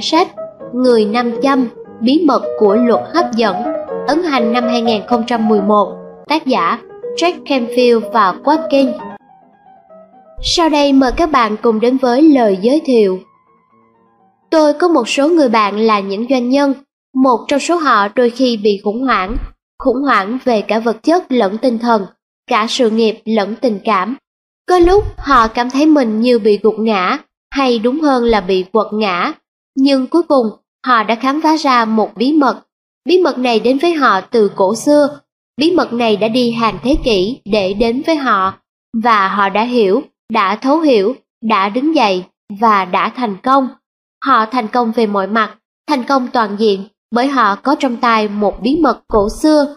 [0.00, 0.28] sách
[0.74, 1.68] Người Nam Châm,
[2.00, 3.56] Bí mật của luật hấp dẫn,
[4.06, 5.92] ấn hành năm 2011,
[6.26, 6.78] tác giả
[7.16, 8.92] Jack Canfield và Watkin.
[10.42, 13.18] Sau đây mời các bạn cùng đến với lời giới thiệu.
[14.50, 16.74] Tôi có một số người bạn là những doanh nhân,
[17.14, 19.36] một trong số họ đôi khi bị khủng hoảng,
[19.78, 22.06] khủng hoảng về cả vật chất lẫn tinh thần,
[22.46, 24.16] cả sự nghiệp lẫn tình cảm.
[24.68, 27.18] Có lúc họ cảm thấy mình như bị gục ngã,
[27.50, 29.32] hay đúng hơn là bị quật ngã,
[29.76, 30.46] nhưng cuối cùng
[30.86, 32.62] họ đã khám phá ra một bí mật.
[33.04, 35.20] Bí mật này đến với họ từ cổ xưa,
[35.56, 38.54] bí mật này đã đi hàng thế kỷ để đến với họ,
[39.02, 40.02] và họ đã hiểu,
[40.32, 42.24] đã thấu hiểu, đã đứng dậy
[42.60, 43.68] và đã thành công.
[44.24, 45.54] Họ thành công về mọi mặt,
[45.88, 49.76] thành công toàn diện bởi họ có trong tay một bí mật cổ xưa.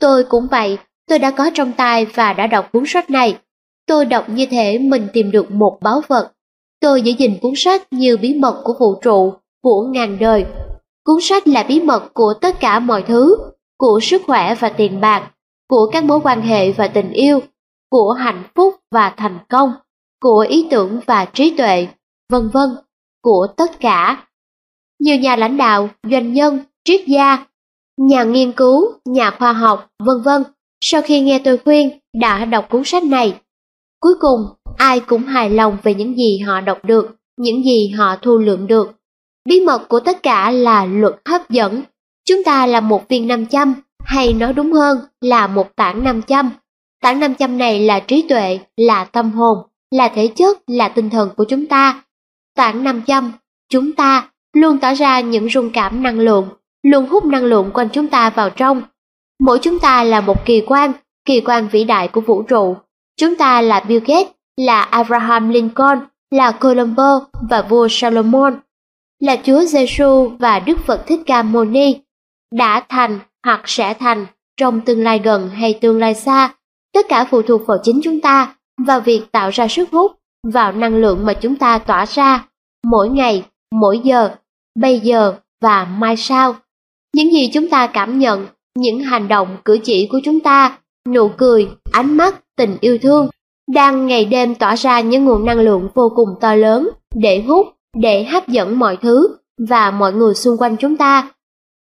[0.00, 0.78] Tôi cũng vậy,
[1.08, 3.38] tôi đã có trong tay và đã đọc cuốn sách này.
[3.86, 6.32] Tôi đọc như thể mình tìm được một báu vật.
[6.80, 10.46] Tôi giữ gìn cuốn sách như bí mật của vũ trụ, của ngàn đời.
[11.04, 13.36] Cuốn sách là bí mật của tất cả mọi thứ,
[13.78, 15.30] của sức khỏe và tiền bạc,
[15.68, 17.40] của các mối quan hệ và tình yêu,
[17.90, 19.72] của hạnh phúc và thành công,
[20.22, 21.88] của ý tưởng và trí tuệ,
[22.32, 22.68] vân vân,
[23.22, 24.26] của tất cả.
[25.00, 27.46] Nhiều nhà lãnh đạo, doanh nhân, triết gia,
[27.96, 30.42] nhà nghiên cứu, nhà khoa học, vân vân,
[30.80, 33.40] sau khi nghe tôi khuyên, đã đọc cuốn sách này.
[34.00, 34.40] Cuối cùng,
[34.76, 38.66] ai cũng hài lòng về những gì họ đọc được, những gì họ thu lượm
[38.66, 38.92] được.
[39.48, 41.82] Bí mật của tất cả là luật hấp dẫn.
[42.28, 46.22] Chúng ta là một viên nam châm, hay nói đúng hơn là một tảng nam
[46.22, 46.50] châm.
[47.02, 49.58] Tảng nam châm này là trí tuệ, là tâm hồn,
[49.90, 52.02] là thể chất, là tinh thần của chúng ta.
[52.56, 53.32] Tảng nam châm,
[53.72, 56.48] chúng ta luôn tỏ ra những rung cảm năng lượng,
[56.82, 58.82] luôn hút năng lượng quanh chúng ta vào trong.
[59.40, 60.92] Mỗi chúng ta là một kỳ quan,
[61.24, 62.76] kỳ quan vĩ đại của vũ trụ.
[63.20, 64.26] Chúng ta là Bill Gates,
[64.60, 65.98] là Abraham Lincoln,
[66.30, 67.20] là Colombo
[67.50, 68.60] và vua Solomon,
[69.20, 71.96] là Chúa Giêsu và Đức Phật Thích Ca Mâu Ni,
[72.54, 74.26] đã thành hoặc sẽ thành
[74.56, 76.54] trong tương lai gần hay tương lai xa,
[76.94, 78.54] tất cả phụ thuộc vào chính chúng ta,
[78.86, 80.12] và việc tạo ra sức hút,
[80.52, 82.48] vào năng lượng mà chúng ta tỏa ra,
[82.84, 84.30] mỗi ngày, mỗi giờ,
[84.78, 86.54] bây giờ và mai sau.
[87.14, 88.46] Những gì chúng ta cảm nhận,
[88.76, 93.28] những hành động cử chỉ của chúng ta, nụ cười, ánh mắt, tình yêu thương,
[93.74, 97.66] đang ngày đêm tỏa ra những nguồn năng lượng vô cùng to lớn để hút,
[97.94, 99.36] để hấp dẫn mọi thứ
[99.68, 101.32] và mọi người xung quanh chúng ta.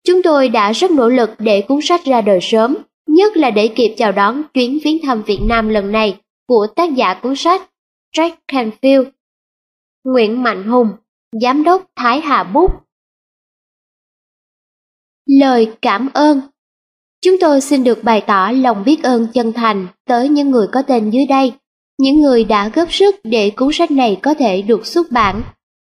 [0.08, 2.78] Chúng tôi đã rất nỗ lực để cuốn sách ra đời sớm,
[3.08, 6.96] nhất là để kịp chào đón chuyến viếng thăm Việt Nam lần này của tác
[6.96, 7.70] giả cuốn sách
[8.16, 9.06] Jack Canfield.
[10.04, 10.90] Nguyễn Mạnh Hùng,
[11.42, 12.72] Giám đốc Thái Hà Bút
[15.26, 16.42] Lời cảm ơn
[17.24, 20.82] Chúng tôi xin được bày tỏ lòng biết ơn chân thành tới những người có
[20.82, 21.54] tên dưới đây,
[22.04, 25.42] những người đã góp sức để cuốn sách này có thể được xuất bản.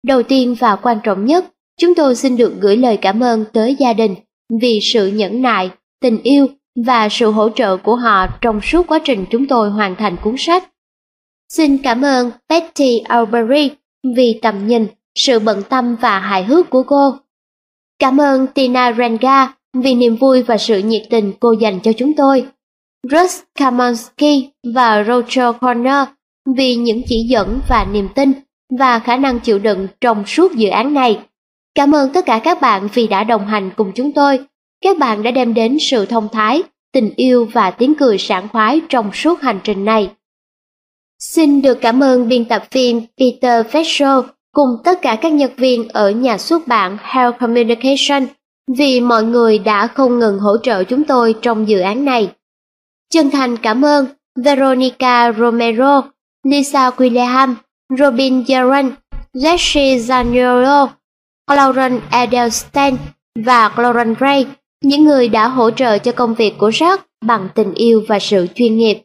[0.06, 1.44] Đầu tiên và quan trọng nhất,
[1.80, 4.14] chúng tôi xin được gửi lời cảm ơn tới gia đình
[4.60, 5.70] vì sự nhẫn nại,
[6.00, 6.46] tình yêu
[6.86, 10.34] và sự hỗ trợ của họ trong suốt quá trình chúng tôi hoàn thành cuốn
[10.38, 10.70] sách.
[11.52, 13.70] Xin cảm ơn Betty Albury
[14.16, 17.14] vì tầm nhìn, sự bận tâm và hài hước của cô.
[17.98, 22.14] Cảm ơn Tina Ranga vì niềm vui và sự nhiệt tình cô dành cho chúng
[22.16, 22.46] tôi.
[23.10, 26.08] Russ Kamonski và Roger Corner
[26.56, 28.32] vì những chỉ dẫn và niềm tin
[28.78, 31.20] và khả năng chịu đựng trong suốt dự án này.
[31.74, 34.38] Cảm ơn tất cả các bạn vì đã đồng hành cùng chúng tôi.
[34.84, 36.62] Các bạn đã đem đến sự thông thái,
[36.92, 40.10] tình yêu và tiếng cười sảng khoái trong suốt hành trình này.
[41.18, 44.22] Xin được cảm ơn biên tập viên Peter Fetchel
[44.52, 48.26] cùng tất cả các nhân viên ở nhà xuất bản Health Communication
[48.76, 52.30] vì mọi người đã không ngừng hỗ trợ chúng tôi trong dự án này.
[53.14, 54.06] Chân thành cảm ơn
[54.44, 56.02] Veronica Romero,
[56.46, 57.54] Lisa William,
[57.98, 58.90] Robin Jaron,
[59.34, 60.88] Jesse Zaniolo,
[61.50, 62.96] Lauren Edelstein
[63.44, 64.46] và Lauren Ray,
[64.84, 68.46] những người đã hỗ trợ cho công việc của Jack bằng tình yêu và sự
[68.54, 69.02] chuyên nghiệp.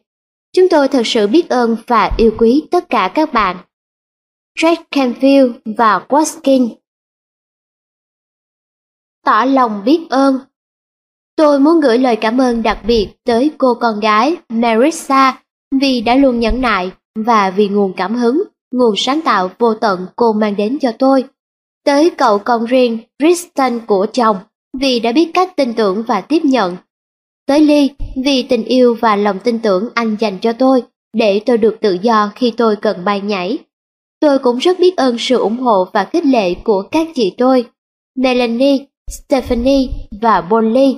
[0.56, 3.56] Chúng tôi thật sự biết ơn và yêu quý tất cả các bạn.
[4.58, 6.68] Jack Canfield và Watkin
[9.24, 10.38] Tỏ lòng biết ơn
[11.40, 15.38] Tôi muốn gửi lời cảm ơn đặc biệt tới cô con gái Marissa
[15.80, 18.42] vì đã luôn nhẫn nại và vì nguồn cảm hứng,
[18.72, 21.24] nguồn sáng tạo vô tận cô mang đến cho tôi.
[21.84, 24.36] Tới cậu con riêng Tristan của chồng
[24.80, 26.76] vì đã biết cách tin tưởng và tiếp nhận.
[27.46, 27.90] Tới Ly
[28.24, 30.82] vì tình yêu và lòng tin tưởng anh dành cho tôi
[31.12, 33.58] để tôi được tự do khi tôi cần bay nhảy.
[34.20, 37.64] Tôi cũng rất biết ơn sự ủng hộ và khích lệ của các chị tôi,
[38.16, 39.88] Melanie, Stephanie
[40.20, 40.94] và Bonnie.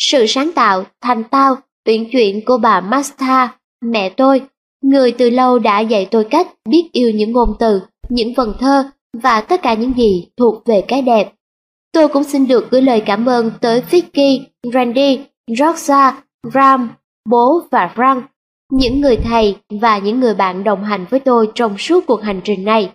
[0.00, 4.40] Sự sáng tạo, thành tao, tuyển chuyện của bà Masta, mẹ tôi,
[4.82, 8.90] người từ lâu đã dạy tôi cách biết yêu những ngôn từ, những vần thơ,
[9.22, 11.32] và tất cả những gì thuộc về cái đẹp.
[11.92, 14.40] Tôi cũng xin được gửi lời cảm ơn tới Vicky,
[14.72, 15.18] Randy,
[15.58, 16.22] Roxa,
[16.54, 16.90] Ram,
[17.30, 18.22] bố và Frank,
[18.72, 22.40] những người thầy và những người bạn đồng hành với tôi trong suốt cuộc hành
[22.44, 22.90] trình này.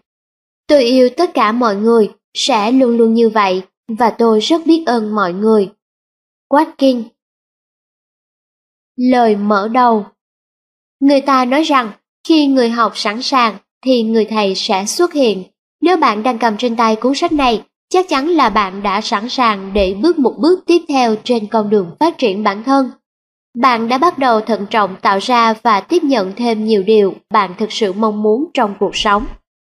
[0.68, 3.62] Tôi yêu tất cả mọi người, sẽ luôn luôn như vậy,
[3.98, 5.70] và tôi rất biết ơn mọi người.
[6.52, 7.04] Watkin
[8.96, 10.06] Lời mở đầu
[11.00, 11.92] Người ta nói rằng,
[12.28, 15.44] khi người học sẵn sàng, thì người thầy sẽ xuất hiện.
[15.82, 19.30] Nếu bạn đang cầm trên tay cuốn sách này, chắc chắn là bạn đã sẵn
[19.30, 22.92] sàng để bước một bước tiếp theo trên con đường phát triển bản thân.
[23.60, 27.54] Bạn đã bắt đầu thận trọng tạo ra và tiếp nhận thêm nhiều điều bạn
[27.58, 29.26] thực sự mong muốn trong cuộc sống.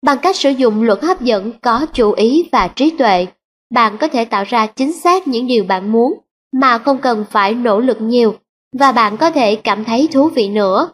[0.06, 3.28] Bằng cách sử dụng luật hấp dẫn có chủ ý và trí tuệ,
[3.74, 6.14] bạn có thể tạo ra chính xác những điều bạn muốn
[6.52, 8.36] mà không cần phải nỗ lực nhiều
[8.80, 10.90] và bạn có thể cảm thấy thú vị nữa.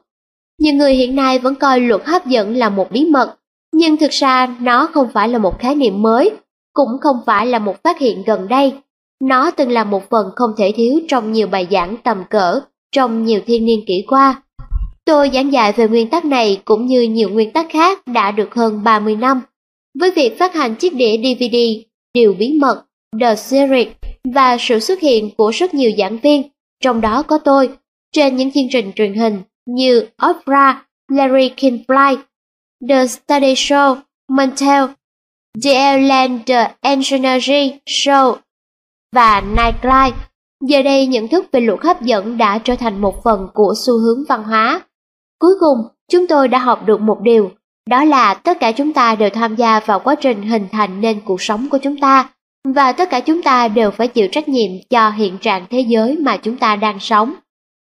[0.59, 3.35] Nhiều người hiện nay vẫn coi luật hấp dẫn là một bí mật,
[3.73, 6.31] nhưng thực ra nó không phải là một khái niệm mới,
[6.73, 8.73] cũng không phải là một phát hiện gần đây.
[9.21, 12.61] Nó từng là một phần không thể thiếu trong nhiều bài giảng tầm cỡ
[12.91, 14.41] trong nhiều thiên niên kỷ qua.
[15.05, 18.55] Tôi giảng dạy về nguyên tắc này cũng như nhiều nguyên tắc khác đã được
[18.55, 19.41] hơn 30 năm.
[19.99, 21.55] Với việc phát hành chiếc đĩa DVD
[22.13, 22.85] Điều bí mật,
[23.19, 23.87] The Series
[24.33, 26.49] và sự xuất hiện của rất nhiều giảng viên,
[26.83, 27.69] trong đó có tôi,
[28.11, 30.77] trên những chương trình truyền hình như Oprah,
[31.11, 32.17] Larry King Fly,
[32.89, 33.95] The Study Show,
[34.29, 34.83] Montel,
[35.63, 38.35] The Ellen DeGeneres Show
[39.15, 40.17] và Nightline.
[40.63, 43.97] Giờ đây nhận thức về luật hấp dẫn đã trở thành một phần của xu
[43.99, 44.81] hướng văn hóa.
[45.39, 45.77] Cuối cùng,
[46.11, 47.51] chúng tôi đã học được một điều,
[47.89, 51.21] đó là tất cả chúng ta đều tham gia vào quá trình hình thành nên
[51.25, 52.29] cuộc sống của chúng ta,
[52.65, 56.17] và tất cả chúng ta đều phải chịu trách nhiệm cho hiện trạng thế giới
[56.17, 57.33] mà chúng ta đang sống.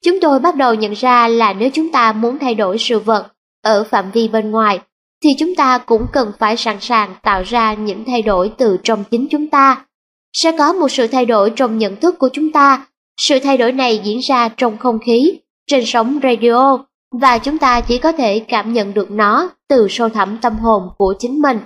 [0.05, 3.27] Chúng tôi bắt đầu nhận ra là nếu chúng ta muốn thay đổi sự vật
[3.63, 4.81] ở phạm vi bên ngoài,
[5.25, 9.05] thì chúng ta cũng cần phải sẵn sàng tạo ra những thay đổi từ trong
[9.11, 9.85] chính chúng ta.
[10.33, 12.87] Sẽ có một sự thay đổi trong nhận thức của chúng ta.
[13.21, 16.79] Sự thay đổi này diễn ra trong không khí, trên sóng radio,
[17.21, 20.83] và chúng ta chỉ có thể cảm nhận được nó từ sâu thẳm tâm hồn
[20.99, 21.59] của chính mình.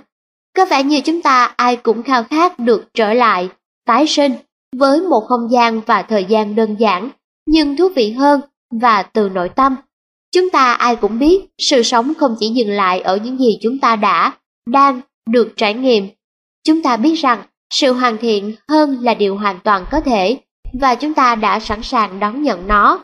[0.55, 3.49] Có vẻ như chúng ta ai cũng khao khát được trở lại,
[3.85, 4.31] tái sinh,
[4.75, 7.09] với một không gian và thời gian đơn giản,
[7.47, 8.41] nhưng thú vị hơn
[8.81, 9.75] và từ nội tâm.
[10.35, 13.79] Chúng ta ai cũng biết sự sống không chỉ dừng lại ở những gì chúng
[13.79, 14.33] ta đã,
[14.69, 16.07] đang, được trải nghiệm.
[16.63, 17.41] Chúng ta biết rằng
[17.73, 20.37] sự hoàn thiện hơn là điều hoàn toàn có thể
[20.81, 23.03] và chúng ta đã sẵn sàng đón nhận nó.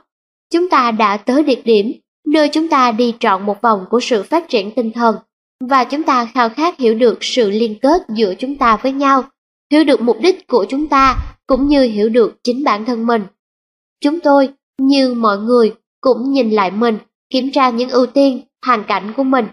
[0.54, 1.92] Chúng ta đã tới địa điểm
[2.28, 5.16] nơi chúng ta đi trọn một vòng của sự phát triển tinh thần
[5.64, 9.24] và chúng ta khao khát hiểu được sự liên kết giữa chúng ta với nhau,
[9.72, 11.18] hiểu được mục đích của chúng ta
[11.48, 13.24] cũng như hiểu được chính bản thân mình.
[14.02, 14.50] Chúng tôi,
[14.82, 16.98] như mọi người, cũng nhìn lại mình,
[17.30, 19.48] kiểm tra những ưu tiên, hoàn cảnh của mình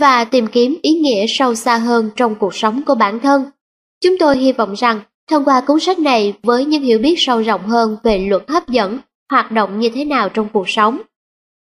[0.00, 3.44] và tìm kiếm ý nghĩa sâu xa hơn trong cuộc sống của bản thân.
[4.04, 5.00] Chúng tôi hy vọng rằng
[5.30, 8.68] thông qua cuốn sách này với những hiểu biết sâu rộng hơn về luật hấp
[8.68, 8.98] dẫn,
[9.30, 11.00] hoạt động như thế nào trong cuộc sống,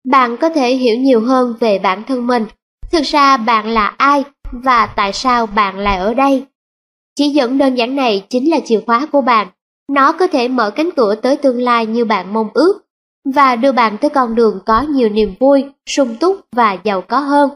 [0.07, 2.45] bạn có thể hiểu nhiều hơn về bản thân mình.
[2.91, 6.45] Thực ra bạn là ai và tại sao bạn lại ở đây?
[7.15, 9.47] Chỉ dẫn đơn giản này chính là chìa khóa của bạn.
[9.89, 12.87] Nó có thể mở cánh cửa tới tương lai như bạn mong ước
[13.35, 17.19] và đưa bạn tới con đường có nhiều niềm vui, sung túc và giàu có
[17.19, 17.49] hơn.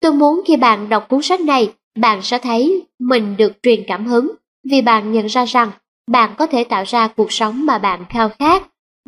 [0.00, 4.06] Tôi muốn khi bạn đọc cuốn sách này, bạn sẽ thấy mình được truyền cảm
[4.06, 4.30] hứng
[4.70, 5.70] vì bạn nhận ra rằng
[6.10, 8.62] bạn có thể tạo ra cuộc sống mà bạn khao khát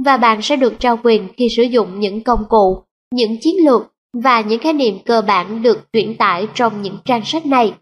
[0.05, 2.83] và bạn sẽ được trao quyền khi sử dụng những công cụ,
[3.15, 7.25] những chiến lược và những khái niệm cơ bản được chuyển tải trong những trang
[7.25, 7.75] sách này.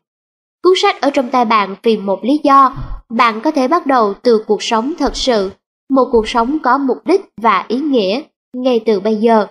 [0.63, 2.77] Cuốn sách ở trong tay bạn vì một lý do,
[3.09, 5.51] bạn có thể bắt đầu từ cuộc sống thật sự,
[5.91, 8.23] một cuộc sống có mục đích và ý nghĩa
[8.57, 9.47] ngay từ bây giờ.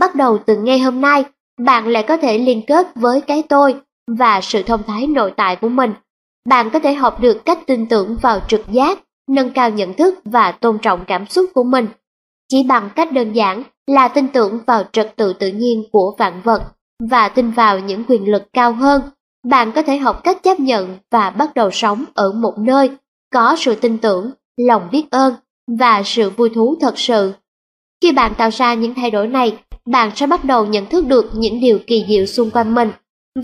[0.00, 1.24] Bắt đầu từ ngay hôm nay,
[1.60, 3.74] bạn lại có thể liên kết với cái tôi
[4.18, 5.92] và sự thông thái nội tại của mình.
[6.48, 10.14] Bạn có thể học được cách tin tưởng vào trực giác, nâng cao nhận thức
[10.24, 11.88] và tôn trọng cảm xúc của mình
[12.48, 16.40] chỉ bằng cách đơn giản là tin tưởng vào trật tự tự nhiên của vạn
[16.44, 16.62] vật
[17.10, 19.02] và tin vào những quyền lực cao hơn,
[19.46, 22.90] bạn có thể học cách chấp nhận và bắt đầu sống ở một nơi
[23.32, 25.34] có sự tin tưởng, lòng biết ơn
[25.78, 27.32] và sự vui thú thật sự.
[28.02, 31.30] Khi bạn tạo ra những thay đổi này, bạn sẽ bắt đầu nhận thức được
[31.34, 32.90] những điều kỳ diệu xung quanh mình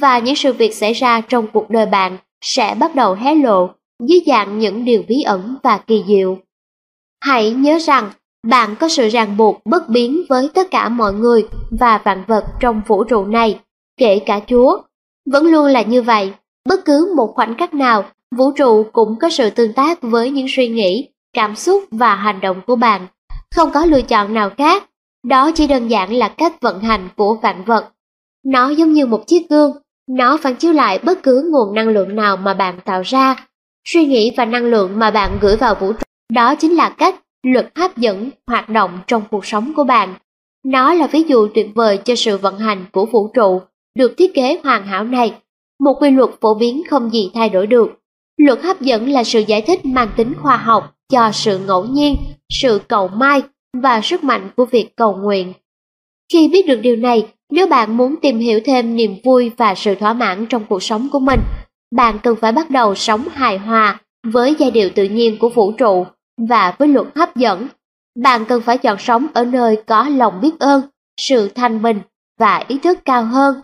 [0.00, 3.70] và những sự việc xảy ra trong cuộc đời bạn sẽ bắt đầu hé lộ
[4.08, 6.38] dưới dạng những điều bí ẩn và kỳ diệu.
[7.20, 8.10] Hãy nhớ rằng
[8.44, 12.44] bạn có sự ràng buộc bất biến với tất cả mọi người và vạn vật
[12.60, 13.60] trong vũ trụ này,
[13.96, 14.78] kể cả Chúa.
[15.30, 16.32] Vẫn luôn là như vậy,
[16.68, 18.04] bất cứ một khoảnh khắc nào,
[18.36, 22.40] vũ trụ cũng có sự tương tác với những suy nghĩ, cảm xúc và hành
[22.40, 23.06] động của bạn.
[23.54, 24.84] Không có lựa chọn nào khác,
[25.26, 27.92] đó chỉ đơn giản là cách vận hành của vạn vật.
[28.44, 29.72] Nó giống như một chiếc gương,
[30.08, 33.46] nó phản chiếu lại bất cứ nguồn năng lượng nào mà bạn tạo ra.
[33.84, 37.14] Suy nghĩ và năng lượng mà bạn gửi vào vũ trụ, đó chính là cách
[37.44, 40.14] luật hấp dẫn hoạt động trong cuộc sống của bạn.
[40.64, 43.60] Nó là ví dụ tuyệt vời cho sự vận hành của vũ trụ
[43.98, 45.32] được thiết kế hoàn hảo này,
[45.80, 47.90] một quy luật phổ biến không gì thay đổi được.
[48.36, 52.16] Luật hấp dẫn là sự giải thích mang tính khoa học cho sự ngẫu nhiên,
[52.48, 53.42] sự cầu may
[53.82, 55.52] và sức mạnh của việc cầu nguyện.
[56.32, 59.94] Khi biết được điều này, nếu bạn muốn tìm hiểu thêm niềm vui và sự
[59.94, 61.40] thỏa mãn trong cuộc sống của mình,
[61.94, 65.72] bạn cần phải bắt đầu sống hài hòa với giai điệu tự nhiên của vũ
[65.72, 66.06] trụ
[66.37, 67.69] và với luật hấp dẫn.
[68.23, 70.83] Bạn cần phải chọn sống ở nơi có lòng biết ơn,
[71.21, 72.00] sự thanh bình
[72.38, 73.61] và ý thức cao hơn.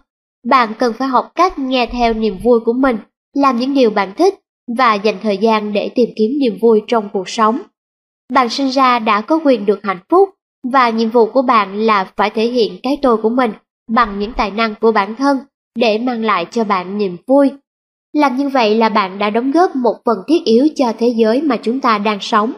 [0.47, 2.99] Bạn cần phải học cách nghe theo niềm vui của mình,
[3.35, 4.35] làm những điều bạn thích
[4.77, 7.59] và dành thời gian để tìm kiếm niềm vui trong cuộc sống.
[8.33, 10.29] Bạn sinh ra đã có quyền được hạnh phúc
[10.62, 13.53] và nhiệm vụ của bạn là phải thể hiện cái tôi của mình
[13.91, 15.39] bằng những tài năng của bản thân
[15.75, 17.50] để mang lại cho bạn niềm vui.
[18.12, 21.43] Làm như vậy là bạn đã đóng góp một phần thiết yếu cho thế giới
[21.43, 22.52] mà chúng ta đang sống.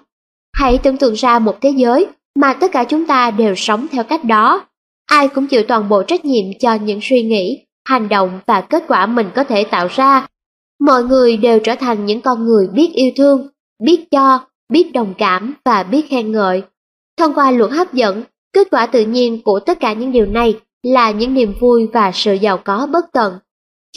[0.53, 4.05] Hãy tưởng tượng ra một thế giới mà tất cả chúng ta đều sống theo
[4.05, 4.67] cách đó.
[5.07, 8.85] Ai cũng chịu toàn bộ trách nhiệm cho những suy nghĩ, hành động và kết
[8.89, 10.27] quả mình có thể tạo ra.
[10.81, 13.49] Mọi người đều trở thành những con người biết yêu thương,
[13.85, 14.41] biết cho,
[14.73, 16.63] biết đồng cảm và biết khen ngợi.
[17.19, 20.61] Thông qua luật hấp dẫn, kết quả tự nhiên của tất cả những điều này
[20.83, 23.35] là những niềm vui và sự giàu có bất tận.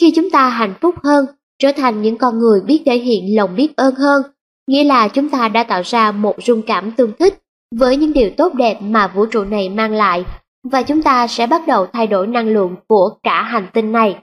[0.00, 1.26] Khi chúng ta hạnh phúc hơn,
[1.58, 4.22] trở thành những con người biết thể hiện lòng biết ơn hơn,
[4.66, 7.42] nghĩa là chúng ta đã tạo ra một rung cảm tương thích
[7.74, 10.24] với những điều tốt đẹp mà vũ trụ này mang lại
[10.70, 14.16] và chúng ta sẽ bắt đầu thay đổi năng lượng của cả hành tinh này.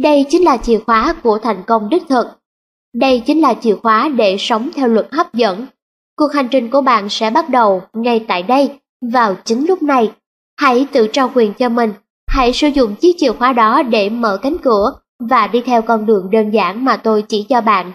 [0.00, 2.26] Đây chính là chìa khóa của thành công đích thực.
[2.94, 5.66] Đây chính là chìa khóa để sống theo luật hấp dẫn.
[6.16, 8.78] Cuộc hành trình của bạn sẽ bắt đầu ngay tại đây,
[9.12, 10.12] vào chính lúc này.
[10.60, 11.92] Hãy tự trao quyền cho mình,
[12.26, 16.06] hãy sử dụng chiếc chìa khóa đó để mở cánh cửa và đi theo con
[16.06, 17.92] đường đơn giản mà tôi chỉ cho bạn.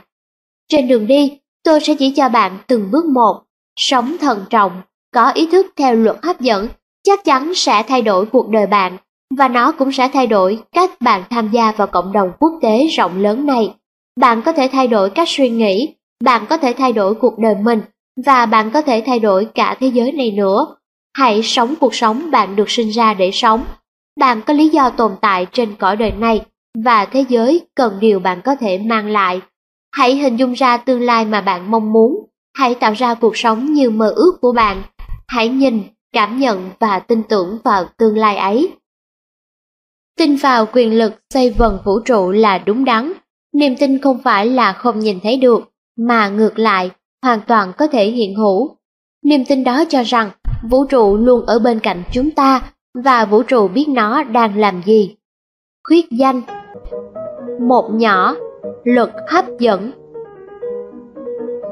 [0.68, 3.42] Trên đường đi, tôi sẽ chỉ cho bạn từng bước một,
[3.76, 4.82] sống thận trọng,
[5.14, 6.68] có ý thức theo luật hấp dẫn,
[7.04, 8.98] chắc chắn sẽ thay đổi cuộc đời bạn
[9.38, 12.88] và nó cũng sẽ thay đổi cách bạn tham gia vào cộng đồng quốc tế
[12.88, 13.74] rộng lớn này.
[14.20, 17.56] Bạn có thể thay đổi cách suy nghĩ, bạn có thể thay đổi cuộc đời
[17.56, 17.82] mình
[18.26, 20.76] và bạn có thể thay đổi cả thế giới này nữa.
[21.18, 23.64] Hãy sống cuộc sống bạn được sinh ra để sống.
[24.20, 26.42] Bạn có lý do tồn tại trên cõi đời này
[26.78, 29.42] và thế giới cần điều bạn có thể mang lại.
[29.92, 32.26] Hãy hình dung ra tương lai mà bạn mong muốn.
[32.58, 34.84] Hãy tạo ra cuộc sống như mơ ước của bạn.
[35.28, 38.72] Hãy nhìn, cảm nhận và tin tưởng vào tương lai ấy.
[40.18, 43.14] Tin vào quyền lực xây vần vũ trụ là đúng đắn.
[43.54, 46.92] Niềm tin không phải là không nhìn thấy được, mà ngược lại,
[47.24, 48.78] hoàn toàn có thể hiện hữu.
[49.26, 50.32] Niềm tin đó cho rằng
[50.70, 52.72] vũ trụ luôn ở bên cạnh chúng ta
[53.04, 55.16] và vũ trụ biết nó đang làm gì.
[55.88, 56.42] Khuyết danh
[57.60, 58.36] một nhỏ,
[58.84, 59.92] luật hấp dẫn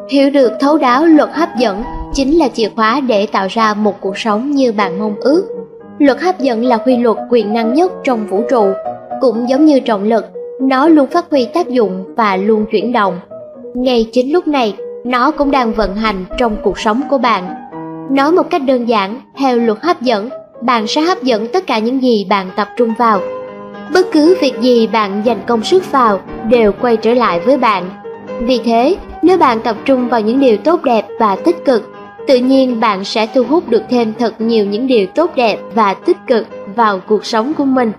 [0.09, 4.01] Hiểu được thấu đáo luật hấp dẫn chính là chìa khóa để tạo ra một
[4.01, 5.43] cuộc sống như bạn mong ước.
[5.99, 8.65] Luật hấp dẫn là quy luật quyền năng nhất trong vũ trụ,
[9.21, 10.25] cũng giống như trọng lực,
[10.61, 13.19] nó luôn phát huy tác dụng và luôn chuyển động.
[13.73, 14.75] Ngay chính lúc này,
[15.05, 17.49] nó cũng đang vận hành trong cuộc sống của bạn.
[18.11, 20.29] Nói một cách đơn giản, theo luật hấp dẫn,
[20.61, 23.19] bạn sẽ hấp dẫn tất cả những gì bạn tập trung vào.
[23.93, 27.89] Bất cứ việc gì bạn dành công sức vào đều quay trở lại với bạn.
[28.39, 31.91] Vì thế, nếu bạn tập trung vào những điều tốt đẹp và tích cực,
[32.27, 35.93] tự nhiên bạn sẽ thu hút được thêm thật nhiều những điều tốt đẹp và
[35.93, 37.91] tích cực vào cuộc sống của mình.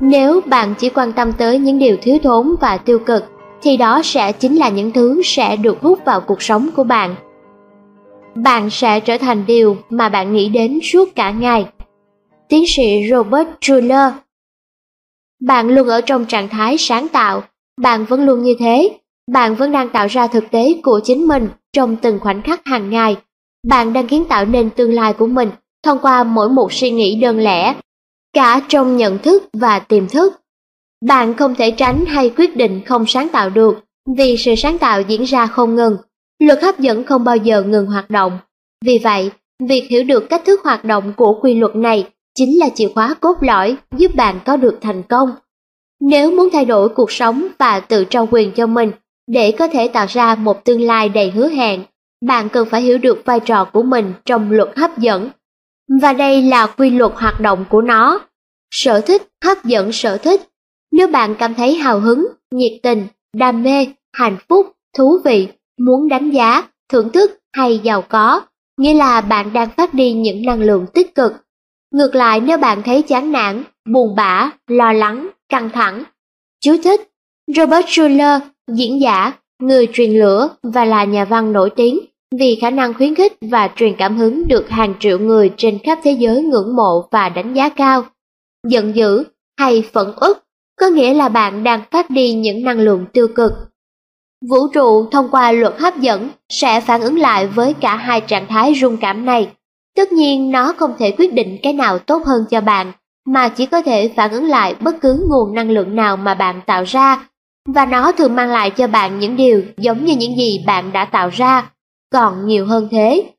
[0.00, 3.24] Nếu bạn chỉ quan tâm tới những điều thiếu thốn và tiêu cực,
[3.62, 7.14] thì đó sẽ chính là những thứ sẽ được hút vào cuộc sống của bạn.
[8.34, 11.66] Bạn sẽ trở thành điều mà bạn nghĩ đến suốt cả ngày.
[12.48, 14.12] Tiến sĩ Robert Schuller
[15.46, 17.42] bạn luôn ở trong trạng thái sáng tạo,
[17.80, 18.98] bạn vẫn luôn như thế,
[19.32, 22.90] bạn vẫn đang tạo ra thực tế của chính mình trong từng khoảnh khắc hàng
[22.90, 23.16] ngày.
[23.68, 25.50] Bạn đang kiến tạo nên tương lai của mình
[25.84, 27.74] thông qua mỗi một suy nghĩ đơn lẻ,
[28.32, 30.40] cả trong nhận thức và tiềm thức.
[31.06, 33.84] Bạn không thể tránh hay quyết định không sáng tạo được,
[34.16, 35.96] vì sự sáng tạo diễn ra không ngừng.
[36.38, 38.38] Luật hấp dẫn không bao giờ ngừng hoạt động.
[38.84, 39.30] Vì vậy,
[39.68, 43.14] việc hiểu được cách thức hoạt động của quy luật này chính là chìa khóa
[43.20, 45.30] cốt lõi giúp bạn có được thành công.
[46.00, 48.92] Nếu muốn thay đổi cuộc sống và tự trao quyền cho mình
[49.26, 51.82] để có thể tạo ra một tương lai đầy hứa hẹn,
[52.26, 55.30] bạn cần phải hiểu được vai trò của mình trong luật hấp dẫn.
[56.02, 58.20] Và đây là quy luật hoạt động của nó.
[58.70, 60.40] Sở thích hấp dẫn sở thích.
[60.92, 65.48] Nếu bạn cảm thấy hào hứng, nhiệt tình, đam mê, hạnh phúc, thú vị,
[65.78, 68.40] muốn đánh giá, thưởng thức hay giàu có,
[68.78, 71.32] nghĩa là bạn đang phát đi những năng lượng tích cực.
[71.92, 76.04] Ngược lại nếu bạn thấy chán nản, buồn bã, lo lắng, căng thẳng.
[76.64, 77.00] Chú thích
[77.56, 79.32] Robert Schuller, diễn giả,
[79.62, 81.98] người truyền lửa và là nhà văn nổi tiếng
[82.38, 85.98] vì khả năng khuyến khích và truyền cảm hứng được hàng triệu người trên khắp
[86.02, 88.04] thế giới ngưỡng mộ và đánh giá cao.
[88.68, 89.24] Giận dữ
[89.58, 90.38] hay phẫn uất
[90.80, 93.52] có nghĩa là bạn đang phát đi những năng lượng tiêu cực.
[94.50, 98.46] Vũ trụ thông qua luật hấp dẫn sẽ phản ứng lại với cả hai trạng
[98.48, 99.48] thái rung cảm này.
[99.96, 102.92] Tất nhiên nó không thể quyết định cái nào tốt hơn cho bạn,
[103.26, 106.60] mà chỉ có thể phản ứng lại bất cứ nguồn năng lượng nào mà bạn
[106.66, 107.28] tạo ra,
[107.68, 111.04] và nó thường mang lại cho bạn những điều giống như những gì bạn đã
[111.04, 111.70] tạo ra,
[112.12, 113.30] còn nhiều hơn thế.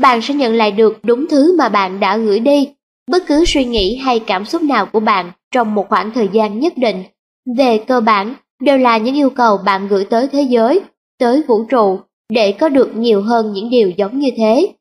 [0.00, 2.68] Bạn sẽ nhận lại được đúng thứ mà bạn đã gửi đi,
[3.10, 6.60] bất cứ suy nghĩ hay cảm xúc nào của bạn trong một khoảng thời gian
[6.60, 7.02] nhất định.
[7.56, 10.80] Về cơ bản, đều là những yêu cầu bạn gửi tới thế giới,
[11.18, 12.00] tới vũ trụ,
[12.32, 14.72] để có được nhiều hơn những điều giống như thế.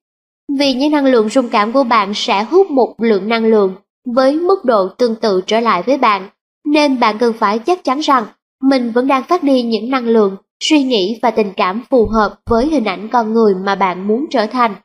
[0.59, 4.35] Vì những năng lượng rung cảm của bạn sẽ hút một lượng năng lượng với
[4.35, 6.29] mức độ tương tự trở lại với bạn,
[6.65, 8.25] nên bạn cần phải chắc chắn rằng
[8.63, 12.39] mình vẫn đang phát đi những năng lượng, suy nghĩ và tình cảm phù hợp
[12.49, 14.75] với hình ảnh con người mà bạn muốn trở thành,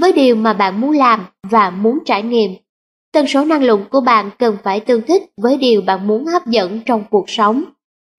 [0.00, 2.50] với điều mà bạn muốn làm và muốn trải nghiệm.
[3.12, 6.46] Tần số năng lượng của bạn cần phải tương thích với điều bạn muốn hấp
[6.46, 7.64] dẫn trong cuộc sống.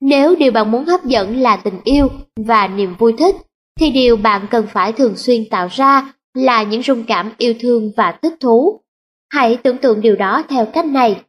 [0.02, 2.08] Nếu điều bạn muốn hấp dẫn là tình yêu
[2.46, 3.36] và niềm vui thích,
[3.80, 7.92] thì điều bạn cần phải thường xuyên tạo ra là những rung cảm yêu thương
[7.98, 8.82] và thích thú.
[9.30, 11.22] Hãy tưởng tượng điều đó theo cách này.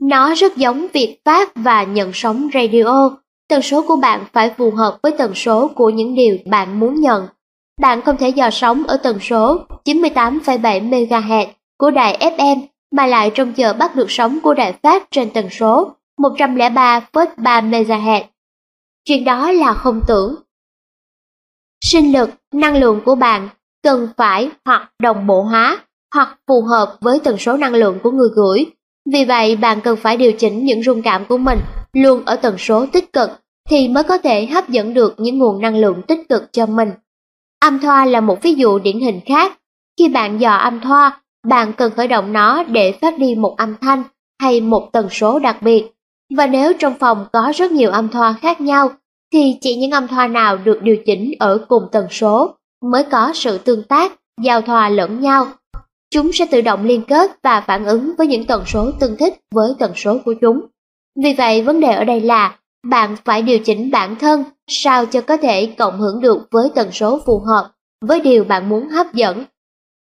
[0.00, 3.10] Nó rất giống việc phát và nhận sóng radio.
[3.48, 7.00] Tần số của bạn phải phù hợp với tần số của những điều bạn muốn
[7.00, 7.26] nhận.
[7.80, 11.46] Bạn không thể dò sóng ở tần số 98,7 MHz
[11.78, 12.60] của đài FM
[12.92, 18.22] mà lại trông chờ bắt được sóng của đài phát trên tần số 103,3 MHz.
[19.04, 20.34] Chuyện đó là không tưởng.
[21.84, 23.48] Sinh lực, năng lượng của bạn
[23.82, 25.78] cần phải hoặc đồng bộ hóa
[26.14, 28.66] hoặc phù hợp với tần số năng lượng của người gửi.
[29.12, 31.58] Vì vậy, bạn cần phải điều chỉnh những rung cảm của mình
[31.92, 33.30] luôn ở tần số tích cực
[33.68, 36.90] thì mới có thể hấp dẫn được những nguồn năng lượng tích cực cho mình.
[37.60, 39.58] Âm thoa là một ví dụ điển hình khác.
[39.98, 43.76] Khi bạn dò âm thoa, bạn cần khởi động nó để phát đi một âm
[43.80, 44.02] thanh
[44.40, 45.90] hay một tần số đặc biệt.
[46.36, 48.90] Và nếu trong phòng có rất nhiều âm thoa khác nhau,
[49.32, 53.32] thì chỉ những âm thoa nào được điều chỉnh ở cùng tần số mới có
[53.34, 54.12] sự tương tác,
[54.42, 55.46] giao thoa lẫn nhau.
[56.10, 59.34] Chúng sẽ tự động liên kết và phản ứng với những tần số tương thích
[59.54, 60.60] với tần số của chúng.
[61.22, 65.20] Vì vậy, vấn đề ở đây là bạn phải điều chỉnh bản thân sao cho
[65.20, 67.70] có thể cộng hưởng được với tần số phù hợp
[68.04, 69.44] với điều bạn muốn hấp dẫn.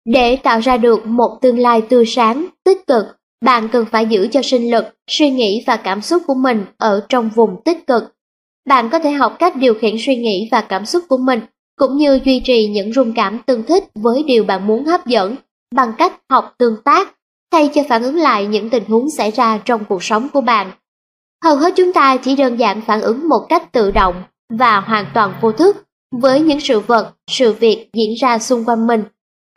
[0.04, 3.04] Để tạo ra được một tương lai tươi sáng, tích cực,
[3.44, 7.06] bạn cần phải giữ cho sinh lực, suy nghĩ và cảm xúc của mình ở
[7.08, 8.14] trong vùng tích cực.
[8.68, 11.40] Bạn có thể học cách điều khiển suy nghĩ và cảm xúc của mình
[11.78, 15.36] cũng như duy trì những rung cảm tương thích với điều bạn muốn hấp dẫn
[15.74, 17.14] bằng cách học tương tác,
[17.52, 20.70] thay cho phản ứng lại những tình huống xảy ra trong cuộc sống của bạn.
[21.44, 25.06] Hầu hết chúng ta chỉ đơn giản phản ứng một cách tự động và hoàn
[25.14, 25.76] toàn vô thức
[26.12, 29.04] với những sự vật, sự việc diễn ra xung quanh mình.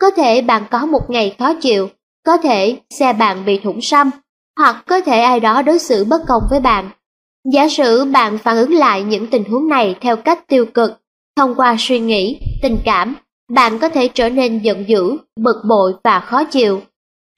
[0.01, 1.89] Có thể bạn có một ngày khó chịu,
[2.25, 4.09] có thể xe bạn bị thủng xăm,
[4.59, 6.89] hoặc có thể ai đó đối xử bất công với bạn.
[7.53, 11.00] Giả sử bạn phản ứng lại những tình huống này theo cách tiêu cực,
[11.37, 13.15] Thông qua suy nghĩ, tình cảm,
[13.53, 16.81] bạn có thể trở nên giận dữ, bực bội và khó chịu.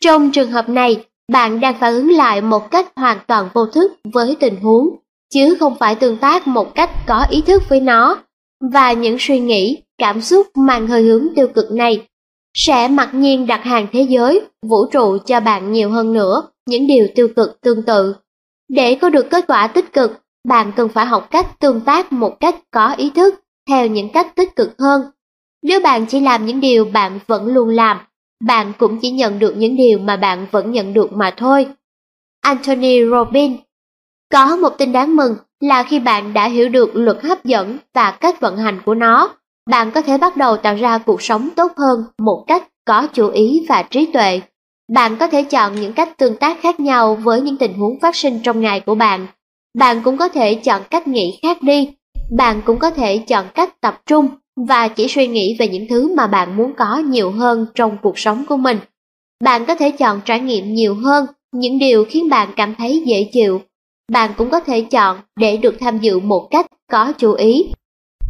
[0.04, 3.92] Trong trường hợp này, bạn đang phản ứng lại một cách hoàn toàn vô thức
[4.14, 4.96] với tình huống,
[5.34, 8.18] chứ không phải tương tác một cách có ý thức với nó.
[8.74, 12.08] Và những suy nghĩ, cảm xúc mang hơi hướng tiêu cực này
[12.58, 16.88] sẽ mặc nhiên đặt hàng thế giới, vũ trụ cho bạn nhiều hơn nữa những
[16.88, 18.16] điều tiêu cực tương tự.
[18.70, 20.12] Để có được kết quả tích cực,
[20.48, 24.36] bạn cần phải học cách tương tác một cách có ý thức theo những cách
[24.36, 25.02] tích cực hơn.
[25.64, 27.98] Nếu bạn chỉ làm những điều bạn vẫn luôn làm,
[28.44, 31.68] bạn cũng chỉ nhận được những điều mà bạn vẫn nhận được mà thôi.
[32.42, 33.60] Anthony Robbins
[34.32, 38.12] Có một tin đáng mừng là khi bạn đã hiểu được luật hấp dẫn và
[38.12, 39.36] cách vận hành của nó,
[39.70, 43.30] bạn có thể bắt đầu tạo ra cuộc sống tốt hơn một cách có chủ
[43.30, 44.42] ý và trí tuệ.
[44.94, 48.16] Bạn có thể chọn những cách tương tác khác nhau với những tình huống phát
[48.16, 49.28] sinh trong ngày của bạn.
[49.78, 51.94] Bạn cũng có thể chọn cách nghĩ khác đi
[52.38, 56.16] bạn cũng có thể chọn cách tập trung và chỉ suy nghĩ về những thứ
[56.16, 58.78] mà bạn muốn có nhiều hơn trong cuộc sống của mình.
[59.44, 63.30] Bạn có thể chọn trải nghiệm nhiều hơn những điều khiến bạn cảm thấy dễ
[63.34, 63.62] chịu.
[64.12, 67.66] Bạn cũng có thể chọn để được tham dự một cách có chú ý.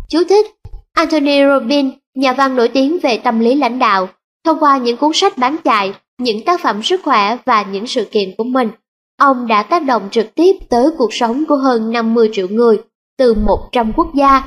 [0.09, 0.45] Chú thích
[0.93, 4.09] Anthony Robbins, nhà văn nổi tiếng về tâm lý lãnh đạo,
[4.45, 8.05] thông qua những cuốn sách bán chạy, những tác phẩm sức khỏe và những sự
[8.11, 8.69] kiện của mình,
[9.17, 12.77] ông đã tác động trực tiếp tới cuộc sống của hơn 50 triệu người
[13.17, 14.43] từ 100 quốc gia.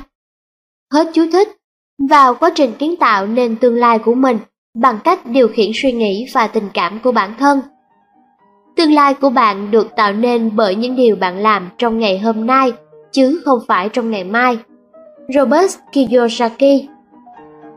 [0.93, 1.49] Hết chú thích.
[2.09, 4.37] Vào quá trình kiến tạo nên tương lai của mình
[4.77, 7.61] bằng cách điều khiển suy nghĩ và tình cảm của bản thân.
[8.75, 12.47] Tương lai của bạn được tạo nên bởi những điều bạn làm trong ngày hôm
[12.47, 12.71] nay,
[13.11, 14.57] chứ không phải trong ngày mai.
[15.35, 16.87] Robert Kiyosaki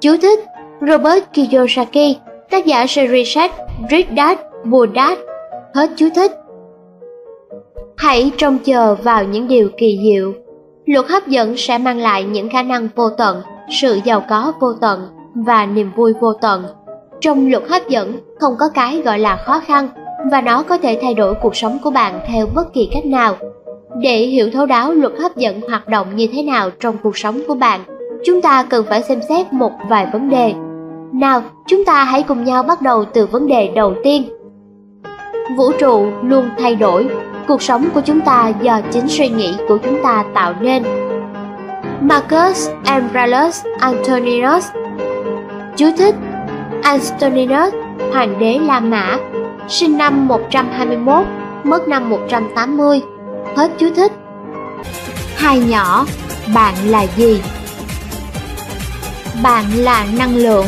[0.00, 0.38] Chú thích
[0.80, 2.16] Robert Kiyosaki,
[2.50, 3.52] tác giả series sách
[3.90, 4.38] Rich Dad,
[4.72, 5.18] Poor Dad.
[5.74, 6.32] Hết chú thích.
[7.96, 10.32] Hãy trông chờ vào những điều kỳ diệu.
[10.90, 13.42] Luật hấp dẫn sẽ mang lại những khả năng vô tận,
[13.80, 16.64] sự giàu có vô tận và niềm vui vô tận.
[17.20, 19.88] Trong luật hấp dẫn không có cái gọi là khó khăn
[20.30, 23.36] và nó có thể thay đổi cuộc sống của bạn theo bất kỳ cách nào.
[24.02, 27.40] Để hiểu thấu đáo luật hấp dẫn hoạt động như thế nào trong cuộc sống
[27.48, 27.80] của bạn,
[28.24, 30.54] chúng ta cần phải xem xét một vài vấn đề.
[31.12, 34.22] Nào, chúng ta hãy cùng nhau bắt đầu từ vấn đề đầu tiên.
[35.56, 37.08] Vũ trụ luôn thay đổi,
[37.48, 40.82] cuộc sống của chúng ta do chính suy nghĩ của chúng ta tạo nên.
[42.00, 44.66] Marcus Aurelius Antoninus
[45.76, 46.14] Chú thích
[46.82, 47.74] Antoninus,
[48.12, 49.18] hoàng đế La Mã,
[49.68, 51.26] sinh năm 121,
[51.64, 53.00] mất năm 180.
[53.56, 54.12] Hết chú thích.
[55.36, 56.06] Hai nhỏ,
[56.54, 57.42] bạn là gì?
[59.42, 60.66] Bạn là năng lượng.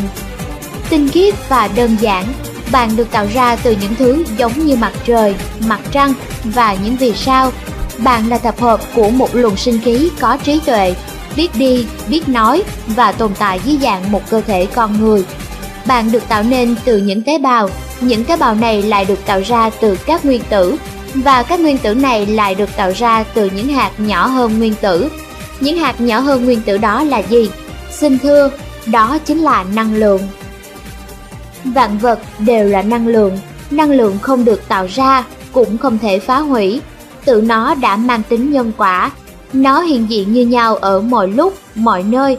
[0.90, 2.24] Tinh khiết và đơn giản,
[2.70, 5.34] bạn được tạo ra từ những thứ giống như mặt trời,
[5.66, 7.52] mặt trăng và những vì sao.
[7.98, 10.94] Bạn là tập hợp của một luồng sinh khí có trí tuệ,
[11.36, 15.24] biết đi, biết nói và tồn tại dưới dạng một cơ thể con người.
[15.86, 17.68] Bạn được tạo nên từ những tế bào,
[18.00, 20.76] những tế bào này lại được tạo ra từ các nguyên tử
[21.14, 24.74] và các nguyên tử này lại được tạo ra từ những hạt nhỏ hơn nguyên
[24.74, 25.08] tử.
[25.60, 27.50] Những hạt nhỏ hơn nguyên tử đó là gì?
[27.90, 28.50] Xin thưa,
[28.86, 30.20] đó chính là năng lượng.
[31.64, 33.38] Vạn vật đều là năng lượng,
[33.70, 36.80] năng lượng không được tạo ra, cũng không thể phá hủy.
[37.24, 39.10] Tự nó đã mang tính nhân quả,
[39.52, 42.38] nó hiện diện như nhau ở mọi lúc, mọi nơi.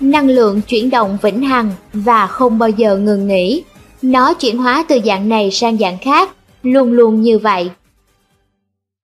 [0.00, 3.64] Năng lượng chuyển động vĩnh hằng và không bao giờ ngừng nghỉ.
[4.02, 6.30] Nó chuyển hóa từ dạng này sang dạng khác,
[6.62, 7.70] luôn luôn như vậy.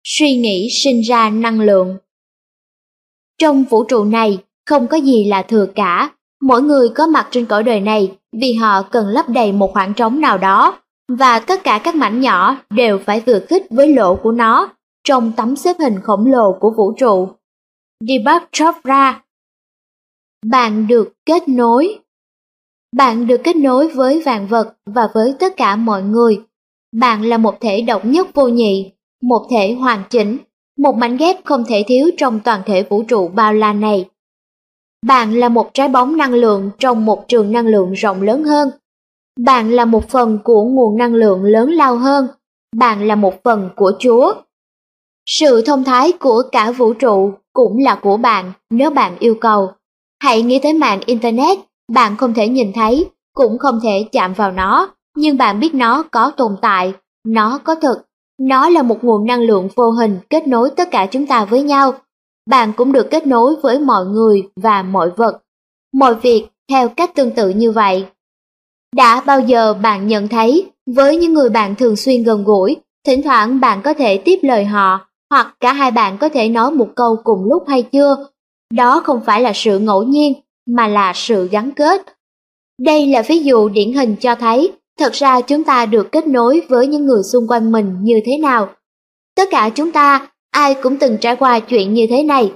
[0.03, 1.97] Suy nghĩ sinh ra năng lượng
[3.39, 6.09] Trong vũ trụ này, không có gì là thừa cả.
[6.45, 9.93] Mỗi người có mặt trên cõi đời này vì họ cần lấp đầy một khoảng
[9.93, 14.15] trống nào đó, và tất cả các mảnh nhỏ đều phải vừa khích với lỗ
[14.15, 14.69] của nó
[15.03, 17.27] trong tấm xếp hình khổng lồ của vũ trụ.
[18.07, 19.21] Deepak Chopra
[20.45, 21.99] Bạn được kết nối
[22.95, 26.41] Bạn được kết nối với vạn vật và với tất cả mọi người.
[26.95, 30.37] Bạn là một thể độc nhất vô nhị, một thể hoàn chỉnh,
[30.77, 34.05] một mảnh ghép không thể thiếu trong toàn thể vũ trụ bao la này.
[35.05, 38.69] Bạn là một trái bóng năng lượng trong một trường năng lượng rộng lớn hơn.
[39.39, 42.27] Bạn là một phần của nguồn năng lượng lớn lao hơn.
[42.75, 44.33] Bạn là một phần của Chúa.
[45.25, 49.71] Sự thông thái của cả vũ trụ cũng là của bạn nếu bạn yêu cầu.
[50.23, 51.57] Hãy nghĩ tới mạng Internet,
[51.91, 56.03] bạn không thể nhìn thấy, cũng không thể chạm vào nó, nhưng bạn biết nó
[56.11, 56.93] có tồn tại,
[57.25, 57.97] nó có thực.
[58.39, 61.63] Nó là một nguồn năng lượng vô hình kết nối tất cả chúng ta với
[61.63, 61.93] nhau.
[62.49, 65.41] Bạn cũng được kết nối với mọi người và mọi vật,
[65.93, 68.05] mọi việc theo cách tương tự như vậy.
[68.95, 73.21] Đã bao giờ bạn nhận thấy với những người bạn thường xuyên gần gũi, thỉnh
[73.23, 76.87] thoảng bạn có thể tiếp lời họ hoặc cả hai bạn có thể nói một
[76.95, 78.27] câu cùng lúc hay chưa?
[78.73, 80.33] Đó không phải là sự ngẫu nhiên,
[80.67, 82.01] mà là sự gắn kết.
[82.81, 86.61] Đây là ví dụ điển hình cho thấy, thật ra chúng ta được kết nối
[86.69, 88.69] với những người xung quanh mình như thế nào.
[89.35, 92.51] Tất cả chúng ta, ai cũng từng trải qua chuyện như thế này.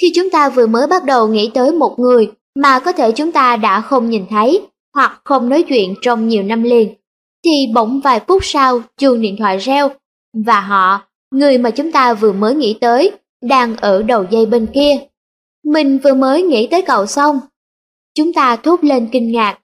[0.00, 3.32] Khi chúng ta vừa mới bắt đầu nghĩ tới một người mà có thể chúng
[3.32, 4.60] ta đã không nhìn thấy
[4.94, 6.94] hoặc không nói chuyện trong nhiều năm liền,
[7.44, 9.90] thì bỗng vài phút sau chuông điện thoại reo
[10.46, 11.00] và họ
[11.32, 13.10] người mà chúng ta vừa mới nghĩ tới,
[13.42, 14.98] đang ở đầu dây bên kia.
[15.64, 17.40] Mình vừa mới nghĩ tới cậu xong.
[18.14, 19.58] Chúng ta thốt lên kinh ngạc.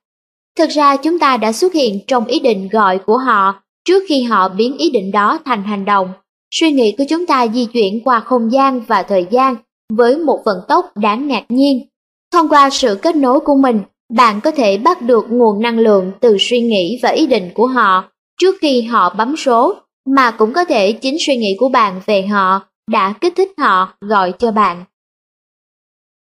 [0.58, 4.22] Thực ra chúng ta đã xuất hiện trong ý định gọi của họ trước khi
[4.22, 6.12] họ biến ý định đó thành hành động.
[6.50, 9.56] Suy nghĩ của chúng ta di chuyển qua không gian và thời gian
[9.92, 11.86] với một vận tốc đáng ngạc nhiên.
[12.32, 13.82] Thông qua sự kết nối của mình,
[14.14, 17.66] bạn có thể bắt được nguồn năng lượng từ suy nghĩ và ý định của
[17.66, 19.74] họ trước khi họ bấm số
[20.06, 23.94] mà cũng có thể chính suy nghĩ của bạn về họ đã kích thích họ
[24.00, 24.84] gọi cho bạn.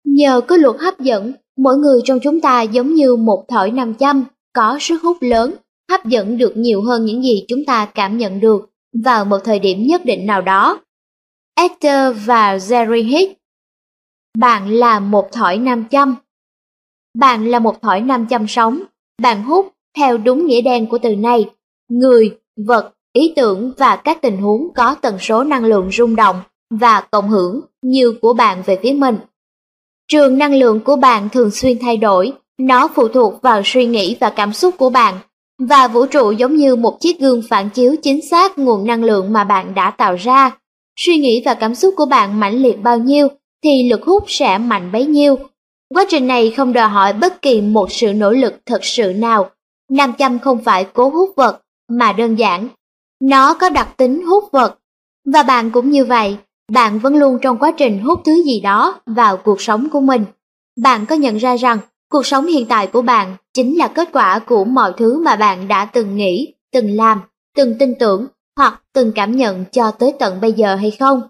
[0.06, 3.96] Nhờ có luật hấp dẫn, mỗi người trong chúng ta giống như một thỏi nam
[3.96, 5.56] châm, có sức hút lớn,
[5.92, 9.60] hấp dẫn được nhiều hơn những gì chúng ta cảm nhận được vào một thời
[9.60, 10.82] điểm nhất định nào đó.
[11.56, 13.40] Esther và Jerry Hicks
[14.38, 16.16] Bạn là một thỏi nam châm.
[17.18, 18.84] Bạn là một thỏi nam châm sống,
[19.22, 21.50] bạn hút theo đúng nghĩa đen của từ này,
[21.90, 26.42] người, vật ý tưởng và các tình huống có tần số năng lượng rung động
[26.70, 29.18] và cộng hưởng như của bạn về phía mình.
[30.08, 34.18] Trường năng lượng của bạn thường xuyên thay đổi, nó phụ thuộc vào suy nghĩ
[34.20, 35.16] và cảm xúc của bạn
[35.60, 39.34] và vũ trụ giống như một chiếc gương phản chiếu chính xác nguồn năng lượng
[39.34, 40.52] mà bạn đã tạo ra.
[41.00, 43.28] Suy nghĩ và cảm xúc của bạn mãnh liệt bao nhiêu
[43.64, 45.36] thì lực hút sẽ mạnh bấy nhiêu.
[45.96, 49.50] Quá trình này không đòi hỏi bất kỳ một sự nỗ lực thật sự nào.
[49.92, 52.68] Nam châm không phải cố hút vật, mà đơn giản.
[53.22, 54.80] Nó có đặc tính hút vật.
[55.34, 56.38] Và bạn cũng như vậy,
[56.72, 60.26] bạn vẫn luôn trong quá trình hút thứ gì đó vào cuộc sống của mình.
[60.82, 64.40] Bạn có nhận ra rằng cuộc sống hiện tại của bạn chính là kết quả
[64.40, 67.22] của mọi thứ mà bạn đã từng nghĩ, từng làm,
[67.56, 71.22] từng tin tưởng hoặc từng cảm nhận cho tới tận bây giờ hay không?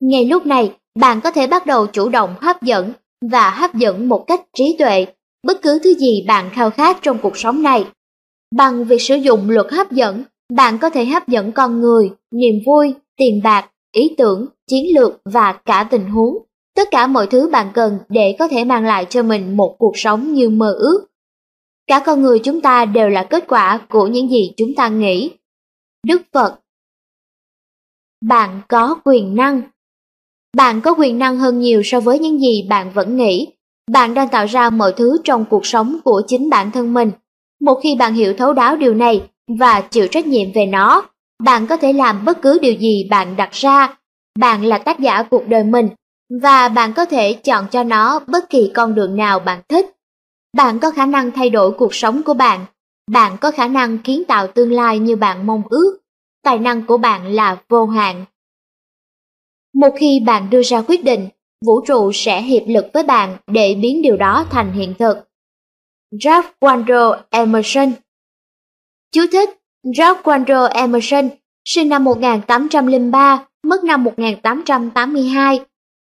[0.00, 2.92] Ngay lúc này, bạn có thể bắt đầu chủ động hấp dẫn
[3.30, 5.06] và hấp dẫn một cách trí tuệ
[5.46, 7.86] bất cứ thứ gì bạn khao khát trong cuộc sống này.
[8.56, 12.54] Bằng việc sử dụng luật hấp dẫn, bạn có thể hấp dẫn con người, niềm
[12.66, 16.38] vui, tiền bạc, ý tưởng, chiến lược và cả tình huống.
[16.74, 19.92] Tất cả mọi thứ bạn cần để có thể mang lại cho mình một cuộc
[19.94, 21.06] sống như mơ ước.
[21.86, 25.30] Cả con người chúng ta đều là kết quả của những gì chúng ta nghĩ.
[26.06, 26.60] Đức Phật
[28.24, 29.62] Bạn có quyền năng
[30.56, 33.48] Bạn có quyền năng hơn nhiều so với những gì bạn vẫn nghĩ.
[33.92, 37.10] Bạn đang tạo ra mọi thứ trong cuộc sống của chính bản thân mình.
[37.60, 39.22] Một khi bạn hiểu thấu đáo điều này
[39.58, 41.08] và chịu trách nhiệm về nó,
[41.42, 43.98] bạn có thể làm bất cứ điều gì bạn đặt ra.
[44.38, 45.88] Bạn là tác giả cuộc đời mình
[46.30, 49.86] và bạn có thể chọn cho nó bất kỳ con đường nào bạn thích.
[50.56, 52.66] Bạn có khả năng thay đổi cuộc sống của bạn.
[53.10, 55.98] Bạn có khả năng kiến tạo tương lai như bạn mong ước.
[56.42, 58.24] Tài năng của bạn là vô hạn.
[59.74, 61.28] Một khi bạn đưa ra quyết định,
[61.66, 65.16] vũ trụ sẽ hiệp lực với bạn để biến điều đó thành hiện thực.
[66.24, 67.92] Ralph Waldo Emerson
[69.12, 69.50] Chú thích
[69.96, 71.28] Ralph Waldo Emerson,
[71.64, 75.60] sinh năm 1803, mất năm 1882,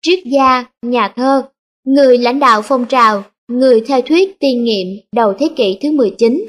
[0.05, 1.41] triết gia, nhà thơ,
[1.85, 6.45] người lãnh đạo phong trào, người theo thuyết tiên nghiệm đầu thế kỷ thứ 19.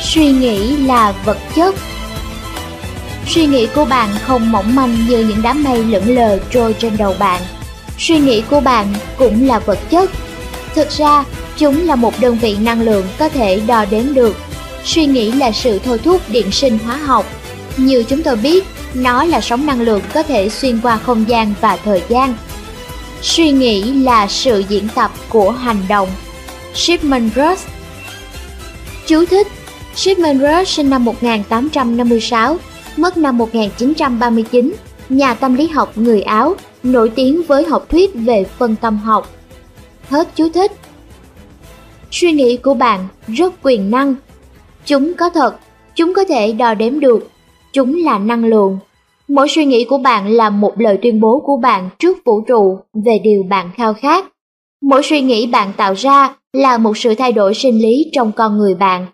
[0.00, 1.74] Suy nghĩ là vật chất
[3.26, 6.96] Suy nghĩ của bạn không mỏng manh như những đám mây lững lờ trôi trên
[6.98, 7.42] đầu bạn.
[7.98, 8.86] Suy nghĩ của bạn
[9.18, 10.10] cũng là vật chất.
[10.74, 11.24] Thực ra,
[11.56, 14.36] chúng là một đơn vị năng lượng có thể đo đếm được.
[14.84, 17.26] Suy nghĩ là sự thôi thúc điện sinh hóa học.
[17.76, 21.54] Như chúng tôi biết, nó là sóng năng lượng có thể xuyên qua không gian
[21.60, 22.34] và thời gian.
[23.22, 26.08] Suy nghĩ là sự diễn tập của hành động.
[26.74, 27.68] Shipman Rush
[29.06, 29.46] Chú thích
[29.94, 32.56] Shipman Rush sinh năm 1856,
[32.96, 34.74] mất năm 1939,
[35.08, 39.30] nhà tâm lý học người Áo, nổi tiếng với học thuyết về phân tâm học.
[40.10, 40.72] Hết chú thích.
[42.10, 44.14] Suy nghĩ của bạn rất quyền năng.
[44.86, 45.56] Chúng có thật,
[45.94, 47.28] chúng có thể đo đếm được,
[47.76, 48.78] chúng là năng lượng.
[49.28, 52.78] Mỗi suy nghĩ của bạn là một lời tuyên bố của bạn trước vũ trụ
[53.04, 54.26] về điều bạn khao khát.
[54.82, 58.58] Mỗi suy nghĩ bạn tạo ra là một sự thay đổi sinh lý trong con
[58.58, 59.06] người bạn.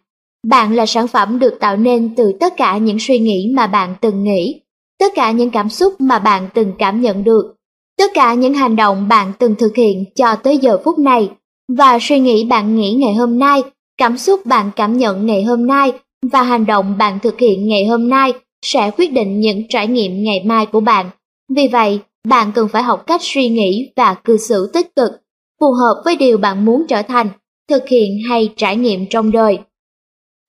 [0.47, 3.95] Bạn là sản phẩm được tạo nên từ tất cả những suy nghĩ mà bạn
[4.01, 4.61] từng nghĩ,
[4.99, 7.55] tất cả những cảm xúc mà bạn từng cảm nhận được,
[7.99, 11.31] tất cả những hành động bạn từng thực hiện cho tới giờ phút này
[11.77, 13.63] và suy nghĩ bạn nghĩ ngày hôm nay,
[13.99, 15.93] cảm xúc bạn cảm nhận ngày hôm nay
[16.33, 20.23] và hành động bạn thực hiện ngày hôm nay sẽ quyết định những trải nghiệm
[20.23, 21.11] ngày mai của bạn.
[21.57, 25.13] Vì vậy, bạn cần phải học cách suy nghĩ và cư xử tích cực,
[25.61, 27.29] phù hợp với điều bạn muốn trở thành,
[27.69, 29.59] thực hiện hay trải nghiệm trong đời.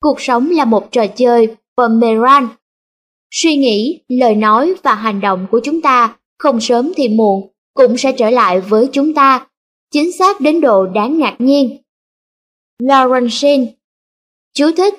[0.02, 1.48] Cuộc sống là một trò chơi
[1.78, 2.48] boomerang.
[3.32, 7.98] Suy nghĩ, lời nói và hành động của chúng ta không sớm thì muộn cũng
[7.98, 9.48] sẽ trở lại với chúng ta,
[9.92, 11.78] chính xác đến độ đáng ngạc nhiên.
[12.82, 13.68] Lawrence
[14.54, 14.94] Chú thích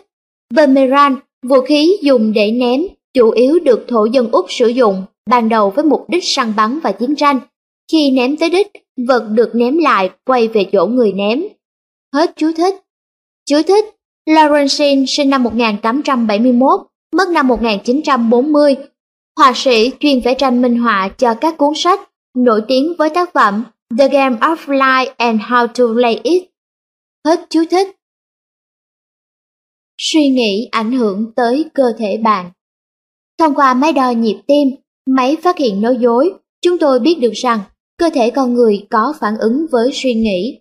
[0.54, 2.80] Boomerang, vũ khí dùng để ném
[3.14, 6.80] chủ yếu được thổ dân Úc sử dụng ban đầu với mục đích săn bắn
[6.80, 7.40] và chiến tranh.
[7.92, 8.66] Khi ném tới đích,
[9.08, 11.42] vật được ném lại quay về chỗ người ném.
[12.14, 12.74] Hết chú thích.
[13.46, 13.84] Chú thích,
[14.28, 16.80] Lawrence sinh năm 1871,
[17.16, 18.76] mất năm 1940,
[19.38, 22.00] họa sĩ chuyên vẽ tranh minh họa cho các cuốn sách,
[22.36, 23.64] nổi tiếng với tác phẩm
[23.98, 26.42] The Game of Life and How to Play It.
[27.26, 27.96] Hết chú thích.
[29.98, 32.50] Suy nghĩ ảnh hưởng tới cơ thể bạn
[33.44, 34.68] Thông qua máy đo nhịp tim,
[35.06, 37.60] máy phát hiện nói dối, chúng tôi biết được rằng
[37.98, 40.60] cơ thể con người có phản ứng với suy nghĩ.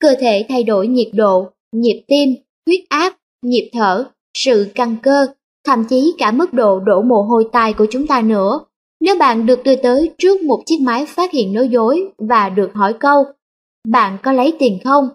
[0.00, 2.34] Cơ thể thay đổi nhiệt độ, nhịp tim,
[2.66, 4.04] huyết áp, nhịp thở,
[4.38, 5.26] sự căng cơ,
[5.66, 8.60] thậm chí cả mức độ đổ mồ hôi tai của chúng ta nữa.
[9.00, 12.70] Nếu bạn được đưa tới trước một chiếc máy phát hiện nói dối và được
[12.74, 13.24] hỏi câu,
[13.88, 15.08] bạn có lấy tiền không?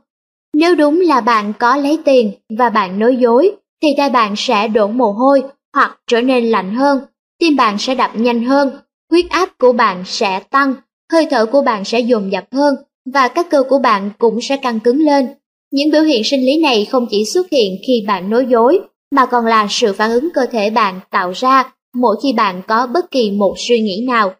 [0.53, 4.67] Nếu đúng là bạn có lấy tiền và bạn nói dối, thì tay bạn sẽ
[4.67, 6.99] đổ mồ hôi hoặc trở nên lạnh hơn,
[7.39, 8.77] tim bạn sẽ đập nhanh hơn,
[9.11, 10.73] huyết áp của bạn sẽ tăng,
[11.11, 12.75] hơi thở của bạn sẽ dồn dập hơn
[13.13, 15.27] và các cơ của bạn cũng sẽ căng cứng lên.
[15.71, 18.79] Những biểu hiện sinh lý này không chỉ xuất hiện khi bạn nói dối,
[19.11, 22.87] mà còn là sự phản ứng cơ thể bạn tạo ra mỗi khi bạn có
[22.87, 24.35] bất kỳ một suy nghĩ nào.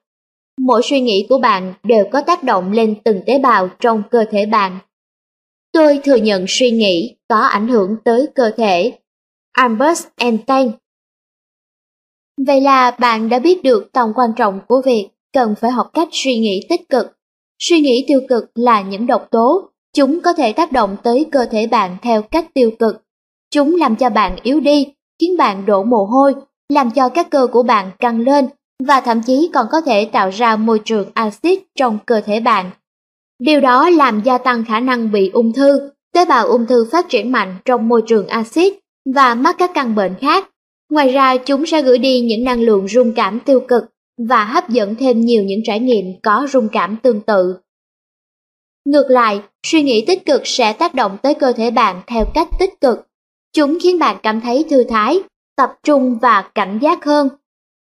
[0.59, 4.25] Mỗi suy nghĩ của bạn đều có tác động lên từng tế bào trong cơ
[4.31, 4.79] thể bạn.
[5.73, 8.93] Tôi thừa nhận suy nghĩ có ảnh hưởng tới cơ thể.
[9.51, 10.71] Albert Einstein
[12.37, 16.07] Vậy là bạn đã biết được tầm quan trọng của việc cần phải học cách
[16.11, 17.17] suy nghĩ tích cực.
[17.59, 21.45] Suy nghĩ tiêu cực là những độc tố, chúng có thể tác động tới cơ
[21.51, 23.03] thể bạn theo cách tiêu cực.
[23.51, 26.35] Chúng làm cho bạn yếu đi, khiến bạn đổ mồ hôi,
[26.69, 28.47] làm cho các cơ của bạn căng lên
[28.87, 32.71] và thậm chí còn có thể tạo ra môi trường axit trong cơ thể bạn.
[33.39, 37.09] Điều đó làm gia tăng khả năng bị ung thư, tế bào ung thư phát
[37.09, 38.73] triển mạnh trong môi trường axit
[39.15, 40.49] và mắc các căn bệnh khác.
[40.93, 43.83] Ngoài ra, chúng sẽ gửi đi những năng lượng rung cảm tiêu cực
[44.17, 47.55] và hấp dẫn thêm nhiều những trải nghiệm có rung cảm tương tự.
[48.85, 52.47] Ngược lại, suy nghĩ tích cực sẽ tác động tới cơ thể bạn theo cách
[52.59, 52.99] tích cực.
[53.53, 55.19] Chúng khiến bạn cảm thấy thư thái,
[55.55, 57.29] tập trung và cảnh giác hơn.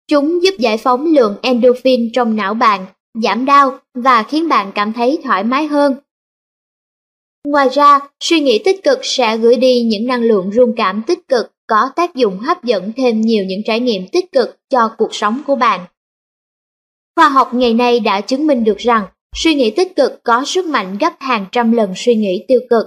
[0.08, 2.86] Chúng giúp giải phóng lượng endorphin trong não bạn,
[3.22, 5.96] giảm đau và khiến bạn cảm thấy thoải mái hơn.
[7.44, 11.28] Ngoài ra, suy nghĩ tích cực sẽ gửi đi những năng lượng rung cảm tích
[11.28, 15.14] cực có tác dụng hấp dẫn thêm nhiều những trải nghiệm tích cực cho cuộc
[15.14, 15.80] sống của bạn.
[17.16, 20.66] Khoa học ngày nay đã chứng minh được rằng suy nghĩ tích cực có sức
[20.66, 22.86] mạnh gấp hàng trăm lần suy nghĩ tiêu cực.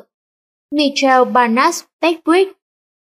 [0.72, 2.52] Michel Barnes Beckwith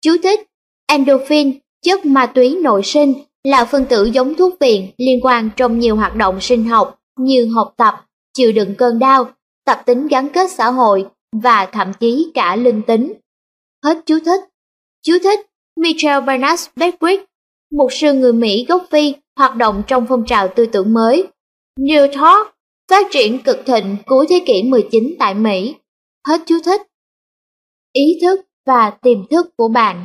[0.01, 0.41] chú thích
[0.87, 3.15] endorphin, chất ma túy nội sinh
[3.45, 7.49] là phân tử giống thuốc viện liên quan trong nhiều hoạt động sinh học như
[7.55, 9.31] học tập, chịu đựng cơn đau,
[9.65, 13.13] tập tính gắn kết xã hội và thậm chí cả linh tính.
[13.85, 14.41] Hết chú thích.
[15.03, 15.48] Chú thích
[15.79, 17.25] Michel Barnes Beckwith,
[17.73, 21.27] một sư người Mỹ gốc Phi hoạt động trong phong trào tư tưởng mới.
[21.81, 22.55] New Thought
[22.91, 25.75] phát triển cực thịnh cuối thế kỷ 19 tại Mỹ.
[26.29, 26.83] Hết chú thích.
[27.93, 30.05] Ý thức và tiềm thức của bạn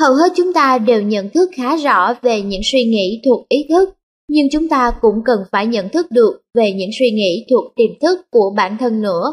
[0.00, 3.66] Hầu hết chúng ta đều nhận thức khá rõ về những suy nghĩ thuộc ý
[3.68, 3.94] thức,
[4.28, 7.98] nhưng chúng ta cũng cần phải nhận thức được về những suy nghĩ thuộc tiềm
[8.00, 9.32] thức của bản thân nữa.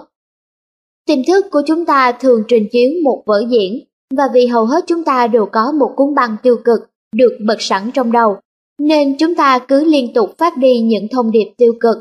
[1.05, 3.83] Tiềm thức của chúng ta thường trình chiếu một vở diễn,
[4.17, 6.79] và vì hầu hết chúng ta đều có một cuốn băng tiêu cực
[7.15, 8.37] được bật sẵn trong đầu,
[8.79, 11.97] nên chúng ta cứ liên tục phát đi những thông điệp tiêu cực.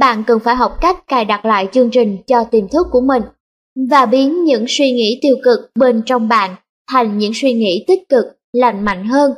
[0.00, 3.22] Bạn cần phải học cách cài đặt lại chương trình cho tiềm thức của mình
[3.90, 6.54] và biến những suy nghĩ tiêu cực bên trong bạn
[6.90, 9.34] thành những suy nghĩ tích cực, lành mạnh hơn.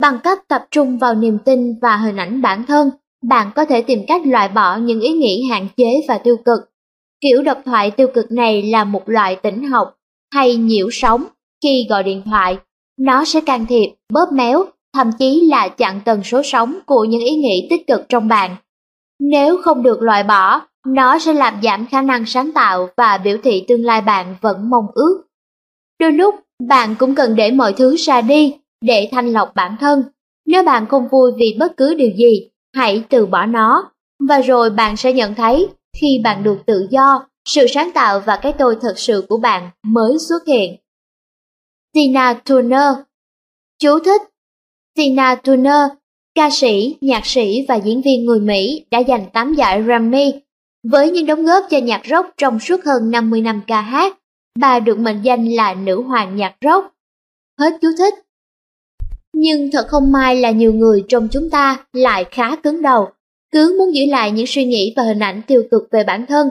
[0.00, 2.90] Bằng cách tập trung vào niềm tin và hình ảnh bản thân,
[3.22, 6.60] bạn có thể tìm cách loại bỏ những ý nghĩ hạn chế và tiêu cực.
[7.20, 9.94] Kiểu độc thoại tiêu cực này là một loại tỉnh học
[10.34, 11.24] hay nhiễu sóng
[11.64, 12.58] khi gọi điện thoại.
[13.00, 17.20] Nó sẽ can thiệp, bóp méo, thậm chí là chặn tần số sóng của những
[17.20, 18.56] ý nghĩ tích cực trong bạn.
[19.20, 23.36] Nếu không được loại bỏ, nó sẽ làm giảm khả năng sáng tạo và biểu
[23.44, 25.24] thị tương lai bạn vẫn mong ước.
[26.00, 26.34] Đôi lúc,
[26.68, 30.02] bạn cũng cần để mọi thứ ra đi để thanh lọc bản thân.
[30.46, 33.90] Nếu bạn không vui vì bất cứ điều gì, hãy từ bỏ nó.
[34.28, 35.68] Và rồi bạn sẽ nhận thấy
[36.00, 39.70] khi bạn được tự do, sự sáng tạo và cái tôi thật sự của bạn
[39.82, 40.76] mới xuất hiện.
[41.94, 42.92] Tina Turner
[43.78, 44.22] Chú thích
[44.96, 45.90] Tina Turner,
[46.34, 50.32] ca sĩ, nhạc sĩ và diễn viên người Mỹ đã giành 8 giải Grammy.
[50.90, 54.18] Với những đóng góp cho nhạc rock trong suốt hơn 50 năm ca hát,
[54.58, 56.94] bà được mệnh danh là nữ hoàng nhạc rock.
[57.58, 58.14] Hết chú thích.
[59.32, 63.08] Nhưng thật không may là nhiều người trong chúng ta lại khá cứng đầu,
[63.52, 66.50] cứ muốn giữ lại những suy nghĩ và hình ảnh tiêu cực về bản thân.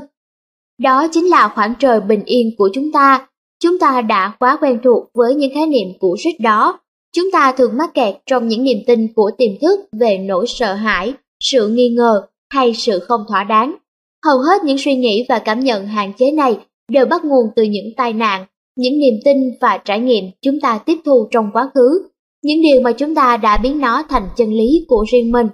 [0.78, 3.28] Đó chính là khoảng trời bình yên của chúng ta.
[3.64, 6.80] Chúng ta đã quá quen thuộc với những khái niệm cũ rích đó.
[7.16, 10.74] Chúng ta thường mắc kẹt trong những niềm tin của tiềm thức về nỗi sợ
[10.74, 12.22] hãi, sự nghi ngờ
[12.54, 13.76] hay sự không thỏa đáng.
[14.26, 16.58] Hầu hết những suy nghĩ và cảm nhận hạn chế này
[16.92, 18.46] đều bắt nguồn từ những tai nạn,
[18.76, 22.08] những niềm tin và trải nghiệm chúng ta tiếp thu trong quá khứ,
[22.44, 25.48] những điều mà chúng ta đã biến nó thành chân lý của riêng mình.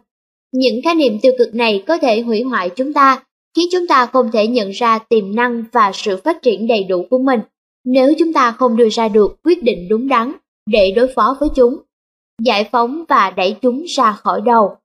[0.53, 3.23] Những khái niệm tiêu cực này có thể hủy hoại chúng ta,
[3.55, 7.05] khiến chúng ta không thể nhận ra tiềm năng và sự phát triển đầy đủ
[7.09, 7.39] của mình
[7.85, 10.33] nếu chúng ta không đưa ra được quyết định đúng đắn
[10.65, 11.77] để đối phó với chúng,
[12.41, 14.75] giải phóng và đẩy chúng ra khỏi đầu.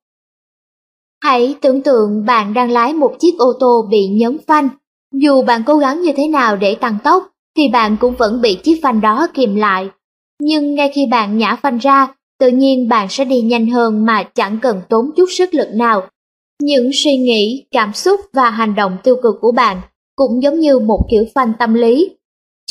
[1.23, 4.69] Hãy tưởng tượng bạn đang lái một chiếc ô tô bị nhấn phanh
[5.23, 8.55] dù bạn cố gắng như thế nào để tăng tốc, thì bạn cũng vẫn bị
[8.55, 9.91] chiếc phanh đó kìm lại.
[10.41, 14.23] Nhưng ngay khi bạn nhả phanh ra, tự nhiên bạn sẽ đi nhanh hơn mà
[14.23, 16.07] chẳng cần tốn chút sức lực nào.
[16.63, 19.81] Những suy nghĩ, cảm xúc và hành động tiêu cực của bạn
[20.17, 22.11] cũng giống như một kiểu phanh tâm lý.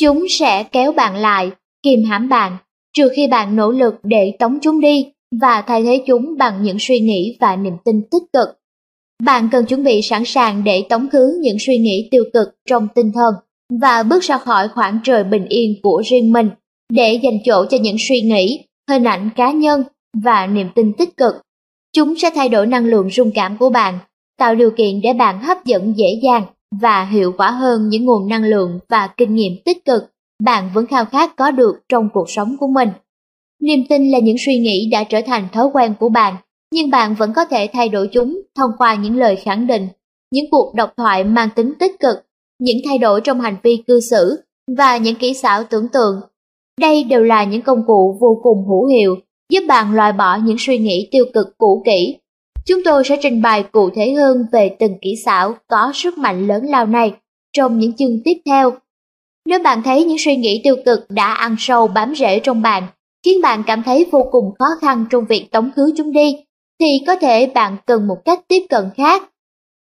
[0.00, 1.50] Chúng sẽ kéo bạn lại,
[1.82, 2.56] kìm hãm bạn,
[2.96, 5.06] trừ khi bạn nỗ lực để tống chúng đi
[5.40, 8.48] và thay thế chúng bằng những suy nghĩ và niềm tin tích cực.
[9.22, 12.88] Bạn cần chuẩn bị sẵn sàng để tống khứ những suy nghĩ tiêu cực trong
[12.94, 13.34] tinh thần
[13.80, 16.50] và bước ra khỏi khoảng trời bình yên của riêng mình
[16.92, 19.82] để dành chỗ cho những suy nghĩ, hình ảnh cá nhân
[20.24, 21.34] và niềm tin tích cực.
[21.96, 23.98] Chúng sẽ thay đổi năng lượng rung cảm của bạn,
[24.38, 26.44] tạo điều kiện để bạn hấp dẫn dễ dàng
[26.80, 30.86] và hiệu quả hơn những nguồn năng lượng và kinh nghiệm tích cực bạn vẫn
[30.86, 32.88] khao khát có được trong cuộc sống của mình.
[33.62, 36.36] Niềm tin là những suy nghĩ đã trở thành thói quen của bạn,
[36.72, 39.88] nhưng bạn vẫn có thể thay đổi chúng thông qua những lời khẳng định,
[40.32, 42.16] những cuộc độc thoại mang tính tích cực,
[42.58, 44.42] những thay đổi trong hành vi cư xử
[44.76, 46.20] và những kỹ xảo tưởng tượng.
[46.80, 49.16] Đây đều là những công cụ vô cùng hữu hiệu
[49.50, 52.16] giúp bạn loại bỏ những suy nghĩ tiêu cực cũ kỹ.
[52.66, 56.46] Chúng tôi sẽ trình bày cụ thể hơn về từng kỹ xảo có sức mạnh
[56.46, 57.14] lớn lao này
[57.52, 58.72] trong những chương tiếp theo.
[59.46, 62.82] Nếu bạn thấy những suy nghĩ tiêu cực đã ăn sâu bám rễ trong bạn,
[63.24, 66.36] khiến bạn cảm thấy vô cùng khó khăn trong việc tống khứ chúng đi,
[66.80, 69.30] thì có thể bạn cần một cách tiếp cận khác.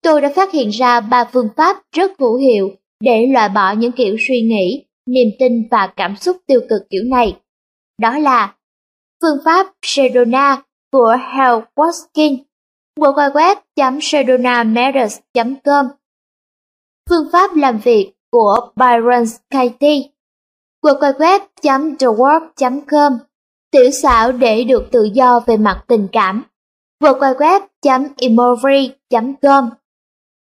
[0.04, 3.92] Tôi đã phát hiện ra ba phương pháp rất hữu hiệu để loại bỏ những
[3.92, 7.36] kiểu suy nghĩ, niềm tin và cảm xúc tiêu cực kiểu này.
[8.02, 8.56] Đó là
[9.22, 12.38] phương pháp Sedona của Hal Watkin,
[13.00, 15.86] www.sedonamatters.com
[17.10, 20.02] Phương pháp làm việc của Byron Katie,
[20.84, 23.18] www.thework.com
[23.72, 26.44] Tiểu xảo để được tự do về mặt tình cảm.
[27.04, 29.70] www.emory.com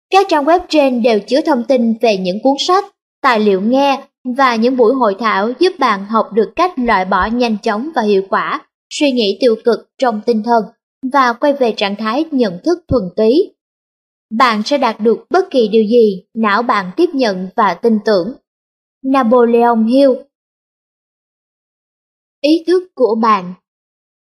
[0.09, 2.85] Các trang web trên đều chứa thông tin về những cuốn sách,
[3.21, 4.03] tài liệu nghe
[4.37, 8.01] và những buổi hội thảo giúp bạn học được cách loại bỏ nhanh chóng và
[8.01, 10.63] hiệu quả suy nghĩ tiêu cực trong tinh thần
[11.13, 13.53] và quay về trạng thái nhận thức thuần túy.
[14.29, 18.33] Bạn sẽ đạt được bất kỳ điều gì não bạn tiếp nhận và tin tưởng.
[19.03, 20.11] Napoleon Hill
[22.41, 23.53] Ý thức của bạn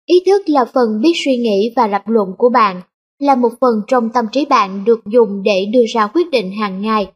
[0.07, 2.81] Ý thức là phần biết suy nghĩ và lập luận của bạn,
[3.19, 6.83] là một phần trong tâm trí bạn được dùng để đưa ra quyết định hàng
[6.83, 7.13] ngày.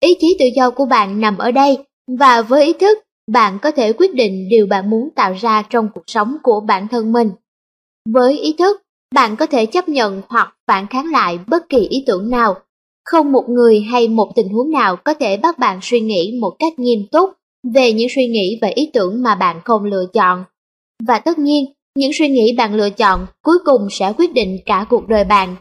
[0.00, 1.78] Ý chí tự do của bạn nằm ở đây,
[2.18, 2.98] và với ý thức,
[3.32, 6.88] bạn có thể quyết định điều bạn muốn tạo ra trong cuộc sống của bản
[6.88, 7.30] thân mình.
[8.12, 8.82] Với ý thức,
[9.14, 12.54] bạn có thể chấp nhận hoặc phản kháng lại bất kỳ ý tưởng nào.
[13.04, 16.56] Không một người hay một tình huống nào có thể bắt bạn suy nghĩ một
[16.58, 17.30] cách nghiêm túc
[17.74, 20.44] về những suy nghĩ và ý tưởng mà bạn không lựa chọn.
[21.06, 21.64] Và tất nhiên,
[21.98, 25.56] những suy nghĩ bạn lựa chọn cuối cùng sẽ quyết định cả cuộc đời bạn.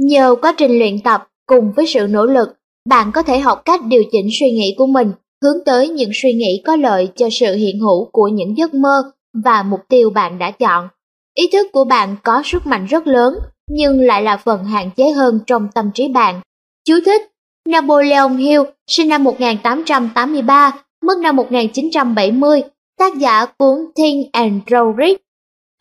[0.00, 2.48] Nhờ quá trình luyện tập cùng với sự nỗ lực,
[2.88, 5.12] bạn có thể học cách điều chỉnh suy nghĩ của mình
[5.42, 9.02] hướng tới những suy nghĩ có lợi cho sự hiện hữu của những giấc mơ
[9.44, 10.88] và mục tiêu bạn đã chọn.
[11.34, 13.34] Ý thức của bạn có sức mạnh rất lớn,
[13.68, 16.40] nhưng lại là phần hạn chế hơn trong tâm trí bạn.
[16.84, 17.22] Chú thích
[17.68, 22.62] Napoleon Hill sinh năm 1883, mất năm 1970,
[22.98, 25.20] tác giả cuốn Think and Grow Rich.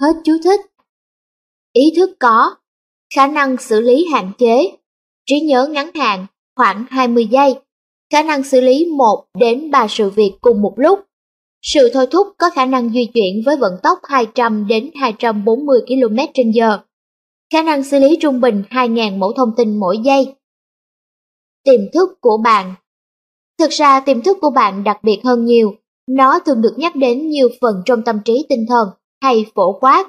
[0.02, 0.62] Hết chú thích.
[1.74, 2.56] Ý thức có,
[3.16, 4.78] khả năng xử lý hạn chế,
[5.26, 6.26] trí nhớ ngắn hạn
[6.56, 7.56] khoảng 20 giây,
[8.12, 11.09] khả năng xử lý 1 đến 3 sự việc cùng một lúc.
[11.62, 16.80] Sự thôi thúc có khả năng di chuyển với vận tốc 200 đến 240 km/h.
[17.54, 20.36] Khả năng xử lý trung bình 2.000 mẫu thông tin mỗi giây.
[21.64, 22.76] Tiềm thức của bạn
[23.60, 25.76] Thực ra tiềm thức của bạn đặc biệt hơn nhiều,
[26.10, 28.90] nó thường được nhắc đến nhiều phần trong tâm trí tinh thần
[29.22, 30.08] hay phổ quát,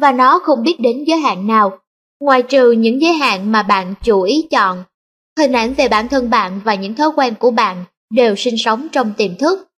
[0.00, 1.78] và nó không biết đến giới hạn nào,
[2.20, 4.84] ngoài trừ những giới hạn mà bạn chủ ý chọn.
[5.38, 8.88] Hình ảnh về bản thân bạn và những thói quen của bạn đều sinh sống
[8.92, 9.68] trong tiềm thức.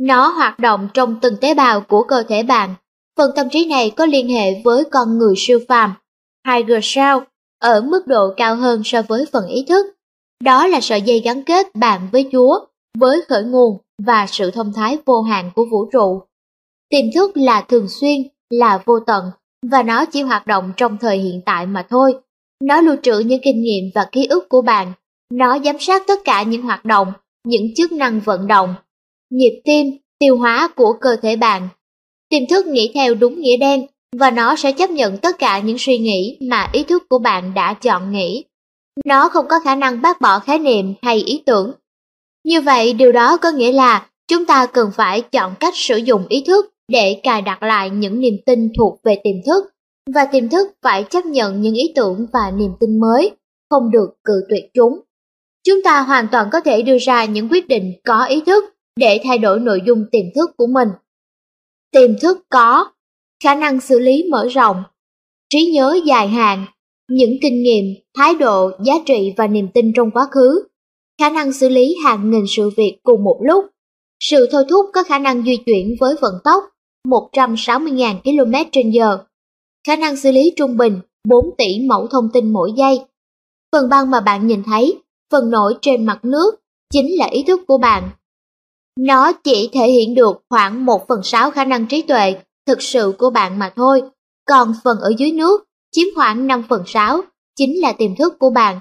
[0.00, 2.74] Nó hoạt động trong từng tế bào của cơ thể bạn.
[3.16, 5.94] Phần tâm trí này có liên hệ với con người siêu phàm,
[6.48, 7.20] Higher Self,
[7.60, 9.86] ở mức độ cao hơn so với phần ý thức.
[10.44, 12.58] Đó là sợi dây gắn kết bạn với Chúa,
[12.98, 16.22] với khởi nguồn và sự thông thái vô hạn của vũ trụ.
[16.88, 19.24] Tiềm thức là thường xuyên, là vô tận,
[19.70, 22.14] và nó chỉ hoạt động trong thời hiện tại mà thôi.
[22.64, 24.92] Nó lưu trữ những kinh nghiệm và ký ức của bạn.
[25.32, 27.12] Nó giám sát tất cả những hoạt động,
[27.44, 28.74] những chức năng vận động,
[29.30, 29.86] nhịp tim,
[30.18, 31.68] tiêu hóa của cơ thể bạn.
[32.28, 35.78] Tiềm thức nghĩ theo đúng nghĩa đen và nó sẽ chấp nhận tất cả những
[35.78, 38.44] suy nghĩ mà ý thức của bạn đã chọn nghĩ.
[39.04, 41.72] Nó không có khả năng bác bỏ khái niệm hay ý tưởng.
[42.44, 46.26] Như vậy điều đó có nghĩa là chúng ta cần phải chọn cách sử dụng
[46.28, 49.64] ý thức để cài đặt lại những niềm tin thuộc về tiềm thức
[50.14, 53.30] và tiềm thức phải chấp nhận những ý tưởng và niềm tin mới,
[53.70, 55.00] không được cự tuyệt chúng.
[55.66, 58.64] Chúng ta hoàn toàn có thể đưa ra những quyết định có ý thức
[58.98, 60.88] để thay đổi nội dung tiềm thức của mình.
[61.92, 62.92] Tiềm thức có
[63.44, 64.82] khả năng xử lý mở rộng,
[65.50, 66.66] trí nhớ dài hạn,
[67.10, 67.84] những kinh nghiệm,
[68.16, 70.68] thái độ, giá trị và niềm tin trong quá khứ,
[71.20, 73.64] khả năng xử lý hàng nghìn sự việc cùng một lúc,
[74.20, 76.64] sự thôi thúc có khả năng di chuyển với vận tốc
[77.08, 79.18] 160.000 km/h,
[79.86, 83.00] khả năng xử lý trung bình 4 tỷ mẫu thông tin mỗi giây.
[83.72, 84.98] Phần băng mà bạn nhìn thấy,
[85.32, 86.54] phần nổi trên mặt nước,
[86.92, 88.10] chính là ý thức của bạn
[88.98, 92.34] nó chỉ thể hiện được khoảng 1 phần 6 khả năng trí tuệ
[92.66, 94.02] thực sự của bạn mà thôi,
[94.46, 97.22] còn phần ở dưới nước chiếm khoảng 5 phần 6
[97.56, 98.78] chính là tiềm thức của bạn.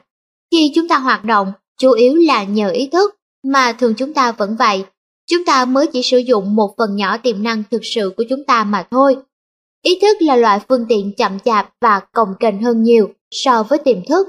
[0.52, 4.32] Khi chúng ta hoạt động, chủ yếu là nhờ ý thức, mà thường chúng ta
[4.32, 4.86] vẫn vậy.
[5.30, 8.44] Chúng ta mới chỉ sử dụng một phần nhỏ tiềm năng thực sự của chúng
[8.48, 9.16] ta mà thôi.
[9.84, 13.80] Ý thức là loại phương tiện chậm chạp và cồng kềnh hơn nhiều so với
[13.80, 14.28] tiềm thức.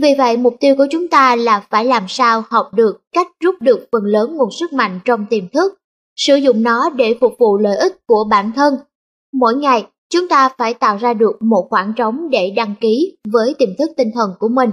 [0.00, 3.54] Vì vậy mục tiêu của chúng ta là phải làm sao học được cách rút
[3.60, 5.74] được phần lớn nguồn sức mạnh trong tiềm thức,
[6.16, 8.74] sử dụng nó để phục vụ lợi ích của bản thân.
[9.32, 13.54] Mỗi ngày, chúng ta phải tạo ra được một khoảng trống để đăng ký với
[13.58, 14.70] tiềm thức tinh thần của mình.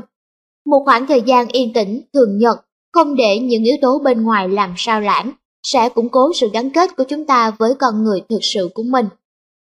[0.66, 2.58] Một khoảng thời gian yên tĩnh, thường nhật,
[2.94, 5.32] không để những yếu tố bên ngoài làm sao lãng,
[5.64, 8.84] sẽ củng cố sự gắn kết của chúng ta với con người thực sự của
[8.84, 9.06] mình.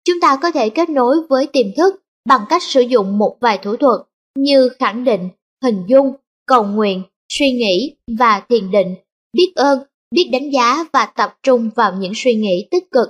[0.05, 1.95] Chúng ta có thể kết nối với tiềm thức
[2.29, 4.01] bằng cách sử dụng một vài thủ thuật
[4.35, 5.29] như khẳng định,
[5.63, 6.13] hình dung,
[6.47, 8.95] cầu nguyện, suy nghĩ và thiền định,
[9.33, 9.79] biết ơn,
[10.11, 13.07] biết đánh giá và tập trung vào những suy nghĩ tích cực.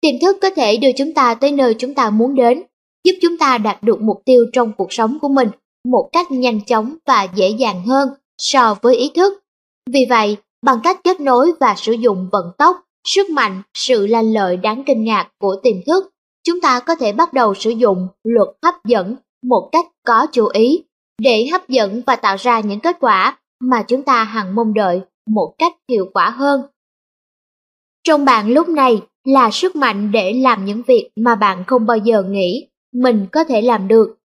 [0.00, 2.62] Tiềm thức có thể đưa chúng ta tới nơi chúng ta muốn đến,
[3.04, 5.48] giúp chúng ta đạt được mục tiêu trong cuộc sống của mình
[5.88, 8.08] một cách nhanh chóng và dễ dàng hơn
[8.38, 9.44] so với ý thức.
[9.90, 12.76] Vì vậy, bằng cách kết nối và sử dụng vận tốc,
[13.06, 16.14] sức mạnh, sự lanh lợi đáng kinh ngạc của tiềm thức,
[16.44, 20.46] chúng ta có thể bắt đầu sử dụng luật hấp dẫn một cách có chú
[20.46, 20.82] ý
[21.18, 25.00] để hấp dẫn và tạo ra những kết quả mà chúng ta hằng mong đợi
[25.26, 26.62] một cách hiệu quả hơn.
[28.04, 31.96] Trong bạn lúc này là sức mạnh để làm những việc mà bạn không bao
[31.96, 34.18] giờ nghĩ mình có thể làm được.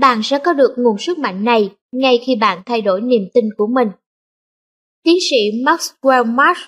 [0.00, 3.44] Bạn sẽ có được nguồn sức mạnh này ngay khi bạn thay đổi niềm tin
[3.56, 3.88] của mình.
[5.02, 6.62] Tiến sĩ Maxwell Marsh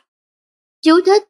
[0.83, 1.29] Chú thích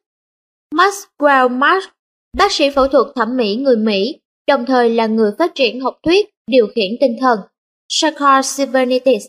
[0.75, 1.89] Maxwell Marsh,
[2.37, 5.99] bác sĩ phẫu thuật thẩm mỹ người Mỹ, đồng thời là người phát triển học
[6.03, 7.39] thuyết điều khiển tinh thần
[7.95, 9.25] Shakar Cybernetics.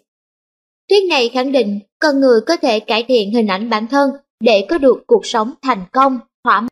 [0.90, 4.10] Thuyết này khẳng định con người có thể cải thiện hình ảnh bản thân
[4.40, 6.68] để có được cuộc sống thành công, thỏa mãn.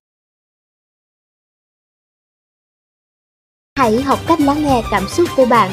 [3.78, 5.70] Hãy học cách lắng nghe cảm xúc của bạn.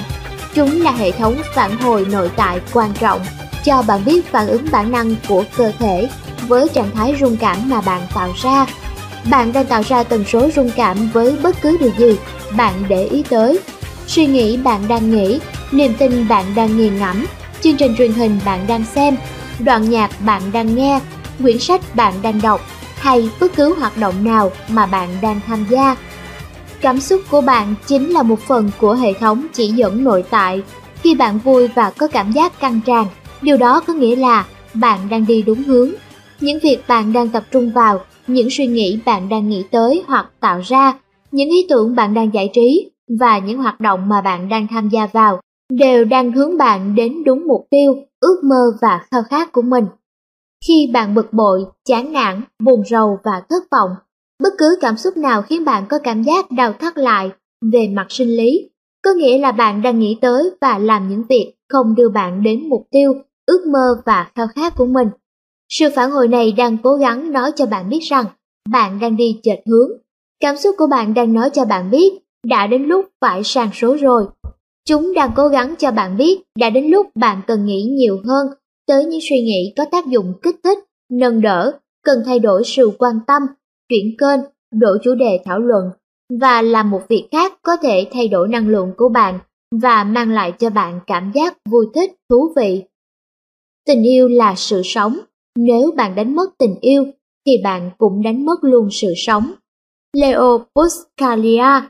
[0.54, 3.22] Chúng là hệ thống phản hồi nội tại quan trọng
[3.66, 6.10] cho bạn biết phản ứng bản năng của cơ thể
[6.48, 8.66] với trạng thái rung cảm mà bạn tạo ra.
[9.32, 12.18] Bạn đang tạo ra tần số rung cảm với bất cứ điều gì
[12.58, 13.60] bạn để ý tới.
[14.10, 15.40] Suy nghĩ bạn đang nghĩ
[15.72, 17.26] niềm tin bạn đang nghiền ngẫm,
[17.62, 19.16] chương trình truyền hình bạn đang xem,
[19.60, 21.00] đoạn nhạc bạn đang nghe,
[21.42, 22.62] quyển sách bạn đang đọc
[22.96, 25.96] hay bất cứ hoạt động nào mà bạn đang tham gia.
[26.82, 30.62] Cảm xúc của bạn chính là một phần của hệ thống chỉ dẫn nội tại.
[31.04, 33.06] Khi bạn vui và có cảm giác căng tràn,
[33.42, 35.90] điều đó có nghĩa là bạn đang đi đúng hướng.
[36.40, 40.26] Những việc bạn đang tập trung vào, những suy nghĩ bạn đang nghĩ tới hoặc
[40.40, 40.94] tạo ra,
[41.32, 42.90] những ý tưởng bạn đang giải trí
[43.20, 47.24] và những hoạt động mà bạn đang tham gia vào đều đang hướng bạn đến
[47.24, 49.86] đúng mục tiêu, ước mơ và khao khát của mình.
[50.68, 53.90] Khi bạn bực bội, chán nản, buồn rầu và thất vọng,
[54.44, 57.32] bất cứ cảm xúc nào khiến bạn có cảm giác đau thắt lại
[57.72, 58.70] về mặt sinh lý,
[59.04, 62.70] có nghĩa là bạn đang nghĩ tới và làm những việc không đưa bạn đến
[62.70, 63.14] mục tiêu,
[63.46, 65.08] ước mơ và khao khát của mình.
[65.70, 68.26] Sự phản hồi này đang cố gắng nói cho bạn biết rằng
[68.70, 69.90] bạn đang đi chệch hướng.
[70.40, 72.14] Cảm xúc của bạn đang nói cho bạn biết
[72.46, 74.26] đã đến lúc phải sàn số rồi.
[74.86, 78.48] Chúng đang cố gắng cho bạn biết đã đến lúc bạn cần nghĩ nhiều hơn
[78.88, 80.78] tới những suy nghĩ có tác dụng kích thích,
[81.12, 83.42] nâng đỡ, cần thay đổi sự quan tâm,
[83.90, 84.40] chuyển kênh,
[84.72, 85.90] đổi chủ đề thảo luận
[86.40, 89.40] và làm một việc khác có thể thay đổi năng lượng của bạn
[89.82, 92.84] và mang lại cho bạn cảm giác vui thích, thú vị.
[93.86, 95.20] Tình yêu là sự sống,
[95.56, 97.06] nếu bạn đánh mất tình yêu
[97.46, 99.52] thì bạn cũng đánh mất luôn sự sống.
[100.14, 101.82] Leo Buscaglia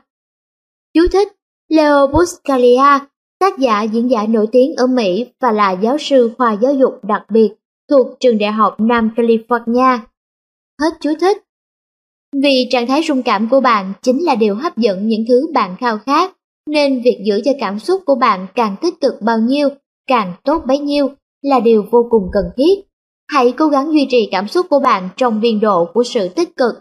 [0.94, 1.28] Chú thích
[1.68, 2.98] Leo Buscaglia,
[3.40, 7.04] tác giả diễn giả nổi tiếng ở Mỹ và là giáo sư khoa giáo dục
[7.04, 7.48] đặc biệt
[7.90, 9.98] thuộc trường đại học Nam California.
[10.80, 11.38] Hết chú thích.
[12.42, 15.76] Vì trạng thái rung cảm của bạn chính là điều hấp dẫn những thứ bạn
[15.80, 16.36] khao khát,
[16.66, 19.68] nên việc giữ cho cảm xúc của bạn càng tích cực bao nhiêu,
[20.06, 21.10] càng tốt bấy nhiêu
[21.42, 22.74] là điều vô cùng cần thiết.
[23.28, 26.56] Hãy cố gắng duy trì cảm xúc của bạn trong biên độ của sự tích
[26.56, 26.74] cực.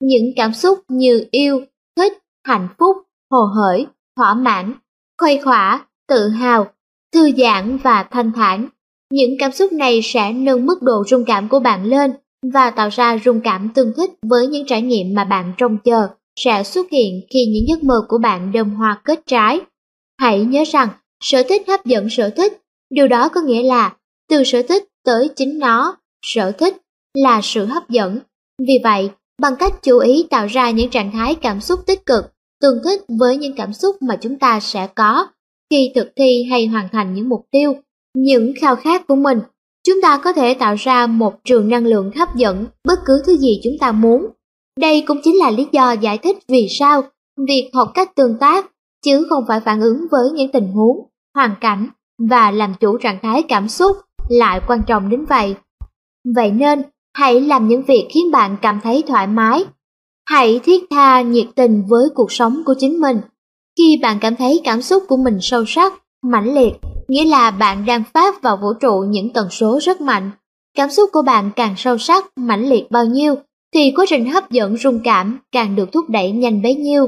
[0.00, 1.60] Những cảm xúc như yêu,
[1.96, 2.96] thích, hạnh phúc,
[3.30, 4.74] hồ hởi, thỏa mãn,
[5.18, 6.66] khuây khỏa, tự hào,
[7.14, 8.68] thư giãn và thanh thản.
[9.12, 12.12] Những cảm xúc này sẽ nâng mức độ rung cảm của bạn lên
[12.52, 16.08] và tạo ra rung cảm tương thích với những trải nghiệm mà bạn trông chờ
[16.36, 19.60] sẽ xuất hiện khi những giấc mơ của bạn đơm hoa kết trái.
[20.20, 20.88] Hãy nhớ rằng,
[21.22, 23.96] sở thích hấp dẫn sở thích, điều đó có nghĩa là
[24.28, 26.76] từ sở thích tới chính nó, sở thích
[27.14, 28.18] là sự hấp dẫn.
[28.58, 29.10] Vì vậy,
[29.42, 32.24] bằng cách chú ý tạo ra những trạng thái cảm xúc tích cực,
[32.60, 35.26] tương thích với những cảm xúc mà chúng ta sẽ có
[35.70, 37.74] khi thực thi hay hoàn thành những mục tiêu,
[38.14, 39.40] những khao khát của mình,
[39.86, 43.36] Chúng ta có thể tạo ra một trường năng lượng hấp dẫn bất cứ thứ
[43.36, 44.26] gì chúng ta muốn.
[44.80, 47.02] Đây cũng chính là lý do giải thích vì sao
[47.48, 48.70] việc học cách tương tác
[49.04, 51.88] chứ không phải phản ứng với những tình huống, hoàn cảnh
[52.28, 53.96] và làm chủ trạng thái cảm xúc
[54.28, 55.54] lại quan trọng đến vậy.
[56.34, 56.82] Vậy nên,
[57.14, 59.64] hãy làm những việc khiến bạn cảm thấy thoải mái.
[60.26, 63.20] Hãy thiết tha nhiệt tình với cuộc sống của chính mình.
[63.78, 65.92] Khi bạn cảm thấy cảm xúc của mình sâu sắc,
[66.22, 66.72] mãnh liệt,
[67.08, 70.30] nghĩa là bạn đang phát vào vũ trụ những tần số rất mạnh.
[70.76, 73.34] Cảm xúc của bạn càng sâu sắc, mãnh liệt bao nhiêu,
[73.74, 77.06] thì quá trình hấp dẫn rung cảm càng được thúc đẩy nhanh bấy nhiêu.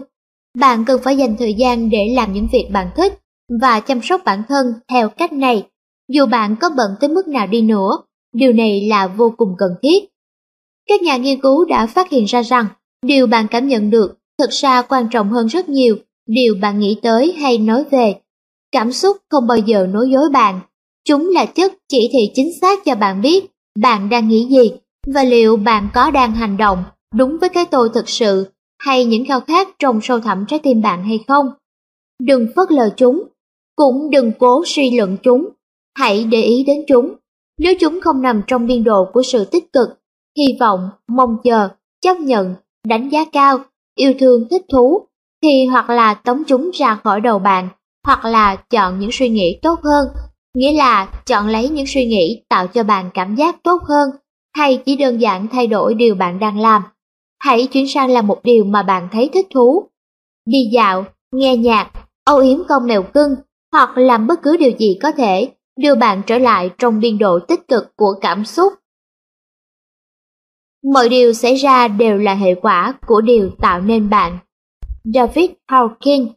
[0.58, 3.18] Bạn cần phải dành thời gian để làm những việc bạn thích
[3.60, 5.66] và chăm sóc bản thân theo cách này.
[6.08, 7.98] Dù bạn có bận tới mức nào đi nữa,
[8.34, 10.04] điều này là vô cùng cần thiết.
[10.88, 12.66] Các nhà nghiên cứu đã phát hiện ra rằng
[13.06, 15.96] điều bạn cảm nhận được thực ra quan trọng hơn rất nhiều
[16.26, 18.14] điều bạn nghĩ tới hay nói về.
[18.72, 20.60] Cảm xúc không bao giờ nói dối bạn.
[21.04, 23.46] Chúng là chất chỉ thị chính xác cho bạn biết
[23.80, 24.72] bạn đang nghĩ gì
[25.06, 26.84] và liệu bạn có đang hành động
[27.14, 28.46] đúng với cái tôi thực sự
[28.78, 31.46] hay những khao khát trong sâu thẳm trái tim bạn hay không.
[32.22, 33.22] Đừng phớt lờ chúng,
[33.76, 35.48] cũng đừng cố suy luận chúng,
[35.98, 37.14] hãy để ý đến chúng.
[37.58, 39.88] Nếu chúng không nằm trong biên độ của sự tích cực,
[40.38, 41.68] hy vọng, mong chờ,
[42.00, 42.54] chấp nhận,
[42.86, 43.58] đánh giá cao,
[43.94, 45.06] yêu thương thích thú,
[45.42, 47.68] thì hoặc là tống chúng ra khỏi đầu bạn,
[48.06, 50.08] hoặc là chọn những suy nghĩ tốt hơn,
[50.54, 54.10] nghĩa là chọn lấy những suy nghĩ tạo cho bạn cảm giác tốt hơn,
[54.56, 56.82] hay chỉ đơn giản thay đổi điều bạn đang làm
[57.42, 59.88] hãy chuyển sang làm một điều mà bạn thấy thích thú.
[60.46, 61.90] Đi dạo, nghe nhạc,
[62.24, 63.34] âu yếm con mèo cưng
[63.72, 67.38] hoặc làm bất cứ điều gì có thể đưa bạn trở lại trong biên độ
[67.38, 68.72] tích cực của cảm xúc.
[70.84, 74.38] Mọi điều xảy ra đều là hệ quả của điều tạo nên bạn.
[75.04, 76.28] David Hawkins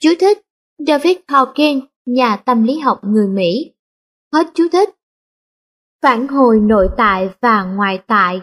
[0.00, 0.38] Chú thích
[0.78, 3.72] David Hawkins, nhà tâm lý học người Mỹ.
[4.32, 4.90] Hết chú thích.
[6.02, 8.40] Phản hồi nội tại và ngoại tại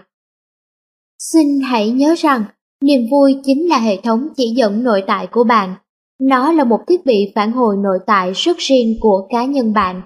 [1.19, 2.43] Xin hãy nhớ rằng,
[2.81, 5.75] niềm vui chính là hệ thống chỉ dẫn nội tại của bạn.
[6.21, 10.01] Nó là một thiết bị phản hồi nội tại rất riêng của cá nhân bạn.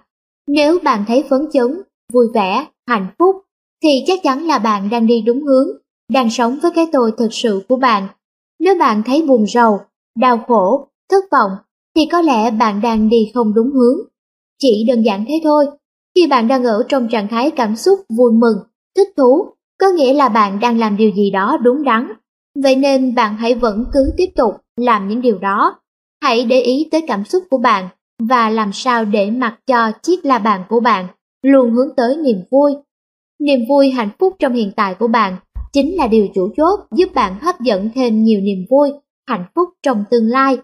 [0.48, 1.82] Nếu bạn thấy phấn chấn,
[2.14, 3.36] vui vẻ, hạnh phúc,
[3.84, 5.68] thì chắc chắn là bạn đang đi đúng hướng,
[6.14, 8.08] đang sống với cái tôi thực sự của bạn.
[8.60, 9.80] Nếu bạn thấy buồn rầu,
[10.20, 11.52] đau khổ, thất vọng,
[11.96, 13.98] thì có lẽ bạn đang đi không đúng hướng.
[14.60, 15.66] Chỉ đơn giản thế thôi,
[16.16, 18.58] khi bạn đang ở trong trạng thái cảm xúc vui mừng,
[18.96, 19.46] thích thú
[19.80, 22.12] có nghĩa là bạn đang làm điều gì đó đúng đắn.
[22.64, 25.80] Vậy nên bạn hãy vẫn cứ tiếp tục làm những điều đó.
[26.24, 27.88] Hãy để ý tới cảm xúc của bạn
[28.20, 31.08] và làm sao để mặc cho chiếc la bàn của bạn
[31.42, 32.74] luôn hướng tới niềm vui.
[33.40, 35.38] Niềm vui hạnh phúc trong hiện tại của bạn
[35.74, 38.90] chính là điều chủ chốt giúp bạn hấp dẫn thêm nhiều niềm vui,
[39.28, 40.58] hạnh phúc trong tương lai.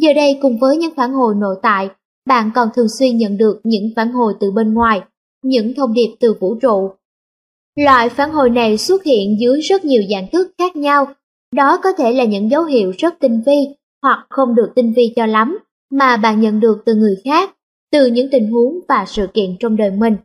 [0.00, 1.88] Giờ đây cùng với những phản hồi nội tại,
[2.26, 5.00] bạn còn thường xuyên nhận được những phản hồi từ bên ngoài,
[5.42, 6.90] những thông điệp từ vũ trụ
[7.78, 11.06] Loại phản hồi này xuất hiện dưới rất nhiều dạng thức khác nhau,
[11.54, 13.68] đó có thể là những dấu hiệu rất tinh vi
[14.02, 15.58] hoặc không được tinh vi cho lắm
[15.90, 17.56] mà bạn nhận được từ người khác,
[17.92, 20.16] từ những tình huống và sự kiện trong đời mình.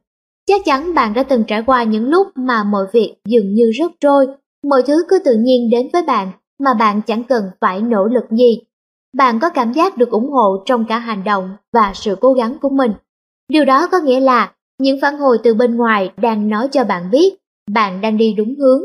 [0.47, 3.91] Chắc chắn bạn đã từng trải qua những lúc mà mọi việc dường như rất
[3.99, 4.27] trôi,
[4.67, 8.25] mọi thứ cứ tự nhiên đến với bạn mà bạn chẳng cần phải nỗ lực
[8.31, 8.59] gì.
[9.17, 12.57] Bạn có cảm giác được ủng hộ trong cả hành động và sự cố gắng
[12.61, 12.93] của mình.
[13.49, 17.11] Điều đó có nghĩa là những phản hồi từ bên ngoài đang nói cho bạn
[17.11, 17.35] biết
[17.71, 18.81] bạn đang đi đúng hướng.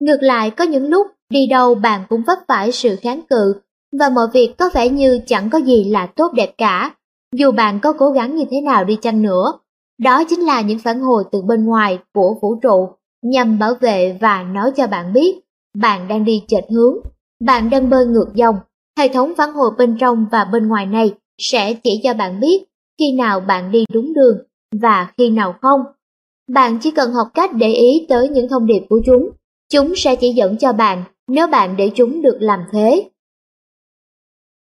[0.00, 3.54] Ngược lại có những lúc đi đâu bạn cũng vấp phải sự kháng cự
[3.98, 6.94] và mọi việc có vẻ như chẳng có gì là tốt đẹp cả,
[7.34, 9.52] dù bạn có cố gắng như thế nào đi chăng nữa.
[10.02, 12.88] Đó chính là những phản hồi từ bên ngoài của vũ trụ
[13.22, 15.40] nhằm bảo vệ và nói cho bạn biết
[15.74, 16.96] bạn đang đi chệch hướng,
[17.44, 18.56] bạn đang bơi ngược dòng.
[18.98, 22.64] Hệ thống phản hồi bên trong và bên ngoài này sẽ chỉ cho bạn biết
[22.98, 24.38] khi nào bạn đi đúng đường
[24.80, 25.80] và khi nào không.
[26.48, 29.30] Bạn chỉ cần học cách để ý tới những thông điệp của chúng,
[29.72, 33.10] chúng sẽ chỉ dẫn cho bạn nếu bạn để chúng được làm thế.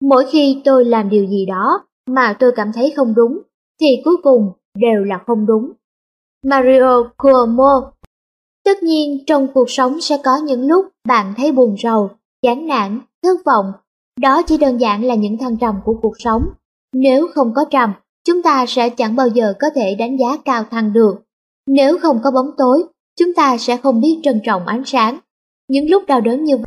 [0.01, 3.39] Mỗi khi tôi làm điều gì đó mà tôi cảm thấy không đúng,
[3.81, 5.71] thì cuối cùng đều là không đúng.
[6.45, 7.91] Mario Cuomo
[8.65, 12.09] Tất nhiên trong cuộc sống sẽ có những lúc bạn thấy buồn rầu,
[12.41, 13.71] chán nản, thất vọng.
[14.19, 16.43] Đó chỉ đơn giản là những thăng trầm của cuộc sống.
[16.93, 17.93] Nếu không có trầm,
[18.25, 21.15] chúng ta sẽ chẳng bao giờ có thể đánh giá cao thăng được.
[21.67, 22.83] Nếu không có bóng tối,
[23.19, 25.19] chúng ta sẽ không biết trân trọng ánh sáng.
[25.67, 26.65] Những lúc đau đớn như vậy.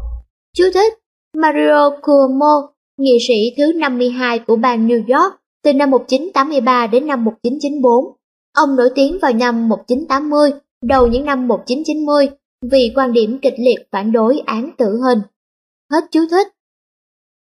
[0.57, 0.95] Chú thích
[1.37, 5.35] Mario Cuomo, nghị sĩ thứ 52 của bang New York
[5.67, 8.17] từ năm 1983 đến năm 1994.
[8.55, 10.51] Ông nổi tiếng vào năm 1980,
[10.83, 12.29] đầu những năm 1990
[12.71, 15.19] vì quan điểm kịch liệt phản đối án tử hình.
[15.93, 16.49] Hết chú thích.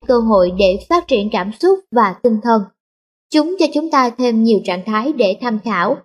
[0.06, 2.62] Cơ hội để phát triển cảm xúc và tinh thần.
[3.32, 5.96] Chúng cho chúng ta thêm nhiều trạng thái để tham khảo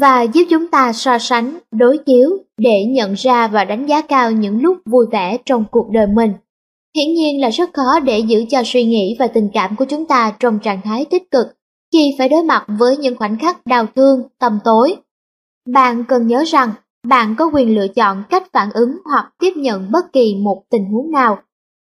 [0.00, 4.30] và giúp chúng ta so sánh, đối chiếu để nhận ra và đánh giá cao
[4.30, 6.32] những lúc vui vẻ trong cuộc đời mình.
[6.96, 10.06] Hiển nhiên là rất khó để giữ cho suy nghĩ và tình cảm của chúng
[10.06, 11.46] ta trong trạng thái tích cực
[11.92, 14.96] khi phải đối mặt với những khoảnh khắc đau thương, tầm tối.
[15.68, 16.70] Bạn cần nhớ rằng
[17.06, 20.84] bạn có quyền lựa chọn cách phản ứng hoặc tiếp nhận bất kỳ một tình
[20.84, 21.38] huống nào.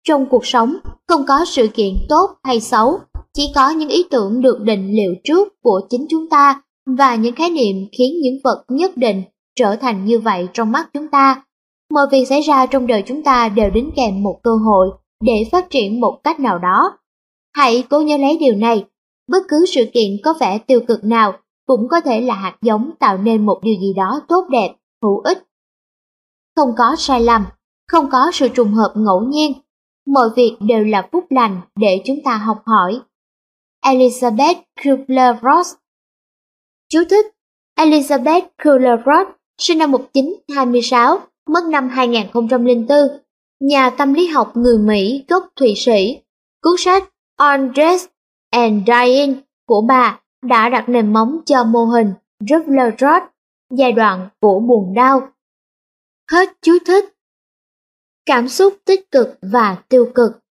[0.07, 0.75] Trong cuộc sống,
[1.07, 2.99] không có sự kiện tốt hay xấu,
[3.33, 6.61] chỉ có những ý tưởng được định liệu trước của chính chúng ta
[6.97, 9.23] và những khái niệm khiến những vật nhất định
[9.55, 11.43] trở thành như vậy trong mắt chúng ta.
[11.91, 14.89] Mọi việc xảy ra trong đời chúng ta đều đến kèm một cơ hội
[15.23, 16.97] để phát triển một cách nào đó.
[17.53, 18.85] Hãy cố nhớ lấy điều này,
[19.27, 21.33] bất cứ sự kiện có vẻ tiêu cực nào
[21.67, 25.19] cũng có thể là hạt giống tạo nên một điều gì đó tốt đẹp, hữu
[25.19, 25.43] ích.
[26.55, 27.45] Không có sai lầm,
[27.87, 29.53] không có sự trùng hợp ngẫu nhiên,
[30.07, 32.99] mọi việc đều là phúc lành để chúng ta học hỏi.
[33.85, 35.75] Elizabeth Kubler-Ross
[36.89, 37.25] Chú thích
[37.79, 39.25] Elizabeth Kubler-Ross
[39.57, 41.19] sinh năm 1926,
[41.49, 42.97] mất năm 2004,
[43.59, 46.21] nhà tâm lý học người Mỹ gốc Thụy Sĩ.
[46.61, 47.03] Cuốn sách
[47.35, 48.05] On Death
[48.51, 49.35] and Dying
[49.67, 52.13] của bà đã đặt nền móng cho mô hình
[52.43, 53.21] Kubler-Ross,
[53.71, 55.27] giai đoạn của buồn đau.
[56.31, 57.05] Hết chú thích.
[58.25, 60.41] Cảm xúc tích cực và tiêu cực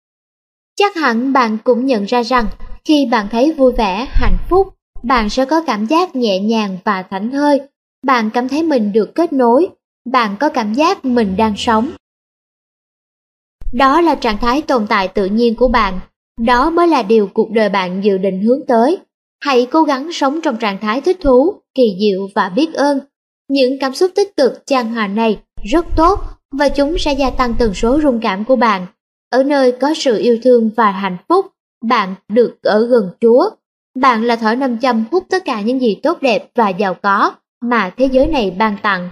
[0.81, 2.47] Chắc hẳn bạn cũng nhận ra rằng
[2.85, 7.03] khi bạn thấy vui vẻ, hạnh phúc, bạn sẽ có cảm giác nhẹ nhàng và
[7.03, 7.61] thảnh thơi.
[8.07, 9.69] Bạn cảm thấy mình được kết nối,
[10.05, 11.91] bạn có cảm giác mình đang sống.
[13.73, 16.01] Đó là trạng thái tồn tại tự nhiên của bạn,
[16.41, 18.99] đó mới là điều cuộc đời bạn dự định hướng tới.
[19.41, 23.01] Hãy cố gắng sống trong trạng thái thích thú, kỳ diệu và biết ơn.
[23.49, 26.21] Những cảm xúc tích cực chan hòa này rất tốt
[26.53, 28.87] và chúng sẽ gia tăng tần số rung cảm của bạn.
[29.31, 31.47] Ở nơi có sự yêu thương và hạnh phúc,
[31.85, 33.51] bạn được ở gần Chúa.
[33.95, 37.33] Bạn là thỏi nam châm hút tất cả những gì tốt đẹp và giàu có
[37.61, 39.11] mà thế giới này ban tặng.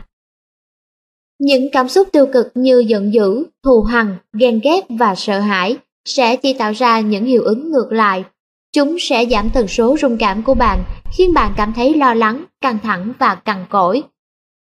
[1.38, 5.76] Những cảm xúc tiêu cực như giận dữ, thù hằn, ghen ghét và sợ hãi
[6.04, 8.24] sẽ chỉ tạo ra những hiệu ứng ngược lại.
[8.72, 10.84] Chúng sẽ giảm tần số rung cảm của bạn,
[11.16, 14.02] khiến bạn cảm thấy lo lắng, căng thẳng và cằn cỗi.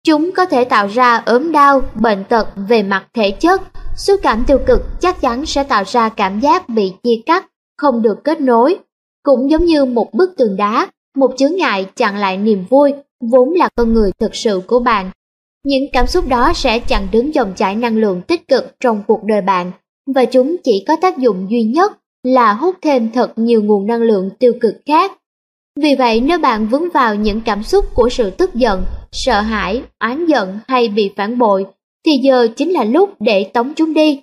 [0.04, 3.62] Chúng có thể tạo ra ốm đau, bệnh tật về mặt thể chất.
[3.98, 7.46] Xúc cảm tiêu cực chắc chắn sẽ tạo ra cảm giác bị chia cắt,
[7.78, 8.76] không được kết nối.
[9.24, 12.94] Cũng giống như một bức tường đá, một chướng ngại chặn lại niềm vui,
[13.32, 15.12] vốn là con người thực sự của bạn.
[15.68, 19.24] Những cảm xúc đó sẽ chặn đứng dòng chảy năng lượng tích cực trong cuộc
[19.24, 19.72] đời bạn,
[20.16, 21.92] và chúng chỉ có tác dụng duy nhất
[22.24, 25.12] là hút thêm thật nhiều nguồn năng lượng tiêu cực khác.
[25.80, 29.82] Vì vậy nếu bạn vướng vào những cảm xúc của sự tức giận, sợ hãi,
[30.00, 31.66] oán giận hay bị phản bội,
[32.06, 34.22] thì giờ chính là lúc để tống chúng đi.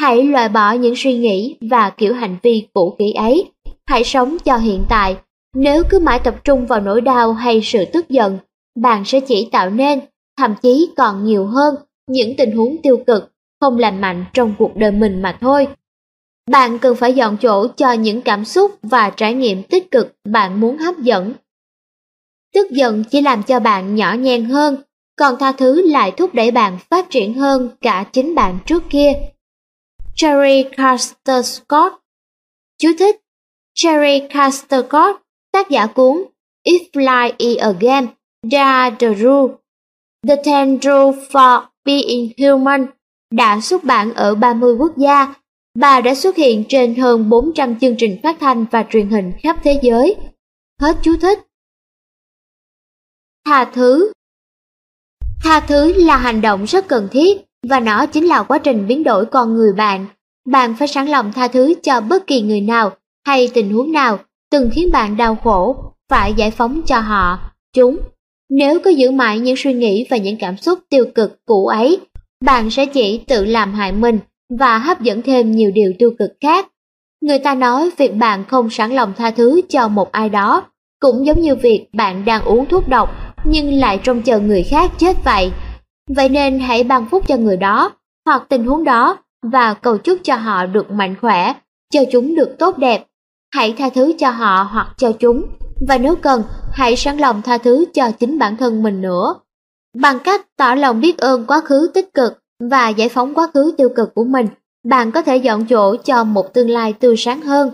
[0.00, 3.50] Hãy loại bỏ những suy nghĩ và kiểu hành vi cũ kỹ ấy.
[3.86, 5.16] Hãy sống cho hiện tại.
[5.54, 8.38] Nếu cứ mãi tập trung vào nỗi đau hay sự tức giận,
[8.80, 10.00] bạn sẽ chỉ tạo nên,
[10.36, 11.74] thậm chí còn nhiều hơn,
[12.06, 15.68] những tình huống tiêu cực, không lành mạnh trong cuộc đời mình mà thôi.
[16.50, 20.60] Bạn cần phải dọn chỗ cho những cảm xúc và trải nghiệm tích cực bạn
[20.60, 21.32] muốn hấp dẫn.
[22.54, 24.82] Tức giận chỉ làm cho bạn nhỏ nhen hơn,
[25.16, 29.12] còn tha thứ lại thúc đẩy bạn phát triển hơn cả chính bạn trước kia.
[30.16, 31.94] Jerry Caster Scott
[32.78, 33.20] Chú thích
[33.76, 35.22] Jerry Caster Scott,
[35.52, 36.24] tác giả cuốn
[36.64, 38.06] If fly e again
[38.50, 39.54] da the rule
[40.28, 42.86] The Tendril for Being Human
[43.30, 45.34] đã xuất bản ở 30 quốc gia
[45.78, 49.56] Bà đã xuất hiện trên hơn 400 chương trình phát thanh và truyền hình khắp
[49.64, 50.16] thế giới.
[50.80, 51.38] Hết chú thích.
[53.46, 54.12] Tha thứ
[55.42, 59.04] Tha thứ là hành động rất cần thiết và nó chính là quá trình biến
[59.04, 60.06] đổi con người bạn.
[60.46, 62.96] Bạn phải sẵn lòng tha thứ cho bất kỳ người nào
[63.26, 64.18] hay tình huống nào
[64.50, 65.76] từng khiến bạn đau khổ,
[66.10, 67.38] phải giải phóng cho họ,
[67.72, 67.98] chúng.
[68.50, 72.00] Nếu cứ giữ mãi những suy nghĩ và những cảm xúc tiêu cực cũ ấy,
[72.44, 74.18] bạn sẽ chỉ tự làm hại mình
[74.58, 76.68] và hấp dẫn thêm nhiều điều tiêu cực khác.
[77.20, 80.62] Người ta nói việc bạn không sẵn lòng tha thứ cho một ai đó
[81.00, 83.10] cũng giống như việc bạn đang uống thuốc độc
[83.44, 85.50] nhưng lại trông chờ người khác chết vậy.
[86.16, 87.92] Vậy nên hãy ban phúc cho người đó
[88.26, 89.18] hoặc tình huống đó
[89.52, 91.54] và cầu chúc cho họ được mạnh khỏe,
[91.92, 93.06] cho chúng được tốt đẹp.
[93.54, 95.42] Hãy tha thứ cho họ hoặc cho chúng
[95.80, 99.34] và nếu cần, hãy sẵn lòng tha thứ cho chính bản thân mình nữa.
[99.94, 102.38] Bằng cách tỏ lòng biết ơn quá khứ tích cực
[102.70, 104.46] và giải phóng quá khứ tiêu cực của mình,
[104.84, 107.70] bạn có thể dọn chỗ cho một tương lai tươi sáng hơn.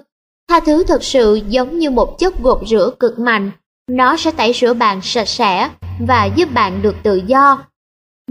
[0.48, 3.50] Tha thứ thực sự giống như một chất gột rửa cực mạnh,
[3.90, 5.70] nó sẽ tẩy rửa bạn sạch sẽ
[6.08, 7.64] và giúp bạn được tự do.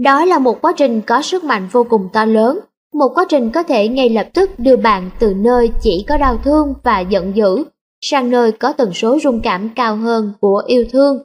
[0.00, 2.58] Đó là một quá trình có sức mạnh vô cùng to lớn,
[2.94, 6.38] một quá trình có thể ngay lập tức đưa bạn từ nơi chỉ có đau
[6.44, 7.64] thương và giận dữ
[8.00, 11.18] sang nơi có tần số rung cảm cao hơn của yêu thương.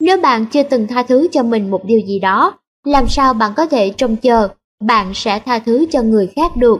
[0.00, 3.52] Nếu bạn chưa từng tha thứ cho mình một điều gì đó, làm sao bạn
[3.56, 4.48] có thể trông chờ
[4.80, 6.78] bạn sẽ tha thứ cho người khác được?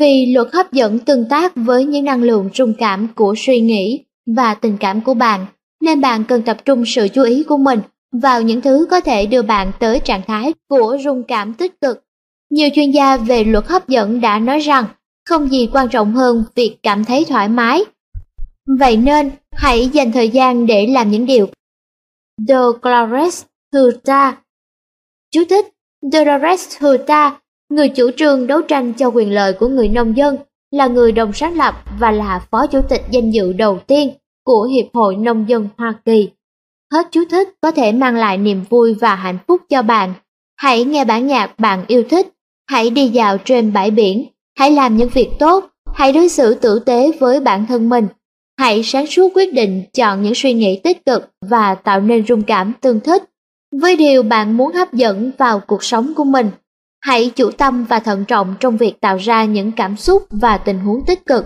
[0.00, 4.04] Vì luật hấp dẫn tương tác với những năng lượng rung cảm của suy nghĩ
[4.36, 5.46] và tình cảm của bạn,
[5.80, 7.80] nên bạn cần tập trung sự chú ý của mình
[8.12, 12.04] vào những thứ có thể đưa bạn tới trạng thái của rung cảm tích cực.
[12.50, 14.84] Nhiều chuyên gia về luật hấp dẫn đã nói rằng
[15.26, 17.84] không gì quan trọng hơn việc cảm thấy thoải mái.
[18.78, 21.48] Vậy nên, hãy dành thời gian để làm những điều.
[22.48, 24.36] Dolores Huerta
[25.30, 25.66] Chú thích
[26.12, 30.36] Dolores Huerta, người chủ trương đấu tranh cho quyền lợi của người nông dân,
[30.70, 34.10] là người đồng sáng lập và là phó chủ tịch danh dự đầu tiên
[34.44, 36.30] của Hiệp hội Nông dân Hoa Kỳ.
[36.92, 40.14] Hết chú thích có thể mang lại niềm vui và hạnh phúc cho bạn.
[40.56, 42.28] Hãy nghe bản nhạc bạn yêu thích,
[42.66, 44.26] hãy đi dạo trên bãi biển,
[44.58, 48.06] hãy làm những việc tốt, hãy đối xử tử tế với bản thân mình.
[48.58, 52.42] Hãy sáng suốt quyết định chọn những suy nghĩ tích cực và tạo nên rung
[52.42, 53.22] cảm tương thích
[53.80, 56.50] với điều bạn muốn hấp dẫn vào cuộc sống của mình.
[57.00, 60.78] Hãy chủ tâm và thận trọng trong việc tạo ra những cảm xúc và tình
[60.78, 61.44] huống tích cực,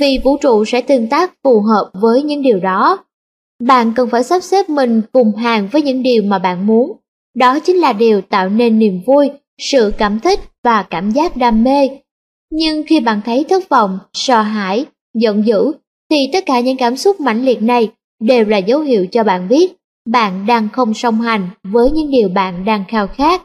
[0.00, 3.04] vì vũ trụ sẽ tương tác phù hợp với những điều đó.
[3.62, 6.92] Bạn cần phải sắp xếp mình cùng hàng với những điều mà bạn muốn.
[7.36, 9.30] Đó chính là điều tạo nên niềm vui,
[9.60, 11.88] sự cảm thích và cảm giác đam mê.
[12.54, 15.72] Nhưng khi bạn thấy thất vọng, sợ hãi, giận dữ,
[16.10, 17.90] thì tất cả những cảm xúc mãnh liệt này
[18.20, 19.72] đều là dấu hiệu cho bạn biết
[20.04, 23.42] bạn đang không song hành với những điều bạn đang khao khát.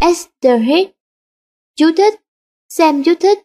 [0.00, 0.92] Esther Hicks
[1.76, 2.14] Chú thích
[2.68, 3.38] Xem chú thích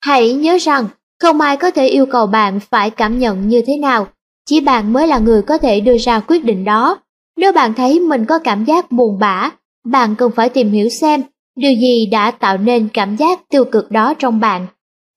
[0.00, 0.88] Hãy nhớ rằng
[1.20, 4.08] không ai có thể yêu cầu bạn phải cảm nhận như thế nào,
[4.46, 7.02] chỉ bạn mới là người có thể đưa ra quyết định đó.
[7.36, 9.50] Nếu bạn thấy mình có cảm giác buồn bã,
[9.84, 11.22] bạn cần phải tìm hiểu xem
[11.56, 14.66] điều gì đã tạo nên cảm giác tiêu cực đó trong bạn.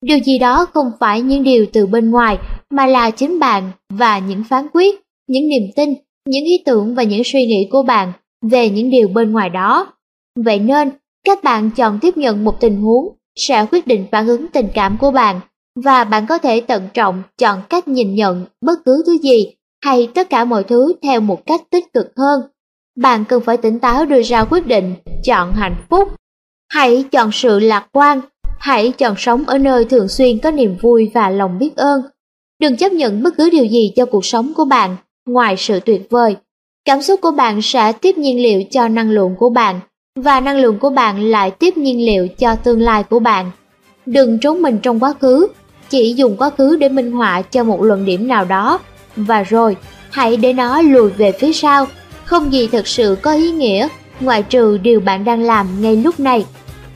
[0.02, 2.38] Điều gì đó không phải những điều từ bên ngoài
[2.70, 5.94] mà là chính bạn và những phán quyết những niềm tin,
[6.26, 8.12] những ý tưởng và những suy nghĩ của bạn
[8.42, 9.92] về những điều bên ngoài đó.
[10.44, 10.90] Vậy nên,
[11.24, 14.96] các bạn chọn tiếp nhận một tình huống sẽ quyết định phản ứng tình cảm
[15.00, 15.40] của bạn
[15.84, 19.46] và bạn có thể tận trọng chọn cách nhìn nhận bất cứ thứ gì
[19.84, 22.40] hay tất cả mọi thứ theo một cách tích cực hơn.
[22.96, 26.08] Bạn cần phải tỉnh táo đưa ra quyết định chọn hạnh phúc.
[26.72, 28.20] Hãy chọn sự lạc quan,
[28.58, 32.02] hãy chọn sống ở nơi thường xuyên có niềm vui và lòng biết ơn.
[32.60, 34.96] Đừng chấp nhận bất cứ điều gì cho cuộc sống của bạn
[35.26, 36.36] ngoài sự tuyệt vời.
[36.84, 39.80] Cảm xúc của bạn sẽ tiếp nhiên liệu cho năng lượng của bạn,
[40.16, 43.50] và năng lượng của bạn lại tiếp nhiên liệu cho tương lai của bạn.
[44.06, 45.48] Đừng trốn mình trong quá khứ,
[45.88, 48.80] chỉ dùng quá khứ để minh họa cho một luận điểm nào đó,
[49.16, 49.76] và rồi
[50.10, 51.86] hãy để nó lùi về phía sau.
[52.24, 53.88] Không gì thực sự có ý nghĩa
[54.20, 56.44] ngoại trừ điều bạn đang làm ngay lúc này.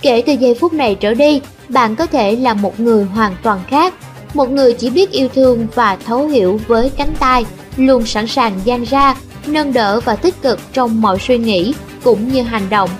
[0.02, 3.60] Kể từ giây phút này trở đi, bạn có thể là một người hoàn toàn
[3.68, 3.94] khác,
[4.34, 7.44] một người chỉ biết yêu thương và thấu hiểu với cánh tay
[7.76, 11.74] luôn sẵn sàng gian ra, nâng đỡ và tích cực trong mọi suy nghĩ
[12.04, 12.90] cũng như hành động.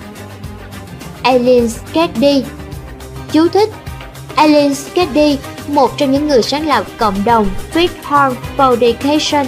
[1.22, 2.44] Aileen Sketty
[3.32, 3.70] Chú thích.
[4.34, 5.38] Aileen Sketty,
[5.68, 9.46] một trong những người sáng lập cộng đồng Fifthorn Foundation.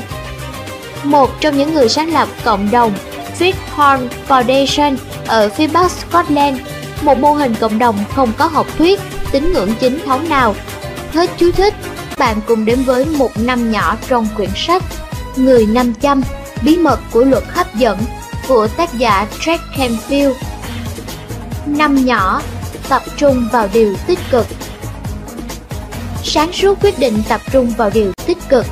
[1.04, 2.92] Một trong những người sáng lập cộng đồng
[3.38, 4.96] Fifthorn Foundation
[5.26, 6.58] ở phía bắc Scotland,
[7.02, 9.00] một mô hình cộng đồng không có học thuyết,
[9.32, 10.54] tín ngưỡng chính thống nào.
[11.12, 11.74] Hết chú thích,
[12.18, 14.82] bạn cùng đến với một năm nhỏ trong quyển sách
[15.36, 16.22] Người 500
[16.62, 17.98] Bí mật của luật hấp dẫn
[18.48, 20.34] của tác giả Jack Canfield.
[21.66, 22.42] Năm nhỏ
[22.88, 24.46] Tập trung vào điều tích cực.
[26.22, 28.66] Sáng suốt quyết định tập trung vào điều tích cực.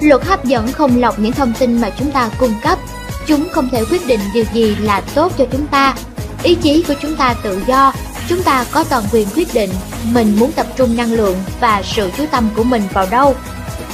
[0.00, 2.78] Luật hấp dẫn không lọc những thông tin mà chúng ta cung cấp.
[3.26, 5.94] Chúng không thể quyết định điều gì là tốt cho chúng ta.
[6.42, 7.92] Ý chí của chúng ta tự do
[8.28, 9.70] Chúng ta có toàn quyền quyết định
[10.04, 13.34] mình muốn tập trung năng lượng và sự chú tâm của mình vào đâu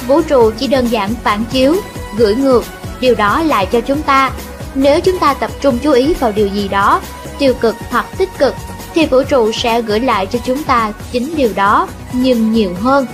[0.07, 1.75] vũ trụ chỉ đơn giản phản chiếu,
[2.17, 2.63] gửi ngược
[2.99, 4.31] điều đó lại cho chúng ta.
[4.75, 7.01] Nếu chúng ta tập trung chú ý vào điều gì đó,
[7.39, 8.55] tiêu cực hoặc tích cực,
[8.93, 13.07] thì vũ trụ sẽ gửi lại cho chúng ta chính điều đó, nhưng nhiều hơn.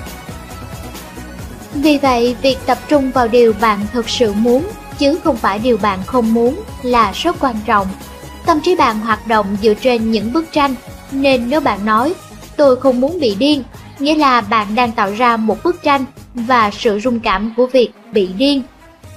[1.73, 4.67] Vì vậy, việc tập trung vào điều bạn thực sự muốn,
[4.97, 7.87] chứ không phải điều bạn không muốn là rất quan trọng.
[8.51, 10.75] Tâm trí bạn hoạt động dựa trên những bức tranh,
[11.11, 12.13] nên nếu bạn nói,
[12.57, 13.63] tôi không muốn bị điên,
[13.99, 17.91] nghĩa là bạn đang tạo ra một bức tranh và sự rung cảm của việc
[18.13, 18.61] bị điên.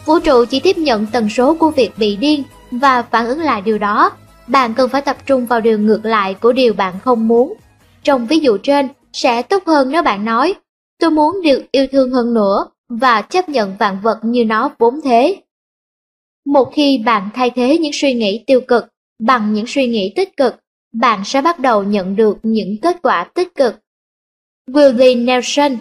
[0.04, 3.62] Vũ trụ chỉ tiếp nhận tần số của việc bị điên và phản ứng lại
[3.62, 4.12] điều đó.
[4.46, 7.54] Bạn cần phải tập trung vào điều ngược lại của điều bạn không muốn.
[8.02, 10.54] Trong ví dụ trên, sẽ tốt hơn nếu bạn nói,
[11.00, 15.00] tôi muốn được yêu thương hơn nữa và chấp nhận vạn vật như nó vốn
[15.04, 15.36] thế.
[16.46, 18.93] Một khi bạn thay thế những suy nghĩ tiêu cực
[19.26, 20.54] bằng những suy nghĩ tích cực,
[20.92, 23.74] bạn sẽ bắt đầu nhận được những kết quả tích cực.
[24.70, 25.76] Willie Nelson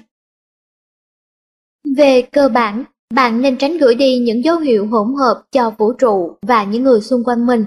[1.97, 2.83] Về cơ bản,
[3.13, 6.83] bạn nên tránh gửi đi những dấu hiệu hỗn hợp cho vũ trụ và những
[6.83, 7.65] người xung quanh mình.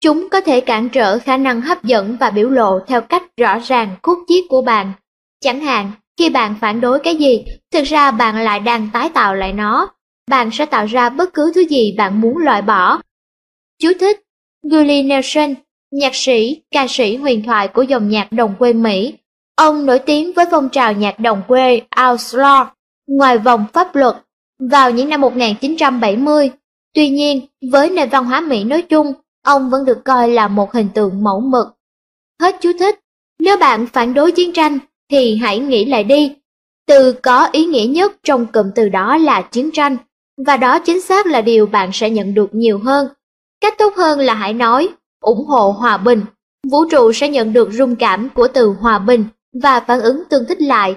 [0.00, 3.58] Chúng có thể cản trở khả năng hấp dẫn và biểu lộ theo cách rõ
[3.58, 4.92] ràng khúc chiết của bạn.
[5.40, 9.34] Chẳng hạn, khi bạn phản đối cái gì, thực ra bạn lại đang tái tạo
[9.34, 9.94] lại nó.
[10.30, 13.00] Bạn sẽ tạo ra bất cứ thứ gì bạn muốn loại bỏ.
[13.78, 14.23] Chú thích
[14.64, 15.54] Julie Nelson,
[15.90, 19.14] nhạc sĩ, ca sĩ huyền thoại của dòng nhạc đồng quê Mỹ.
[19.56, 22.66] Ông nổi tiếng với phong trào nhạc đồng quê Outlaw,
[23.06, 24.16] ngoài vòng pháp luật,
[24.70, 26.50] vào những năm 1970.
[26.94, 27.40] Tuy nhiên,
[27.72, 29.12] với nền văn hóa Mỹ nói chung,
[29.44, 31.66] ông vẫn được coi là một hình tượng mẫu mực.
[32.40, 33.00] Hết chú thích.
[33.38, 34.78] Nếu bạn phản đối chiến tranh,
[35.10, 36.32] thì hãy nghĩ lại đi.
[36.86, 39.96] Từ có ý nghĩa nhất trong cụm từ đó là chiến tranh,
[40.46, 43.08] và đó chính xác là điều bạn sẽ nhận được nhiều hơn.
[43.60, 44.88] Cách tốt hơn là hãy nói,
[45.20, 46.24] ủng hộ hòa bình.
[46.70, 49.24] Vũ trụ sẽ nhận được rung cảm của từ hòa bình
[49.62, 50.96] và phản ứng tương thích lại.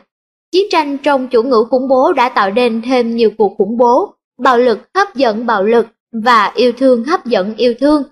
[0.52, 4.14] Chiến tranh trong chủ ngữ khủng bố đã tạo nên thêm nhiều cuộc khủng bố,
[4.40, 5.88] bạo lực hấp dẫn bạo lực
[6.24, 8.04] và yêu thương hấp dẫn yêu thương.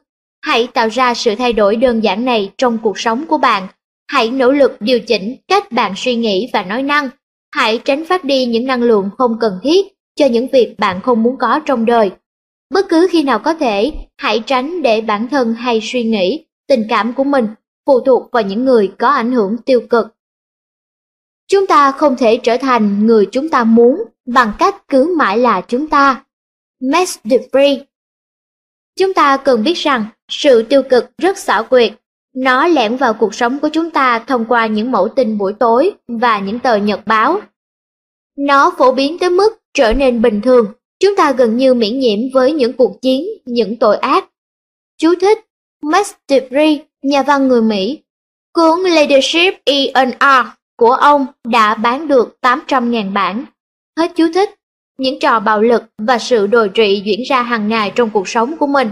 [0.41, 3.67] Hãy tạo ra sự thay đổi đơn giản này trong cuộc sống của bạn
[4.07, 7.09] Hãy nỗ lực điều chỉnh cách bạn suy nghĩ và nói năng.
[7.55, 9.85] Hãy tránh phát đi những năng lượng không cần thiết
[10.15, 12.11] cho những việc bạn không muốn có trong đời.
[12.70, 16.86] Bất cứ khi nào có thể, hãy tránh để bản thân hay suy nghĩ, tình
[16.89, 17.47] cảm của mình
[17.86, 20.07] phụ thuộc vào những người có ảnh hưởng tiêu cực.
[21.47, 25.61] Chúng ta không thể trở thành người chúng ta muốn bằng cách cứ mãi là
[25.61, 26.26] chúng ta.
[26.91, 27.84] Max DeFree
[28.99, 31.93] Chúng ta cần biết rằng sự tiêu cực rất xảo quyệt
[32.36, 35.91] nó lẻn vào cuộc sống của chúng ta thông qua những mẫu tin buổi tối
[36.07, 37.39] và những tờ nhật báo.
[38.38, 42.19] Nó phổ biến tới mức trở nên bình thường, chúng ta gần như miễn nhiễm
[42.33, 44.29] với những cuộc chiến, những tội ác.
[44.97, 45.39] Chú thích
[45.83, 47.99] Max DeVry, nhà văn người Mỹ.
[48.53, 53.45] Cuốn Leadership E&R của ông đã bán được 800.000 bản.
[53.97, 54.49] Hết chú thích.
[54.97, 58.57] Những trò bạo lực và sự đồi trụy diễn ra hàng ngày trong cuộc sống
[58.57, 58.89] của mình.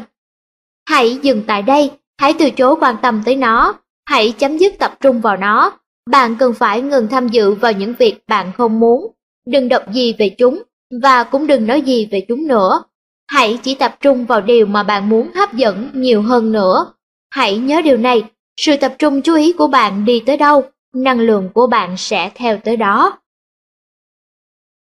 [0.89, 1.91] Hãy dừng tại đây
[2.23, 5.79] Hãy từ chối quan tâm tới nó, hãy chấm dứt tập trung vào nó.
[6.09, 9.11] Bạn cần phải ngừng tham dự vào những việc bạn không muốn.
[9.47, 10.63] Đừng đọc gì về chúng,
[11.01, 12.83] và cũng đừng nói gì về chúng nữa.
[13.27, 16.93] Hãy chỉ tập trung vào điều mà bạn muốn hấp dẫn nhiều hơn nữa.
[17.29, 18.23] Hãy nhớ điều này,
[18.57, 20.63] sự tập trung chú ý của bạn đi tới đâu,
[20.93, 23.19] năng lượng của bạn sẽ theo tới đó.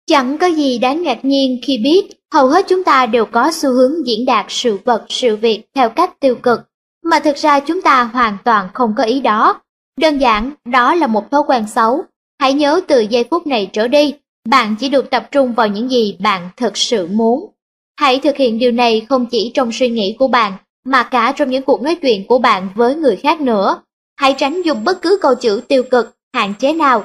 [0.08, 3.70] Chẳng có gì đáng ngạc nhiên khi biết hầu hết chúng ta đều có xu
[3.70, 6.60] hướng diễn đạt sự vật, sự việc theo cách tiêu cực
[7.06, 9.62] mà thực ra chúng ta hoàn toàn không có ý đó.
[9.99, 12.03] Đơn giản, đó là một thói quen xấu.
[12.39, 14.14] Hãy nhớ từ giây phút này trở đi,
[14.46, 17.52] bạn chỉ được tập trung vào những gì bạn thực sự muốn.
[18.00, 20.54] Hãy thực hiện điều này không chỉ trong suy nghĩ của bạn,
[20.86, 23.82] mà cả trong những cuộc nói chuyện của bạn với người khác nữa.
[24.16, 27.04] Hãy tránh dùng bất cứ câu chữ tiêu cực, hạn chế nào.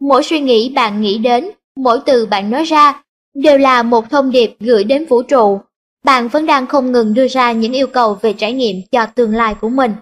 [0.00, 3.02] Mỗi suy nghĩ bạn nghĩ đến, mỗi từ bạn nói ra,
[3.34, 5.60] đều là một thông điệp gửi đến vũ trụ
[6.04, 9.34] bạn vẫn đang không ngừng đưa ra những yêu cầu về trải nghiệm cho tương
[9.34, 9.92] lai của mình.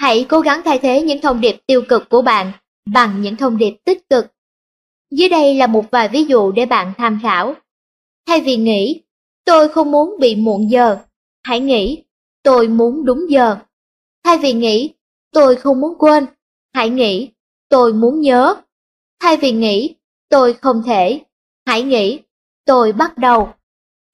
[0.00, 2.52] Hãy cố gắng thay thế những thông điệp tiêu cực của bạn
[2.90, 4.26] bằng những thông điệp tích cực.
[5.10, 7.54] Dưới đây là một vài ví dụ để bạn tham khảo.
[8.26, 9.02] Thay vì nghĩ,
[9.44, 10.98] tôi không muốn bị muộn giờ,
[11.42, 12.02] hãy nghĩ,
[12.42, 13.56] tôi muốn đúng giờ.
[14.24, 14.94] Thay vì nghĩ,
[15.32, 16.26] tôi không muốn quên,
[16.72, 17.30] hãy nghĩ,
[17.68, 18.54] tôi muốn nhớ.
[19.20, 19.94] Thay vì nghĩ,
[20.28, 21.20] tôi không thể,
[21.66, 22.20] hãy nghĩ,
[22.64, 23.52] tôi bắt đầu.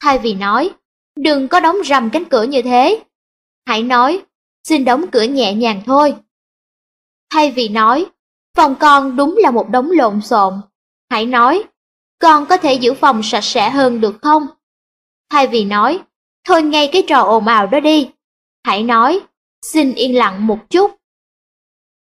[0.01, 0.70] Thay vì nói,
[1.16, 3.05] Đừng có đóng rầm cánh cửa như thế.
[3.66, 4.22] Hãy nói,
[4.64, 6.16] xin đóng cửa nhẹ nhàng thôi.
[7.30, 8.07] Thay vì nói,
[8.57, 10.55] phòng con đúng là một đống lộn xộn.
[11.15, 11.65] Hãy nói,
[12.21, 14.47] con có thể giữ phòng sạch sẽ hơn được không?
[15.31, 16.01] Thay vì nói,
[16.45, 18.11] thôi ngay cái trò ồn ào đó đi.
[18.65, 19.21] Hãy nói,
[19.62, 20.91] xin yên lặng một chút.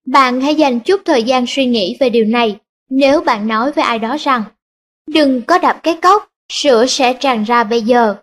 [0.08, 3.84] Bạn hãy dành chút thời gian suy nghĩ về điều này nếu bạn nói với
[3.84, 4.44] ai đó rằng
[5.08, 8.16] Đừng có đập cái cốc, sữa sẽ tràn ra bây giờ.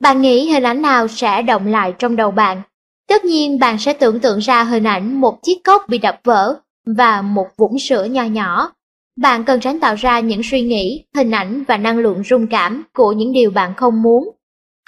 [0.00, 2.62] Bạn nghĩ hình ảnh nào sẽ động lại trong đầu bạn?
[3.08, 6.60] Tất nhiên bạn sẽ tưởng tượng ra hình ảnh một chiếc cốc bị đập vỡ
[6.86, 8.72] và một vũng sữa nho nhỏ.
[9.16, 12.82] Bạn cần tránh tạo ra những suy nghĩ, hình ảnh và năng lượng rung cảm
[12.92, 14.30] của những điều bạn không muốn.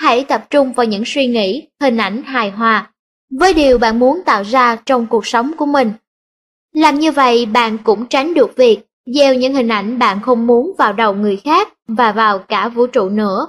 [0.01, 2.91] Hãy tập trung vào những suy nghĩ, hình ảnh hài hòa
[3.31, 5.93] với điều bạn muốn tạo ra trong cuộc sống của mình.
[6.75, 8.79] Làm như vậy bạn cũng tránh được việc
[9.15, 12.87] gieo những hình ảnh bạn không muốn vào đầu người khác và vào cả vũ
[12.87, 13.47] trụ nữa.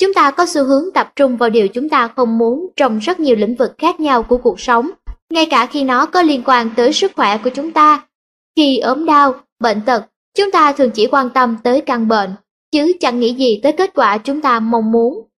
[0.00, 3.20] Chúng ta có xu hướng tập trung vào điều chúng ta không muốn trong rất
[3.20, 4.90] nhiều lĩnh vực khác nhau của cuộc sống,
[5.30, 8.02] ngay cả khi nó có liên quan tới sức khỏe của chúng ta.
[8.56, 10.06] Khi ốm đau, bệnh tật,
[10.36, 12.30] chúng ta thường chỉ quan tâm tới căn bệnh,
[12.72, 15.28] chứ chẳng nghĩ gì tới kết quả chúng ta mong muốn.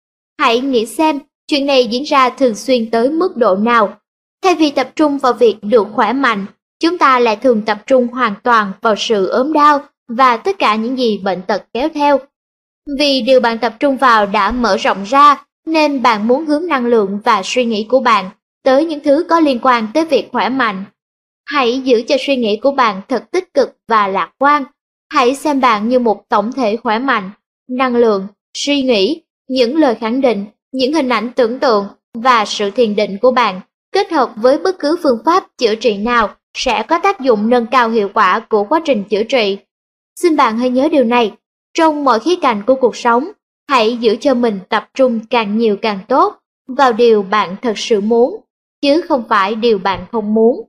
[0.41, 3.99] Hãy nghĩ xem chuyện này diễn ra thường xuyên tới mức độ nào.
[4.43, 6.47] Thay vì tập trung vào việc được khỏe mạnh,
[6.81, 10.75] chúng ta lại thường tập trung hoàn toàn vào sự ốm đau và tất cả
[10.75, 12.19] những gì bệnh tật kéo theo.
[12.99, 16.87] Vì điều bạn tập trung vào đã mở rộng ra, nên bạn muốn hướng năng
[16.87, 18.31] lượng và suy nghĩ của bạn
[18.63, 20.85] tới những thứ có liên quan tới việc khỏe mạnh.
[21.47, 24.65] Hãy giữ cho suy nghĩ của bạn thật tích cực và lạc quan.
[25.11, 27.31] Hãy xem bạn như một tổng thể khỏe mạnh,
[27.69, 32.71] năng lượng, suy nghĩ, những lời khẳng định, những hình ảnh tưởng tượng và sự
[32.71, 33.61] thiền định của bạn
[33.93, 37.67] kết hợp với bất cứ phương pháp chữa trị nào sẽ có tác dụng nâng
[37.67, 39.59] cao hiệu quả của quá trình chữa trị.
[40.21, 41.33] Xin bạn hãy nhớ điều này,
[41.75, 43.29] trong mọi khía cạnh của cuộc sống,
[43.69, 46.35] hãy giữ cho mình tập trung càng nhiều càng tốt
[46.69, 48.41] vào điều bạn thật sự muốn,
[48.83, 50.69] chứ không phải điều bạn không muốn.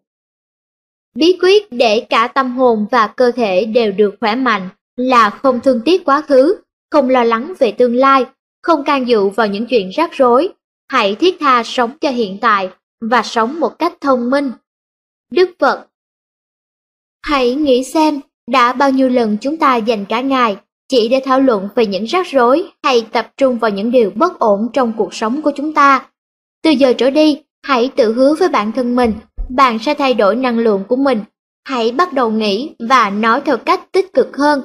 [1.19, 5.59] Bí quyết để cả tâm hồn và cơ thể đều được khỏe mạnh là không
[5.59, 6.55] thương tiếc quá khứ,
[6.91, 8.25] không lo lắng về tương lai,
[8.63, 10.49] không can dự vào những chuyện rắc rối.
[10.91, 12.69] Hãy thiết tha sống cho hiện tại
[13.01, 14.51] và sống một cách thông minh.
[15.31, 15.87] Đức Phật
[17.21, 20.57] Hãy nghĩ xem, đã bao nhiêu lần chúng ta dành cả ngày
[20.87, 24.39] chỉ để thảo luận về những rắc rối hay tập trung vào những điều bất
[24.39, 26.09] ổn trong cuộc sống của chúng ta.
[26.63, 29.13] Từ giờ trở đi, hãy tự hứa với bản thân mình,
[29.49, 31.19] bạn sẽ thay đổi năng lượng của mình.
[31.67, 34.61] Hãy bắt đầu nghĩ và nói theo cách tích cực hơn.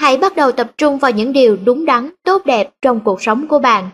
[0.00, 3.48] Hãy bắt đầu tập trung vào những điều đúng đắn, tốt đẹp trong cuộc sống
[3.48, 3.90] của bạn.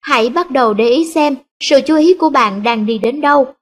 [0.00, 3.54] Hãy bắt đầu để ý xem sự chú ý của bạn đang đi đến đâu.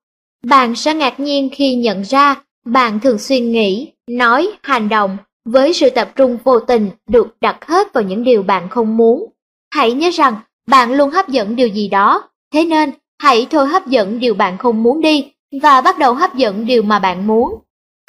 [0.44, 5.72] Bạn sẽ ngạc nhiên khi nhận ra bạn thường xuyên nghĩ, nói, hành động với
[5.72, 9.26] sự tập trung vô tình được đặt hết vào những điều bạn không muốn.
[9.70, 13.86] Hãy nhớ rằng bạn luôn hấp dẫn điều gì đó, thế nên hãy thôi hấp
[13.86, 17.54] dẫn điều bạn không muốn đi và bắt đầu hấp dẫn điều mà bạn muốn.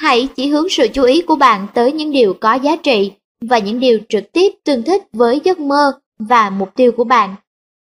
[0.00, 3.58] Hãy chỉ hướng sự chú ý của bạn tới những điều có giá trị và
[3.58, 7.34] những điều trực tiếp tương thích với giấc mơ và mục tiêu của bạn.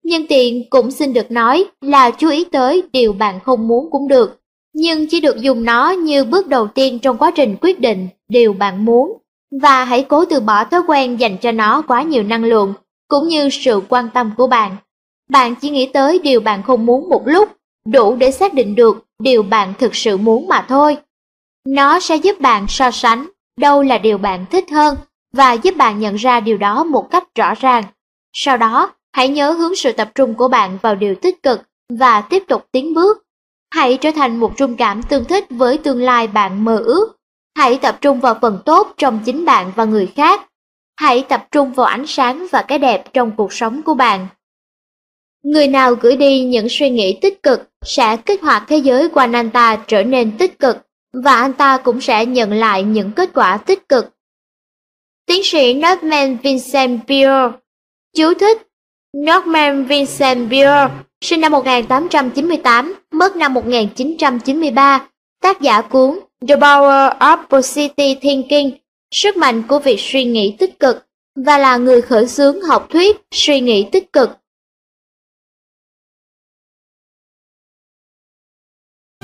[0.04, 4.08] Nhân tiện cũng xin được nói là chú ý tới điều bạn không muốn cũng
[4.08, 4.40] được,
[4.74, 8.52] nhưng chỉ được dùng nó như bước đầu tiên trong quá trình quyết định điều
[8.52, 9.18] bạn muốn
[9.62, 12.74] và hãy cố từ bỏ thói quen dành cho nó quá nhiều năng lượng
[13.08, 14.76] cũng như sự quan tâm của bạn.
[15.30, 17.48] Bạn chỉ nghĩ tới điều bạn không muốn một lúc,
[17.84, 20.96] đủ để xác định được điều bạn thực sự muốn mà thôi.
[21.68, 23.26] Nó sẽ giúp bạn so sánh
[23.56, 24.96] đâu là điều bạn thích hơn
[25.32, 27.84] và giúp bạn nhận ra điều đó một cách rõ ràng.
[28.32, 31.60] Sau đó, hãy nhớ hướng sự tập trung của bạn vào điều tích cực
[31.98, 33.22] và tiếp tục tiến bước.
[33.74, 37.16] Hãy trở thành một trung cảm tương thích với tương lai bạn mơ ước.
[37.56, 40.48] Hãy tập trung vào phần tốt trong chính bạn và người khác.
[40.96, 44.26] Hãy tập trung vào ánh sáng và cái đẹp trong cuộc sống của bạn.
[45.42, 49.32] Người nào gửi đi những suy nghĩ tích cực sẽ kích hoạt thế giới quanh
[49.32, 50.76] anh ta trở nên tích cực
[51.12, 54.16] và anh ta cũng sẽ nhận lại những kết quả tích cực.
[55.26, 57.52] Tiến sĩ Norman Vincent Peale
[58.16, 58.62] Chú thích
[59.16, 60.88] Norman Vincent Peale
[61.20, 65.08] sinh năm 1898, mất năm 1993,
[65.42, 68.70] tác giả cuốn The Power of Positive Thinking,
[69.14, 73.20] sức mạnh của việc suy nghĩ tích cực, và là người khởi xướng học thuyết
[73.30, 74.30] suy nghĩ tích cực.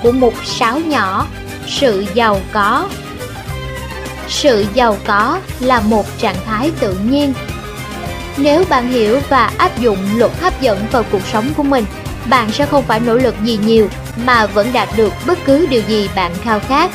[0.03, 1.27] Của một sáu nhỏ,
[1.67, 2.89] sự giàu có.
[4.27, 7.33] Sự giàu có là một trạng thái tự nhiên.
[8.37, 11.85] Nếu bạn hiểu và áp dụng luật hấp dẫn vào cuộc sống của mình,
[12.29, 13.89] bạn sẽ không phải nỗ lực gì nhiều
[14.25, 16.91] mà vẫn đạt được bất cứ điều gì bạn khao khát.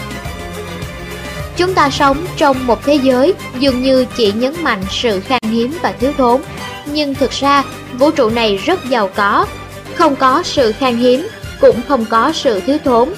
[1.57, 5.79] Chúng ta sống trong một thế giới dường như chỉ nhấn mạnh sự khan hiếm
[5.83, 6.41] và thiếu thốn,
[6.87, 7.63] nhưng thực ra
[7.99, 9.47] vũ trụ này rất giàu có,
[9.95, 11.29] không có sự khan hiếm,
[11.65, 13.09] cũng không có sự thiếu thốn.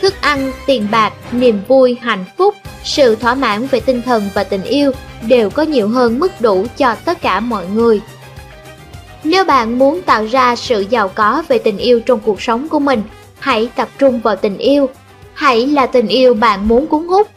[0.00, 2.54] Thức ăn, tiền bạc, niềm vui, hạnh phúc,
[2.84, 4.92] sự thỏa mãn về tinh thần và tình yêu
[5.28, 8.00] đều có nhiều hơn mức đủ cho tất cả mọi người.
[9.24, 12.78] Nếu bạn muốn tạo ra sự giàu có về tình yêu trong cuộc sống của
[12.78, 13.02] mình,
[13.38, 14.88] hãy tập trung vào tình yêu.
[15.34, 17.28] Hãy là tình yêu bạn muốn cuốn hút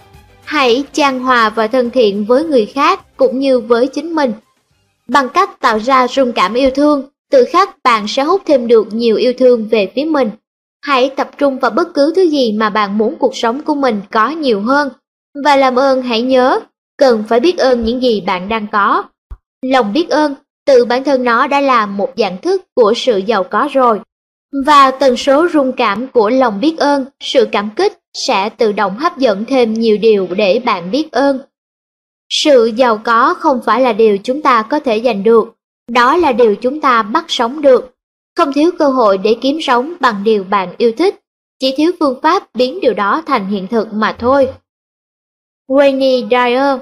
[0.44, 4.34] Hãy chan hòa và thân thiện với người khác cũng như với chính mình.
[5.07, 8.94] Bằng cách tạo ra rung cảm yêu thương, tự khắc bạn sẽ hút thêm được
[8.94, 10.30] nhiều yêu thương về phía mình.
[10.84, 14.01] Hãy tập trung vào bất cứ thứ gì mà bạn muốn cuộc sống của mình
[14.11, 14.89] có nhiều hơn.
[15.43, 16.60] Và làm ơn hãy nhớ,
[16.97, 19.03] cần phải biết ơn những gì bạn đang có.
[19.65, 20.35] Lòng biết ơn,
[20.65, 23.99] tự bản thân nó đã là một dạng thức của sự giàu có rồi.
[24.65, 28.97] Và tần số rung cảm của lòng biết ơn, sự cảm kích sẽ tự động
[28.97, 31.39] hấp dẫn thêm nhiều điều để bạn biết ơn.
[32.30, 35.55] Sự giàu có không phải là điều chúng ta có thể giành được,
[35.91, 37.93] đó là điều chúng ta bắt sống được.
[38.44, 41.20] Không thiếu cơ hội để kiếm sống bằng điều bạn yêu thích,
[41.60, 44.53] chỉ thiếu phương pháp biến điều đó thành hiện thực mà thôi.
[45.68, 46.80] Wayne Dyer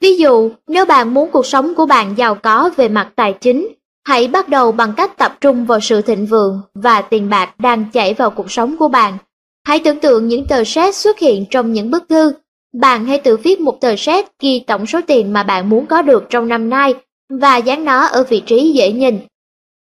[0.00, 3.68] Ví dụ, nếu bạn muốn cuộc sống của bạn giàu có về mặt tài chính,
[4.06, 7.84] Hãy bắt đầu bằng cách tập trung vào sự thịnh vượng và tiền bạc đang
[7.92, 9.18] chảy vào cuộc sống của bạn.
[9.66, 12.32] Hãy tưởng tượng những tờ séc xuất hiện trong những bức thư,
[12.72, 16.02] bạn hãy tự viết một tờ séc ghi tổng số tiền mà bạn muốn có
[16.02, 16.94] được trong năm nay
[17.40, 19.20] và dán nó ở vị trí dễ nhìn.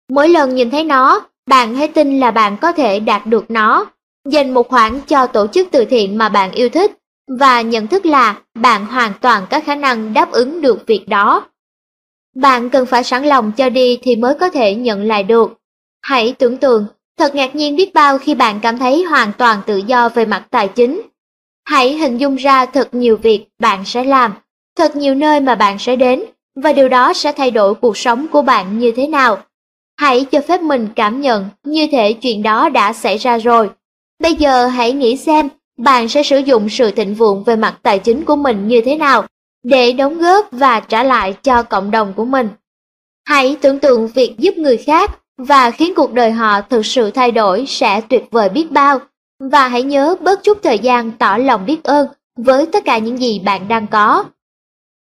[0.08, 3.86] Mỗi lần nhìn thấy nó, bạn hãy tin là bạn có thể đạt được nó.
[4.28, 6.92] Dành một khoản cho tổ chức từ thiện mà bạn yêu thích
[7.38, 11.46] và nhận thức là bạn hoàn toàn có khả năng đáp ứng được việc đó.
[12.36, 15.54] Bạn cần phải sẵn lòng cho đi thì mới có thể nhận lại được.
[16.02, 16.86] Hãy tưởng tượng,
[17.18, 20.46] thật ngạc nhiên biết bao khi bạn cảm thấy hoàn toàn tự do về mặt
[20.50, 21.02] tài chính.
[21.64, 24.32] Hãy hình dung ra thật nhiều việc bạn sẽ làm,
[24.76, 26.24] thật nhiều nơi mà bạn sẽ đến,
[26.54, 29.38] và điều đó sẽ thay đổi cuộc sống của bạn như thế nào.
[29.96, 33.70] Hãy cho phép mình cảm nhận như thể chuyện đó đã xảy ra rồi.
[34.22, 35.48] Bây giờ hãy nghĩ xem,
[35.78, 38.96] bạn sẽ sử dụng sự thịnh vượng về mặt tài chính của mình như thế
[38.96, 39.26] nào
[39.62, 42.48] để đóng góp và trả lại cho cộng đồng của mình.
[43.24, 47.30] Hãy tưởng tượng việc giúp người khác và khiến cuộc đời họ thực sự thay
[47.30, 49.00] đổi sẽ tuyệt vời biết bao.
[49.50, 52.06] Và hãy nhớ bớt chút thời gian tỏ lòng biết ơn
[52.36, 54.24] với tất cả những gì bạn đang có.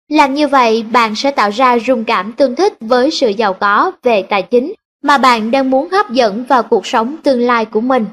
[0.09, 3.91] Làm như vậy, bạn sẽ tạo ra rung cảm tương thích với sự giàu có
[4.03, 4.73] về tài chính
[5.03, 8.05] mà bạn đang muốn hấp dẫn vào cuộc sống tương lai của mình.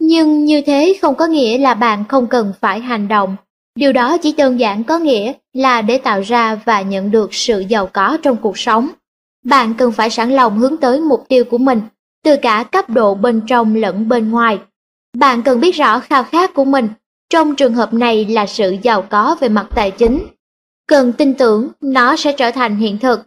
[0.00, 3.36] Nhưng như thế không có nghĩa là bạn không cần phải hành động.
[3.74, 7.60] Điều đó chỉ đơn giản có nghĩa là để tạo ra và nhận được sự
[7.60, 8.88] giàu có trong cuộc sống.
[9.44, 11.80] Bạn cần phải sẵn lòng hướng tới mục tiêu của mình,
[12.24, 14.58] từ cả cấp độ bên trong lẫn bên ngoài.
[15.16, 16.88] Bạn cần biết rõ khao khát của mình,
[17.30, 20.26] trong trường hợp này là sự giàu có về mặt tài chính.
[20.88, 23.20] Cần tin tưởng nó sẽ trở thành hiện thực,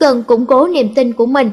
[0.00, 1.50] cần củng cố niềm tin của mình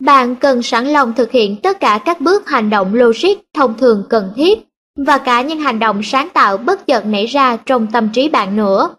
[0.00, 4.04] bạn cần sẵn lòng thực hiện tất cả các bước hành động logic thông thường
[4.08, 4.58] cần thiết
[5.06, 8.56] và cả những hành động sáng tạo bất chợt nảy ra trong tâm trí bạn
[8.56, 8.94] nữa.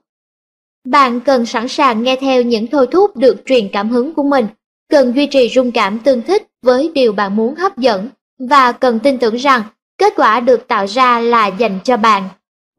[0.88, 4.48] Bạn cần sẵn sàng nghe theo những thôi thúc được truyền cảm hứng của mình,
[4.90, 8.10] cần duy trì rung cảm tương thích với điều bạn muốn hấp dẫn
[8.50, 9.62] và cần tin tưởng rằng
[9.98, 12.30] kết quả được tạo ra là dành cho bạn.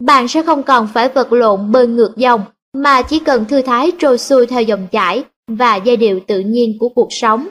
[0.04, 3.92] Bạn sẽ không còn phải vật lộn bơi ngược dòng mà chỉ cần thư thái
[3.98, 7.48] trôi xuôi theo dòng chảy và giai điệu tự nhiên của cuộc sống.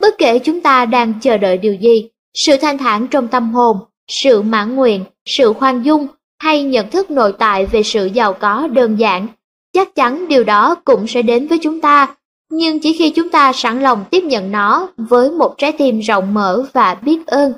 [0.00, 3.76] Bất kể chúng ta đang chờ đợi điều gì, sự thanh thản trong tâm hồn,
[4.08, 6.06] sự mãn nguyện, sự khoan dung
[6.38, 9.26] hay nhận thức nội tại về sự giàu có đơn giản,
[9.72, 12.16] chắc chắn điều đó cũng sẽ đến với chúng ta,
[12.50, 16.34] nhưng chỉ khi chúng ta sẵn lòng tiếp nhận nó với một trái tim rộng
[16.34, 17.52] mở và biết ơn.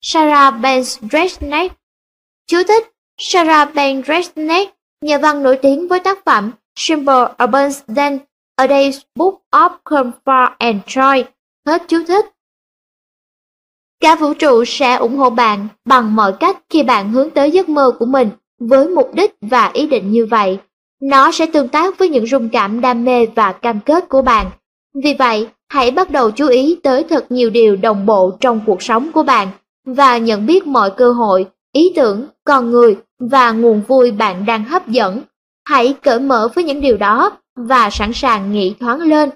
[0.00, 1.74] Sarah Ben Dresnick
[2.46, 8.24] Chú thích Sarah Ben Dresnick nhà văn nổi tiếng với tác phẩm Simple Urban Dance,
[8.56, 11.24] A Day's Book of Comfort and Joy,
[11.66, 12.26] Hết chú thích.
[14.00, 17.68] Cả vũ trụ sẽ ủng hộ bạn bằng mọi cách khi bạn hướng tới giấc
[17.68, 18.30] mơ của mình
[18.60, 20.58] với mục đích và ý định như vậy.
[21.02, 24.50] Nó sẽ tương tác với những rung cảm đam mê và cam kết của bạn.
[24.94, 28.82] Vì vậy, hãy bắt đầu chú ý tới thật nhiều điều đồng bộ trong cuộc
[28.82, 29.48] sống của bạn
[29.86, 31.46] và nhận biết mọi cơ hội,
[31.78, 35.22] ý tưởng, con người và nguồn vui bạn đang hấp dẫn.
[35.64, 39.30] Hãy cởi mở với những điều đó và sẵn sàng nghĩ thoáng lên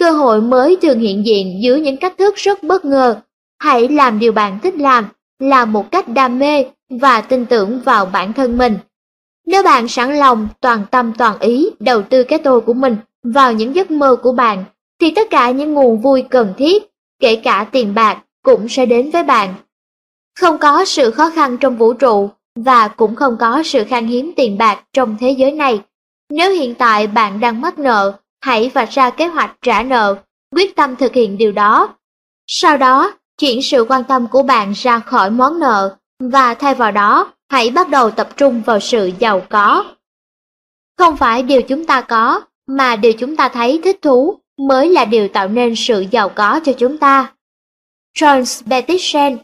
[0.00, 3.20] Cơ hội mới thường hiện diện dưới những cách thức rất bất ngờ.
[3.58, 5.04] Hãy làm điều bạn thích làm,
[5.38, 6.64] làm một cách đam mê
[7.00, 8.78] và tin tưởng vào bản thân mình.
[9.46, 13.52] Nếu bạn sẵn lòng, toàn tâm toàn ý đầu tư cái tôi của mình vào
[13.52, 14.64] những giấc mơ của bạn,
[15.00, 16.90] thì tất cả những nguồn vui cần thiết,
[17.20, 19.54] kể cả tiền bạc, cũng sẽ đến với bạn.
[20.40, 24.32] Không có sự khó khăn trong vũ trụ và cũng không có sự khan hiếm
[24.36, 25.80] tiền bạc trong thế giới này.
[26.30, 30.16] Nếu hiện tại bạn đang mắc nợ hãy vạch ra kế hoạch trả nợ,
[30.56, 31.94] quyết tâm thực hiện điều đó.
[32.46, 36.92] Sau đó, chuyển sự quan tâm của bạn ra khỏi món nợ và thay vào
[36.92, 39.84] đó, hãy bắt đầu tập trung vào sự giàu có.
[40.98, 45.04] Không phải điều chúng ta có, mà điều chúng ta thấy thích thú mới là
[45.04, 47.32] điều tạo nên sự giàu có cho chúng ta.
[48.14, 49.38] Charles Petitsen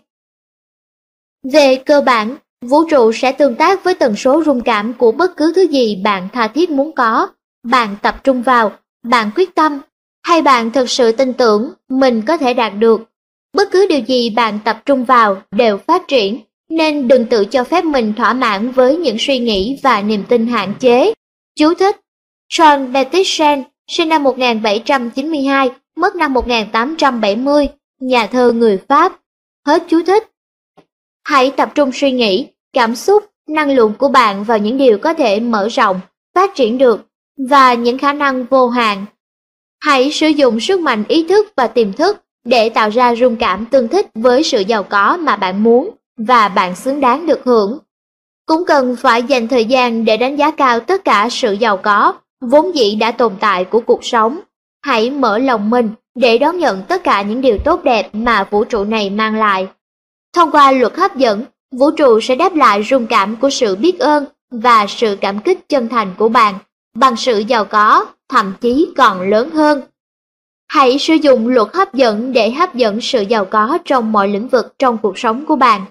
[1.53, 5.37] về cơ bản, vũ trụ sẽ tương tác với tần số rung cảm của bất
[5.37, 7.29] cứ thứ gì bạn tha thiết muốn có.
[7.65, 8.73] Bạn tập trung vào
[9.05, 9.81] bạn quyết tâm,
[10.23, 13.01] hay bạn thực sự tin tưởng mình có thể đạt được.
[13.57, 17.65] Bất cứ điều gì bạn tập trung vào đều phát triển, nên đừng tự cho
[17.65, 21.13] phép mình thỏa mãn với những suy nghĩ và niềm tin hạn chế.
[21.59, 21.97] Chú thích
[22.53, 27.69] John Petitsen, sinh năm 1792, mất năm 1870,
[28.01, 29.21] nhà thơ người Pháp.
[29.67, 30.36] Hết chú thích.
[31.27, 35.15] Hãy tập trung suy nghĩ, cảm xúc, năng lượng của bạn vào những điều có
[35.15, 36.01] thể mở rộng,
[36.35, 37.07] phát triển được
[37.49, 39.05] và những khả năng vô hạn.
[39.81, 43.67] Hãy sử dụng sức mạnh ý thức và tiềm thức để tạo ra rung cảm
[43.67, 47.79] tương thích với sự giàu có mà bạn muốn và bạn xứng đáng được hưởng.
[48.47, 52.15] Cũng cần phải dành thời gian để đánh giá cao tất cả sự giàu có,
[52.41, 54.41] vốn dĩ đã tồn tại của cuộc sống.
[54.83, 58.65] Hãy mở lòng mình để đón nhận tất cả những điều tốt đẹp mà vũ
[58.65, 59.69] trụ này mang lại.
[60.37, 63.99] Thông qua luật hấp dẫn, vũ trụ sẽ đáp lại rung cảm của sự biết
[63.99, 66.55] ơn và sự cảm kích chân thành của bạn
[66.97, 69.83] bằng sự giàu có, thậm chí còn lớn hơn.
[70.69, 74.49] Hãy sử dụng luật hấp dẫn để hấp dẫn sự giàu có trong mọi lĩnh
[74.49, 75.85] vực trong cuộc sống của bạn.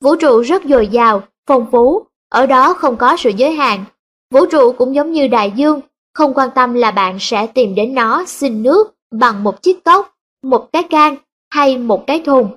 [0.00, 3.84] Vũ trụ rất dồi dào, phong phú, ở đó không có sự giới hạn.
[4.30, 5.80] Vũ trụ cũng giống như đại dương,
[6.14, 10.14] không quan tâm là bạn sẽ tìm đến nó xin nước bằng một chiếc cốc,
[10.42, 11.16] một cái can
[11.50, 12.50] hay một cái thùng.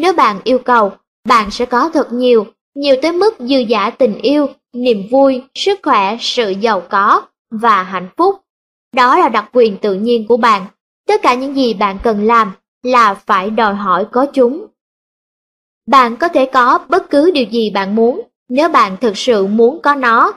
[0.00, 0.92] Nếu bạn yêu cầu,
[1.28, 5.78] bạn sẽ có thật nhiều, nhiều tới mức dư giả tình yêu, niềm vui, sức
[5.82, 8.34] khỏe, sự giàu có và hạnh phúc.
[8.94, 10.66] Đó là đặc quyền tự nhiên của bạn.
[11.06, 12.52] Tất cả những gì bạn cần làm
[12.82, 14.66] là phải đòi hỏi có chúng.
[15.86, 19.82] Bạn có thể có bất cứ điều gì bạn muốn nếu bạn thực sự muốn
[19.82, 20.32] có nó.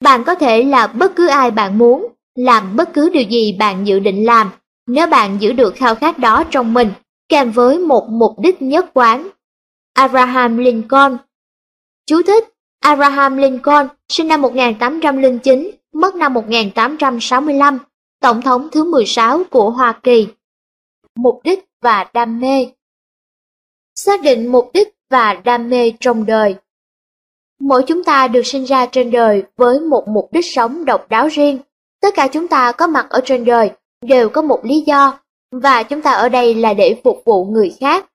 [0.00, 3.86] Bạn có thể là bất cứ ai bạn muốn, làm bất cứ điều gì bạn
[3.86, 4.50] dự định làm
[4.86, 6.92] nếu bạn giữ được khao khát đó trong mình
[7.32, 9.28] kèm với một mục đích nhất quán.
[9.94, 11.16] Abraham Lincoln
[12.06, 12.44] Chú thích
[12.80, 17.78] Abraham Lincoln sinh năm 1809, mất năm 1865,
[18.20, 20.28] Tổng thống thứ 16 của Hoa Kỳ.
[21.14, 22.66] Mục đích và đam mê
[23.94, 26.54] Xác định mục đích và đam mê trong đời
[27.60, 31.28] Mỗi chúng ta được sinh ra trên đời với một mục đích sống độc đáo
[31.28, 31.58] riêng.
[32.00, 33.70] Tất cả chúng ta có mặt ở trên đời
[34.02, 35.21] đều có một lý do,
[35.52, 38.06] và chúng ta ở đây là để phục vụ người khác.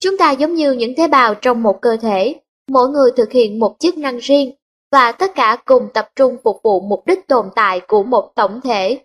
[0.00, 2.34] Chúng ta giống như những tế bào trong một cơ thể,
[2.68, 4.52] mỗi người thực hiện một chức năng riêng,
[4.92, 8.60] và tất cả cùng tập trung phục vụ mục đích tồn tại của một tổng
[8.60, 9.00] thể.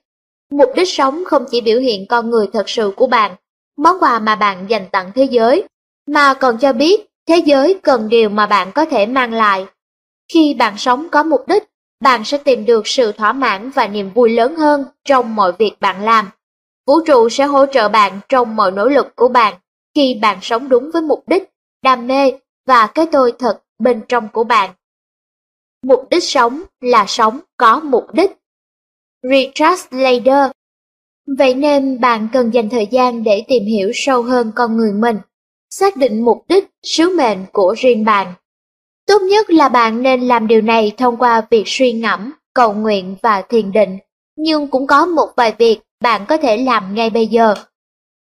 [0.51, 3.35] Mục đích sống không chỉ biểu hiện con người thật sự của bạn,
[3.77, 5.63] món quà mà bạn dành tặng thế giới,
[6.07, 9.65] mà còn cho biết thế giới cần điều mà bạn có thể mang lại.
[10.33, 11.63] Khi bạn sống có mục đích,
[11.99, 15.71] bạn sẽ tìm được sự thỏa mãn và niềm vui lớn hơn trong mọi việc
[15.79, 16.29] bạn làm.
[16.87, 19.53] Vũ trụ sẽ hỗ trợ bạn trong mọi nỗ lực của bạn
[19.95, 21.43] khi bạn sống đúng với mục đích,
[21.83, 22.31] đam mê
[22.65, 24.69] và cái tôi thật bên trong của bạn.
[25.83, 28.31] Mục đích sống là sống có mục đích.
[29.23, 30.51] Richard Slater
[31.37, 35.17] Vậy nên bạn cần dành thời gian để tìm hiểu sâu hơn con người mình,
[35.69, 38.33] xác định mục đích, sứ mệnh của riêng bạn.
[39.07, 43.15] Tốt nhất là bạn nên làm điều này thông qua việc suy ngẫm, cầu nguyện
[43.21, 43.97] và thiền định,
[44.35, 47.55] nhưng cũng có một vài việc bạn có thể làm ngay bây giờ.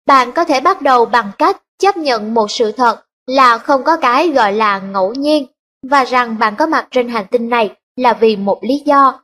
[0.05, 3.97] Bạn có thể bắt đầu bằng cách chấp nhận một sự thật là không có
[3.97, 5.45] cái gọi là ngẫu nhiên
[5.89, 9.23] và rằng bạn có mặt trên hành tinh này là vì một lý do.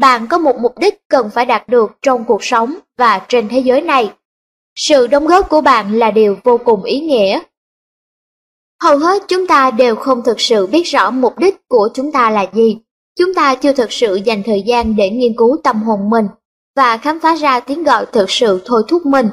[0.00, 3.58] Bạn có một mục đích cần phải đạt được trong cuộc sống và trên thế
[3.58, 4.12] giới này.
[4.74, 7.40] Sự đóng góp của bạn là điều vô cùng ý nghĩa
[8.82, 12.30] Hầu hết chúng ta đều không thực sự biết rõ mục đích của chúng ta
[12.30, 12.78] là gì.
[13.18, 16.26] Chúng ta chưa thực sự dành thời gian để nghiên cứu tâm hồn mình
[16.76, 19.28] và khám phá ra tiếng gọi thực sự thôi thúc mình.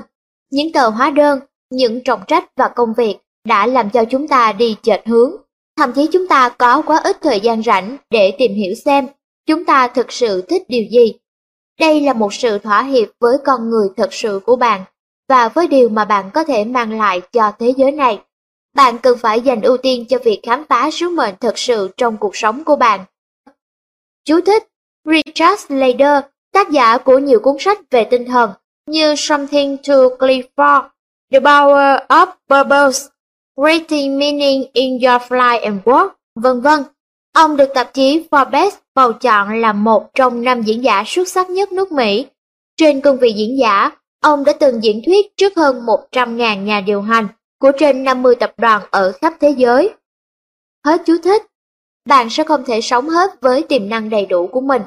[0.52, 1.40] Những tờ hóa đơn,
[1.70, 3.18] những trọng trách và công việc
[3.48, 5.36] đã làm cho chúng ta đi chệch hướng.
[5.78, 9.08] Thậm chí chúng ta có quá ít thời gian rảnh để tìm hiểu xem
[9.46, 11.14] chúng ta thực sự thích điều gì.
[11.80, 14.84] Đây là một sự thỏa hiệp với con người thật sự của bạn
[15.30, 18.22] và với điều mà bạn có thể mang lại cho thế giới này.
[18.76, 22.18] Bạn cần phải dành ưu tiên cho việc khám phá sứ mệnh thật sự trong
[22.18, 23.06] cuộc sống của bạn.
[24.26, 24.64] Chú thích
[25.06, 26.24] Richard Slater,
[26.54, 28.52] tác giả của nhiều cuốn sách về tinh thần
[28.90, 30.82] như Something to Clifford, For,
[31.32, 33.08] The Power of Purpose,
[33.56, 36.84] Creating Meaning in Your Life and Work, vân vân.
[37.34, 41.50] Ông được tạp chí Forbes bầu chọn là một trong năm diễn giả xuất sắc
[41.50, 42.26] nhất nước Mỹ.
[42.78, 47.02] Trên cương vị diễn giả, ông đã từng diễn thuyết trước hơn 100.000 nhà điều
[47.02, 47.28] hành
[47.60, 49.94] của trên 50 tập đoàn ở khắp thế giới.
[50.86, 51.42] Hết chú thích.
[52.06, 54.82] Bạn sẽ không thể sống hết với tiềm năng đầy đủ của mình,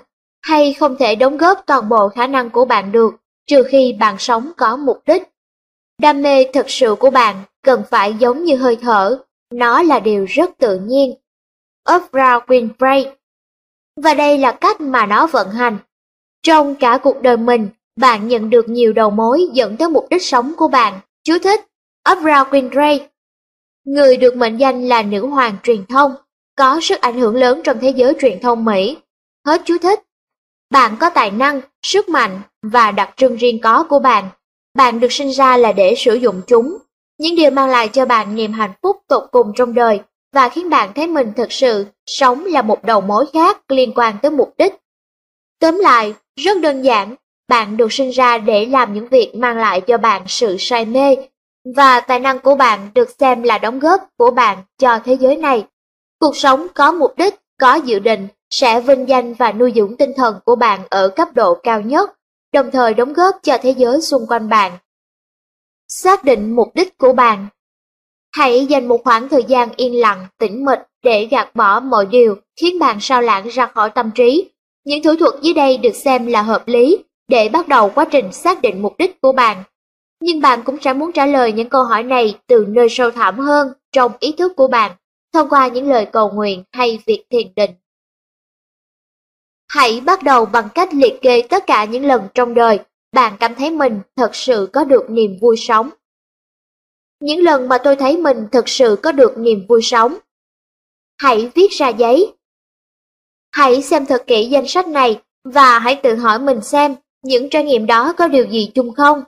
[0.47, 3.14] hay không thể đóng góp toàn bộ khả năng của bạn được,
[3.47, 5.23] trừ khi bạn sống có mục đích.
[5.98, 9.18] Đam mê thật sự của bạn cần phải giống như hơi thở,
[9.52, 11.14] nó là điều rất tự nhiên.
[11.97, 13.06] Oprah Winfrey
[14.02, 15.78] Và đây là cách mà nó vận hành.
[16.43, 20.23] Trong cả cuộc đời mình, bạn nhận được nhiều đầu mối dẫn tới mục đích
[20.23, 21.01] sống của bạn.
[21.24, 21.60] Chú thích
[22.12, 22.98] Oprah Winfrey,
[23.85, 26.14] người được mệnh danh là nữ hoàng truyền thông,
[26.56, 28.97] có sức ảnh hưởng lớn trong thế giới truyền thông Mỹ.
[29.47, 30.06] Hết chú thích.
[30.71, 34.29] Bạn có tài năng, sức mạnh và đặc trưng riêng có của bạn.
[34.75, 36.79] Bạn được sinh ra là để sử dụng chúng.
[37.19, 40.01] Những điều mang lại cho bạn niềm hạnh phúc tột cùng trong đời
[40.33, 44.15] và khiến bạn thấy mình thực sự sống là một đầu mối khác liên quan
[44.23, 44.75] tới mục đích.
[45.61, 47.15] Tóm lại, rất đơn giản,
[47.49, 51.17] bạn được sinh ra để làm những việc mang lại cho bạn sự say mê
[51.77, 55.37] và tài năng của bạn được xem là đóng góp của bạn cho thế giới
[55.37, 55.65] này.
[56.21, 60.12] Cuộc sống có mục đích, có dự định sẽ vinh danh và nuôi dưỡng tinh
[60.16, 62.11] thần của bạn ở cấp độ cao nhất,
[62.53, 64.73] đồng thời đóng góp cho thế giới xung quanh bạn.
[65.89, 67.49] Xác định mục đích của bạn
[68.37, 72.37] Hãy dành một khoảng thời gian yên lặng, tĩnh mịch để gạt bỏ mọi điều
[72.61, 74.51] khiến bạn sao lãng ra khỏi tâm trí.
[74.85, 78.33] Những thủ thuật dưới đây được xem là hợp lý để bắt đầu quá trình
[78.33, 79.62] xác định mục đích của bạn.
[80.20, 83.39] Nhưng bạn cũng sẽ muốn trả lời những câu hỏi này từ nơi sâu thẳm
[83.39, 84.93] hơn trong ý thức của bạn,
[85.37, 87.71] thông qua những lời cầu nguyện hay việc thiền định.
[89.69, 92.79] Hãy bắt đầu bằng cách liệt kê tất cả những lần trong đời
[93.13, 95.91] bạn cảm thấy mình thật sự có được niềm vui sống.
[97.21, 100.17] Những lần mà tôi thấy mình thật sự có được niềm vui sống.
[101.19, 102.33] Hãy viết ra giấy.
[103.53, 107.65] Hãy xem thật kỹ danh sách này và hãy tự hỏi mình xem những trải
[107.65, 109.23] nghiệm đó có điều gì chung không.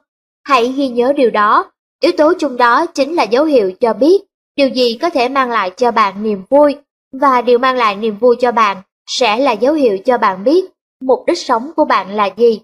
[0.45, 4.29] Hãy ghi nhớ điều đó, yếu tố chung đó chính là dấu hiệu cho biết
[4.59, 6.77] điều gì có thể mang lại cho bạn niềm vui,
[7.13, 10.65] và điều mang lại niềm vui cho bạn sẽ là dấu hiệu cho bạn biết
[11.01, 12.61] mục đích sống của bạn là gì.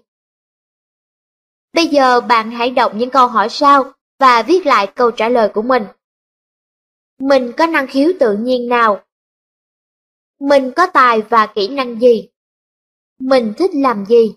[1.73, 5.49] Bây giờ bạn hãy đọc những câu hỏi sau và viết lại câu trả lời
[5.53, 5.83] của mình.
[7.19, 9.03] Mình có năng khiếu tự nhiên nào?
[10.39, 12.29] Mình có tài và kỹ năng gì?
[13.19, 14.35] Mình thích làm gì?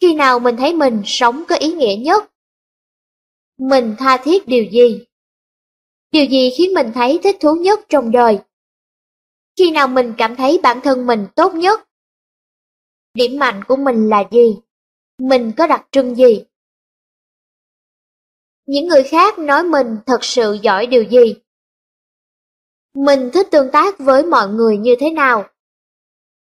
[0.00, 2.30] Khi nào mình thấy mình sống có ý nghĩa nhất?
[3.58, 5.04] Mình tha thiết điều gì?
[6.14, 8.38] Điều gì khiến mình thấy thích thú nhất trong đời?
[9.58, 11.88] Khi nào mình cảm thấy bản thân mình tốt nhất?
[13.14, 14.58] Điểm mạnh của mình là gì?
[15.18, 16.44] Mình có đặc trưng gì?
[18.66, 21.34] Những người khác nói mình thật sự giỏi điều gì?
[22.94, 25.48] Mình thích tương tác với mọi người như thế nào?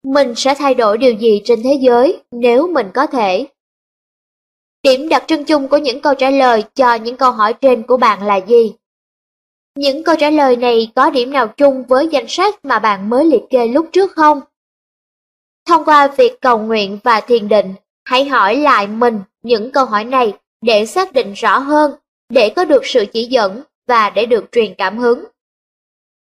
[0.04, 3.48] Mình sẽ thay đổi điều gì trên thế giới nếu mình có thể?
[4.84, 7.98] Điểm đặc trưng chung của những câu trả lời cho những câu hỏi trên của
[7.98, 8.74] bạn là gì?
[9.76, 13.26] Những câu trả lời này có điểm nào chung với danh sách mà bạn mới
[13.26, 14.42] liệt kê lúc trước không?
[15.68, 17.74] Thông qua việc cầu nguyện và thiền định,
[18.04, 21.92] hãy hỏi lại mình những câu hỏi này để xác định rõ hơn,
[22.30, 25.24] để có được sự chỉ dẫn và để được truyền cảm hứng.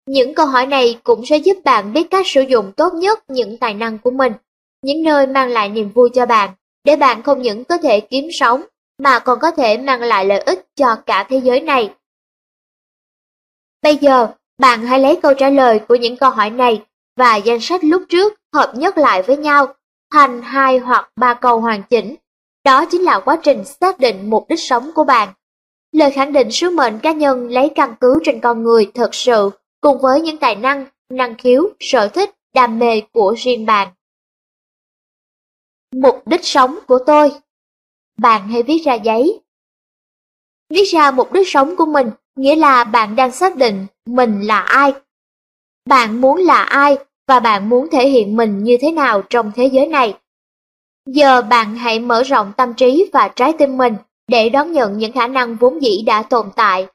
[0.06, 3.56] Những câu hỏi này cũng sẽ giúp bạn biết cách sử dụng tốt nhất những
[3.56, 4.32] tài năng của mình,
[4.82, 6.50] những nơi mang lại niềm vui cho bạn,
[6.84, 8.62] để bạn không những có thể kiếm sống,
[8.98, 11.90] mà còn có thể mang lại lợi ích cho cả thế giới này.
[13.84, 14.28] Bây giờ,
[14.58, 16.82] bạn hãy lấy câu trả lời của những câu hỏi này
[17.16, 19.74] và danh sách lúc trước hợp nhất lại với nhau
[20.12, 22.14] thành hai hoặc ba câu hoàn chỉnh.
[22.64, 25.28] Đó chính là quá trình xác định mục đích sống của bạn.
[25.92, 29.50] Lời khẳng định sứ mệnh cá nhân lấy căn cứ trên con người thật sự
[29.80, 33.88] cùng với những tài năng, năng khiếu, sở thích, đam mê của riêng bạn.
[35.96, 37.32] Mục đích sống của tôi
[38.18, 39.40] Bạn hãy viết ra giấy.
[40.70, 44.60] Viết ra mục đích sống của mình nghĩa là bạn đang xác định mình là
[44.60, 44.92] ai.
[45.88, 46.96] Bạn muốn là ai
[47.28, 50.14] và bạn muốn thể hiện mình như thế nào trong thế giới này.
[51.06, 53.94] Giờ bạn hãy mở rộng tâm trí và trái tim mình
[54.28, 56.86] để đón nhận những khả năng vốn dĩ đã tồn tại.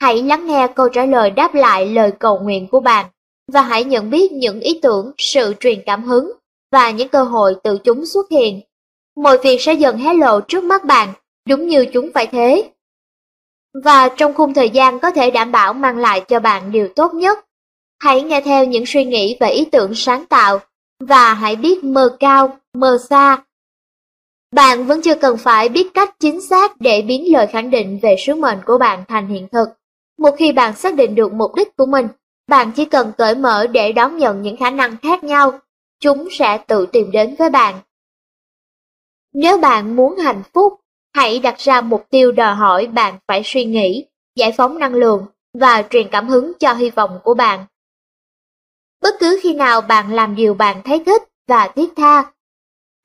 [0.00, 3.06] Hãy lắng nghe câu trả lời đáp lại lời cầu nguyện của bạn
[3.52, 6.32] và hãy nhận biết những ý tưởng, sự truyền cảm hứng
[6.72, 8.60] và những cơ hội từ chúng xuất hiện.
[9.16, 11.12] Mọi việc sẽ dần hé lộ trước mắt bạn,
[11.48, 12.70] đúng như chúng phải thế.
[13.84, 17.14] Và trong khung thời gian có thể đảm bảo mang lại cho bạn điều tốt
[17.14, 17.38] nhất.
[17.98, 20.60] Hãy nghe theo những suy nghĩ và ý tưởng sáng tạo,
[21.00, 23.42] và hãy biết mơ cao, mơ xa.
[24.54, 28.16] Bạn vẫn chưa cần phải biết cách chính xác để biến lời khẳng định về
[28.26, 29.68] sứ mệnh của bạn thành hiện thực.
[30.18, 32.08] Một khi bạn xác định được mục đích của mình,
[32.48, 35.58] bạn chỉ cần cởi mở để đón nhận những khả năng khác nhau,
[36.00, 37.74] chúng sẽ tự tìm đến với bạn.
[39.34, 40.80] Nếu bạn muốn hạnh phúc,
[41.16, 45.26] hãy đặt ra mục tiêu đòi hỏi bạn phải suy nghĩ, giải phóng năng lượng
[45.58, 47.66] và truyền cảm hứng cho hy vọng của bạn.
[49.02, 52.24] Bất cứ khi nào bạn làm điều bạn thấy thích và thiết tha,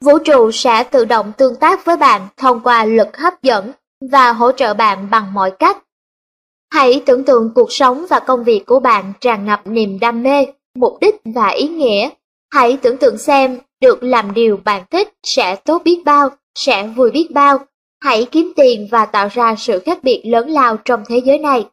[0.04, 3.72] vũ trụ sẽ tự động tương tác với bạn thông qua lực hấp dẫn
[4.12, 5.78] và hỗ trợ bạn bằng mọi cách.
[6.74, 10.46] Hãy tưởng tượng cuộc sống và công việc của bạn tràn ngập niềm đam mê,
[10.76, 12.10] mục đích và ý nghĩa.
[12.54, 17.12] Hãy tưởng tượng xem được làm điều bạn thích sẽ tốt biết bao, sẽ vui
[17.12, 17.60] biết bao.
[18.02, 21.70] Hãy kiếm tiền và tạo ra sự khác biệt lớn lao trong thế giới này.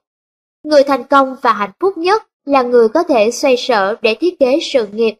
[0.62, 4.38] Người thành công và hạnh phúc nhất là người có thể xoay sở để thiết
[4.38, 5.14] kế sự nghiệp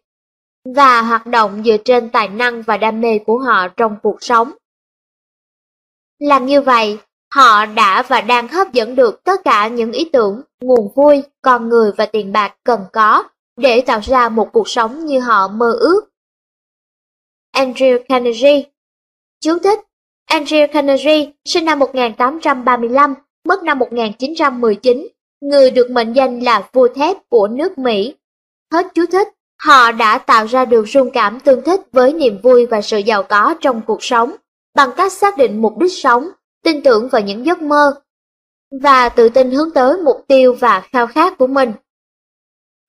[0.75, 4.51] và hoạt động dựa trên tài năng và đam mê của họ trong cuộc sống.
[6.19, 6.97] Làm như vậy,
[7.35, 11.69] họ đã và đang hấp dẫn được tất cả những ý tưởng, nguồn vui, con
[11.69, 13.23] người và tiền bạc cần có
[13.57, 16.01] để tạo ra một cuộc sống như họ mơ ước.
[17.55, 18.63] Andrew Carnegie
[19.39, 19.79] Chú thích
[20.29, 23.13] Andrew Carnegie sinh năm 1835,
[23.47, 25.07] mất năm 1919,
[25.41, 28.15] người được mệnh danh là vua thép của nước Mỹ.
[28.71, 29.27] Hết chú thích,
[29.61, 33.23] họ đã tạo ra được rung cảm tương thích với niềm vui và sự giàu
[33.23, 34.35] có trong cuộc sống,
[34.75, 36.29] bằng cách xác định mục đích sống,
[36.63, 38.01] tin tưởng vào những giấc mơ,
[38.81, 41.73] và tự tin hướng tới mục tiêu và khao khát của mình.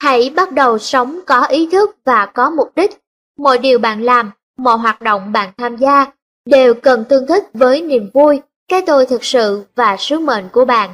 [0.03, 2.99] Hãy bắt đầu sống có ý thức và có mục đích.
[3.39, 6.07] Mọi điều bạn làm, mọi hoạt động bạn tham gia
[6.51, 10.65] đều cần tương thích với niềm vui, cái tôi thực sự và sứ mệnh của
[10.65, 10.91] bạn.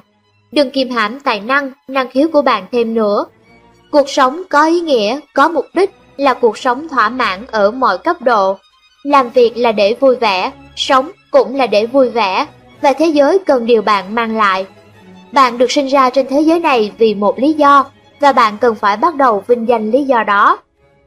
[0.52, 3.24] Đừng kiềm hãm tài năng, năng khiếu của bạn thêm nữa.
[3.90, 7.98] Cuộc sống có ý nghĩa, có mục đích là cuộc sống thỏa mãn ở mọi
[7.98, 8.58] cấp độ.
[9.02, 12.46] Làm việc là để vui vẻ, sống cũng là để vui vẻ,
[12.80, 14.66] và thế giới cần điều bạn mang lại.
[15.32, 17.84] Bạn được sinh ra trên thế giới này vì một lý do,
[18.20, 20.58] và bạn cần phải bắt đầu vinh danh lý do đó.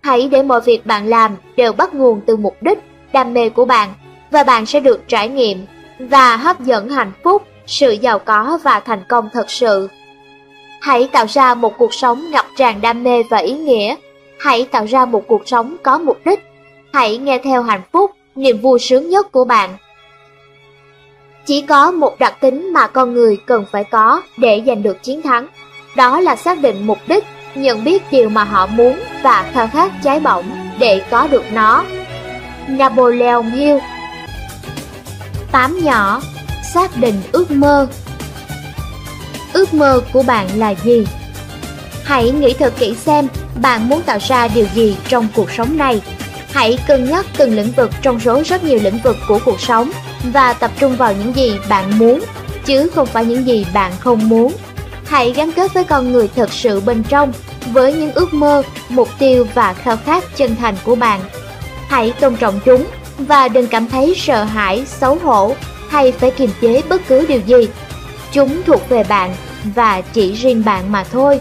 [0.02, 2.80] Hãy để mọi việc bạn làm đều bắt nguồn từ mục đích,
[3.14, 3.90] đam mê của bạn,
[4.32, 5.66] và bạn sẽ được trải nghiệm
[6.00, 9.90] và hấp dẫn hạnh phúc, sự giàu có và thành công thật sự.
[10.82, 13.96] Hãy tạo ra một cuộc sống ngập tràn đam mê và ý nghĩa.
[14.40, 16.40] Hãy tạo ra một cuộc sống có mục đích.
[16.94, 19.70] Hãy nghe theo hạnh phúc, niềm vui sướng nhất của bạn.
[21.46, 25.22] Chỉ có một đặc tính mà con người cần phải có để giành được chiến
[25.22, 25.48] thắng.
[25.96, 27.24] Đó là xác định mục đích,
[27.56, 30.46] nhận biết điều mà họ muốn và khao khát cháy bỏng
[30.80, 31.84] để có được nó.
[32.68, 33.78] Napoleon Hill
[35.52, 36.22] 8 nhỏ,
[36.74, 37.88] xác định ước mơ
[39.54, 41.08] Ước mơ của bạn là gì?
[42.04, 43.28] Hãy nghĩ thật kỹ xem
[43.62, 46.02] bạn muốn tạo ra điều gì trong cuộc sống này.
[46.52, 49.92] Hãy cân nhắc từng lĩnh vực trong số rất nhiều lĩnh vực của cuộc sống
[50.24, 52.20] và tập trung vào những gì bạn muốn,
[52.66, 54.54] chứ không phải những gì bạn không muốn.
[55.06, 57.34] Hãy gắn kết với con người thật sự bên trong,
[57.72, 61.22] với những ước mơ, mục tiêu và khao khát chân thành của bạn.
[61.88, 62.86] Hãy tôn trọng chúng
[63.20, 65.56] và đừng cảm thấy sợ hãi, xấu hổ
[65.90, 67.68] hay phải kiềm chế bất cứ điều gì.
[68.32, 69.36] Chúng thuộc về bạn
[69.76, 71.40] và chỉ riêng bạn mà thôi.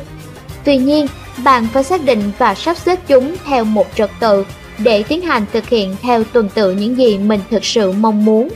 [0.64, 1.06] Tuy nhiên,
[1.44, 4.44] bạn phải xác định và sắp xếp chúng theo một trật tự
[4.78, 8.48] để tiến hành thực hiện theo tuần tự những gì mình thực sự mong muốn.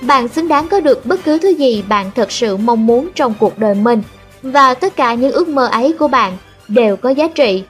[0.00, 3.34] Bạn xứng đáng có được bất cứ thứ gì bạn thực sự mong muốn trong
[3.38, 4.02] cuộc đời mình
[4.42, 6.36] và tất cả những ước mơ ấy của bạn
[6.68, 7.64] đều có giá trị.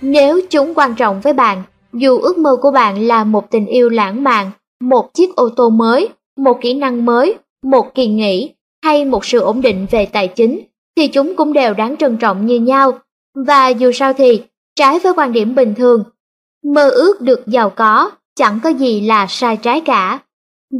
[0.00, 1.62] Nếu chúng quan trọng với bạn,
[1.92, 4.50] dù ước mơ của bạn là một tình yêu lãng mạn,
[4.80, 8.50] một chiếc ô tô mới, một kỹ năng mới, một kỳ nghỉ
[8.84, 10.60] hay một sự ổn định về tài chính,
[10.96, 12.98] thì chúng cũng đều đáng trân trọng như nhau.
[13.34, 14.42] Và dù sao thì,
[14.76, 16.04] trái với quan điểm bình thường,
[16.64, 20.18] mơ ước được giàu có chẳng có gì là sai trái cả.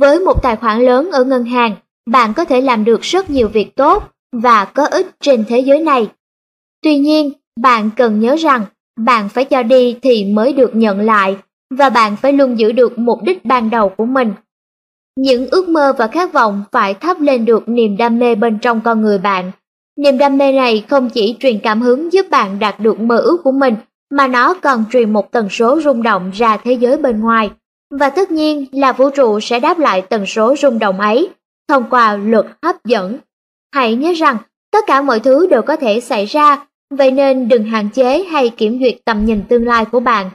[0.01, 1.75] Với một tài khoản lớn ở ngân hàng,
[2.11, 4.03] bạn có thể làm được rất nhiều việc tốt
[4.33, 6.09] và có ích trên thế giới này.
[6.83, 8.65] Tuy nhiên, bạn cần nhớ rằng
[8.97, 11.36] bạn phải cho đi thì mới được nhận lại
[11.78, 14.35] và bạn phải luôn giữ được mục đích ban đầu của mình.
[15.16, 18.81] Những ước mơ và khát vọng phải thắp lên được niềm đam mê bên trong
[18.81, 19.52] con người bạn.
[19.97, 23.40] Niềm đam mê này không chỉ truyền cảm hứng giúp bạn đạt được mơ ước
[23.44, 23.74] của mình,
[24.10, 27.51] mà nó còn truyền một tần số rung động ra thế giới bên ngoài.
[27.90, 31.28] Và tất nhiên là vũ trụ sẽ đáp lại tần số rung động ấy
[31.69, 33.19] thông qua luật hấp dẫn.
[33.74, 34.36] Hãy nhớ rằng
[34.73, 36.66] tất cả mọi thứ đều có thể xảy ra
[36.98, 40.31] Vậy nên đừng hạn chế hay kiểm duyệt tầm nhìn tương lai của bạn.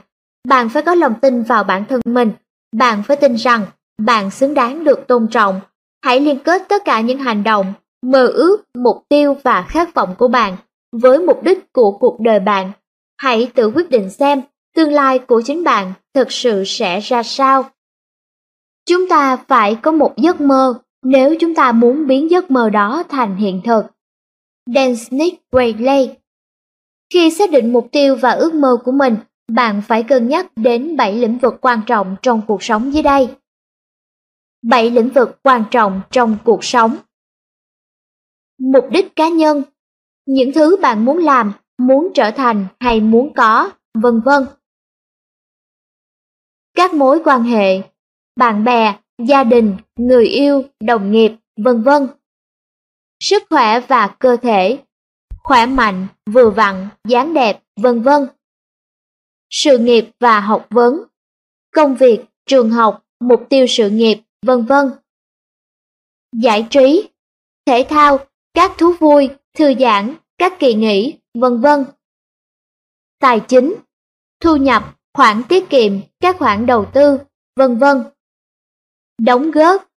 [0.48, 2.32] Bạn phải có lòng tin vào bản thân mình.
[2.76, 3.66] Bạn phải tin rằng
[4.02, 5.60] bạn xứng đáng được tôn trọng.
[6.04, 7.72] Hãy liên kết tất cả những hành động,
[8.02, 10.56] mơ ước, mục tiêu và khát vọng của bạn
[10.92, 12.72] với mục đích của cuộc đời bạn.
[13.20, 14.42] Hãy tự quyết định xem
[14.76, 17.64] tương lai của chính bạn thực sự sẽ ra sao.
[18.86, 23.02] Chúng ta phải có một giấc mơ nếu chúng ta muốn biến giấc mơ đó
[23.08, 23.82] thành hiện thực.
[24.74, 26.08] Dan Smith Wayley
[27.10, 29.16] khi xác định mục tiêu và ước mơ của mình,
[29.48, 33.36] bạn phải cân nhắc đến 7 lĩnh vực quan trọng trong cuộc sống dưới đây.
[34.62, 36.96] 7 lĩnh vực quan trọng trong cuộc sống.
[38.58, 39.62] Mục đích cá nhân,
[40.26, 44.46] những thứ bạn muốn làm, muốn trở thành hay muốn có, vân vân.
[46.74, 47.82] Các mối quan hệ,
[48.36, 52.08] bạn bè, gia đình, người yêu, đồng nghiệp, vân vân.
[53.20, 54.78] Sức khỏe và cơ thể,
[55.48, 58.28] khỏe mạnh, vừa vặn, dáng đẹp, vân vân.
[59.50, 61.02] Sự nghiệp và học vấn,
[61.74, 64.90] công việc, trường học, mục tiêu sự nghiệp, vân vân.
[66.42, 67.08] Giải trí,
[67.66, 68.18] thể thao,
[68.54, 71.84] các thú vui, thư giãn, các kỳ nghỉ, vân vân.
[73.20, 73.74] Tài chính,
[74.40, 77.18] thu nhập, khoản tiết kiệm, các khoản đầu tư,
[77.56, 78.04] vân vân.
[79.18, 79.90] Đóng góp,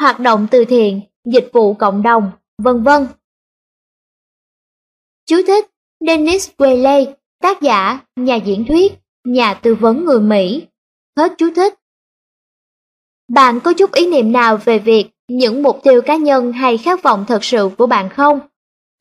[0.00, 3.06] hoạt động từ thiện, dịch vụ cộng đồng, vân vân.
[5.30, 5.66] Chú thích
[6.06, 7.04] Dennis Quayle,
[7.42, 8.92] tác giả, nhà diễn thuyết,
[9.24, 10.66] nhà tư vấn người Mỹ.
[11.16, 11.74] Hết chú thích.
[13.28, 17.02] Bạn có chút ý niệm nào về việc những mục tiêu cá nhân hay khát
[17.02, 18.40] vọng thật sự của bạn không?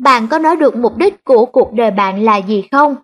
[0.03, 2.95] Bạn có nói được mục đích của cuộc đời bạn là gì không?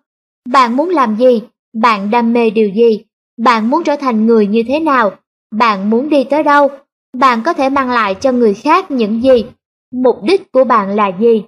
[0.50, 1.42] Bạn muốn làm gì?
[1.74, 3.04] Bạn đam mê điều gì?
[3.38, 5.12] Bạn muốn trở thành người như thế nào?
[5.56, 6.70] Bạn muốn đi tới đâu?
[7.14, 9.46] Bạn có thể mang lại cho người khác những gì?
[9.94, 11.44] Mục đích của bạn là gì?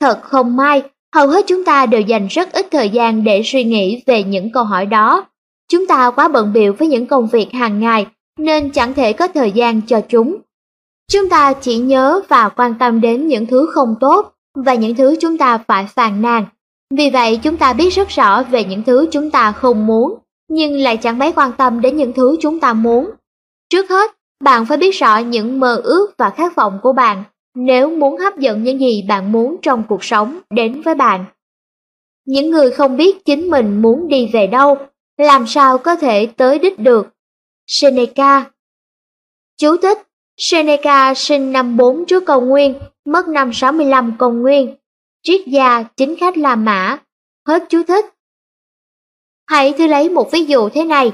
[0.00, 0.82] Thật không may,
[1.16, 4.52] Hầu hết chúng ta đều dành rất ít thời gian để suy nghĩ về những
[4.52, 5.26] câu hỏi đó.
[5.68, 8.06] Chúng ta quá bận biệu với những công việc hàng ngày
[8.38, 10.36] nên chẳng thể có thời gian cho chúng.
[11.12, 15.16] Chúng ta chỉ nhớ và quan tâm đến những thứ không tốt và những thứ
[15.20, 16.46] chúng ta phải phàn nàn.
[16.94, 20.18] Vì vậy chúng ta biết rất rõ về những thứ chúng ta không muốn,
[20.48, 23.10] nhưng lại chẳng mấy quan tâm đến những thứ chúng ta muốn.
[23.70, 24.10] Trước hết,
[24.44, 27.24] bạn phải biết rõ những mơ ước và khát vọng của bạn
[27.56, 31.24] nếu muốn hấp dẫn những gì bạn muốn trong cuộc sống đến với bạn.
[32.26, 34.78] Những người không biết chính mình muốn đi về đâu,
[35.18, 37.08] làm sao có thể tới đích được.
[37.66, 38.50] Seneca
[39.58, 39.98] Chú thích
[40.36, 42.74] Seneca sinh năm 4 trước công nguyên,
[43.04, 44.76] mất năm 65 công nguyên.
[45.22, 46.98] Triết gia chính khách La Mã.
[47.46, 48.04] Hết chú thích.
[49.46, 51.12] Hãy thử lấy một ví dụ thế này.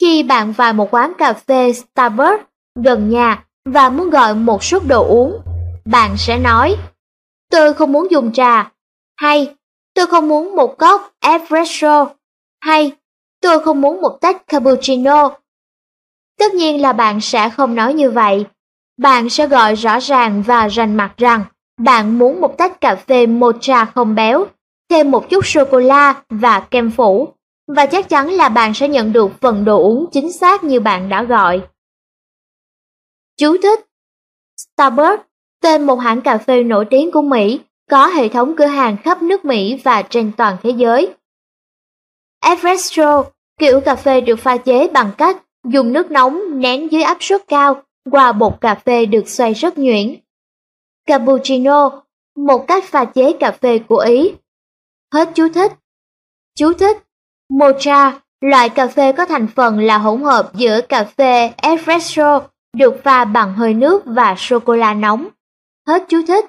[0.00, 2.44] Khi bạn vào một quán cà phê Starbucks
[2.84, 5.40] gần nhà và muốn gọi một suất đồ uống,
[5.86, 6.76] bạn sẽ nói
[7.50, 8.72] Tôi không muốn dùng trà,
[9.16, 9.54] hay
[9.94, 12.06] tôi không muốn một cốc espresso,
[12.60, 12.92] hay
[13.40, 15.30] tôi không muốn một tách cappuccino.
[16.38, 18.46] Tất nhiên là bạn sẽ không nói như vậy.
[18.98, 21.44] Bạn sẽ gọi rõ ràng và rành mặt rằng
[21.80, 24.46] bạn muốn một tách cà phê mocha không béo,
[24.90, 27.28] thêm một chút sô-cô-la và kem phủ,
[27.66, 31.08] và chắc chắn là bạn sẽ nhận được phần đồ uống chính xác như bạn
[31.08, 31.62] đã gọi.
[33.36, 33.80] Chú thích
[34.56, 35.22] Starbucks,
[35.62, 37.60] tên một hãng cà phê nổi tiếng của Mỹ,
[37.90, 41.14] có hệ thống cửa hàng khắp nước Mỹ và trên toàn thế giới.
[42.44, 43.24] Espresso,
[43.58, 45.36] kiểu cà phê được pha chế bằng cách
[45.68, 49.78] dùng nước nóng nén dưới áp suất cao qua bột cà phê được xoay rất
[49.78, 50.16] nhuyễn.
[51.06, 52.02] Cappuccino,
[52.36, 54.32] một cách pha chế cà phê của Ý.
[55.14, 55.72] Hết chú thích.
[56.56, 56.96] Chú thích.
[57.48, 62.42] Mocha, loại cà phê có thành phần là hỗn hợp giữa cà phê espresso
[62.76, 65.28] được pha bằng hơi nước và sô-cô-la nóng.
[65.86, 66.44] Hết chú thích.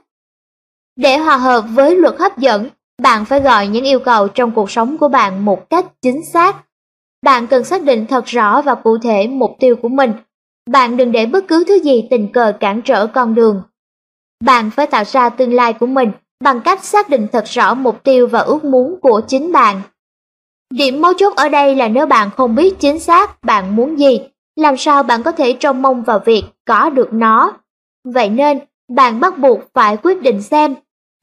[0.95, 2.69] Để hòa hợp với luật hấp dẫn,
[3.01, 6.55] bạn phải gọi những yêu cầu trong cuộc sống của bạn một cách chính xác.
[7.23, 10.13] Bạn cần xác định thật rõ và cụ thể mục tiêu của mình.
[10.69, 13.61] Bạn đừng để bất cứ thứ gì tình cờ cản trở con đường.
[14.43, 16.11] Bạn phải tạo ra tương lai của mình
[16.43, 19.81] bằng cách xác định thật rõ mục tiêu và ước muốn của chính bạn.
[20.73, 24.19] Điểm mấu chốt ở đây là nếu bạn không biết chính xác bạn muốn gì,
[24.55, 27.57] làm sao bạn có thể trông mong vào việc có được nó.
[28.05, 30.75] Vậy nên, bạn bắt buộc phải quyết định xem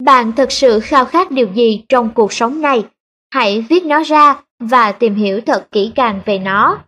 [0.03, 2.85] bạn thực sự khao khát điều gì trong cuộc sống này.
[3.31, 6.85] Hãy viết nó ra và tìm hiểu thật kỹ càng về nó.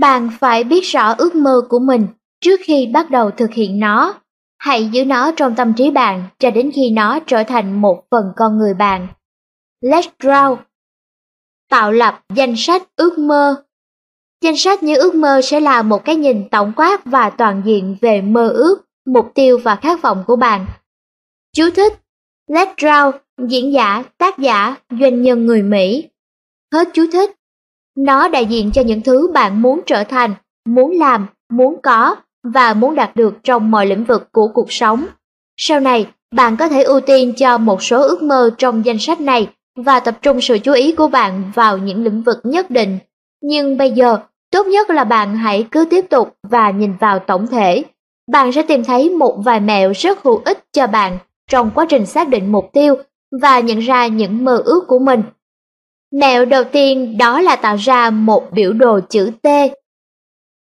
[0.00, 2.06] Bạn phải biết rõ ước mơ của mình
[2.40, 4.14] trước khi bắt đầu thực hiện nó.
[4.58, 8.32] Hãy giữ nó trong tâm trí bạn cho đến khi nó trở thành một phần
[8.36, 9.08] con người bạn.
[9.84, 10.56] Let's draw
[11.70, 13.64] Tạo lập danh sách ước mơ
[14.44, 17.96] Danh sách những ước mơ sẽ là một cái nhìn tổng quát và toàn diện
[18.00, 20.66] về mơ ước, mục tiêu và khát vọng của bạn.
[21.56, 21.92] Chú thích
[22.50, 23.12] Let's Draw,
[23.48, 26.08] diễn giả, tác giả, doanh nhân người Mỹ.
[26.72, 27.30] Hết chú thích.
[27.96, 30.34] Nó đại diện cho những thứ bạn muốn trở thành,
[30.68, 35.06] muốn làm, muốn có và muốn đạt được trong mọi lĩnh vực của cuộc sống.
[35.56, 39.20] Sau này, bạn có thể ưu tiên cho một số ước mơ trong danh sách
[39.20, 42.98] này và tập trung sự chú ý của bạn vào những lĩnh vực nhất định.
[43.42, 44.18] Nhưng bây giờ,
[44.50, 47.84] tốt nhất là bạn hãy cứ tiếp tục và nhìn vào tổng thể.
[48.28, 51.18] Bạn sẽ tìm thấy một vài mẹo rất hữu ích cho bạn
[51.50, 52.94] trong quá trình xác định mục tiêu
[53.40, 55.22] và nhận ra những mơ ước của mình.
[56.12, 59.46] Mẹo đầu tiên đó là tạo ra một biểu đồ chữ T.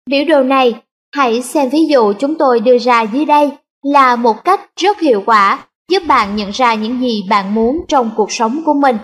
[0.09, 0.81] Biểu đồ này,
[1.15, 3.51] hãy xem ví dụ chúng tôi đưa ra dưới đây
[3.83, 8.11] là một cách rất hiệu quả giúp bạn nhận ra những gì bạn muốn trong
[8.15, 8.97] cuộc sống của mình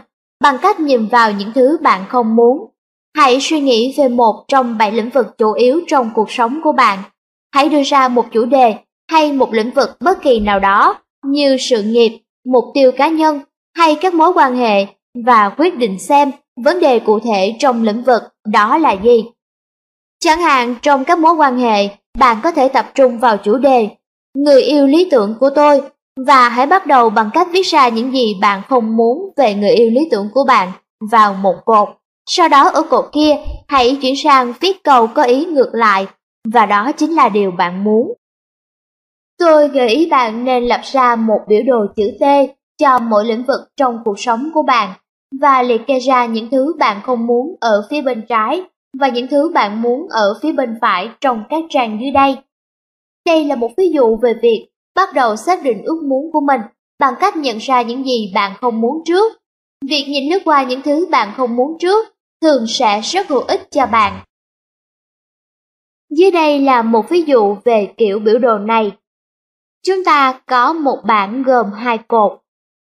[0.43, 2.69] bằng cách nhìn vào những thứ bạn không muốn.
[3.15, 6.71] Hãy suy nghĩ về một trong bảy lĩnh vực chủ yếu trong cuộc sống của
[6.71, 6.99] bạn.
[7.53, 8.75] Hãy đưa ra một chủ đề
[9.11, 13.39] hay một lĩnh vực bất kỳ nào đó như sự nghiệp, mục tiêu cá nhân
[13.77, 14.85] hay các mối quan hệ
[15.25, 16.31] và quyết định xem
[16.63, 19.25] vấn đề cụ thể trong lĩnh vực đó là gì.
[20.19, 21.87] Chẳng hạn trong các mối quan hệ,
[22.19, 23.89] bạn có thể tập trung vào chủ đề
[24.37, 25.81] Người yêu lý tưởng của tôi
[26.25, 29.71] và hãy bắt đầu bằng cách viết ra những gì bạn không muốn về người
[29.71, 30.71] yêu lý tưởng của bạn
[31.11, 31.89] vào một cột.
[32.29, 33.35] Sau đó ở cột kia,
[33.67, 36.07] hãy chuyển sang viết câu có ý ngược lại
[36.47, 38.13] và đó chính là điều bạn muốn.
[39.37, 42.23] Tôi gợi ý bạn nên lập ra một biểu đồ chữ T
[42.77, 44.93] cho mỗi lĩnh vực trong cuộc sống của bạn
[45.41, 48.61] và liệt kê ra những thứ bạn không muốn ở phía bên trái
[48.99, 52.37] và những thứ bạn muốn ở phía bên phải trong các trang dưới đây.
[53.25, 56.61] Đây là một ví dụ về việc bắt đầu xác định ước muốn của mình
[56.99, 59.33] bằng cách nhận ra những gì bạn không muốn trước.
[59.85, 62.07] Việc nhìn lướt qua những thứ bạn không muốn trước
[62.41, 64.21] thường sẽ rất hữu ích cho bạn.
[66.17, 68.91] Dưới đây là một ví dụ về kiểu biểu đồ này.
[69.85, 72.41] Chúng ta có một bảng gồm hai cột.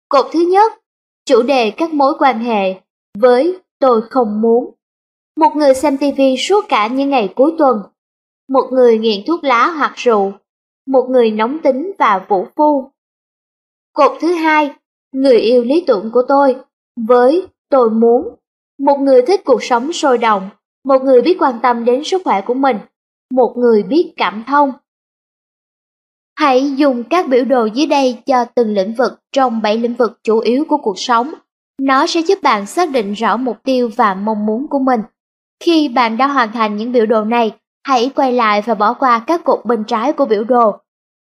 [0.08, 0.72] Cột thứ nhất,
[1.24, 2.80] chủ đề các mối quan hệ
[3.18, 4.74] với tôi không muốn.
[5.36, 7.82] Một người xem TV suốt cả những ngày cuối tuần.
[8.48, 10.32] Một người nghiện thuốc lá hoặc rượu.
[10.86, 12.90] Một người nóng tính và vũ phu.
[13.92, 14.74] Cột thứ hai,
[15.12, 16.56] người yêu lý tưởng của tôi
[16.96, 18.34] với tôi muốn.
[18.78, 20.50] Một người thích cuộc sống sôi động,
[20.84, 22.78] một người biết quan tâm đến sức khỏe của mình,
[23.34, 24.72] một người biết cảm thông.
[26.38, 30.20] Hãy dùng các biểu đồ dưới đây cho từng lĩnh vực trong 7 lĩnh vực
[30.22, 31.34] chủ yếu của cuộc sống.
[31.82, 35.00] Nó sẽ giúp bạn xác định rõ mục tiêu và mong muốn của mình.
[35.64, 37.52] Khi bạn đã hoàn thành những biểu đồ này,
[37.86, 40.76] hãy quay lại và bỏ qua các cột bên trái của biểu đồ.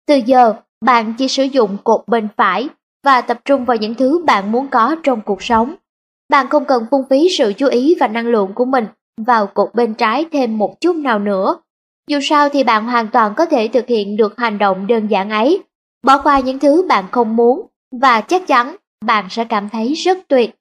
[0.07, 0.53] Từ giờ,
[0.85, 2.69] bạn chỉ sử dụng cột bên phải
[3.05, 5.75] và tập trung vào những thứ bạn muốn có trong cuộc sống.
[6.29, 8.85] Bạn không cần phung phí sự chú ý và năng lượng của mình
[9.25, 11.55] vào cột bên trái thêm một chút nào nữa.
[12.07, 15.29] Dù sao thì bạn hoàn toàn có thể thực hiện được hành động đơn giản
[15.29, 15.63] ấy,
[16.05, 17.67] bỏ qua những thứ bạn không muốn
[18.01, 18.75] và chắc chắn
[19.05, 20.55] bạn sẽ cảm thấy rất tuyệt.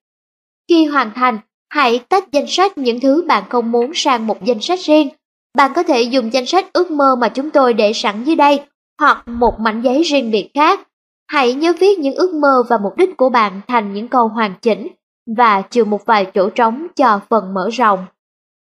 [0.68, 4.60] Khi hoàn thành, hãy tách danh sách những thứ bạn không muốn sang một danh
[4.60, 5.08] sách riêng.
[5.56, 8.60] Bạn có thể dùng danh sách ước mơ mà chúng tôi để sẵn dưới đây
[9.00, 10.80] hoặc một mảnh giấy riêng biệt khác.
[11.28, 14.54] Hãy nhớ viết những ước mơ và mục đích của bạn thành những câu hoàn
[14.62, 14.88] chỉnh
[15.36, 18.06] và trừ một vài chỗ trống cho phần mở rộng.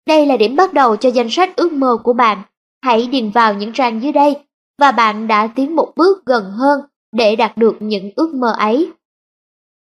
[0.06, 2.42] Đây là điểm bắt đầu cho danh sách ước mơ của bạn.
[2.82, 4.36] Hãy điền vào những trang dưới đây
[4.78, 6.80] và bạn đã tiến một bước gần hơn
[7.12, 8.92] để đạt được những ước mơ ấy.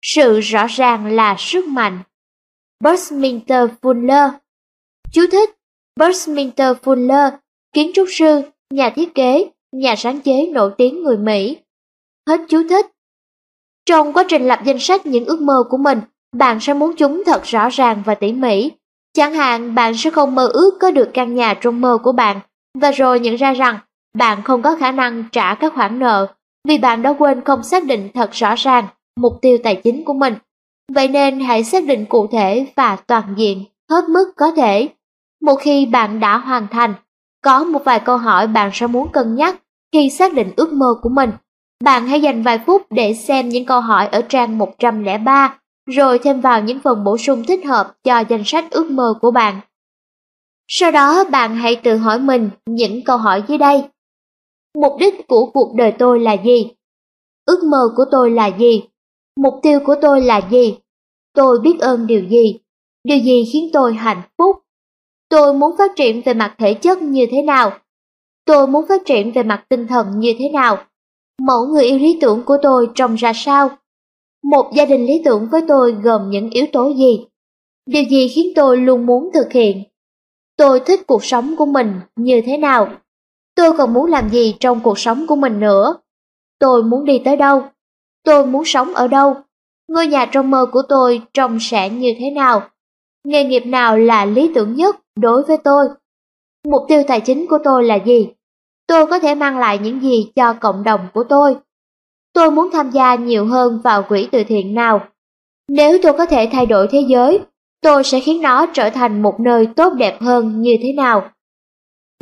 [0.02, 2.02] Sự rõ ràng là sức mạnh.
[2.84, 4.30] Buckminster Fuller
[5.12, 5.50] Chú thích
[6.00, 7.30] Buckminster Fuller,
[7.72, 11.56] kiến trúc sư, nhà thiết kế, nhà sáng chế nổi tiếng người Mỹ.
[12.28, 12.86] Hết chú thích.
[13.86, 16.00] Trong quá trình lập danh sách những ước mơ của mình,
[16.36, 18.70] bạn sẽ muốn chúng thật rõ ràng và tỉ mỉ.
[19.12, 22.40] Chẳng hạn bạn sẽ không mơ ước có được căn nhà trong mơ của bạn,
[22.80, 23.78] và rồi nhận ra rằng
[24.18, 26.26] bạn không có khả năng trả các khoản nợ
[26.68, 28.86] vì bạn đã quên không xác định thật rõ ràng
[29.20, 30.34] mục tiêu tài chính của mình.
[30.92, 34.88] Vậy nên hãy xác định cụ thể và toàn diện hết mức có thể.
[35.42, 36.94] Một khi bạn đã hoàn thành,
[37.44, 39.56] có một vài câu hỏi bạn sẽ muốn cân nhắc
[39.92, 41.30] khi xác định ước mơ của mình.
[41.84, 45.58] Bạn hãy dành vài phút để xem những câu hỏi ở trang 103
[45.90, 49.30] rồi thêm vào những phần bổ sung thích hợp cho danh sách ước mơ của
[49.30, 49.60] bạn.
[50.68, 53.84] Sau đó bạn hãy tự hỏi mình những câu hỏi dưới đây.
[54.74, 56.70] Mục đích của cuộc đời tôi là gì?
[57.44, 58.82] Ước mơ của tôi là gì?
[59.36, 60.78] Mục tiêu của tôi là gì?
[61.34, 62.58] Tôi biết ơn điều gì?
[63.04, 64.56] Điều gì khiến tôi hạnh phúc?
[65.28, 67.78] Tôi muốn phát triển về mặt thể chất như thế nào?
[68.44, 70.78] Tôi muốn phát triển về mặt tinh thần như thế nào?
[71.42, 73.70] Mẫu người yêu lý tưởng của tôi trông ra sao?
[74.42, 77.26] Một gia đình lý tưởng với tôi gồm những yếu tố gì?
[77.86, 79.82] Điều gì khiến tôi luôn muốn thực hiện?
[80.56, 82.88] Tôi thích cuộc sống của mình như thế nào?
[83.54, 85.94] Tôi còn muốn làm gì trong cuộc sống của mình nữa?
[86.58, 87.62] Tôi muốn đi tới đâu?
[88.24, 89.36] Tôi muốn sống ở đâu?
[89.88, 92.68] Ngôi nhà trong mơ của tôi trông sẽ như thế nào?
[93.24, 95.88] Nghề nghiệp nào là lý tưởng nhất đối với tôi?
[96.68, 98.28] Mục tiêu tài chính của tôi là gì?
[98.86, 101.56] Tôi có thể mang lại những gì cho cộng đồng của tôi?
[102.32, 105.08] Tôi muốn tham gia nhiều hơn vào quỹ từ thiện nào.
[105.68, 107.40] Nếu tôi có thể thay đổi thế giới,
[107.86, 111.30] tôi sẽ khiến nó trở thành một nơi tốt đẹp hơn như thế nào?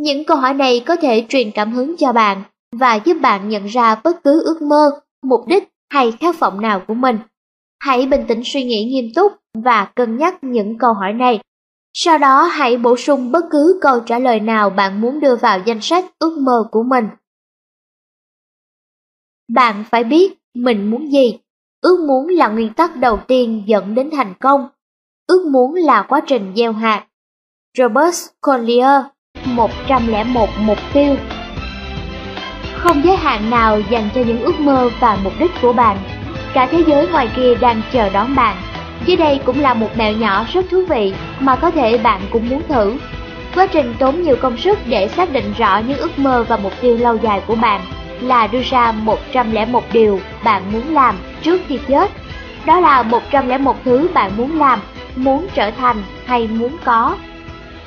[0.00, 2.42] Những câu hỏi này có thể truyền cảm hứng cho bạn
[2.76, 4.90] và giúp bạn nhận ra bất cứ ước mơ,
[5.22, 7.18] mục đích hay khát vọng nào của mình.
[7.80, 11.40] Hãy bình tĩnh suy nghĩ nghiêm túc và cân nhắc những câu hỏi này.
[11.94, 15.58] Sau đó hãy bổ sung bất cứ câu trả lời nào bạn muốn đưa vào
[15.66, 17.08] danh sách ước mơ của mình.
[19.48, 21.38] Bạn phải biết mình muốn gì.
[21.80, 24.68] Ước muốn là nguyên tắc đầu tiên dẫn đến thành công.
[25.26, 27.04] Ước muốn là quá trình gieo hạt.
[27.78, 29.00] Robert Collier
[29.44, 31.16] 101 mục tiêu
[32.76, 35.98] Không giới hạn nào dành cho những ước mơ và mục đích của bạn.
[36.54, 38.56] Cả thế giới ngoài kia đang chờ đón bạn.
[39.06, 42.48] Dưới đây cũng là một mẹo nhỏ rất thú vị mà có thể bạn cũng
[42.48, 42.96] muốn thử.
[43.54, 46.72] Quá trình tốn nhiều công sức để xác định rõ những ước mơ và mục
[46.80, 47.80] tiêu lâu dài của bạn
[48.20, 52.10] là đưa ra 101 điều bạn muốn làm trước khi chết.
[52.66, 54.80] Đó là 101 thứ bạn muốn làm,
[55.16, 57.16] muốn trở thành hay muốn có.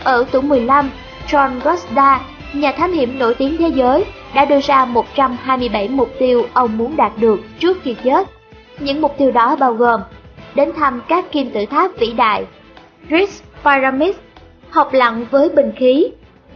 [0.03, 0.89] Ở tuổi 15,
[1.27, 2.21] John Rosda,
[2.53, 6.95] nhà thám hiểm nổi tiếng thế giới, đã đưa ra 127 mục tiêu ông muốn
[6.95, 8.27] đạt được trước khi chết.
[8.79, 10.01] Những mục tiêu đó bao gồm
[10.55, 12.45] đến thăm các kim tự tháp vĩ đại,
[13.09, 13.29] Great
[13.63, 14.15] Pyramid,
[14.69, 16.07] học lặn với bình khí,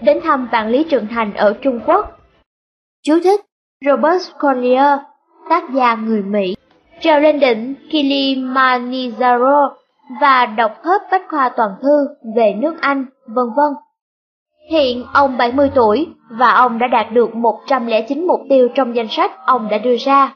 [0.02, 2.20] đến thăm vạn lý trường thành ở Trung Quốc.
[3.04, 3.42] Chú thích
[3.86, 5.00] Robert Collier,
[5.50, 6.56] tác giả người Mỹ,
[7.02, 9.81] trèo lên đỉnh Kilimanjaro
[10.22, 13.74] và đọc hết bách khoa toàn thư về nước Anh, vân vân.
[14.70, 19.32] Hiện ông 70 tuổi và ông đã đạt được 109 mục tiêu trong danh sách
[19.46, 20.36] ông đã đưa ra.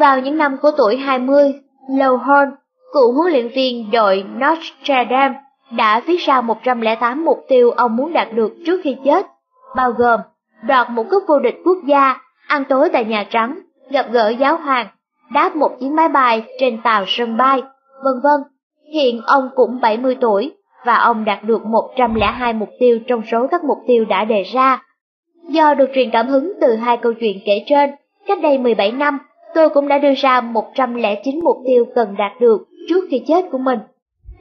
[0.00, 1.54] Vào những năm của tuổi 20,
[1.88, 2.50] Lowhorn,
[2.92, 5.34] cựu huấn luyện viên đội Notre Dame,
[5.70, 9.26] đã viết ra 108 mục tiêu ông muốn đạt được trước khi chết,
[9.76, 10.20] bao gồm
[10.62, 12.16] đoạt một cúp vô địch quốc gia,
[12.46, 13.60] ăn tối tại Nhà Trắng,
[13.90, 14.86] gặp gỡ giáo hoàng,
[15.32, 17.62] đáp một chuyến máy bay trên tàu sân bay,
[18.04, 18.40] vân vân.
[18.92, 20.52] Hiện ông cũng 70 tuổi
[20.86, 24.82] và ông đạt được 102 mục tiêu trong số các mục tiêu đã đề ra.
[25.48, 27.90] Do được truyền cảm hứng từ hai câu chuyện kể trên,
[28.26, 29.18] cách đây 17 năm,
[29.54, 33.58] tôi cũng đã đưa ra 109 mục tiêu cần đạt được trước khi chết của
[33.58, 33.78] mình.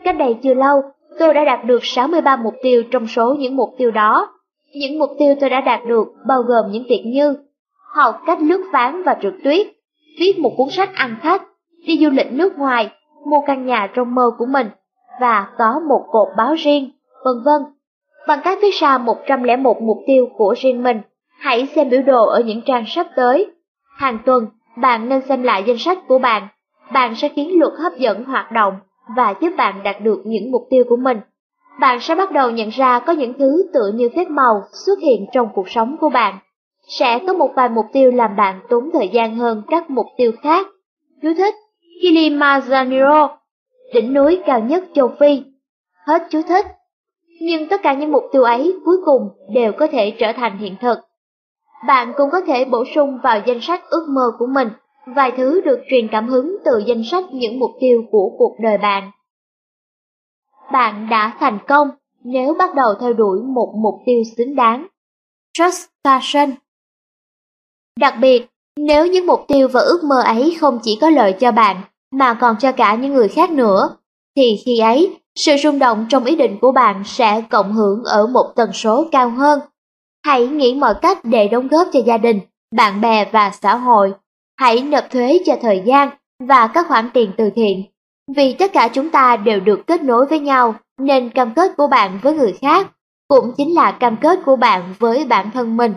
[0.04, 0.82] Cách đây chưa lâu,
[1.20, 4.28] tôi đã đạt được 63 mục tiêu trong số những mục tiêu đó.
[4.74, 7.36] Những mục tiêu tôi đã đạt được bao gồm những việc như
[7.94, 9.68] học cách lướt ván và trượt tuyết,
[10.20, 11.42] viết một cuốn sách ăn khách,
[11.88, 12.90] đi du lịch nước ngoài,
[13.26, 14.68] mua căn nhà trong mơ của mình
[15.22, 16.92] và có một cột báo riêng,
[17.26, 17.62] vân vân.
[18.28, 21.02] Bằng cách viết ra 101 mục tiêu của riêng mình,
[21.40, 23.52] hãy xem biểu đồ ở những trang sắp tới.
[23.98, 24.48] Hàng tuần,
[24.78, 26.48] bạn nên xem lại danh sách của bạn.
[26.94, 28.74] Bạn sẽ khiến luật hấp dẫn hoạt động
[29.16, 31.20] và giúp bạn đạt được những mục tiêu của mình.
[31.80, 35.26] Bạn sẽ bắt đầu nhận ra có những thứ tựa như phép màu xuất hiện
[35.34, 36.38] trong cuộc sống của bạn.
[36.88, 40.32] Sẽ có một vài mục tiêu làm bạn tốn thời gian hơn các mục tiêu
[40.42, 40.68] khác.
[41.22, 41.56] Chú thích
[42.02, 43.30] Kilimanjaro,
[43.94, 45.44] đỉnh núi cao nhất châu Phi.
[46.08, 46.66] Hết chú thích.
[47.42, 50.76] Nhưng tất cả những mục tiêu ấy cuối cùng đều có thể trở thành hiện
[50.82, 51.00] thực.
[51.88, 54.70] Bạn cũng có thể bổ sung vào danh sách ước mơ của mình
[55.06, 58.78] vài thứ được truyền cảm hứng từ danh sách những mục tiêu của cuộc đời
[58.78, 59.12] bạn.
[60.72, 61.90] Bạn đã thành công
[62.24, 64.88] nếu bắt đầu theo đuổi một mục tiêu xứng đáng.
[65.54, 66.52] Trust Passion
[68.00, 68.48] Đặc biệt,
[68.80, 71.82] nếu những mục tiêu và ước mơ ấy không chỉ có lợi cho bạn,
[72.12, 73.90] mà còn cho cả những người khác nữa,
[74.36, 78.28] thì khi ấy, sự rung động trong ý định của bạn sẽ cộng hưởng ở
[78.28, 79.60] một tần số cao hơn.
[80.26, 82.40] Hãy nghĩ mọi cách để đóng góp cho gia đình,
[82.76, 84.14] bạn bè và xã hội.
[84.60, 86.10] Hãy nộp thuế cho thời gian
[86.48, 87.84] và các khoản tiền từ thiện.
[88.36, 91.88] Vì tất cả chúng ta đều được kết nối với nhau, nên cam kết của
[91.88, 92.88] bạn với người khác
[93.28, 95.94] cũng chính là cam kết của bạn với bản thân mình.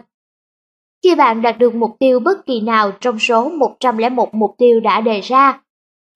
[1.03, 5.01] Khi bạn đạt được mục tiêu bất kỳ nào trong số 101 mục tiêu đã
[5.01, 5.61] đề ra,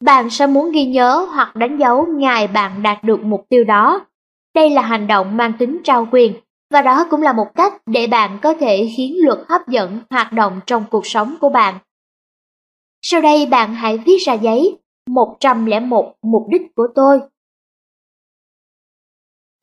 [0.04, 4.06] bạn sẽ muốn ghi nhớ hoặc đánh dấu ngày bạn đạt được mục tiêu đó.
[4.54, 6.34] Đây là hành động mang tính trao quyền,
[6.70, 10.32] và đó cũng là một cách để bạn có thể khiến luật hấp dẫn hoạt
[10.32, 11.78] động trong cuộc sống của bạn.
[13.02, 14.78] Sau đây bạn hãy viết ra giấy
[15.10, 17.20] 101 mục đích của tôi.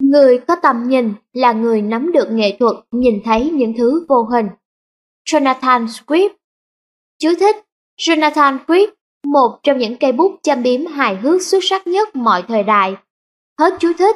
[0.04, 4.24] Người có tầm nhìn là người nắm được nghệ thuật nhìn thấy những thứ vô
[4.24, 4.48] hình.
[5.32, 6.30] Jonathan Swift
[7.20, 7.56] Chú thích
[7.98, 8.88] Jonathan Swift,
[9.26, 12.96] một trong những cây bút châm biếm hài hước xuất sắc nhất mọi thời đại.
[13.60, 14.16] Hết chú thích.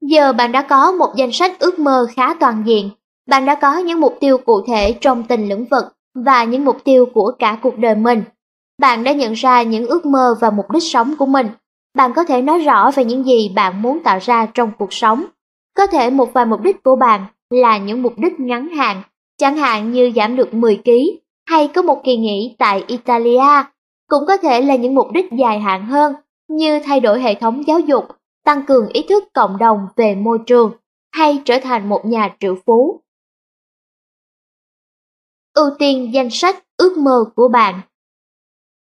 [0.00, 2.90] Giờ bạn đã có một danh sách ước mơ khá toàn diện.
[3.28, 5.84] Bạn đã có những mục tiêu cụ thể trong từng lĩnh vực
[6.14, 8.24] và những mục tiêu của cả cuộc đời mình.
[8.80, 11.48] Bạn đã nhận ra những ước mơ và mục đích sống của mình.
[11.96, 15.24] Bạn có thể nói rõ về những gì bạn muốn tạo ra trong cuộc sống.
[15.76, 19.02] Có thể một vài mục đích của bạn là những mục đích ngắn hạn
[19.38, 20.90] chẳng hạn như giảm được 10 kg
[21.46, 23.64] hay có một kỳ nghỉ tại Italia,
[24.08, 26.14] cũng có thể là những mục đích dài hạn hơn
[26.48, 28.04] như thay đổi hệ thống giáo dục,
[28.44, 30.72] tăng cường ý thức cộng đồng về môi trường
[31.12, 33.00] hay trở thành một nhà triệu phú.
[35.54, 37.80] Ưu tiên danh sách ước mơ của bạn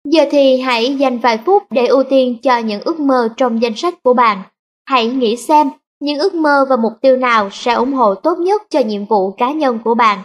[0.08, 3.76] Giờ thì hãy dành vài phút để ưu tiên cho những ước mơ trong danh
[3.76, 4.42] sách của bạn.
[4.84, 8.62] Hãy nghĩ xem những ước mơ và mục tiêu nào sẽ ủng hộ tốt nhất
[8.70, 10.18] cho nhiệm vụ cá nhân của bạn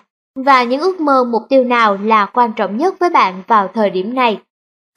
[0.43, 3.89] và những ước mơ mục tiêu nào là quan trọng nhất với bạn vào thời
[3.89, 4.39] điểm này.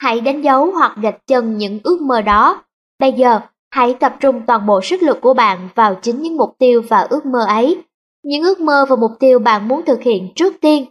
[0.01, 2.63] Hãy đánh dấu hoặc gạch chân những ước mơ đó.
[2.99, 3.39] Bây giờ,
[3.71, 6.99] hãy tập trung toàn bộ sức lực của bạn vào chính những mục tiêu và
[6.99, 7.83] ước mơ ấy.
[8.23, 10.85] Những ước mơ và mục tiêu bạn muốn thực hiện trước tiên.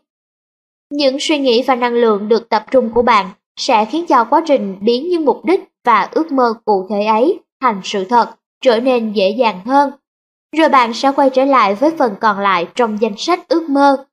[0.90, 4.42] Những suy nghĩ và năng lượng được tập trung của bạn sẽ khiến cho quá
[4.46, 8.30] trình biến những mục đích và ước mơ cụ thể ấy thành sự thật
[8.60, 9.90] trở nên dễ dàng hơn.
[10.56, 14.04] Rồi bạn sẽ quay trở lại với phần còn lại trong danh sách ước mơ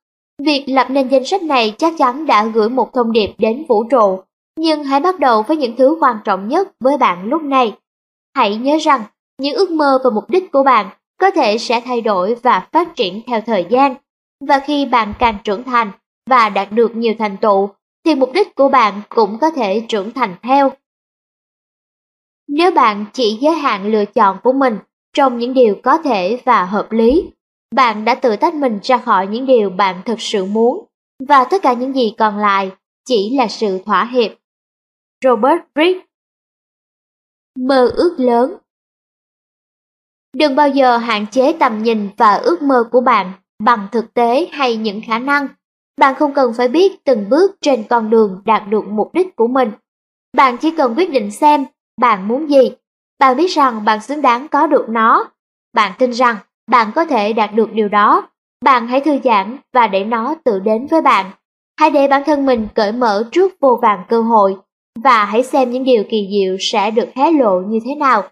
[0.44, 3.84] Việc lập nên danh sách này chắc chắn đã gửi một thông điệp đến vũ
[3.84, 4.20] trụ,
[4.58, 7.76] nhưng hãy bắt đầu với những thứ quan trọng nhất với bạn lúc này.
[8.34, 9.02] Hãy nhớ rằng,
[9.38, 10.86] những ước mơ và mục đích của bạn
[11.20, 13.94] có thể sẽ thay đổi và phát triển theo thời gian.
[14.48, 15.90] Và khi bạn càng trưởng thành
[16.30, 17.68] và đạt được nhiều thành tựu,
[18.04, 20.72] thì mục đích của bạn cũng có thể trưởng thành theo.
[22.48, 24.78] Nếu bạn chỉ giới hạn lựa chọn của mình
[25.12, 27.30] trong những điều có thể và hợp lý,
[27.74, 30.86] bạn đã tự tách mình ra khỏi những điều bạn thực sự muốn,
[31.28, 32.70] và tất cả những gì còn lại
[33.04, 34.30] chỉ là sự thỏa hiệp.
[35.24, 36.06] Robert Brick
[37.58, 38.56] Mơ ước lớn
[40.36, 44.48] Đừng bao giờ hạn chế tầm nhìn và ước mơ của bạn bằng thực tế
[44.52, 45.48] hay những khả năng.
[46.00, 49.46] Bạn không cần phải biết từng bước trên con đường đạt được mục đích của
[49.46, 49.70] mình.
[50.36, 51.64] Bạn chỉ cần quyết định xem
[52.00, 52.70] bạn muốn gì.
[53.18, 55.30] Bạn biết rằng bạn xứng đáng có được nó.
[55.72, 56.36] Bạn tin rằng
[56.70, 58.28] bạn có thể đạt được điều đó.
[58.64, 61.30] Bạn hãy thư giãn và để nó tự đến với bạn.
[61.80, 64.56] Hãy để bản thân mình cởi mở trước vô vàng cơ hội
[65.04, 68.22] và hãy xem những điều kỳ diệu sẽ được hé lộ như thế nào.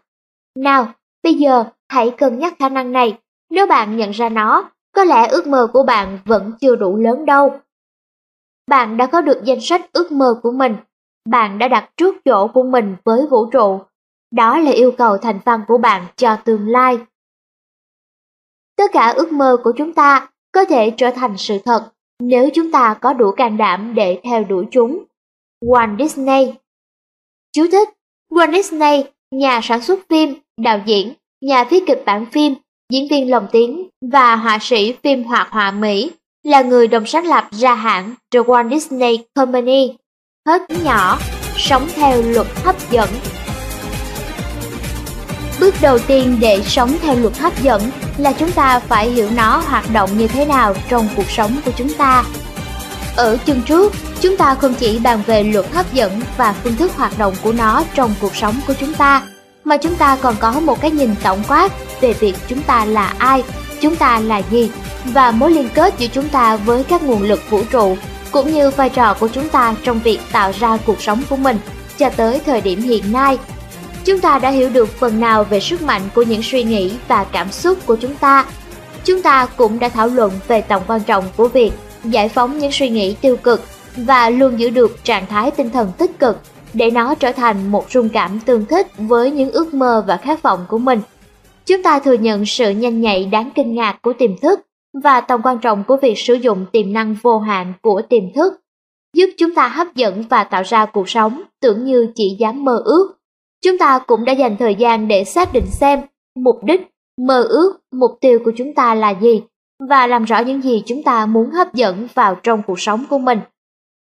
[0.56, 0.92] Nào,
[1.22, 3.18] bây giờ hãy cân nhắc khả năng này.
[3.50, 7.26] Nếu bạn nhận ra nó, có lẽ ước mơ của bạn vẫn chưa đủ lớn
[7.26, 7.52] đâu.
[8.68, 10.76] Bạn đã có được danh sách ước mơ của mình.
[11.30, 13.80] Bạn đã đặt trước chỗ của mình với vũ trụ.
[14.30, 16.98] Đó là yêu cầu thành văn của bạn cho tương lai.
[18.78, 21.90] Tất cả ước mơ của chúng ta có thể trở thành sự thật
[22.20, 25.04] nếu chúng ta có đủ can đảm để theo đuổi chúng.
[25.64, 26.52] Walt Disney
[27.52, 27.88] Chú thích
[28.30, 32.54] Walt Disney, nhà sản xuất phim, đạo diễn, nhà viết kịch bản phim,
[32.92, 36.10] diễn viên lồng tiếng và họa sĩ phim hoạt họa Mỹ,
[36.42, 39.96] là người đồng sáng lập ra hãng The Walt Disney Company.
[40.46, 41.18] Hết nhỏ,
[41.56, 43.08] sống theo luật hấp dẫn.
[45.60, 47.82] Bước đầu tiên để sống theo luật hấp dẫn
[48.18, 51.70] là chúng ta phải hiểu nó hoạt động như thế nào trong cuộc sống của
[51.76, 52.24] chúng ta.
[53.16, 56.92] Ở chương trước, chúng ta không chỉ bàn về luật hấp dẫn và phương thức
[56.96, 59.22] hoạt động của nó trong cuộc sống của chúng ta,
[59.64, 63.14] mà chúng ta còn có một cái nhìn tổng quát về việc chúng ta là
[63.18, 63.42] ai,
[63.80, 64.70] chúng ta là gì
[65.04, 67.96] và mối liên kết giữa chúng ta với các nguồn lực vũ trụ
[68.30, 71.58] cũng như vai trò của chúng ta trong việc tạo ra cuộc sống của mình
[71.98, 73.38] cho tới thời điểm hiện nay.
[74.08, 77.24] Chúng ta đã hiểu được phần nào về sức mạnh của những suy nghĩ và
[77.24, 78.46] cảm xúc của chúng ta.
[79.04, 81.72] Chúng ta cũng đã thảo luận về tầm quan trọng của việc
[82.04, 83.60] giải phóng những suy nghĩ tiêu cực
[83.96, 86.40] và luôn giữ được trạng thái tinh thần tích cực
[86.74, 90.42] để nó trở thành một rung cảm tương thích với những ước mơ và khát
[90.42, 91.00] vọng của mình.
[91.66, 94.60] Chúng ta thừa nhận sự nhanh nhạy đáng kinh ngạc của tiềm thức
[95.02, 98.52] và tầm quan trọng của việc sử dụng tiềm năng vô hạn của tiềm thức,
[99.16, 102.82] giúp chúng ta hấp dẫn và tạo ra cuộc sống tưởng như chỉ dám mơ
[102.84, 103.17] ước.
[103.64, 106.00] Chúng ta cũng đã dành thời gian để xác định xem
[106.36, 106.80] mục đích,
[107.26, 109.42] mơ ước, mục tiêu của chúng ta là gì
[109.88, 113.18] và làm rõ những gì chúng ta muốn hấp dẫn vào trong cuộc sống của
[113.18, 113.40] mình.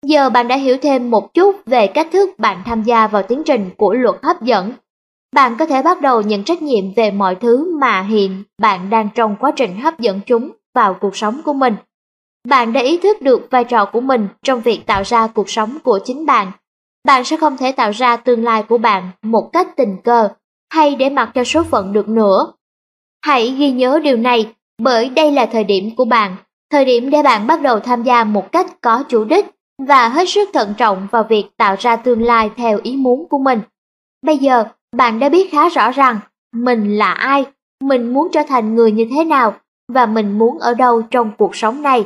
[0.06, 3.44] Giờ bạn đã hiểu thêm một chút về cách thức bạn tham gia vào tiến
[3.46, 4.74] trình của luật hấp dẫn.
[5.36, 9.10] Bạn có thể bắt đầu nhận trách nhiệm về mọi thứ mà hiện bạn đang
[9.16, 11.76] trong quá trình hấp dẫn chúng vào cuộc sống của mình.
[12.48, 15.78] Bạn đã ý thức được vai trò của mình trong việc tạo ra cuộc sống
[15.84, 16.52] của chính bạn.
[17.08, 20.30] Bạn sẽ không thể tạo ra tương lai của bạn một cách tình cờ
[20.74, 22.54] hay để mặc cho số phận được nữa.
[23.26, 26.36] Hãy ghi nhớ điều này bởi đây là thời điểm của bạn,
[26.72, 29.46] thời điểm để bạn bắt đầu tham gia một cách có chủ đích
[29.88, 33.40] và hết sức thận trọng vào việc tạo ra tương lai theo ý muốn của
[33.40, 33.62] mình.
[34.26, 34.64] Bây giờ,
[34.96, 36.20] bạn đã biết khá rõ rằng
[36.56, 37.46] mình là ai,
[37.84, 39.54] mình muốn trở thành người như thế nào
[39.94, 42.06] và mình muốn ở đâu trong cuộc sống này.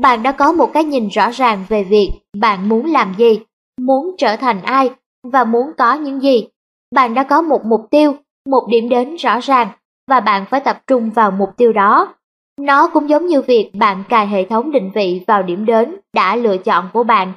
[0.00, 3.40] Bạn đã có một cái nhìn rõ ràng về việc bạn muốn làm gì,
[3.86, 4.90] muốn trở thành ai
[5.22, 6.48] và muốn có những gì.
[6.94, 8.14] Bạn đã có một mục tiêu,
[8.48, 9.68] một điểm đến rõ ràng
[10.10, 12.14] và bạn phải tập trung vào mục tiêu đó.
[12.60, 16.36] Nó cũng giống như việc bạn cài hệ thống định vị vào điểm đến đã
[16.36, 17.32] lựa chọn của bạn.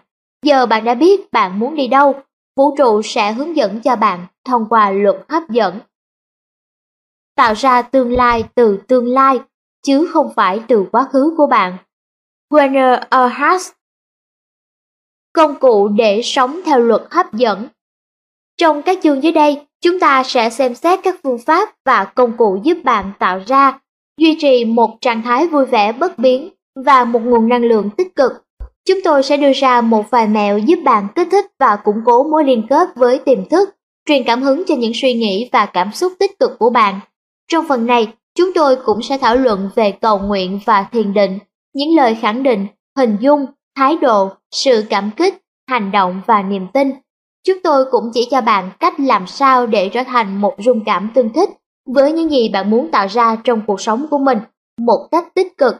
[0.46, 2.14] Giờ bạn đã biết bạn muốn đi đâu,
[2.58, 5.80] vũ trụ sẽ hướng dẫn cho bạn thông qua luật hấp dẫn.
[7.36, 9.40] Tạo ra tương lai từ tương lai,
[9.86, 11.78] chứ không phải từ quá khứ của bạn.
[12.50, 13.72] Werner Erhard
[15.34, 17.68] Công cụ để sống theo luật hấp dẫn
[18.58, 22.38] Trong các chương dưới đây, chúng ta sẽ xem xét các phương pháp và công
[22.38, 23.80] cụ giúp bạn tạo ra
[24.18, 26.50] duy trì một trạng thái vui vẻ bất biến
[26.86, 28.32] và một nguồn năng lượng tích cực.
[28.86, 32.24] Chúng tôi sẽ đưa ra một vài mẹo giúp bạn kích thích và củng cố
[32.24, 33.70] mối liên kết với tiềm thức,
[34.08, 37.00] truyền cảm hứng cho những suy nghĩ và cảm xúc tích cực của bạn.
[37.52, 41.40] Trong phần này, chúng tôi cũng sẽ thảo luận về cầu nguyện và thiền định,
[41.74, 43.46] những lời khẳng định, hình dung,
[43.76, 46.92] thái độ, sự cảm kích, hành động và niềm tin.
[47.48, 51.12] Chúng tôi cũng chỉ cho bạn cách làm sao để trở thành một rung cảm
[51.16, 51.50] tương thích
[51.86, 54.38] với những gì bạn muốn tạo ra trong cuộc sống của mình
[54.80, 55.76] một cách tích cực.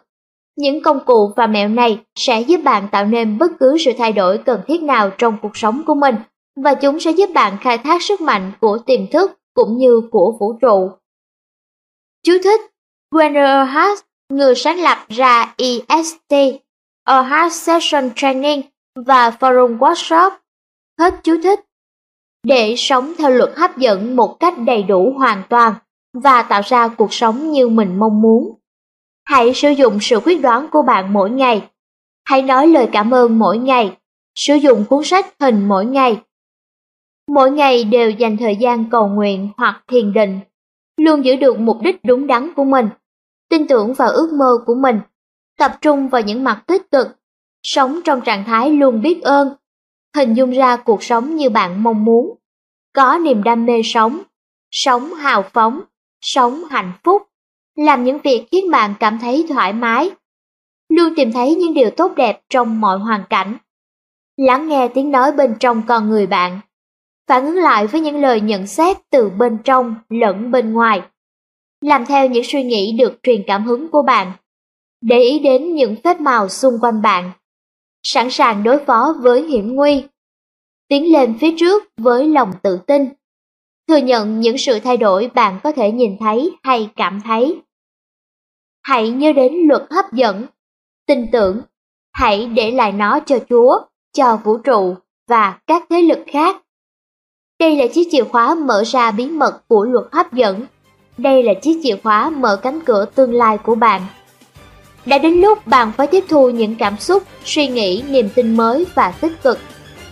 [0.58, 4.12] Những công cụ và mẹo này sẽ giúp bạn tạo nên bất cứ sự thay
[4.12, 6.16] đổi cần thiết nào trong cuộc sống của mình
[6.56, 10.38] và chúng sẽ giúp bạn khai thác sức mạnh của tiềm thức cũng như của
[10.40, 10.92] vũ trụ.
[12.24, 12.62] Chú thích
[13.12, 16.63] Werner Erhard, người sáng lập ra EST,
[17.06, 18.62] Erhard Session Training
[18.96, 20.32] và Forum Workshop.
[21.00, 21.60] Hết chú thích.
[22.44, 25.74] Để sống theo luật hấp dẫn một cách đầy đủ hoàn toàn,
[26.14, 28.60] và tạo ra cuộc sống như mình mong muốn.
[29.26, 31.70] Hãy sử dụng sự quyết đoán của bạn mỗi ngày.
[32.26, 33.98] Hãy nói lời cảm ơn mỗi ngày.
[34.36, 36.22] Sử dụng cuốn sách hình mỗi ngày.
[37.28, 40.40] Mỗi ngày đều dành thời gian cầu nguyện hoặc thiền định.
[40.98, 42.90] Luôn giữ được mục đích đúng đắn của mình.
[43.50, 45.00] Tin tưởng vào ước mơ của mình.
[45.58, 47.08] Tập trung vào những mặt tích cực.
[47.64, 49.56] sống trong trạng thái luôn biết ơn,
[50.16, 52.36] hình dung ra cuộc sống như bạn mong muốn,
[52.94, 54.22] có niềm đam mê sống,
[54.72, 55.82] sống hào phóng,
[56.22, 57.22] sống hạnh phúc,
[57.76, 60.12] làm những việc khiến bạn cảm thấy thoải mái,
[60.90, 63.58] luôn tìm thấy những điều tốt đẹp trong mọi hoàn cảnh.
[64.38, 66.60] Lắng nghe tiếng nói bên trong con người bạn,
[67.28, 71.02] phản ứng lại với những lời nhận xét từ bên trong lẫn bên ngoài.
[71.82, 74.32] Làm theo những suy nghĩ được truyền cảm hứng của bạn,
[75.06, 77.32] để ý đến những phép màu xung quanh bạn,
[78.04, 80.04] sẵn sàng đối phó với hiểm nguy,
[80.88, 83.10] tiến lên phía trước với lòng tự tin,
[83.88, 87.62] thừa nhận những sự thay đổi bạn có thể nhìn thấy hay cảm thấy.
[88.84, 90.46] Hãy nhớ đến luật hấp dẫn,
[91.08, 91.62] tin tưởng,
[92.14, 93.80] hãy để lại nó cho Chúa,
[94.14, 94.96] cho vũ trụ
[95.30, 96.56] và các thế lực khác.
[97.60, 100.66] Đây là chiếc chìa khóa mở ra bí mật của luật hấp dẫn.
[101.18, 104.02] Đây là chiếc chìa khóa mở cánh cửa tương lai của bạn.
[105.06, 108.86] Đã đến lúc bạn phải tiếp thu những cảm xúc, suy nghĩ, niềm tin mới
[108.96, 109.60] và tích cực.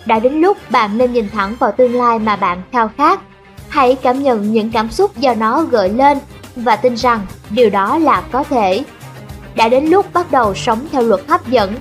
[0.05, 3.19] Đã đến lúc bạn nên nhìn thẳng vào tương lai mà bạn khao khát.
[3.69, 6.17] Hãy cảm nhận những cảm xúc do nó gợi lên
[6.55, 8.83] và tin rằng điều đó là có thể.
[9.55, 11.75] Đã đến lúc bắt đầu sống theo luật hấp dẫn.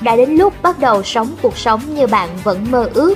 [0.00, 3.14] Đã đến lúc bắt đầu sống cuộc sống như bạn vẫn mơ ước.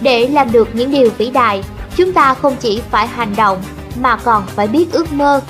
[0.00, 1.64] Để làm được những điều vĩ đại,
[1.96, 3.62] chúng ta không chỉ phải hành động
[4.00, 5.40] mà còn phải biết ước mơ,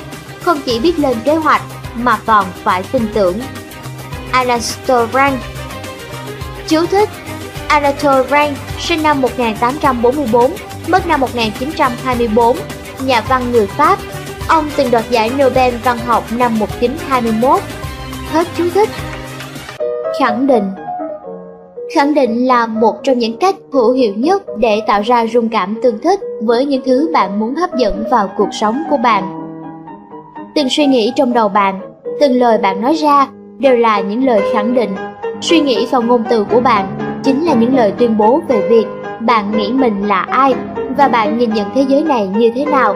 [0.42, 1.62] không chỉ biết lên kế hoạch
[1.94, 3.38] mà còn phải tin tưởng.
[4.32, 5.38] Anatole
[6.68, 7.08] Chú thích
[7.68, 10.50] Anatole Rank sinh năm 1844,
[10.88, 12.56] mất năm 1924,
[13.04, 13.98] nhà văn người Pháp.
[14.48, 17.60] Ông từng đoạt giải Nobel văn học năm 1921.
[18.32, 18.88] Hết chú thích.
[20.20, 20.64] Khẳng định
[21.94, 25.80] Khẳng định là một trong những cách hữu hiệu nhất để tạo ra rung cảm
[25.82, 29.49] tương thích với những thứ bạn muốn hấp dẫn vào cuộc sống của bạn.
[30.55, 31.81] Từng suy nghĩ trong đầu bạn,
[32.20, 33.27] từng lời bạn nói ra
[33.59, 34.90] đều là những lời khẳng định.
[35.40, 36.86] Suy nghĩ và ngôn từ của bạn
[37.22, 38.86] chính là những lời tuyên bố về việc
[39.20, 40.55] bạn nghĩ mình là ai
[40.97, 42.94] và bạn nhìn nhận thế giới này như thế nào.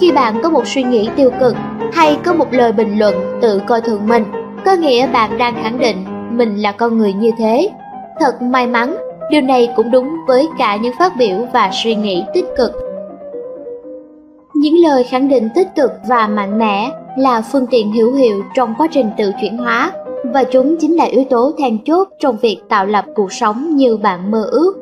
[0.00, 1.56] Khi bạn có một suy nghĩ tiêu cực
[1.92, 4.24] hay có một lời bình luận tự coi thường mình,
[4.64, 7.70] có nghĩa bạn đang khẳng định mình là con người như thế
[8.20, 8.96] Thật may mắn,
[9.30, 12.89] điều này cũng đúng với cả những phát biểu và suy nghĩ tích cực.
[14.60, 18.74] Những lời khẳng định tích cực và mạnh mẽ là phương tiện hữu hiệu trong
[18.78, 19.92] quá trình tự chuyển hóa
[20.24, 23.96] và chúng chính là yếu tố then chốt trong việc tạo lập cuộc sống như
[23.96, 24.72] bạn mơ ước.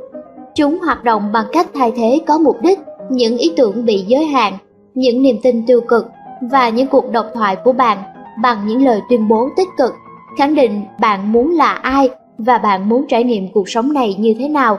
[0.55, 2.79] Chúng hoạt động bằng cách thay thế có mục đích
[3.11, 4.53] những ý tưởng bị giới hạn,
[4.95, 6.07] những niềm tin tiêu cực
[6.41, 7.99] và những cuộc độc thoại của bạn
[8.43, 9.93] bằng những lời tuyên bố tích cực,
[10.39, 14.35] khẳng định bạn muốn là ai và bạn muốn trải nghiệm cuộc sống này như
[14.39, 14.79] thế nào.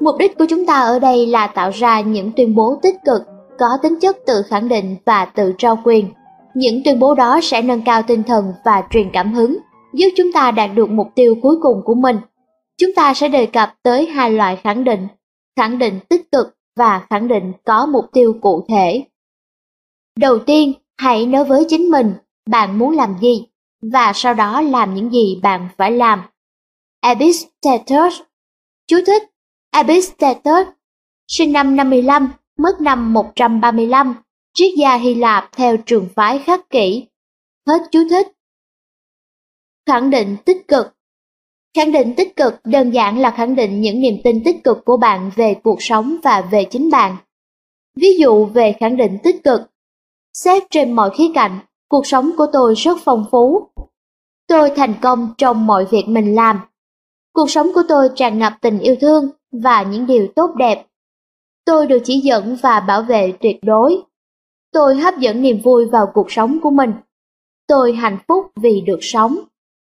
[0.00, 3.22] Mục đích của chúng ta ở đây là tạo ra những tuyên bố tích cực,
[3.58, 6.08] có tính chất tự khẳng định và tự trao quyền.
[6.54, 9.58] Những tuyên bố đó sẽ nâng cao tinh thần và truyền cảm hứng,
[9.94, 12.16] giúp chúng ta đạt được mục tiêu cuối cùng của mình.
[12.78, 15.08] Chúng ta sẽ đề cập tới hai loại khẳng định,
[15.56, 19.04] khẳng định tích cực và khẳng định có mục tiêu cụ thể.
[20.18, 22.14] Đầu tiên, hãy nói với chính mình
[22.50, 23.46] bạn muốn làm gì
[23.82, 26.22] và sau đó làm những gì bạn phải làm.
[27.00, 28.20] Epictetus.
[28.86, 29.22] Chú thích
[29.70, 30.66] Epictetus,
[31.28, 32.28] sinh năm 55,
[32.58, 34.14] mất năm 135,
[34.54, 37.06] triết gia Hy Lạp theo trường phái khắc kỷ.
[37.66, 38.26] Hết chú thích.
[39.86, 40.96] Khẳng định tích cực
[41.76, 44.96] Khẳng định tích cực đơn giản là khẳng định những niềm tin tích cực của
[44.96, 47.16] bạn về cuộc sống và về chính bạn.
[47.96, 49.60] Ví dụ về khẳng định tích cực.
[50.32, 51.58] Xét trên mọi khía cạnh,
[51.88, 53.68] cuộc sống của tôi rất phong phú.
[54.48, 56.60] Tôi thành công trong mọi việc mình làm
[57.36, 60.86] Cuộc sống của tôi tràn ngập tình yêu thương và những điều tốt đẹp.
[61.66, 63.98] Tôi được chỉ dẫn và bảo vệ tuyệt đối.
[64.72, 66.92] Tôi hấp dẫn niềm vui vào cuộc sống của mình.
[67.66, 69.38] Tôi hạnh phúc vì được sống.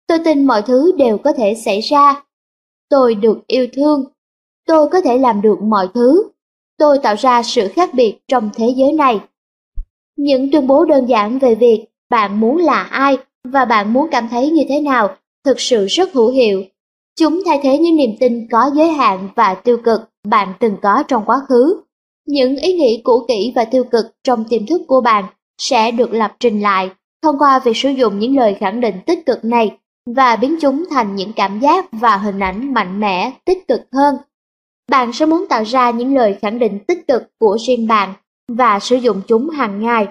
[0.07, 2.23] Tôi tin mọi thứ đều có thể xảy ra.
[2.89, 4.05] Tôi được yêu thương.
[4.66, 6.28] Tôi có thể làm được mọi thứ.
[6.78, 9.20] Tôi tạo ra sự khác biệt trong thế giới này.
[10.16, 14.28] Những tuyên bố đơn giản về việc bạn muốn là ai và bạn muốn cảm
[14.28, 16.65] thấy như thế nào thực sự rất hữu hiệu
[17.19, 21.03] Chúng thay thế những niềm tin có giới hạn và tiêu cực bạn từng có
[21.09, 21.81] trong quá khứ.
[22.27, 25.24] Những ý nghĩ cũ kỹ và tiêu cực trong tiềm thức của bạn
[25.61, 26.90] sẽ được lập trình lại
[27.23, 29.77] thông qua việc sử dụng những lời khẳng định tích cực này
[30.16, 34.16] và biến chúng thành những cảm giác và hình ảnh mạnh mẽ, tích cực hơn.
[34.90, 38.15] Bạn sẽ muốn tạo ra những lời khẳng định tích cực của riêng bạn
[38.53, 40.07] và sử dụng chúng hàng ngày.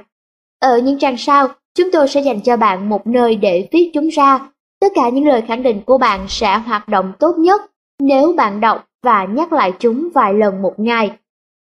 [0.59, 4.07] Ở những trang sau, chúng tôi sẽ dành cho bạn một nơi để viết chúng
[4.07, 7.61] ra Tất cả những lời khẳng định của bạn sẽ hoạt động tốt nhất
[7.99, 11.11] nếu bạn đọc và nhắc lại chúng vài lần một ngày.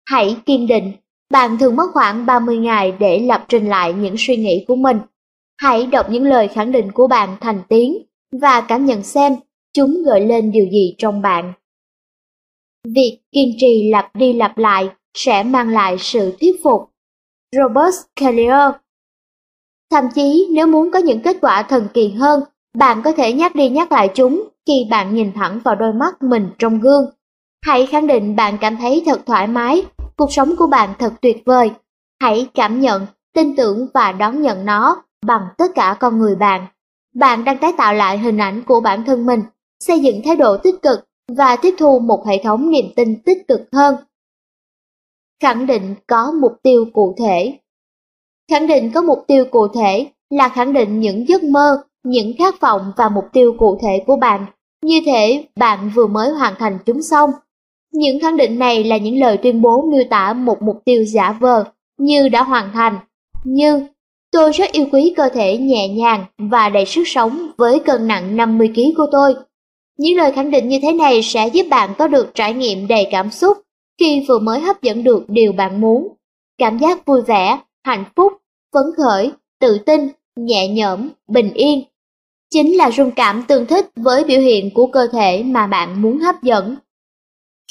[0.06, 0.92] Hãy kiên định,
[1.30, 4.98] bạn thường mất khoảng 30 ngày để lập trình lại những suy nghĩ của mình.
[5.56, 8.02] Hãy đọc những lời khẳng định của bạn thành tiếng
[8.40, 9.36] và cảm nhận xem
[9.72, 11.52] chúng gợi lên điều gì trong bạn.
[12.84, 16.90] Việc kiên trì lặp đi lặp lại sẽ mang lại sự thuyết phục.
[17.56, 18.70] Robert Collier
[19.90, 22.40] Thậm chí nếu muốn có những kết quả thần kỳ hơn,
[22.74, 26.22] bạn có thể nhắc đi nhắc lại chúng khi bạn nhìn thẳng vào đôi mắt
[26.22, 27.10] mình trong gương.
[27.62, 29.82] Hãy khẳng định bạn cảm thấy thật thoải mái,
[30.16, 31.70] cuộc sống của bạn thật tuyệt vời.
[32.20, 36.66] Hãy cảm nhận, tin tưởng và đón nhận nó bằng tất cả con người bạn.
[37.14, 39.42] Bạn đang tái tạo lại hình ảnh của bản thân mình,
[39.80, 43.48] xây dựng thái độ tích cực và tiếp thu một hệ thống niềm tin tích
[43.48, 43.96] cực hơn.
[45.42, 47.58] Khẳng định có mục tiêu cụ thể
[48.50, 52.60] Khẳng định có mục tiêu cụ thể là khẳng định những giấc mơ, những khát
[52.60, 54.46] vọng và mục tiêu cụ thể của bạn,
[54.84, 57.30] như thể bạn vừa mới hoàn thành chúng xong.
[57.92, 61.32] Những khẳng định này là những lời tuyên bố miêu tả một mục tiêu giả
[61.40, 61.64] vờ,
[61.98, 62.98] như đã hoàn thành,
[63.44, 63.86] như
[64.34, 68.36] Tôi rất yêu quý cơ thể nhẹ nhàng và đầy sức sống với cân nặng
[68.36, 69.34] 50kg của tôi.
[69.98, 73.08] Những lời khẳng định như thế này sẽ giúp bạn có được trải nghiệm đầy
[73.10, 73.58] cảm xúc
[74.00, 76.08] khi vừa mới hấp dẫn được điều bạn muốn.
[76.58, 78.32] Cảm giác vui vẻ, hạnh phúc,
[78.72, 81.84] phấn khởi, tự tin, nhẹ nhõm, bình yên.
[82.54, 86.18] Chính là rung cảm tương thích với biểu hiện của cơ thể mà bạn muốn
[86.18, 86.76] hấp dẫn.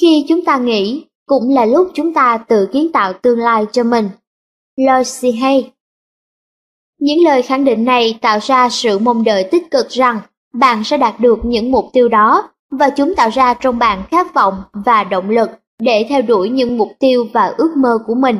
[0.01, 3.83] Khi chúng ta nghĩ, cũng là lúc chúng ta tự kiến tạo tương lai cho
[3.83, 4.09] mình.
[4.77, 5.71] Lloyd Hay
[6.99, 10.19] Những lời khẳng định này tạo ra sự mong đợi tích cực rằng
[10.53, 14.33] bạn sẽ đạt được những mục tiêu đó và chúng tạo ra trong bạn khát
[14.33, 15.49] vọng và động lực
[15.79, 18.37] để theo đuổi những mục tiêu và ước mơ của mình.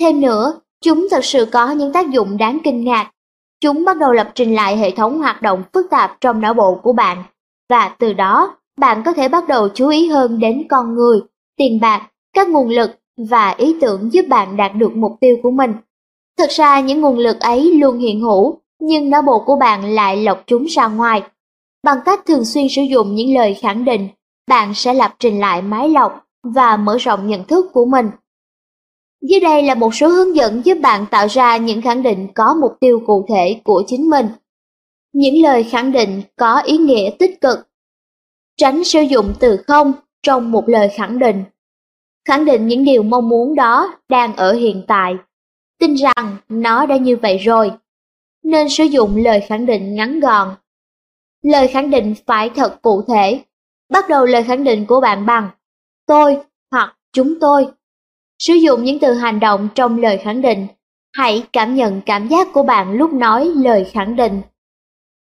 [0.00, 3.10] Thêm nữa, chúng thật sự có những tác dụng đáng kinh ngạc.
[3.60, 6.74] Chúng bắt đầu lập trình lại hệ thống hoạt động phức tạp trong não bộ
[6.82, 7.22] của bạn,
[7.70, 11.20] và từ đó bạn có thể bắt đầu chú ý hơn đến con người,
[11.56, 12.90] tiền bạc, các nguồn lực
[13.30, 15.74] và ý tưởng giúp bạn đạt được mục tiêu của mình.
[16.38, 20.16] Thực ra những nguồn lực ấy luôn hiện hữu, nhưng não bộ của bạn lại
[20.16, 21.22] lọc chúng ra ngoài.
[21.84, 24.08] Bằng cách thường xuyên sử dụng những lời khẳng định,
[24.48, 28.10] bạn sẽ lập trình lại máy lọc và mở rộng nhận thức của mình.
[29.20, 32.54] Dưới đây là một số hướng dẫn giúp bạn tạo ra những khẳng định có
[32.60, 34.26] mục tiêu cụ thể của chính mình.
[35.12, 37.58] Những lời khẳng định có ý nghĩa tích cực.
[38.56, 39.92] Tránh sử dụng từ không
[40.22, 41.44] trong một lời khẳng định.
[42.28, 45.16] Khẳng định những điều mong muốn đó đang ở hiện tại.
[45.78, 47.72] Tin rằng nó đã như vậy rồi.
[48.42, 50.48] Nên sử dụng lời khẳng định ngắn gọn.
[51.42, 53.44] Lời khẳng định phải thật cụ thể.
[53.88, 55.48] Bắt đầu lời khẳng định của bạn bằng,
[56.06, 56.38] tôi
[56.70, 57.66] hoặc chúng tôi.
[58.38, 60.66] Sử dụng những từ hành động trong lời khẳng định.
[61.12, 64.40] Hãy cảm nhận cảm giác của bạn lúc nói lời khẳng định.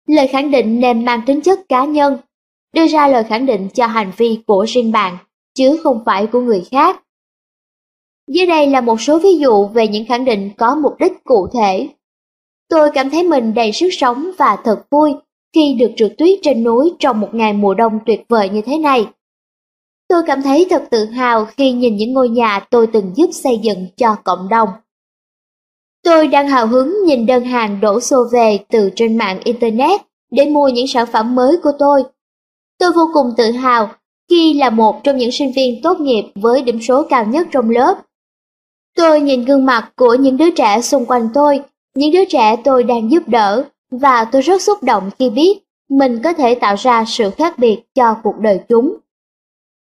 [0.09, 2.19] Lời khẳng định nên mang tính chất cá nhân,
[2.73, 5.17] đưa ra lời khẳng định cho hành vi của riêng bạn,
[5.55, 7.03] chứ không phải của người khác.
[8.29, 11.49] Dưới đây là một số ví dụ về những khẳng định có mục đích cụ
[11.55, 11.89] thể.
[12.69, 15.15] Tôi cảm thấy mình đầy sức sống và thật vui
[15.55, 18.79] khi được trượt tuyết trên núi trong một ngày mùa đông tuyệt vời như thế
[18.79, 19.07] này.
[20.09, 23.59] Tôi cảm thấy thật tự hào khi nhìn những ngôi nhà tôi từng giúp xây
[23.63, 24.69] dựng cho cộng đồng.
[26.05, 30.01] Tôi đang hào hứng nhìn đơn hàng đổ xô về từ trên mạng Internet
[30.31, 32.03] để mua những sản phẩm mới của tôi.
[32.79, 33.91] Tôi vô cùng tự hào
[34.31, 37.71] khi là một trong những sinh viên tốt nghiệp với điểm số cao nhất trong
[37.71, 37.99] lớp.
[38.97, 41.61] Tôi nhìn gương mặt của những đứa trẻ xung quanh tôi,
[41.95, 45.59] những đứa trẻ tôi đang giúp đỡ, và tôi rất xúc động khi biết
[45.91, 48.97] mình có thể tạo ra sự khác biệt cho cuộc đời chúng.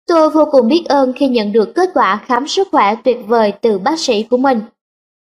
[0.09, 3.53] Tôi vô cùng biết ơn khi nhận được kết quả khám sức khỏe tuyệt vời
[3.61, 4.61] từ bác sĩ của mình.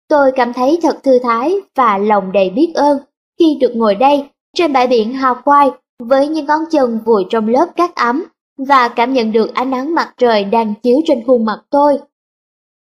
[0.09, 2.99] Tôi cảm thấy thật thư thái và lòng đầy biết ơn
[3.39, 7.49] khi được ngồi đây trên bãi biển hào quai với những ngón chân vùi trong
[7.49, 8.25] lớp cát ấm
[8.59, 11.99] và cảm nhận được ánh nắng mặt trời đang chiếu trên khuôn mặt tôi.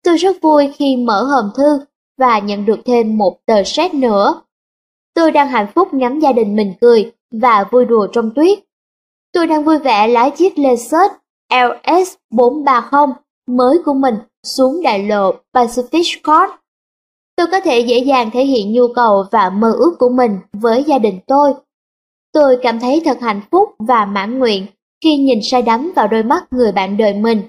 [0.04, 1.80] Tôi rất vui khi mở hòm thư
[2.18, 4.42] và nhận được thêm một tờ séc nữa.
[5.14, 8.58] Tôi đang hạnh phúc ngắm gia đình mình cười và vui đùa trong tuyết.
[9.32, 11.10] Tôi đang vui vẻ lái chiếc Lexus
[11.50, 13.12] LS430
[13.46, 14.14] mới của mình
[14.44, 16.52] xuống đại lộ Pacific Coast.
[17.36, 20.84] Tôi có thể dễ dàng thể hiện nhu cầu và mơ ước của mình với
[20.84, 21.54] gia đình tôi.
[22.32, 24.66] Tôi cảm thấy thật hạnh phúc và mãn nguyện
[25.04, 27.42] khi nhìn say đắm vào đôi mắt người bạn đời mình.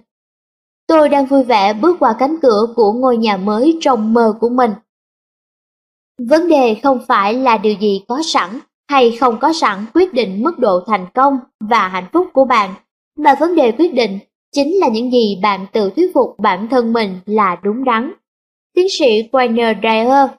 [0.87, 4.49] Tôi đang vui vẻ bước qua cánh cửa của ngôi nhà mới trong mơ của
[4.49, 4.71] mình.
[6.29, 8.59] Vấn đề không phải là điều gì có sẵn
[8.89, 12.73] hay không có sẵn quyết định mức độ thành công và hạnh phúc của bạn
[13.17, 14.19] mà vấn đề quyết định
[14.51, 18.13] chính là những gì bạn tự thuyết phục bản thân mình là đúng đắn.
[18.75, 20.29] Tiến sĩ Werner Dyer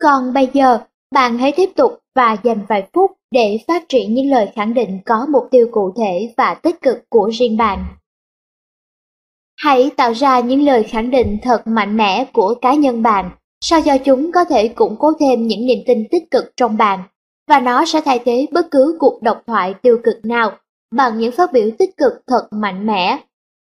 [0.00, 0.78] Còn bây giờ,
[1.10, 5.00] bạn hãy tiếp tục và dành vài phút để phát triển những lời khẳng định
[5.06, 7.84] có mục tiêu cụ thể và tích cực của riêng bạn.
[9.56, 13.30] Hãy tạo ra những lời khẳng định thật mạnh mẽ của cá nhân bạn,
[13.60, 17.02] sao cho chúng có thể củng cố thêm những niềm tin tích cực trong bạn
[17.48, 20.58] và nó sẽ thay thế bất cứ cuộc độc thoại tiêu cực nào
[20.94, 23.18] bằng những phát biểu tích cực thật mạnh mẽ.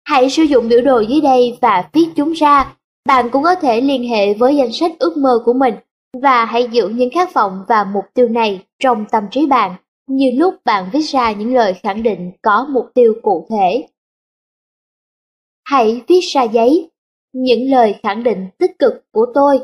[0.05, 2.77] Hãy sử dụng biểu đồ dưới đây và viết chúng ra.
[3.07, 5.75] Bạn cũng có thể liên hệ với danh sách ước mơ của mình
[6.23, 9.75] và hãy giữ những khát vọng và mục tiêu này trong tâm trí bạn,
[10.07, 13.89] như lúc bạn viết ra những lời khẳng định có mục tiêu cụ thể.
[15.65, 16.91] Hãy viết ra giấy,
[17.33, 19.61] những lời khẳng định tích cực của tôi.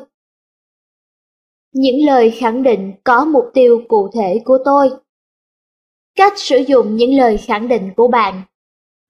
[1.78, 4.90] Những lời khẳng định có mục tiêu cụ thể của tôi.
[6.16, 8.42] Cách sử dụng những lời khẳng định của bạn.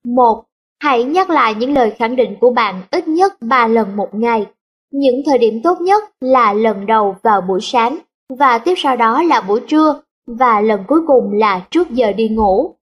[0.05, 0.43] 1.
[0.79, 4.45] Hãy nhắc lại những lời khẳng định của bạn ít nhất 3 lần một ngày.
[4.91, 7.97] Những thời điểm tốt nhất là lần đầu vào buổi sáng
[8.29, 12.29] và tiếp sau đó là buổi trưa và lần cuối cùng là trước giờ đi
[12.29, 12.75] ngủ.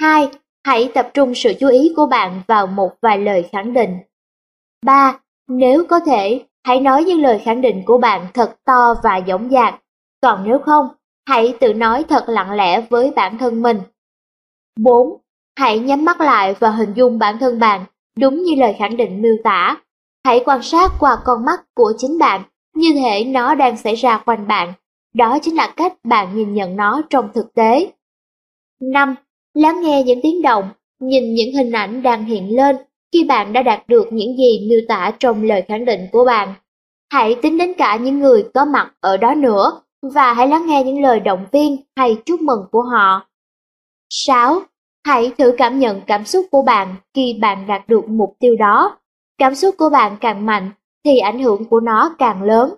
[0.00, 0.28] 2.
[0.66, 3.96] Hãy tập trung sự chú ý của bạn vào một vài lời khẳng định.
[4.84, 5.20] 3.
[5.48, 9.50] Nếu có thể, hãy nói những lời khẳng định của bạn thật to và dõng
[9.50, 9.74] dạc.
[10.20, 10.88] Còn nếu không,
[11.28, 13.80] hãy tự nói thật lặng lẽ với bản thân mình.
[14.80, 15.16] 4.
[15.58, 17.84] Hãy nhắm mắt lại và hình dung bản thân bạn
[18.18, 19.76] đúng như lời khẳng định miêu tả.
[20.24, 22.42] Hãy quan sát qua con mắt của chính bạn,
[22.74, 24.72] như thể nó đang xảy ra quanh bạn.
[25.14, 27.92] Đó chính là cách bạn nhìn nhận nó trong thực tế.
[28.80, 29.14] 5.
[29.54, 30.68] Lắng nghe những tiếng động,
[31.00, 32.76] nhìn những hình ảnh đang hiện lên
[33.14, 36.54] khi bạn đã đạt được những gì miêu tả trong lời khẳng định của bạn.
[37.12, 40.84] Hãy tính đến cả những người có mặt ở đó nữa và hãy lắng nghe
[40.84, 43.26] những lời động viên hay chúc mừng của họ.
[44.10, 44.62] 6.
[45.06, 48.98] Hãy thử cảm nhận cảm xúc của bạn khi bạn đạt được mục tiêu đó.
[49.38, 50.70] Cảm xúc của bạn càng mạnh
[51.04, 52.74] thì ảnh hưởng của nó càng lớn.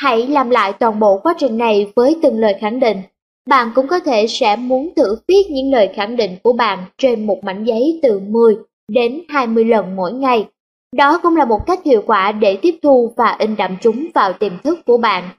[0.00, 3.02] Hãy làm lại toàn bộ quá trình này với từng lời khẳng định.
[3.48, 7.26] Bạn cũng có thể sẽ muốn thử viết những lời khẳng định của bạn trên
[7.26, 8.56] một mảnh giấy từ 10
[8.88, 10.48] đến 20 lần mỗi ngày.
[10.96, 14.32] Đó cũng là một cách hiệu quả để tiếp thu và in đậm chúng vào
[14.32, 15.30] tiềm thức của bạn.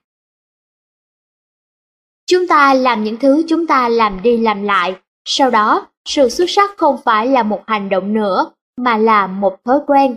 [2.26, 4.96] Chúng ta làm những thứ chúng ta làm đi làm lại,
[5.26, 9.64] sau đó sự xuất sắc không phải là một hành động nữa, mà là một
[9.66, 10.16] thói quen.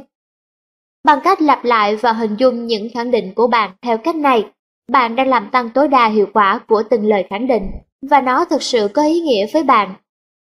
[1.05, 4.51] Bằng cách lặp lại và hình dung những khẳng định của bạn theo cách này,
[4.93, 7.71] bạn đang làm tăng tối đa hiệu quả của từng lời khẳng định,
[8.03, 9.95] và nó thực sự có ý nghĩa với bạn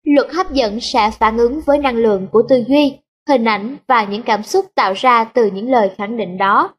[0.04, 2.98] Luật hấp dẫn sẽ phản ứng với năng lượng của tư duy,
[3.28, 6.74] hình ảnh và những cảm xúc tạo ra từ những lời khẳng định đó.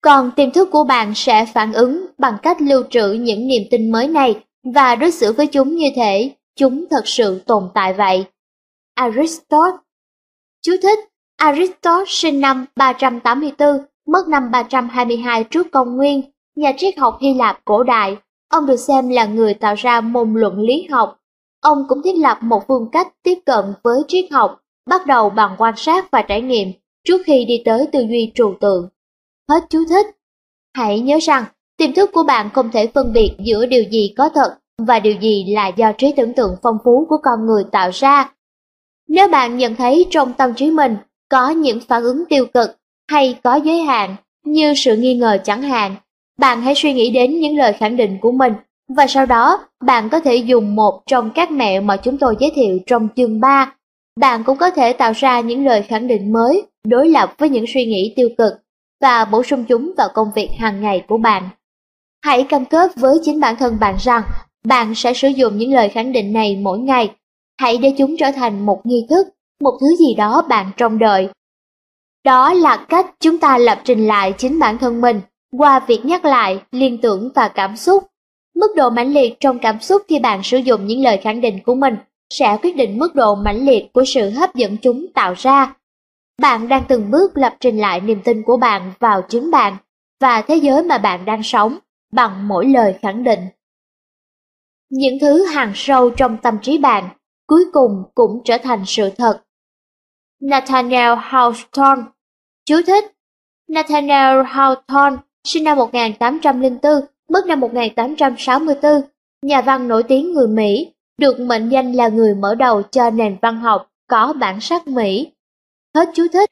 [0.00, 3.92] Còn tiềm thức của bạn sẽ phản ứng bằng cách lưu trữ những niềm tin
[3.92, 4.44] mới này
[4.74, 8.24] và đối xử với chúng như thể chúng thật sự tồn tại vậy.
[8.94, 9.76] Aristotle
[10.62, 10.98] Chú thích
[11.36, 13.68] Aristotle sinh năm 384,
[14.06, 16.22] mất năm 322 trước công nguyên,
[16.56, 18.16] nhà triết học Hy Lạp cổ đại.
[18.48, 21.18] Ông được xem là người tạo ra môn luận lý học
[21.66, 24.60] Ông cũng thiết lập một phương cách tiếp cận với triết học,
[24.90, 26.72] bắt đầu bằng quan sát và trải nghiệm
[27.04, 28.88] trước khi đi tới tư duy trừu tượng.
[29.48, 30.06] Hết chú thích.
[30.74, 31.44] Hãy nhớ rằng,
[31.76, 35.14] tiềm thức của bạn không thể phân biệt giữa điều gì có thật và điều
[35.20, 38.32] gì là do trí tưởng tượng phong phú của con người tạo ra.
[39.08, 40.96] Nếu bạn nhận thấy trong tâm trí mình
[41.28, 42.70] có những phản ứng tiêu cực
[43.08, 45.96] hay có giới hạn như sự nghi ngờ chẳng hạn,
[46.38, 48.52] bạn hãy suy nghĩ đến những lời khẳng định của mình
[48.88, 52.52] và sau đó, bạn có thể dùng một trong các mẹo mà chúng tôi giới
[52.54, 53.72] thiệu trong chương 3.
[54.20, 57.64] Bạn cũng có thể tạo ra những lời khẳng định mới, đối lập với những
[57.74, 58.52] suy nghĩ tiêu cực
[59.00, 61.48] và bổ sung chúng vào công việc hàng ngày của bạn.
[62.24, 64.22] Hãy cam kết với chính bản thân bạn rằng
[64.64, 67.14] bạn sẽ sử dụng những lời khẳng định này mỗi ngày.
[67.60, 69.28] Hãy để chúng trở thành một nghi thức,
[69.60, 71.28] một thứ gì đó bạn trông đợi.
[72.24, 75.20] Đó là cách chúng ta lập trình lại chính bản thân mình
[75.58, 78.04] qua việc nhắc lại liên tưởng và cảm xúc
[78.56, 81.62] Mức độ mãnh liệt trong cảm xúc khi bạn sử dụng những lời khẳng định
[81.66, 81.96] của mình
[82.30, 85.74] sẽ quyết định mức độ mãnh liệt của sự hấp dẫn chúng tạo ra.
[86.40, 89.76] Bạn đang từng bước lập trình lại niềm tin của bạn vào chính bạn
[90.20, 91.78] và thế giới mà bạn đang sống
[92.12, 93.40] bằng mỗi lời khẳng định.
[94.90, 97.08] Những thứ hàng sâu trong tâm trí bạn
[97.46, 99.42] cuối cùng cũng trở thành sự thật.
[100.40, 102.04] Nathaniel Hawthorne,
[102.64, 103.04] Chú thích
[103.68, 106.92] Nathaniel Hawthorne, sinh năm 1804
[107.30, 108.92] mất năm 1864,
[109.42, 113.36] nhà văn nổi tiếng người Mỹ, được mệnh danh là người mở đầu cho nền
[113.42, 115.32] văn học có bản sắc Mỹ.
[115.94, 116.50] Hết chú thích.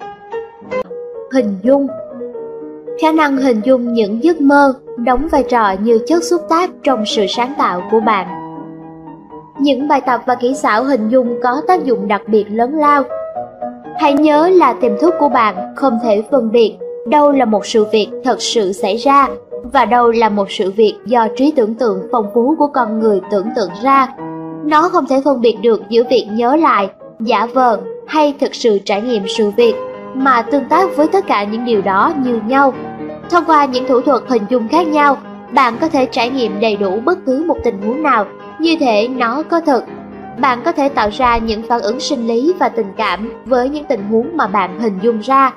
[1.32, 1.86] Hình dung
[3.02, 7.04] Khả năng hình dung những giấc mơ đóng vai trò như chất xúc tác trong
[7.06, 8.26] sự sáng tạo của bạn.
[9.60, 13.04] Những bài tập và kỹ xảo hình dung có tác dụng đặc biệt lớn lao.
[13.98, 16.76] Hãy nhớ là tiềm thức của bạn không thể phân biệt
[17.06, 19.28] đâu là một sự việc thật sự xảy ra
[19.72, 23.20] và đâu là một sự việc do trí tưởng tượng phong phú của con người
[23.30, 24.08] tưởng tượng ra.
[24.64, 26.88] Nó không thể phân biệt được giữa việc nhớ lại,
[27.20, 29.74] giả vờ hay thực sự trải nghiệm sự việc,
[30.14, 32.74] mà tương tác với tất cả những điều đó như nhau.
[33.30, 35.16] Thông qua những thủ thuật hình dung khác nhau,
[35.54, 38.26] Bạn có thể trải nghiệm đầy đủ bất cứ một tình huống nào,
[38.58, 39.84] như thể nó có thật.
[40.38, 43.84] Bạn có thể tạo ra những phản ứng sinh lý và tình cảm với những
[43.84, 45.52] tình huống mà bạn hình dung ra.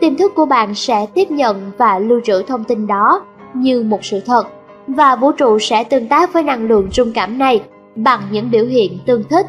[0.00, 4.04] Tiềm thức của bạn sẽ tiếp nhận và lưu trữ thông tin đó như một
[4.04, 4.46] sự thật,
[4.86, 7.62] và vũ trụ sẽ tương tác với năng lượng rung cảm này
[7.96, 9.46] bằng những biểu hiện tương thích.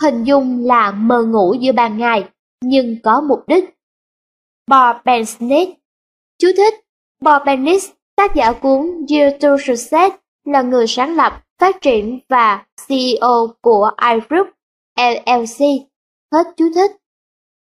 [0.00, 2.24] Hình dung là mơ ngủ giữa ban ngày,
[2.60, 3.64] nhưng có mục đích.
[4.66, 5.72] Bob Bensnitz
[6.38, 6.74] Chú thích
[7.20, 12.64] Bob Bensnitz, tác giả cuốn Year to Success, là người sáng lập, phát triển và
[12.88, 14.46] CEO của iGroup
[14.96, 15.66] LLC.
[16.32, 16.90] Hết chú thích.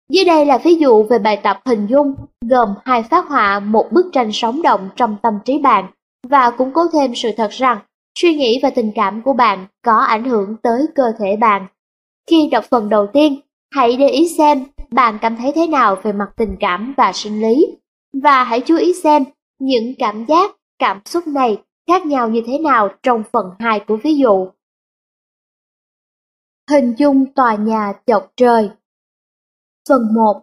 [0.09, 2.15] Dưới đây là ví dụ về bài tập hình dung,
[2.51, 5.87] gồm hai phát họa một bức tranh sống động trong tâm trí bạn
[6.29, 7.79] và củng cố thêm sự thật rằng
[8.19, 11.67] suy nghĩ và tình cảm của bạn có ảnh hưởng tới cơ thể bạn.
[12.31, 13.41] Khi đọc phần đầu tiên,
[13.75, 17.41] hãy để ý xem bạn cảm thấy thế nào về mặt tình cảm và sinh
[17.43, 17.67] lý,
[18.23, 19.25] và hãy chú ý xem
[19.59, 23.97] những cảm giác, cảm xúc này khác nhau như thế nào trong phần 2 của
[23.97, 24.49] ví dụ.
[26.71, 28.71] Hình dung tòa nhà chọc trời
[29.89, 30.43] Phần 1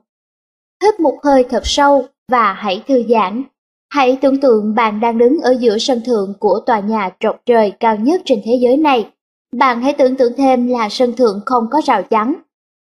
[0.84, 3.44] Hít một hơi thật sâu và hãy thư giãn.
[3.90, 7.72] Hãy tưởng tượng bạn đang đứng ở giữa sân thượng của tòa nhà trọc trời
[7.80, 9.10] cao nhất trên thế giới này.
[9.56, 12.34] Bạn hãy tưởng tượng thêm là sân thượng không có rào chắn.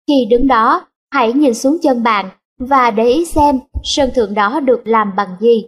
[0.06, 4.60] Khi đứng đó, hãy nhìn xuống chân bạn và để ý xem sân thượng đó
[4.60, 5.64] được làm bằng gì.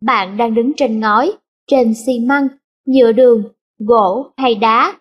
[0.00, 1.32] Bạn đang đứng trên ngói,
[1.66, 2.48] trên xi măng,
[2.86, 3.44] nhựa đường,
[3.78, 4.94] gỗ hay đá.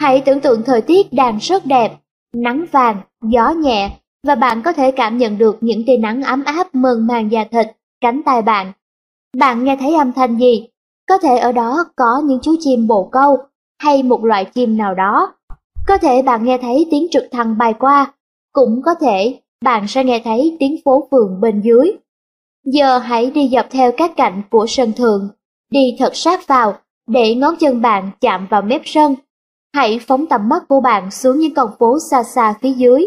[0.00, 1.92] Hãy tưởng tượng thời tiết đang rất đẹp,
[2.34, 6.44] nắng vàng, gió nhẹ và bạn có thể cảm nhận được những tia nắng ấm
[6.44, 7.66] áp mơn màng da thịt,
[8.00, 8.72] cánh tay bạn.
[9.36, 10.68] Bạn nghe thấy âm thanh gì?
[11.08, 13.38] Có thể ở đó có những chú chim bồ câu
[13.78, 15.34] hay một loại chim nào đó.
[15.86, 18.12] Có thể bạn nghe thấy tiếng trực thăng bay qua,
[18.52, 21.92] cũng có thể bạn sẽ nghe thấy tiếng phố phường bên dưới.
[22.64, 25.28] Giờ hãy đi dọc theo các cạnh của sân thượng,
[25.70, 29.14] đi thật sát vào để ngón chân bạn chạm vào mép sân.
[29.74, 33.06] Hãy phóng tầm mắt của bạn xuống những con phố xa xa phía dưới.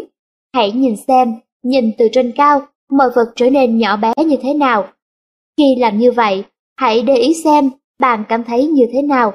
[0.54, 4.54] Hãy nhìn xem, nhìn từ trên cao, mọi vật trở nên nhỏ bé như thế
[4.54, 4.86] nào.
[5.56, 6.44] Khi làm như vậy,
[6.76, 9.34] hãy để ý xem bạn cảm thấy như thế nào.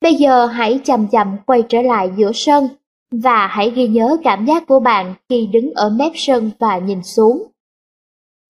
[0.00, 2.68] Bây giờ hãy chậm chậm quay trở lại giữa sân
[3.10, 7.02] và hãy ghi nhớ cảm giác của bạn khi đứng ở mép sân và nhìn
[7.02, 7.42] xuống.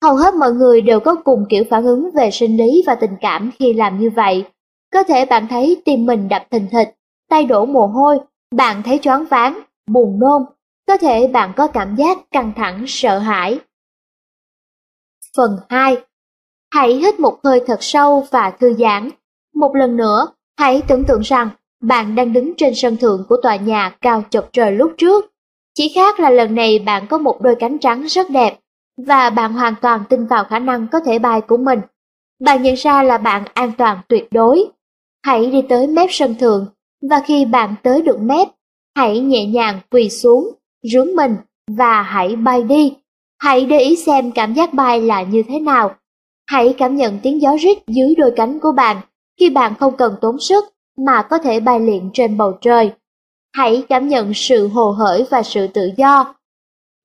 [0.03, 3.17] Hầu hết mọi người đều có cùng kiểu phản ứng về sinh lý và tình
[3.21, 4.45] cảm khi làm như vậy.
[4.93, 6.95] Có thể bạn thấy tim mình đập thình thịch,
[7.29, 8.19] tay đổ mồ hôi,
[8.55, 9.61] bạn thấy choáng váng,
[9.91, 10.43] buồn nôn,
[10.87, 13.61] có thể bạn có cảm giác căng thẳng, sợ hãi.
[15.37, 15.97] Phần 2.
[16.71, 19.11] Hãy hít một hơi thật sâu và thư giãn.
[19.55, 20.27] Một lần nữa,
[20.59, 21.49] hãy tưởng tượng rằng
[21.81, 25.33] bạn đang đứng trên sân thượng của tòa nhà cao chọc trời lúc trước.
[25.75, 28.59] Chỉ khác là lần này bạn có một đôi cánh trắng rất đẹp
[29.07, 31.81] và bạn hoàn toàn tin vào khả năng có thể bay của mình.
[32.41, 34.65] Bạn nhận ra là bạn an toàn tuyệt đối.
[35.23, 36.67] Hãy đi tới mép sân thượng
[37.11, 38.49] và khi bạn tới được mép,
[38.97, 40.51] hãy nhẹ nhàng quỳ xuống,
[40.83, 41.37] rướn mình
[41.71, 42.97] và hãy bay đi.
[43.39, 45.95] Hãy để ý xem cảm giác bay là như thế nào.
[46.47, 48.97] Hãy cảm nhận tiếng gió rít dưới đôi cánh của bạn
[49.41, 50.65] khi bạn không cần tốn sức
[50.99, 52.93] mà có thể bay liền trên bầu trời.
[53.53, 56.35] Hãy cảm nhận sự hồ hởi và sự tự do.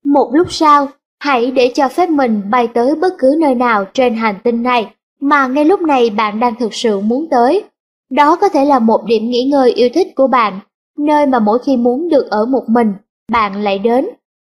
[0.06, 0.88] Một lúc sau,
[1.20, 4.94] hãy để cho phép mình bay tới bất cứ nơi nào trên hành tinh này
[5.20, 7.64] mà ngay lúc này bạn đang thực sự muốn tới.
[8.10, 10.60] Đó có thể là một điểm nghỉ ngơi yêu thích của bạn,
[10.98, 12.94] nơi mà mỗi khi muốn được ở một mình,
[13.32, 14.06] bạn lại đến,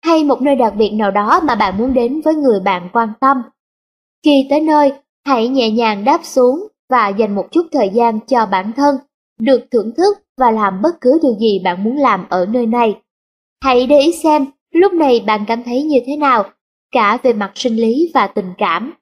[0.05, 3.09] hay một nơi đặc biệt nào đó mà bạn muốn đến với người bạn quan
[3.19, 3.41] tâm.
[4.25, 4.93] Khi tới nơi,
[5.25, 8.95] hãy nhẹ nhàng đáp xuống và dành một chút thời gian cho bản thân
[9.39, 13.01] được thưởng thức và làm bất cứ điều gì bạn muốn làm ở nơi này.
[13.63, 16.43] Hãy để ý xem lúc này bạn cảm thấy như thế nào,
[16.91, 18.93] cả về mặt sinh lý và tình cảm.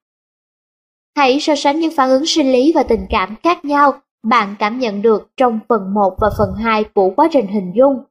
[1.18, 3.94] Hãy so sánh những phản ứng sinh lý và tình cảm khác nhau
[4.24, 8.04] bạn cảm nhận được trong phần 1 và phần 2 của quá trình hình dung.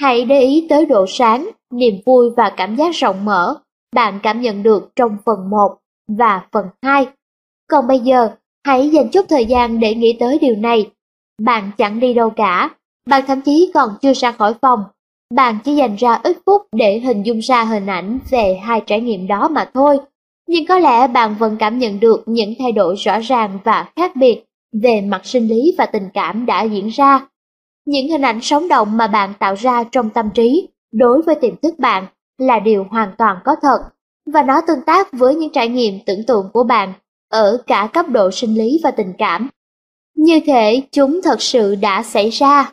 [0.00, 3.56] Hãy để ý tới độ sáng, niềm vui và cảm giác rộng mở
[3.94, 5.76] bạn cảm nhận được trong phần 1
[6.08, 7.06] và phần 2.
[7.70, 8.28] Còn bây giờ,
[8.66, 10.90] hãy dành chút thời gian để nghĩ tới điều này
[11.42, 12.70] bạn chẳng đi đâu cả,
[13.08, 14.84] bạn thậm chí còn chưa ra khỏi phòng.
[15.34, 19.00] Bạn chỉ dành ra ít phút để hình dung ra hình ảnh về hai trải
[19.00, 19.98] nghiệm đó mà thôi.
[20.48, 24.16] Nhưng có lẽ bạn vẫn cảm nhận được những thay đổi rõ ràng và khác
[24.16, 24.44] biệt
[24.82, 27.26] về mặt sinh lý và tình cảm đã diễn ra.
[27.90, 31.56] Những hình ảnh sống động mà bạn tạo ra trong tâm trí đối với tiềm
[31.56, 32.06] thức bạn
[32.38, 33.78] là điều hoàn toàn có thật
[34.32, 36.92] và nó tương tác với những trải nghiệm tưởng tượng của bạn
[37.30, 39.48] ở cả cấp độ sinh lý và tình cảm
[40.16, 42.72] như thể chúng thật sự đã xảy ra.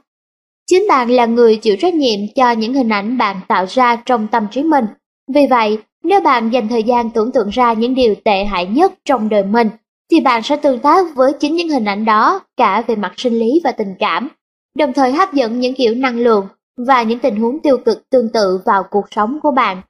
[0.67, 4.27] Chính bạn là người chịu trách nhiệm cho những hình ảnh bạn tạo ra trong
[4.27, 4.85] tâm trí mình.
[5.33, 8.93] Vì vậy, nếu bạn dành thời gian tưởng tượng ra những điều tệ hại nhất
[9.05, 9.69] trong đời mình,
[10.11, 13.39] thì bạn sẽ tương tác với chính những hình ảnh đó cả về mặt sinh
[13.39, 14.29] lý và tình cảm,
[14.77, 16.47] đồng thời hấp dẫn những kiểu năng lượng
[16.87, 19.81] và những tình huống tiêu cực tương tự vào cuộc sống của bạn.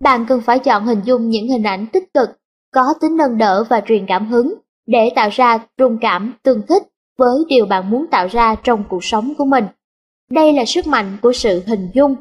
[0.00, 2.30] Bạn cần phải chọn hình dung những hình ảnh tích cực,
[2.74, 4.54] có tính nâng đỡ và truyền cảm hứng
[4.86, 6.82] để tạo ra rung cảm tương thích
[7.18, 9.64] với điều bạn muốn tạo ra trong cuộc sống của mình.
[10.30, 12.16] Đây là sức mạnh của sự hình dung.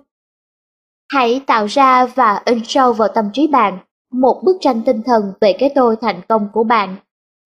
[1.14, 3.78] Hãy tạo ra và in sâu vào tâm trí bạn
[4.12, 6.96] một bức tranh tinh thần về cái tôi thành công của bạn.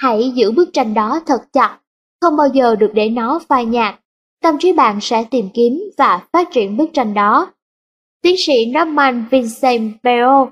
[0.01, 1.79] Hãy giữ bức tranh đó thật chặt,
[2.21, 3.95] không bao giờ được để nó phai nhạt.
[4.45, 7.53] Tâm trí bạn sẽ tìm kiếm và phát triển bức tranh đó.
[8.21, 10.51] Tiến sĩ Norman Vincent Peale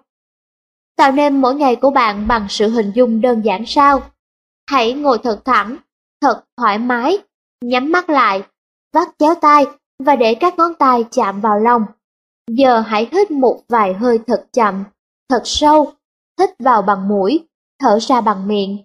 [0.98, 4.02] Tạo nên mỗi ngày của bạn bằng sự hình dung đơn giản sau.
[4.70, 5.78] Hãy ngồi thật thẳng,
[6.22, 7.18] thật thoải mái,
[7.62, 8.44] nhắm mắt lại,
[8.94, 9.66] vắt chéo tay
[10.04, 11.82] và để các ngón tay chạm vào lòng.
[12.52, 14.84] Giờ hãy hít một vài hơi thật chậm,
[15.30, 15.92] thật sâu,
[16.40, 17.48] hít vào bằng mũi,
[17.80, 18.78] thở ra bằng miệng.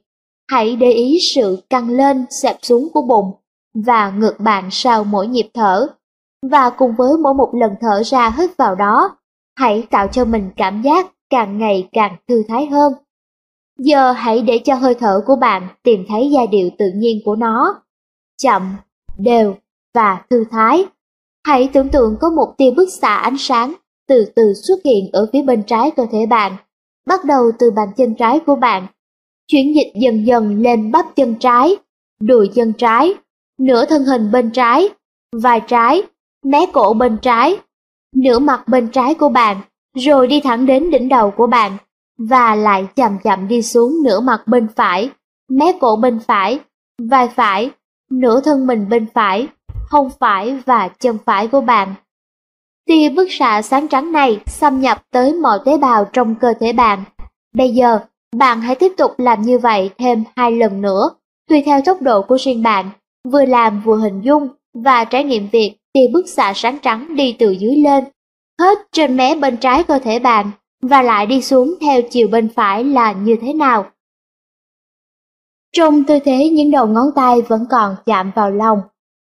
[0.51, 3.33] Hãy để ý sự căng lên, xẹp xuống của bụng
[3.87, 5.87] và ngược bạn sau mỗi nhịp thở.
[6.51, 9.17] Và cùng với mỗi một lần thở ra hít vào đó,
[9.57, 12.93] hãy tạo cho mình cảm giác càng ngày càng thư thái hơn.
[13.79, 17.37] Giờ hãy để cho hơi thở của bạn tìm thấy giai điệu tự nhiên của
[17.37, 17.83] nó.
[18.43, 18.77] Chậm,
[19.19, 19.55] đều
[19.95, 20.87] và thư thái.
[21.47, 23.75] Hãy tưởng tượng có một tia bức xạ ánh sáng
[24.09, 26.57] từ từ xuất hiện ở phía bên trái cơ thể bạn,
[27.07, 28.87] bắt đầu từ bàn chân trái của bạn,
[29.47, 31.77] chuyển dịch dần dần lên bắp chân trái,
[32.21, 33.15] đùi chân trái,
[33.59, 34.89] nửa thân hình bên trái,
[35.43, 36.03] vai trái,
[36.45, 37.59] mé cổ bên trái,
[38.17, 39.61] nửa mặt bên trái của bạn,
[39.97, 41.77] rồi đi thẳng đến đỉnh đầu của bạn,
[42.19, 45.11] và lại chậm chậm đi xuống nửa mặt bên phải,
[45.51, 46.61] mé cổ bên phải,
[47.03, 47.71] vai phải,
[48.11, 49.49] nửa thân mình bên phải,
[49.91, 51.95] hông phải và chân phải của bạn.
[52.87, 56.73] Tia bức xạ sáng trắng này xâm nhập tới mọi tế bào trong cơ thể
[56.73, 57.05] bạn.
[57.55, 57.99] Bây giờ,
[58.37, 61.11] bạn hãy tiếp tục làm như vậy thêm hai lần nữa,
[61.49, 62.91] tùy theo tốc độ của riêng bạn,
[63.25, 67.37] vừa làm vừa hình dung và trải nghiệm việc tia bức xạ sáng trắng đi
[67.39, 68.05] từ dưới lên,
[68.61, 70.51] hết trên mé bên trái cơ thể bạn
[70.83, 73.91] và lại đi xuống theo chiều bên phải là như thế nào.
[75.73, 78.81] Trong tư thế những đầu ngón tay vẫn còn chạm vào lòng,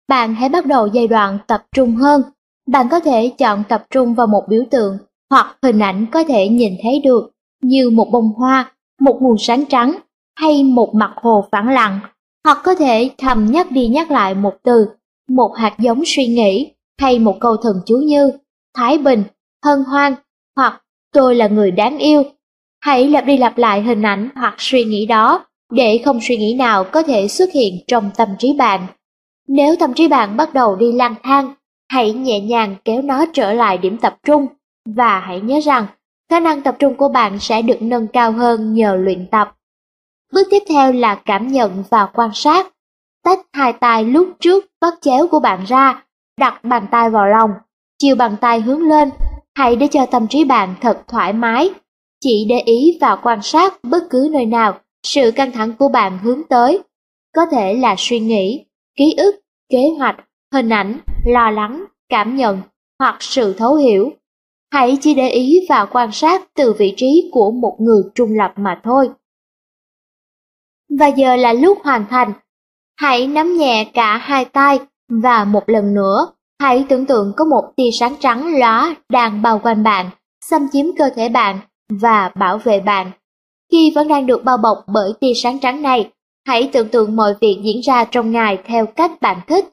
[0.09, 2.23] bạn hãy bắt đầu giai đoạn tập trung hơn.
[2.67, 4.99] Bạn có thể chọn tập trung vào một biểu tượng
[5.31, 7.31] hoặc hình ảnh có thể nhìn thấy được
[7.63, 9.99] như một bông hoa, một nguồn sáng trắng
[10.37, 12.01] hay một mặt hồ phẳng lặng,
[12.47, 14.87] hoặc có thể thầm nhắc đi nhắc lại một từ,
[15.29, 16.71] một hạt giống suy nghĩ
[17.01, 18.33] hay một câu thần chú như
[18.77, 19.25] Thái Bình,
[19.65, 20.15] Hân Hoan
[20.57, 20.83] hoặc
[21.13, 22.23] Tôi là người đáng yêu.
[22.81, 26.55] Hãy lặp đi lặp lại hình ảnh hoặc suy nghĩ đó để không suy nghĩ
[26.55, 28.87] nào có thể xuất hiện trong tâm trí bạn.
[29.49, 31.55] Nếu tâm trí bạn bắt đầu đi lang thang,
[31.89, 34.47] hãy nhẹ nhàng kéo nó trở lại điểm tập trung
[34.89, 35.87] và hãy nhớ rằng
[36.31, 39.57] khả năng tập trung của bạn sẽ được nâng cao hơn nhờ luyện tập.
[40.33, 42.73] Bước tiếp theo là cảm nhận và quan sát.
[43.25, 46.05] Tách hai tay lúc trước vắt chéo của bạn ra,
[46.41, 47.51] đặt bàn tay vào lòng,
[47.99, 49.11] chiều bàn tay hướng lên.
[49.55, 51.71] Hãy để cho tâm trí bạn thật thoải mái.
[52.21, 56.19] Chỉ để ý và quan sát bất cứ nơi nào sự căng thẳng của bạn
[56.23, 56.81] hướng tới.
[57.35, 58.65] Có thể là suy nghĩ,
[58.97, 60.17] ký ức, kế hoạch,
[60.53, 62.61] hình ảnh, lo lắng, cảm nhận
[62.99, 64.11] hoặc sự thấu hiểu.
[64.73, 68.53] Hãy chỉ để ý và quan sát từ vị trí của một người trung lập
[68.57, 69.09] mà thôi.
[70.99, 72.33] Và giờ là lúc hoàn thành.
[73.01, 76.29] Hãy nắm nhẹ cả hai tay và một lần nữa,
[76.61, 80.11] hãy tưởng tượng có một tia sáng trắng lóa đang bao quanh bạn,
[80.45, 81.59] xâm chiếm cơ thể bạn
[81.89, 83.11] và bảo vệ bạn.
[83.73, 86.11] Khi vẫn đang được bao bọc bởi tia sáng trắng này,
[86.47, 89.65] hãy tưởng tượng mọi việc diễn ra trong ngày theo cách bạn thích.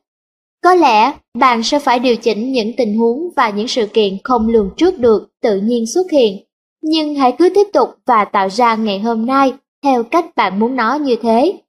[0.64, 4.48] Có lẽ bạn sẽ phải điều chỉnh những tình huống và những sự kiện không
[4.48, 6.38] lường trước được tự nhiên xuất hiện,
[6.81, 9.53] nhưng hãy cứ tiếp tục và tạo ra ngày hôm nay
[9.84, 11.60] theo cách bạn muốn nó như thế.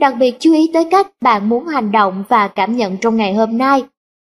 [0.00, 3.34] Đặc biệt chú ý tới cách bạn muốn hành động và cảm nhận trong ngày
[3.34, 3.84] hôm nay.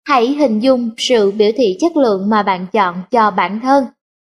[0.08, 3.84] Hãy hình dung sự biểu thị chất lượng mà bạn chọn cho bản thân,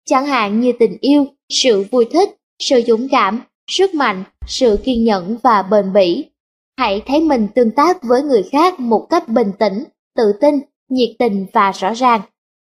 [0.06, 5.04] chẳng hạn như tình yêu, sự vui thích, sự dũng cảm, sức mạnh, sự kiên
[5.04, 6.24] nhẫn và bền bỉ.
[6.78, 9.84] Hãy thấy mình tương tác với người khác một cách bình tĩnh,
[10.16, 12.20] tự tin, nhiệt tình và rõ ràng.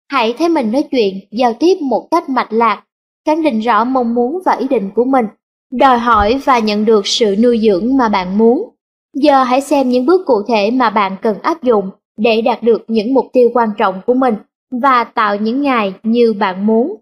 [0.08, 2.84] Hãy thấy mình nói chuyện, giao tiếp một cách mạch lạc,
[3.26, 5.26] khẳng định rõ mong muốn và ý định của mình
[5.70, 8.70] đòi hỏi và nhận được sự nuôi dưỡng mà bạn muốn.
[9.14, 12.84] Giờ hãy xem những bước cụ thể mà bạn cần áp dụng để đạt được
[12.88, 14.34] những mục tiêu quan trọng của mình
[14.70, 16.96] và tạo những ngày như bạn muốn.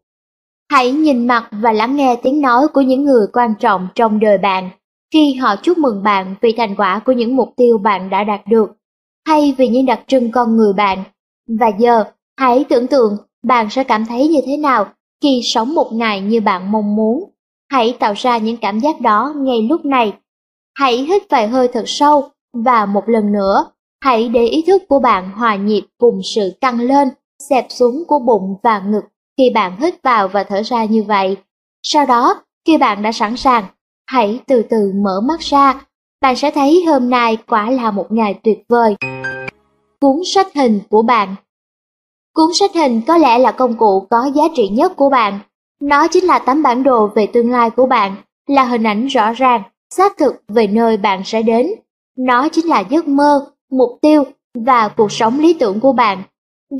[0.71, 4.39] Hãy nhìn mặt và lắng nghe tiếng nói của những người quan trọng trong đời
[4.39, 4.71] bạn
[5.11, 8.41] khi họ chúc mừng bạn vì thành quả của những mục tiêu bạn đã đạt
[8.47, 8.71] được,
[9.27, 11.05] hay vì những đặc trưng con người bạn.
[11.61, 12.05] Và giờ,
[12.37, 14.87] hãy tưởng tượng bạn sẽ cảm thấy như thế nào
[15.23, 17.31] khi sống một ngày như bạn mong muốn.
[17.71, 20.13] Hãy tạo ra những cảm giác đó ngay lúc này.
[20.75, 23.67] Hãy hít vài hơi thật sâu và một lần nữa,
[24.01, 27.09] hãy để ý thức của bạn hòa nhịp cùng sự căng lên,
[27.49, 29.05] xẹp xuống của bụng và ngực
[29.39, 31.37] khi bạn hít vào và thở ra như vậy.
[31.83, 33.65] Sau đó, khi bạn đã sẵn sàng,
[34.07, 35.81] hãy từ từ mở mắt ra.
[36.21, 38.97] Bạn sẽ thấy hôm nay quả là một ngày tuyệt vời.
[40.01, 41.35] Cuốn sách hình của bạn
[42.39, 45.41] Cuốn sách hình có lẽ là công cụ có giá trị nhất của bạn.
[45.81, 49.33] Nó chính là tấm bản đồ về tương lai của bạn, là hình ảnh rõ
[49.33, 51.71] ràng, xác thực về nơi bạn sẽ đến.
[52.19, 54.25] Nó chính là giấc mơ, mục tiêu
[54.55, 56.23] và cuộc sống lý tưởng của bạn.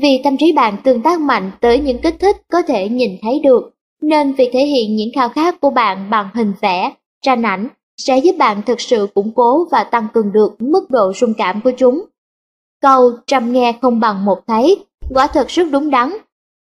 [0.01, 3.39] Vì tâm trí bạn tương tác mạnh tới những kích thích có thể nhìn thấy
[3.43, 3.71] được,
[4.01, 7.67] nên việc thể hiện những khao khát của bạn bằng hình vẽ, tranh ảnh
[7.97, 11.61] sẽ giúp bạn thực sự củng cố và tăng cường được mức độ rung cảm
[11.61, 12.05] của chúng.
[12.81, 16.13] Câu trăm nghe không bằng một thấy quả thật rất đúng đắn.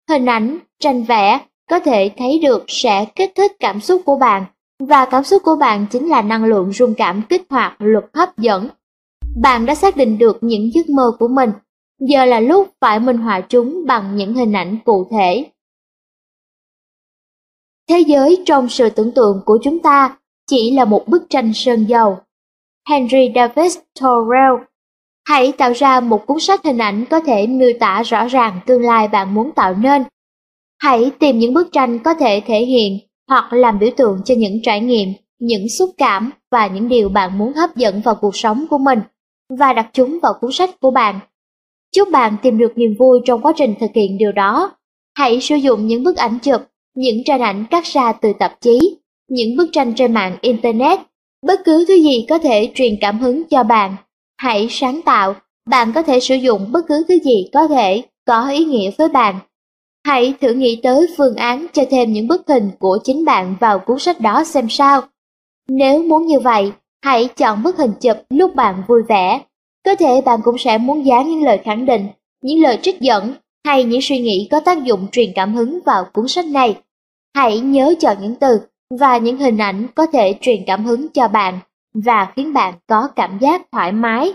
[0.09, 1.39] Hình ảnh, tranh vẽ
[1.69, 4.45] có thể thấy được sẽ kích thích cảm xúc của bạn,
[4.79, 8.37] và cảm xúc của bạn chính là năng lượng rung cảm kích hoạt luật hấp
[8.37, 8.69] dẫn.
[9.41, 11.51] Bạn đã xác định được những giấc mơ của mình,
[11.99, 15.45] giờ là lúc phải minh họa chúng bằng những hình ảnh cụ thể.
[17.89, 20.17] Thế giới trong sự tưởng tượng của chúng ta
[20.47, 22.17] chỉ là một bức tranh sơn dầu.
[22.89, 24.59] Henry David Thoreau
[25.27, 28.81] Hãy tạo ra một cuốn sách hình ảnh có thể miêu tả rõ ràng tương
[28.81, 30.03] lai bạn muốn tạo nên.
[30.83, 32.99] Hãy tìm những bức tranh có thể thể hiện
[33.29, 37.37] hoặc làm biểu tượng cho những trải nghiệm, những xúc cảm và những điều bạn
[37.37, 38.99] muốn hấp dẫn vào cuộc sống của mình
[39.59, 41.19] và đặt chúng vào cuốn sách của bạn.
[41.95, 44.71] Chúc bạn tìm được niềm vui trong quá trình thực hiện điều đó.
[45.17, 46.61] Hãy sử dụng những bức ảnh chụp,
[46.95, 48.97] những tranh ảnh cắt ra từ tạp chí,
[49.29, 50.99] những bức tranh trên mạng Internet,
[51.47, 53.95] bất cứ thứ gì có thể truyền cảm hứng cho bạn
[54.37, 55.35] Hãy sáng tạo,
[55.69, 59.09] bạn có thể sử dụng bất cứ thứ gì có thể có ý nghĩa với
[59.09, 59.39] bạn.
[60.05, 63.79] Hãy thử nghĩ tới phương án cho thêm những bức hình của chính bạn vào
[63.79, 65.01] cuốn sách đó xem sao.
[65.67, 66.71] Nếu muốn như vậy,
[67.03, 69.41] hãy chọn bức hình chụp lúc bạn vui vẻ.
[69.85, 72.07] Có thể bạn cũng sẽ muốn dán những lời khẳng định,
[72.43, 73.33] những lời trích dẫn
[73.65, 76.77] hay những suy nghĩ có tác dụng truyền cảm hứng vào cuốn sách này.
[77.35, 78.59] Hãy nhớ chọn những từ
[78.99, 81.59] và những hình ảnh có thể truyền cảm hứng cho bạn
[81.93, 84.33] và khiến bạn có cảm giác thoải mái.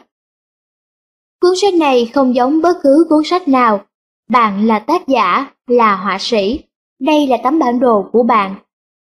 [1.40, 3.84] Cuốn sách này không giống bất cứ cuốn sách nào.
[4.30, 6.60] Bạn là tác giả, là họa sĩ.
[7.00, 8.54] Đây là tấm bản đồ của bạn.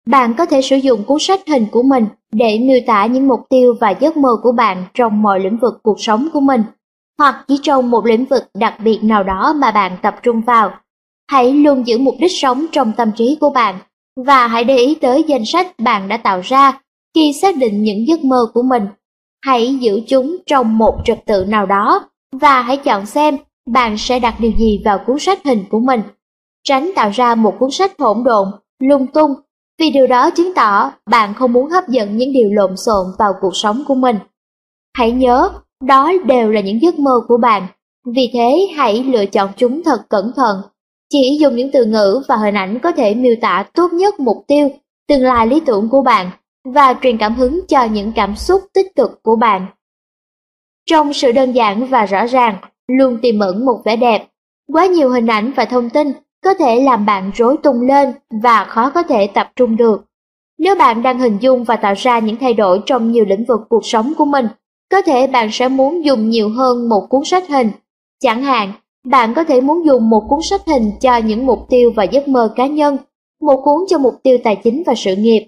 [0.08, 3.40] Bạn có thể sử dụng cuốn sách hình của mình để miêu tả những mục
[3.50, 6.64] tiêu và giấc mơ của bạn trong mọi lĩnh vực cuộc sống của mình,
[7.18, 10.72] hoặc chỉ trong một lĩnh vực đặc biệt nào đó mà bạn tập trung vào.
[11.32, 13.76] Hãy luôn giữ mục đích sống trong tâm trí của bạn
[14.26, 16.80] và hãy để ý tới danh sách bạn đã tạo ra
[17.16, 18.88] khi xác định những giấc mơ của mình.
[19.46, 23.38] Hãy giữ chúng trong một trật tự nào đó và hãy chọn xem
[23.68, 26.02] bạn sẽ đặt điều gì vào cuốn sách hình của mình.
[26.68, 28.48] Tránh tạo ra một cuốn sách hỗn độn,
[28.80, 29.34] lung tung,
[29.80, 33.34] vì điều đó chứng tỏ bạn không muốn hấp dẫn những điều lộn xộn vào
[33.42, 34.16] cuộc sống của mình.
[34.98, 35.50] Hãy nhớ,
[35.84, 37.68] đó đều là những giấc mơ của bạn,
[38.16, 40.62] vì thế hãy lựa chọn chúng thật cẩn thận.
[41.10, 44.38] Chỉ dùng những từ ngữ và hình ảnh có thể miêu tả tốt nhất mục
[44.48, 44.70] tiêu,
[45.08, 46.32] tương lai lý tưởng của bạn
[46.74, 49.66] và truyền cảm hứng cho những cảm xúc tích cực của bạn.
[50.90, 54.28] Trong sự đơn giản và rõ ràng, luôn tiềm ẩn một vẻ đẹp.
[54.74, 56.14] Quá nhiều hình ảnh và thông tin
[56.44, 60.06] có thể làm bạn rối tung lên và khó có thể tập trung được.
[60.60, 63.60] Nếu bạn đang hình dung và tạo ra những thay đổi trong nhiều lĩnh vực
[63.70, 64.48] cuộc sống của mình,
[64.92, 67.72] có thể bạn sẽ muốn dùng nhiều hơn một cuốn sách hình.
[68.22, 68.74] Chẳng hạn,
[69.08, 72.28] bạn có thể muốn dùng một cuốn sách hình cho những mục tiêu và giấc
[72.28, 72.98] mơ cá nhân,
[73.42, 75.48] một cuốn cho mục tiêu tài chính và sự nghiệp,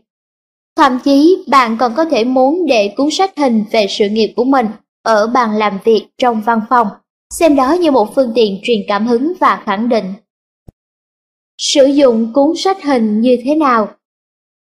[0.79, 4.43] Thậm chí bạn còn có thể muốn để cuốn sách hình về sự nghiệp của
[4.43, 4.65] mình
[5.03, 6.87] ở bàn làm việc trong văn phòng,
[7.33, 10.13] xem đó như một phương tiện truyền cảm hứng và khẳng định.
[11.59, 13.87] Sử dụng cuốn sách hình như thế nào?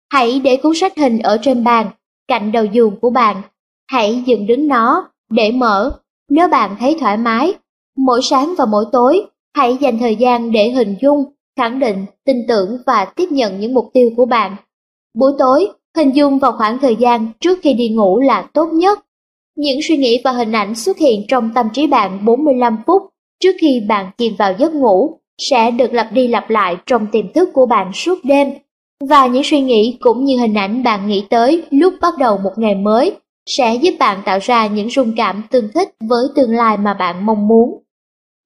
[0.10, 1.90] Hãy để cuốn sách hình ở trên bàn,
[2.28, 3.42] cạnh đầu giường của bạn.
[3.88, 7.54] Hãy dựng đứng nó để mở nếu bạn thấy thoải mái.
[7.98, 11.24] Mỗi sáng và mỗi tối, hãy dành thời gian để hình dung,
[11.58, 14.56] khẳng định, tin tưởng và tiếp nhận những mục tiêu của bạn.
[15.14, 19.00] Buổi tối, Hình dung vào khoảng thời gian trước khi đi ngủ là tốt nhất.
[19.56, 23.04] Những suy nghĩ và hình ảnh xuất hiện trong tâm trí bạn 45 phút
[23.40, 27.34] trước khi bạn chìm vào giấc ngủ sẽ được lặp đi lặp lại trong tiềm
[27.34, 28.54] thức của bạn suốt đêm.
[29.10, 32.52] Và những suy nghĩ cũng như hình ảnh bạn nghĩ tới lúc bắt đầu một
[32.58, 36.78] ngày mới sẽ giúp bạn tạo ra những rung cảm tương thích với tương lai
[36.78, 37.84] mà bạn mong muốn.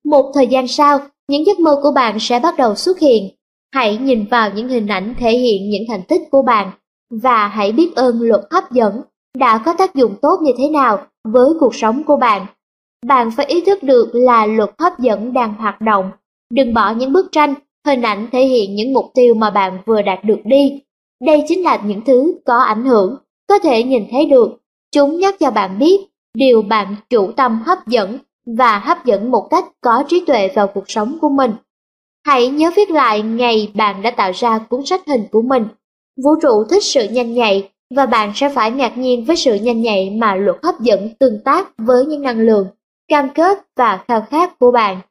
[0.06, 3.30] Một thời gian sau, những giấc mơ của bạn sẽ bắt đầu xuất hiện.
[3.74, 6.72] Hãy nhìn vào những hình ảnh thể hiện những thành tích của bạn
[7.10, 9.02] và hãy biết ơn luật hấp dẫn
[9.38, 12.46] đã có tác dụng tốt như thế nào với cuộc sống của bạn.
[13.06, 16.12] Bạn phải ý thức được là luật hấp dẫn đang hoạt động.
[16.54, 17.54] Đừng bỏ những bức tranh,
[17.86, 20.82] hình ảnh thể hiện những mục tiêu mà bạn vừa đạt được đi.
[21.26, 23.16] Đây chính là những thứ có ảnh hưởng,
[23.50, 24.58] có thể nhìn thấy được.
[24.92, 26.00] Chúng nhắc cho bạn biết
[26.34, 28.20] điều bạn chủ tâm hấp dẫn
[28.58, 31.52] và hấp dẫn một cách có trí tuệ vào cuộc sống của mình.
[32.26, 35.64] Hãy nhớ viết lại ngày bạn đã tạo ra cuốn sách hình của mình.
[36.24, 39.82] Vũ trụ thích sự nhanh nhạy và bạn sẽ phải ngạc nhiên với sự nhanh
[39.82, 42.68] nhạy mà luật hấp dẫn tương tác với những năng lượng,
[43.08, 45.02] cam kết và khao khát của bạn.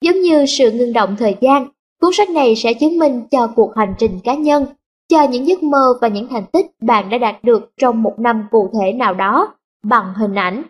[0.00, 1.68] Giống như sự ngưng động thời gian,
[2.00, 4.66] cuốn sách này sẽ chứng minh cho cuộc hành trình cá nhân,
[5.08, 8.46] cho những giấc mơ và những thành tích bạn đã đạt được trong một năm
[8.50, 10.62] cụ thể nào đó bằng hình ảnh.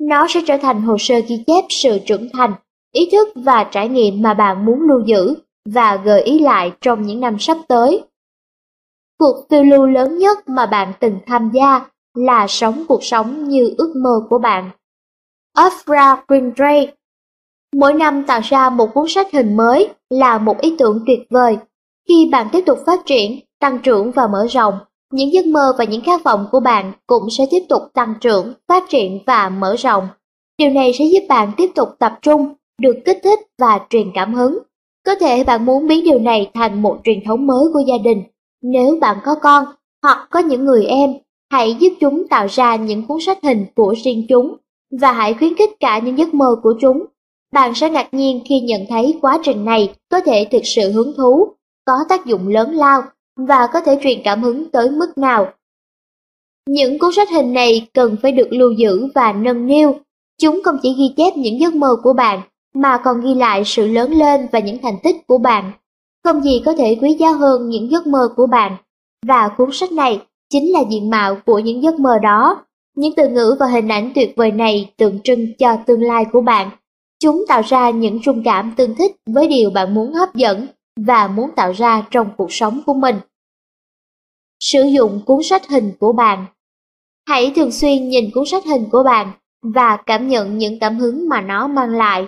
[0.00, 2.52] Nó sẽ trở thành hồ sơ ghi chép sự trưởng thành,
[2.92, 5.34] ý thức và trải nghiệm mà bạn muốn lưu giữ
[5.64, 8.02] và gợi ý lại trong những năm sắp tới.
[9.18, 13.74] Cuộc phiêu lưu lớn nhất mà bạn từng tham gia là sống cuộc sống như
[13.78, 14.70] ước mơ của bạn.
[15.66, 16.86] Oprah Winfrey
[17.76, 21.58] Mỗi năm tạo ra một cuốn sách hình mới là một ý tưởng tuyệt vời.
[22.08, 24.78] Khi bạn tiếp tục phát triển, tăng trưởng và mở rộng,
[25.12, 28.52] những giấc mơ và những khát vọng của bạn cũng sẽ tiếp tục tăng trưởng,
[28.68, 30.08] phát triển và mở rộng.
[30.58, 34.34] Điều này sẽ giúp bạn tiếp tục tập trung, được kích thích và truyền cảm
[34.34, 34.58] hứng.
[35.06, 38.22] Có thể bạn muốn biến điều này thành một truyền thống mới của gia đình.
[38.62, 39.64] Nếu bạn có con
[40.02, 41.14] hoặc có những người em,
[41.52, 44.56] hãy giúp chúng tạo ra những cuốn sách hình của riêng chúng
[45.00, 47.06] và hãy khuyến khích cả những giấc mơ của chúng.
[47.52, 51.12] Bạn sẽ ngạc nhiên khi nhận thấy quá trình này có thể thực sự hứng
[51.16, 51.48] thú,
[51.84, 53.02] có tác dụng lớn lao
[53.36, 55.52] và có thể truyền cảm hứng tới mức nào.
[56.68, 59.94] Những cuốn sách hình này cần phải được lưu giữ và nâng niu.
[60.40, 62.40] Chúng không chỉ ghi chép những giấc mơ của bạn,
[62.74, 65.72] mà còn ghi lại sự lớn lên và những thành tích của bạn.
[66.24, 68.76] Không gì có thể quý giá hơn những giấc mơ của bạn.
[69.26, 70.20] Và cuốn sách này
[70.50, 72.64] chính là diện mạo của những giấc mơ đó.
[72.96, 76.40] Những từ ngữ và hình ảnh tuyệt vời này tượng trưng cho tương lai của
[76.40, 76.70] bạn.
[77.20, 80.66] Chúng tạo ra những rung cảm tương thích với điều bạn muốn hấp dẫn
[80.96, 83.16] và muốn tạo ra trong cuộc sống của mình.
[84.60, 86.46] Sử dụng cuốn sách hình của bạn
[87.28, 89.32] Hãy thường xuyên nhìn cuốn sách hình của bạn
[89.62, 92.26] và cảm nhận những cảm hứng mà nó mang lại.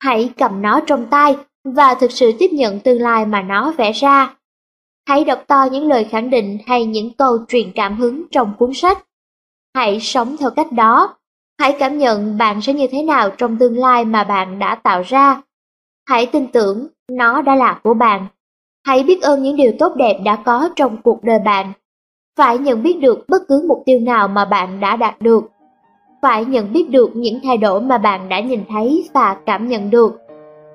[0.00, 3.92] Hãy cầm nó trong tay và thực sự tiếp nhận tương lai mà nó vẽ
[3.92, 4.36] ra.
[5.08, 8.70] Hãy đọc to những lời khẳng định hay những câu truyền cảm hứng trong cuốn
[8.74, 9.06] sách.
[9.74, 11.16] Hãy sống theo cách đó.
[11.62, 15.02] Hãy cảm nhận bạn sẽ như thế nào trong tương lai mà bạn đã tạo
[15.06, 15.42] ra.
[16.08, 18.26] Hãy tin tưởng nó đã là của bạn.
[18.86, 21.72] Hãy biết ơn những điều tốt đẹp đã có trong cuộc đời bạn.
[22.38, 25.44] Phải nhận biết được bất cứ mục tiêu nào mà bạn đã đạt được.
[26.22, 29.90] Phải nhận biết được những thay đổi mà bạn đã nhìn thấy và cảm nhận
[29.90, 30.20] được.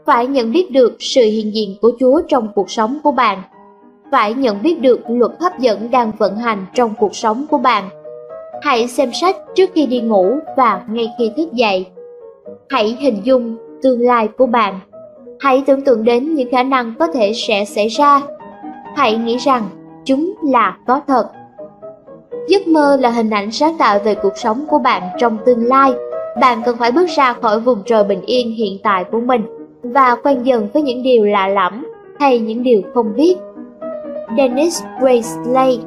[0.06, 3.42] Phải nhận biết được sự hiện diện của Chúa trong cuộc sống của bạn.
[4.12, 7.90] Phải nhận biết được luật hấp dẫn đang vận hành trong cuộc sống của bạn.
[8.62, 11.86] Hãy xem sách trước khi đi ngủ và ngay khi thức dậy.
[12.70, 14.80] Hãy hình dung tương lai của bạn
[15.40, 18.22] Hãy tưởng tượng đến những khả năng có thể sẽ xảy ra.
[18.96, 19.64] Hãy nghĩ rằng
[20.06, 21.28] chúng là có thật.
[22.48, 25.94] Giấc mơ là hình ảnh sáng tạo về cuộc sống của bạn trong tương lai.
[26.42, 29.42] Bạn cần phải bước ra khỏi vùng trời bình yên hiện tại của mình
[29.84, 31.86] và quen dần với những điều lạ lẫm
[32.20, 33.36] hay những điều không biết.
[34.38, 35.80] Dennis Graysley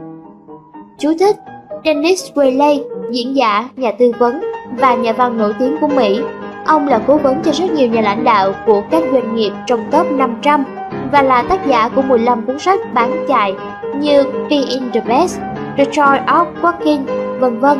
[0.98, 1.36] Chú thích
[1.84, 4.40] Dennis Graysley, diễn giả, nhà tư vấn
[4.78, 6.20] và nhà văn nổi tiếng của Mỹ
[6.66, 9.90] Ông là cố vấn cho rất nhiều nhà lãnh đạo của các doanh nghiệp trong
[9.90, 10.64] top 500
[11.12, 13.54] và là tác giả của 15 cuốn sách bán chạy
[13.94, 15.40] như Being the Best,
[15.76, 17.04] The Joy of Working,
[17.38, 17.78] vân vân.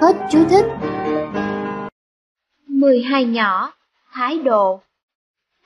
[0.00, 0.66] Hết chú thích.
[2.66, 3.72] 12 nhỏ,
[4.12, 4.80] thái độ.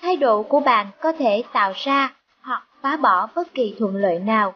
[0.02, 4.18] Thái độ của bạn có thể tạo ra hoặc phá bỏ bất kỳ thuận lợi
[4.18, 4.54] nào.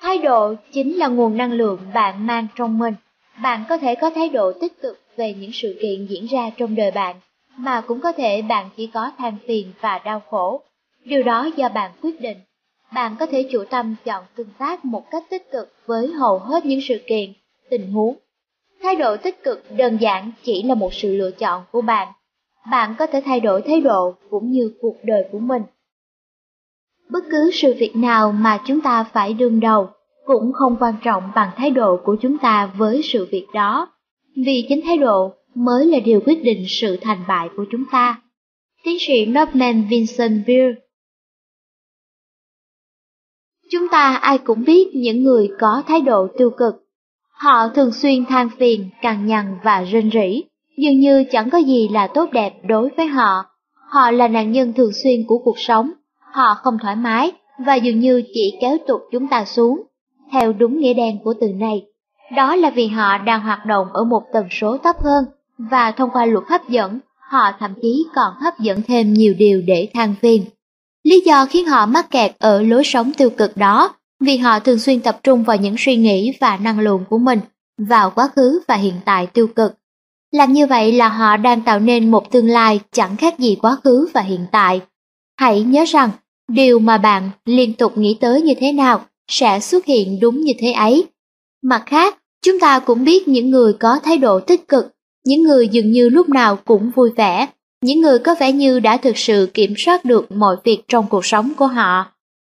[0.00, 2.94] Thái độ chính là nguồn năng lượng bạn mang trong mình.
[3.42, 6.74] Bạn có thể có thái độ tích cực về những sự kiện diễn ra trong
[6.74, 7.16] đời bạn,
[7.56, 10.62] mà cũng có thể bạn chỉ có than phiền và đau khổ.
[11.04, 12.36] Điều đó do bạn quyết định.
[12.94, 16.64] Bạn có thể chủ tâm chọn tương tác một cách tích cực với hầu hết
[16.64, 17.32] những sự kiện,
[17.70, 18.16] tình huống.
[18.82, 22.08] Thái độ tích cực đơn giản chỉ là một sự lựa chọn của bạn.
[22.70, 25.62] Bạn có thể thay đổi thái độ cũng như cuộc đời của mình.
[27.10, 29.88] Bất cứ sự việc nào mà chúng ta phải đương đầu
[30.26, 33.88] cũng không quan trọng bằng thái độ của chúng ta với sự việc đó
[34.36, 38.22] vì chính thái độ mới là điều quyết định sự thành bại của chúng ta.
[38.84, 40.74] Tiến sĩ Norman Vincent Peale
[43.70, 46.74] Chúng ta ai cũng biết những người có thái độ tiêu cực.
[47.30, 50.42] Họ thường xuyên than phiền, cằn nhằn và rên rỉ,
[50.76, 53.44] dường như chẳng có gì là tốt đẹp đối với họ.
[53.90, 55.90] Họ là nạn nhân thường xuyên của cuộc sống,
[56.32, 57.32] họ không thoải mái
[57.66, 59.82] và dường như chỉ kéo tụt chúng ta xuống,
[60.32, 61.82] theo đúng nghĩa đen của từ này.
[62.36, 65.24] Đó là vì họ đang hoạt động ở một tần số thấp hơn,
[65.58, 66.98] và thông qua luật hấp dẫn,
[67.30, 70.44] họ thậm chí còn hấp dẫn thêm nhiều điều để than phiền.
[71.04, 74.78] Lý do khiến họ mắc kẹt ở lối sống tiêu cực đó, vì họ thường
[74.78, 77.40] xuyên tập trung vào những suy nghĩ và năng lượng của mình,
[77.78, 79.74] vào quá khứ và hiện tại tiêu cực.
[80.32, 83.76] Làm như vậy là họ đang tạo nên một tương lai chẳng khác gì quá
[83.84, 84.80] khứ và hiện tại.
[85.36, 86.10] Hãy nhớ rằng,
[86.48, 90.52] điều mà bạn liên tục nghĩ tới như thế nào sẽ xuất hiện đúng như
[90.58, 91.06] thế ấy.
[91.62, 94.94] Mặt khác, chúng ta cũng biết những người có thái độ tích cực,
[95.26, 97.46] những người dường như lúc nào cũng vui vẻ,
[97.82, 101.26] những người có vẻ như đã thực sự kiểm soát được mọi việc trong cuộc
[101.26, 102.06] sống của họ.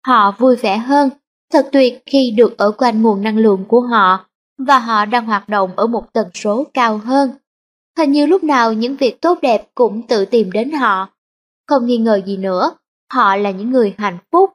[0.06, 1.10] Họ vui vẻ hơn,
[1.52, 4.26] thật tuyệt khi được ở quanh nguồn năng lượng của họ
[4.58, 7.30] và họ đang hoạt động ở một tần số cao hơn.
[7.98, 11.08] Hình như lúc nào những việc tốt đẹp cũng tự tìm đến họ.
[11.68, 12.76] Không nghi ngờ gì nữa,
[13.12, 14.50] họ là những người hạnh phúc.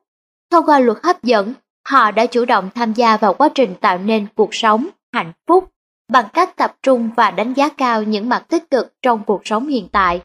[0.51, 1.53] Thông qua luật hấp dẫn,
[1.87, 5.69] họ đã chủ động tham gia vào quá trình tạo nên cuộc sống hạnh phúc
[6.11, 9.67] bằng cách tập trung và đánh giá cao những mặt tích cực trong cuộc sống
[9.67, 10.21] hiện tại.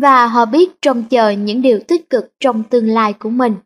[0.00, 3.56] Và họ biết trông chờ những điều tích cực trong tương lai của mình.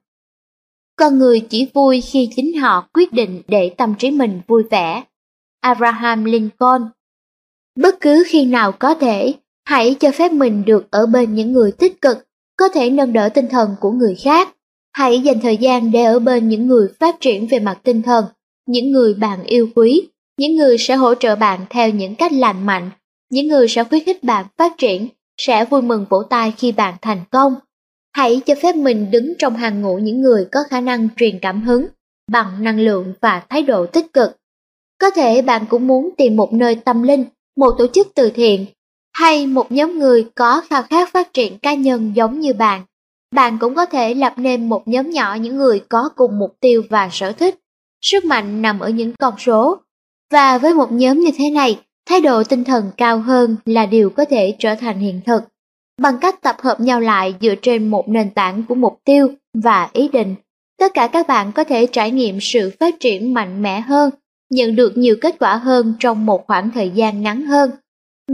[0.96, 5.04] Con người chỉ vui khi chính họ quyết định để tâm trí mình vui vẻ.
[5.60, 6.82] Abraham Lincoln
[7.76, 9.34] Bất cứ khi nào có thể,
[9.70, 12.18] hãy cho phép mình được ở bên những người tích cực,
[12.56, 14.48] có thể nâng đỡ tinh thần của người khác.
[14.92, 18.24] Hãy dành thời gian để ở bên những người phát triển về mặt tinh thần,
[18.66, 20.08] những người bạn yêu quý,
[20.38, 22.90] những người sẽ hỗ trợ bạn theo những cách lành mạnh,
[23.30, 26.94] những người sẽ khuyến khích bạn phát triển, sẽ vui mừng vỗ tay khi bạn
[27.02, 27.54] thành công.
[28.12, 31.62] Hãy cho phép mình đứng trong hàng ngũ những người có khả năng truyền cảm
[31.62, 31.86] hứng
[32.32, 34.36] bằng năng lượng và thái độ tích cực.
[35.00, 37.24] Có thể bạn cũng muốn tìm một nơi tâm linh,
[37.56, 38.66] một tổ chức từ thiện,
[39.12, 42.82] hay một nhóm người có khao khát phát triển cá nhân giống như bạn.
[43.34, 46.82] Bạn cũng có thể lập nên một nhóm nhỏ những người có cùng mục tiêu
[46.90, 47.58] và sở thích.
[48.02, 49.78] Sức mạnh nằm ở những con số.
[50.32, 54.10] Và với một nhóm như thế này, thái độ tinh thần cao hơn là điều
[54.10, 55.42] có thể trở thành hiện thực.
[56.00, 59.90] Bằng cách tập hợp nhau lại dựa trên một nền tảng của mục tiêu và
[59.92, 60.34] ý định,
[60.78, 64.10] tất cả các bạn có thể trải nghiệm sự phát triển mạnh mẽ hơn
[64.50, 67.70] nhận được nhiều kết quả hơn trong một khoảng thời gian ngắn hơn.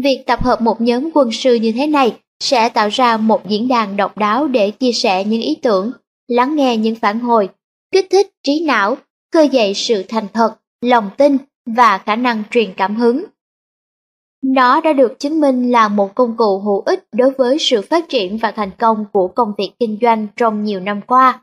[0.02, 3.68] Việc tập hợp một nhóm quân sư như thế này sẽ tạo ra một diễn
[3.68, 5.92] đàn độc đáo để chia sẻ những ý tưởng,
[6.28, 7.48] lắng nghe những phản hồi,
[7.92, 8.96] kích thích trí não,
[9.32, 13.24] khơi dậy sự thành thật, lòng tin và khả năng truyền cảm hứng.
[14.42, 18.08] Nó đã được chứng minh là một công cụ hữu ích đối với sự phát
[18.08, 21.42] triển và thành công của công việc kinh doanh trong nhiều năm qua.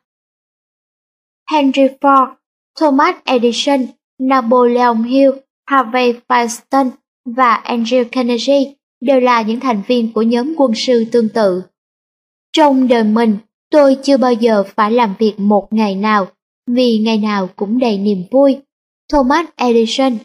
[1.51, 2.33] Henry Ford,
[2.79, 3.85] Thomas Edison
[4.19, 5.31] Napoleon Hill,
[5.65, 6.89] Harvey Firestone
[7.25, 11.63] và Andrew Carnegie đều là những thành viên của nhóm quân sư tương tự.
[12.53, 13.37] Trong đời mình,
[13.71, 16.27] tôi chưa bao giờ phải làm việc một ngày nào,
[16.67, 18.57] vì ngày nào cũng đầy niềm vui.
[19.11, 20.17] Thomas Edison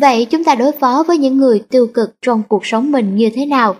[0.00, 3.30] Vậy chúng ta đối phó với những người tiêu cực trong cuộc sống mình như
[3.34, 3.76] thế nào?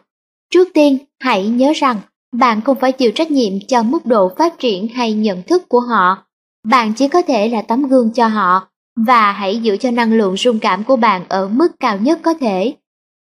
[0.51, 1.97] Trước tiên, hãy nhớ rằng
[2.33, 5.81] bạn không phải chịu trách nhiệm cho mức độ phát triển hay nhận thức của
[5.81, 6.27] họ.
[6.69, 10.37] Bạn chỉ có thể là tấm gương cho họ và hãy giữ cho năng lượng
[10.37, 12.75] rung cảm của bạn ở mức cao nhất có thể.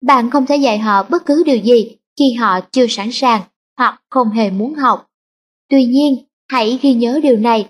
[0.01, 3.41] Bạn không thể dạy họ bất cứ điều gì khi họ chưa sẵn sàng
[3.77, 5.09] hoặc không hề muốn học.
[5.69, 6.15] Tuy nhiên,
[6.51, 7.69] hãy ghi nhớ điều này.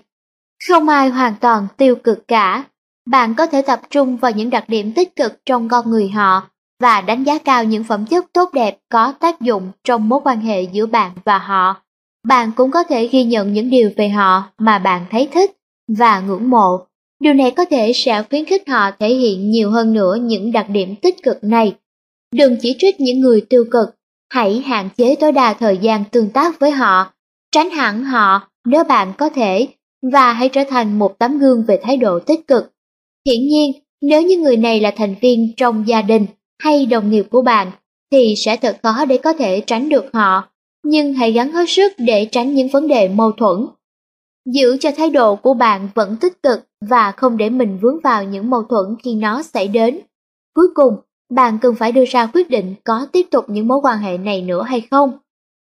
[0.68, 2.64] Không ai hoàn toàn tiêu cực cả.
[3.06, 6.50] Bạn có thể tập trung vào những đặc điểm tích cực trong con người họ
[6.80, 10.40] và đánh giá cao những phẩm chất tốt đẹp có tác dụng trong mối quan
[10.40, 11.82] hệ giữa bạn và họ.
[12.28, 15.50] Bạn cũng có thể ghi nhận những điều về họ mà bạn thấy thích
[15.98, 16.86] và ngưỡng mộ
[17.20, 20.66] Điều này có thể sẽ khuyến khích họ thể hiện nhiều hơn nữa những đặc
[20.70, 21.74] điểm tích cực này.
[22.34, 23.88] Đừng chỉ trích những người tiêu cực,
[24.32, 27.12] hãy hạn chế tối đa thời gian tương tác với họ,
[27.52, 29.68] tránh hẳn họ nếu bạn có thể,
[30.12, 32.72] và hãy trở thành một tấm gương về thái độ tích cực.
[33.26, 36.26] Hiển nhiên, nếu như người này là thành viên trong gia đình
[36.58, 37.70] hay đồng nghiệp của bạn,
[38.12, 40.48] thì sẽ thật khó để có thể tránh được họ,
[40.84, 43.66] nhưng hãy gắng hết sức để tránh những vấn đề mâu thuẫn
[44.46, 48.24] Giữ cho thái độ của bạn vẫn tích cực và không để mình vướng vào
[48.24, 50.00] những mâu thuẫn khi nó xảy đến.
[50.54, 50.96] Cuối cùng,
[51.30, 54.42] bạn cần phải đưa ra quyết định có tiếp tục những mối quan hệ này
[54.42, 55.18] nữa hay không.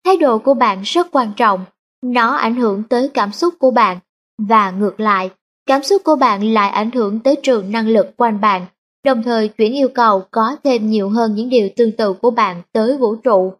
[0.05, 1.65] Thái độ của bạn rất quan trọng,
[2.03, 3.99] nó ảnh hưởng tới cảm xúc của bạn,
[4.37, 5.29] và ngược lại,
[5.65, 8.65] cảm xúc của bạn lại ảnh hưởng tới trường năng lực quanh bạn,
[9.05, 12.61] đồng thời chuyển yêu cầu có thêm nhiều hơn những điều tương tự của bạn
[12.73, 13.53] tới vũ trụ.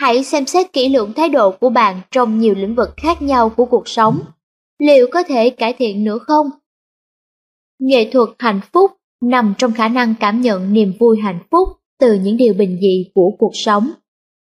[0.00, 3.48] Hãy xem xét kỹ lưỡng thái độ của bạn trong nhiều lĩnh vực khác nhau
[3.48, 4.20] của cuộc sống.
[4.78, 6.50] Liệu có thể cải thiện nữa không?
[7.78, 8.90] Nghệ thuật hạnh phúc
[9.22, 11.68] nằm trong khả năng cảm nhận niềm vui hạnh phúc
[12.00, 13.90] từ những điều bình dị của cuộc sống.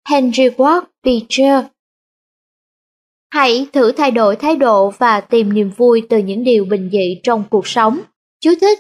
[0.09, 1.65] Henry Ward Beecher
[3.31, 7.21] Hãy thử thay đổi thái độ và tìm niềm vui từ những điều bình dị
[7.23, 8.01] trong cuộc sống.
[8.41, 8.79] Chú thích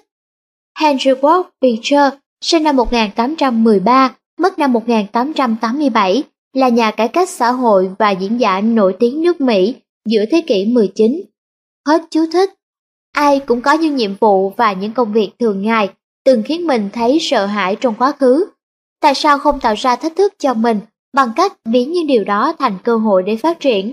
[0.81, 7.91] Henry Ward Beecher sinh năm 1813, mất năm 1887, là nhà cải cách xã hội
[7.99, 9.75] và diễn giả nổi tiếng nước Mỹ
[10.09, 11.23] giữa thế kỷ 19.
[11.87, 12.51] Hết chú thích.
[13.13, 15.89] Ai cũng có những nhiệm vụ và những công việc thường ngày,
[16.25, 18.47] từng khiến mình thấy sợ hãi trong quá khứ.
[19.01, 20.81] Tại sao không tạo ra thách thức cho mình
[21.13, 23.93] bằng cách biến những điều đó thành cơ hội để phát triển?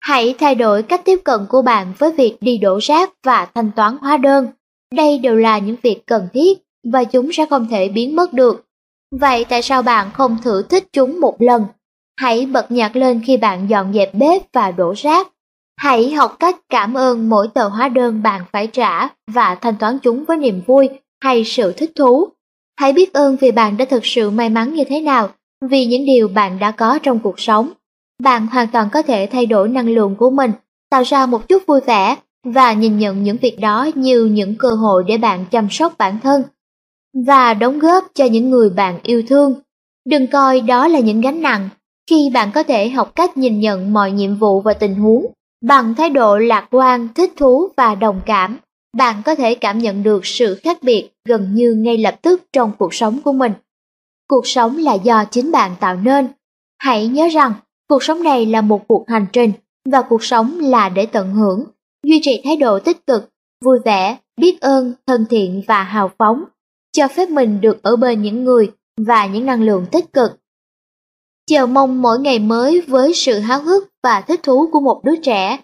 [0.00, 3.70] Hãy thay đổi cách tiếp cận của bạn với việc đi đổ rác và thanh
[3.76, 4.48] toán hóa đơn.
[4.94, 6.58] Đây đều là những việc cần thiết
[6.92, 8.67] và chúng sẽ không thể biến mất được.
[9.10, 11.66] Vậy tại sao bạn không thử thích chúng một lần?
[12.16, 15.28] Hãy bật nhạc lên khi bạn dọn dẹp bếp và đổ rác.
[15.76, 19.98] Hãy học cách cảm ơn mỗi tờ hóa đơn bạn phải trả và thanh toán
[19.98, 20.88] chúng với niềm vui
[21.20, 22.28] hay sự thích thú.
[22.80, 25.28] Hãy biết ơn vì bạn đã thực sự may mắn như thế nào,
[25.60, 27.70] vì những điều bạn đã có trong cuộc sống.
[28.22, 30.52] Bạn hoàn toàn có thể thay đổi năng lượng của mình,
[30.90, 34.68] tạo ra một chút vui vẻ và nhìn nhận những việc đó như những cơ
[34.68, 36.42] hội để bạn chăm sóc bản thân
[37.26, 39.54] và đóng góp cho những người bạn yêu thương.
[40.08, 41.68] Đừng coi đó là những gánh nặng,
[42.10, 45.26] khi bạn có thể học cách nhìn nhận mọi nhiệm vụ và tình huống
[45.60, 48.58] bằng thái độ lạc quan, thích thú và đồng cảm,
[48.96, 52.72] bạn có thể cảm nhận được sự khác biệt gần như ngay lập tức trong
[52.78, 53.52] cuộc sống của mình.
[54.28, 56.28] Cuộc sống là do chính bạn tạo nên.
[56.78, 57.52] Hãy nhớ rằng,
[57.88, 59.52] cuộc sống này là một cuộc hành trình
[59.90, 61.64] và cuộc sống là để tận hưởng,
[62.06, 63.28] duy trì thái độ tích cực,
[63.64, 66.44] vui vẻ, biết ơn, thân thiện và hào phóng
[66.92, 68.70] cho phép mình được ở bên những người
[69.06, 70.30] và những năng lượng tích cực.
[71.46, 75.16] Chờ mong mỗi ngày mới với sự háo hức và thích thú của một đứa
[75.16, 75.58] trẻ.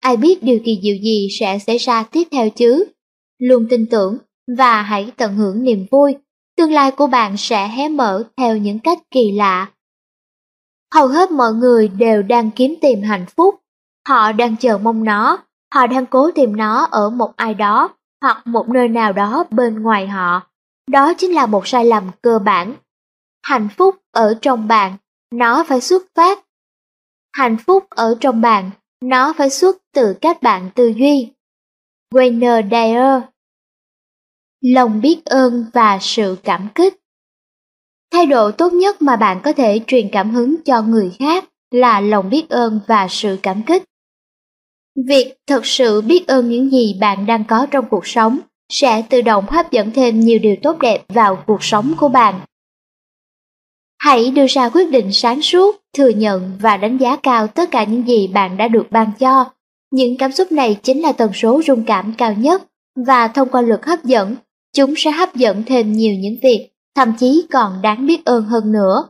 [0.00, 2.84] Ai biết điều kỳ diệu gì sẽ xảy ra tiếp theo chứ?
[3.38, 4.18] Luôn tin tưởng
[4.58, 6.16] và hãy tận hưởng niềm vui.
[6.56, 9.70] Tương lai của bạn sẽ hé mở theo những cách kỳ lạ.
[10.94, 13.54] Hầu hết mọi người đều đang kiếm tìm hạnh phúc.
[14.08, 15.38] Họ đang chờ mong nó,
[15.74, 17.88] họ đang cố tìm nó ở một ai đó
[18.22, 20.49] hoặc một nơi nào đó bên ngoài họ.
[20.90, 22.74] Đó chính là một sai lầm cơ bản.
[23.42, 24.96] Hạnh phúc ở trong bạn,
[25.30, 26.44] nó phải xuất phát.
[27.32, 28.70] Hạnh phúc ở trong bạn,
[29.00, 31.32] nó phải xuất từ các bạn tư duy.
[32.14, 33.22] Wayne Dyer
[34.60, 37.00] Lòng biết ơn và sự cảm kích
[38.12, 42.00] Thái độ tốt nhất mà bạn có thể truyền cảm hứng cho người khác là
[42.00, 43.84] lòng biết ơn và sự cảm kích.
[45.06, 48.38] Việc thật sự biết ơn những gì bạn đang có trong cuộc sống
[48.70, 52.40] sẽ tự động hấp dẫn thêm nhiều điều tốt đẹp vào cuộc sống của bạn.
[53.98, 57.84] Hãy đưa ra quyết định sáng suốt, thừa nhận và đánh giá cao tất cả
[57.84, 59.44] những gì bạn đã được ban cho.
[59.90, 62.62] Những cảm xúc này chính là tần số rung cảm cao nhất
[63.06, 64.36] và thông qua lực hấp dẫn,
[64.76, 68.72] chúng sẽ hấp dẫn thêm nhiều những việc, thậm chí còn đáng biết ơn hơn
[68.72, 69.08] nữa.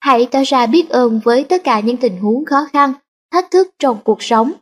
[0.00, 2.92] Hãy tỏ ra biết ơn với tất cả những tình huống khó khăn,
[3.32, 4.52] thách thức trong cuộc sống.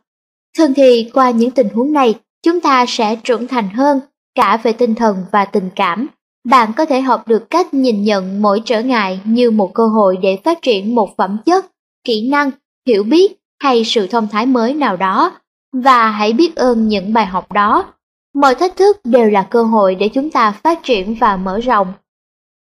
[0.58, 4.00] Thường thì qua những tình huống này, chúng ta sẽ trưởng thành hơn
[4.34, 6.06] cả về tinh thần và tình cảm.
[6.48, 10.16] Bạn có thể học được cách nhìn nhận mỗi trở ngại như một cơ hội
[10.22, 11.66] để phát triển một phẩm chất,
[12.04, 12.50] kỹ năng,
[12.86, 15.32] hiểu biết hay sự thông thái mới nào đó,
[15.72, 17.92] và hãy biết ơn những bài học đó.
[18.34, 21.92] Mọi thách thức đều là cơ hội để chúng ta phát triển và mở rộng.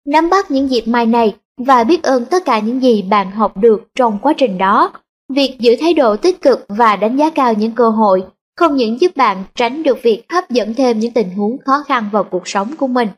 [0.07, 3.57] Nắm bắt những dịp mai này và biết ơn tất cả những gì bạn học
[3.57, 4.91] được trong quá trình đó.
[5.33, 8.23] Việc giữ thái độ tích cực và đánh giá cao những cơ hội
[8.57, 12.09] không những giúp bạn tránh được việc hấp dẫn thêm những tình huống khó khăn
[12.11, 13.09] vào cuộc sống của mình,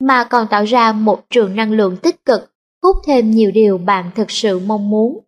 [0.00, 2.52] mà còn tạo ra một trường năng lượng tích cực,
[2.82, 5.18] hút thêm nhiều điều bạn thực sự mong muốn.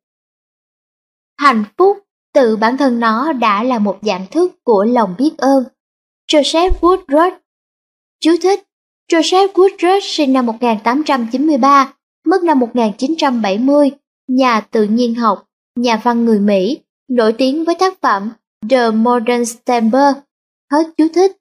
[1.38, 1.98] Hạnh phúc
[2.34, 5.64] tự bản thân nó đã là một dạng thức của lòng biết ơn.
[6.32, 7.32] Joseph Woodruff
[8.20, 8.60] Chú thích
[9.12, 11.92] Joseph Woodruff sinh năm 1893,
[12.26, 13.90] mất năm 1970,
[14.28, 18.30] nhà tự nhiên học, nhà văn người Mỹ, nổi tiếng với tác phẩm
[18.68, 20.16] The Modern Stamper.
[20.72, 21.36] Hết chú thích.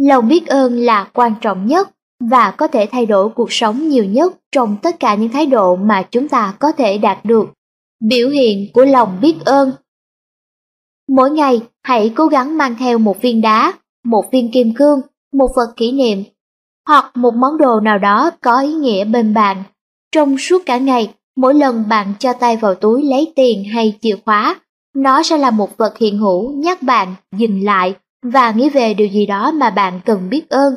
[0.00, 4.04] Lòng biết ơn là quan trọng nhất và có thể thay đổi cuộc sống nhiều
[4.04, 7.48] nhất trong tất cả những thái độ mà chúng ta có thể đạt được.
[8.00, 9.72] Biểu hiện của lòng biết ơn
[11.08, 13.72] Mỗi ngày, hãy cố gắng mang theo một viên đá,
[14.04, 15.00] một viên kim cương,
[15.32, 16.24] một vật kỷ niệm
[16.86, 19.62] hoặc một món đồ nào đó có ý nghĩa bên bạn.
[20.12, 24.16] Trong suốt cả ngày, mỗi lần bạn cho tay vào túi lấy tiền hay chìa
[24.24, 24.60] khóa,
[24.96, 29.08] nó sẽ là một vật hiện hữu, nhắc bạn, dừng lại, và nghĩ về điều
[29.08, 30.74] gì đó mà bạn cần biết ơn.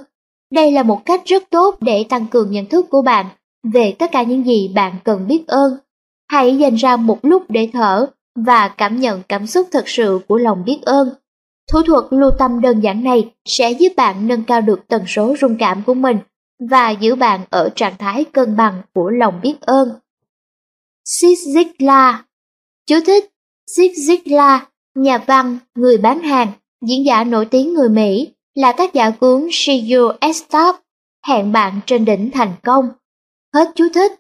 [0.54, 3.26] Đây là một cách rất tốt để tăng cường nhận thức của bạn
[3.74, 5.78] về tất cả những gì bạn cần biết ơn.
[6.32, 10.38] Hãy dành ra một lúc để thở và cảm nhận cảm xúc thật sự của
[10.38, 11.10] lòng biết ơn.
[11.72, 15.36] Thủ thuật lưu tâm đơn giản này sẽ giúp bạn nâng cao được tần số
[15.42, 16.18] rung cảm của mình
[16.70, 19.90] và giữ bạn ở trạng thái cân bằng của lòng biết ơn.
[21.06, 22.14] Zig Ziglar
[22.88, 23.26] Chú thích
[23.76, 24.60] Zig Ziglar,
[24.96, 26.52] nhà văn, người bán hàng,
[26.86, 30.76] diễn giả nổi tiếng người Mỹ, là tác giả cuốn See You at Stop,
[31.28, 32.90] hẹn bạn trên đỉnh thành công.
[33.54, 34.12] Hết chú thích.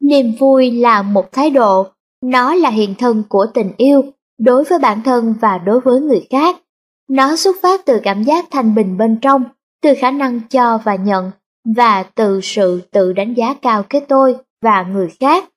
[0.00, 1.86] Niềm vui là một thái độ,
[2.22, 4.02] nó là hiện thân của tình yêu
[4.38, 6.56] đối với bản thân và đối với người khác.
[7.08, 9.44] Nó xuất phát từ cảm giác thanh bình bên trong,
[9.82, 11.30] từ khả năng cho và nhận,
[11.76, 15.49] và từ sự tự đánh giá cao cái tôi và người khác.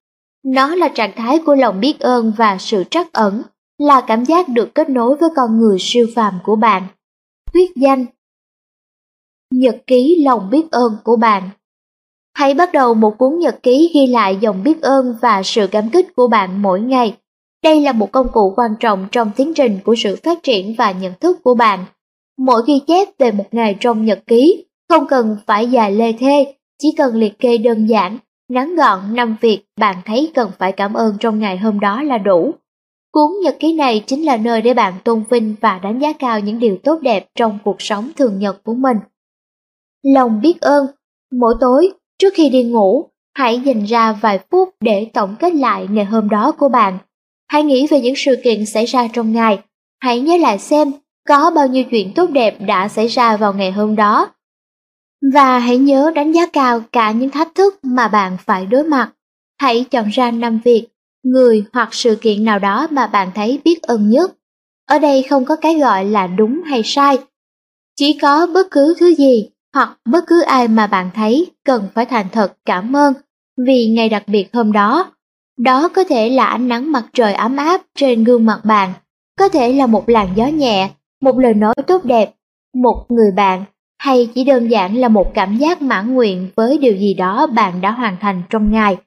[0.46, 3.42] Nó là trạng thái của lòng biết ơn và sự trắc ẩn,
[3.78, 6.88] là cảm giác được kết nối với con người siêu phàm của bạn.
[7.54, 8.06] Thuyết danh
[9.54, 11.50] Nhật ký lòng biết ơn của bạn
[12.38, 15.90] Hãy bắt đầu một cuốn nhật ký ghi lại dòng biết ơn và sự cảm
[15.90, 17.18] kích của bạn mỗi ngày.
[17.64, 20.92] Đây là một công cụ quan trọng trong tiến trình của sự phát triển và
[20.92, 21.86] nhận thức của bạn.
[22.38, 26.56] Mỗi ghi chép về một ngày trong nhật ký không cần phải dài lê thê,
[26.82, 28.18] chỉ cần liệt kê đơn giản,
[28.54, 32.18] ngắn gọn năm việc bạn thấy cần phải cảm ơn trong ngày hôm đó là
[32.18, 32.54] đủ.
[33.12, 36.40] Cuốn nhật ký này chính là nơi để bạn tôn vinh và đánh giá cao
[36.40, 38.98] những điều tốt đẹp trong cuộc sống thường nhật của mình.
[40.04, 40.88] Lòng biết ơn
[41.32, 45.88] Mỗi tối, trước khi đi ngủ, hãy dành ra vài phút để tổng kết lại
[45.90, 46.98] ngày hôm đó của bạn.
[47.48, 49.60] Hãy nghĩ về những sự kiện xảy ra trong ngày.
[50.00, 50.92] Hãy nhớ lại xem
[51.28, 54.33] có bao nhiêu chuyện tốt đẹp đã xảy ra vào ngày hôm đó.
[55.32, 59.12] Và hãy nhớ đánh giá cao cả những thách thức mà bạn phải đối mặt.
[59.62, 60.88] Hãy chọn ra năm việc,
[61.24, 64.32] người hoặc sự kiện nào đó mà bạn thấy biết ơn nhất.
[64.90, 67.18] Ở đây không có cái gọi là đúng hay sai.
[67.96, 72.06] Chỉ có bất cứ thứ gì hoặc bất cứ ai mà bạn thấy cần phải
[72.06, 73.14] thành thật cảm ơn
[73.58, 75.12] vì ngày đặc biệt hôm đó.
[75.58, 78.94] Đó có thể là ánh nắng mặt trời ấm áp trên gương mặt bạn,
[79.40, 80.90] có thể là một làn gió nhẹ,
[81.22, 82.34] một lời nói tốt đẹp,
[82.74, 83.66] một người bạn,
[84.04, 87.82] hay chỉ đơn giản là một cảm giác mãn nguyện với điều gì đó bạn
[87.82, 88.98] đã hoàn thành trong ngày.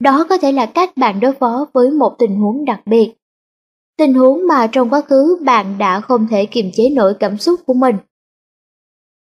[0.00, 3.14] Đó có thể là cách bạn đối phó với một tình huống đặc biệt.
[3.98, 7.60] Tình huống mà trong quá khứ bạn đã không thể kiềm chế nổi cảm xúc
[7.66, 7.96] của mình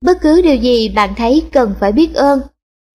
[0.05, 2.40] Bất cứ điều gì bạn thấy cần phải biết ơn.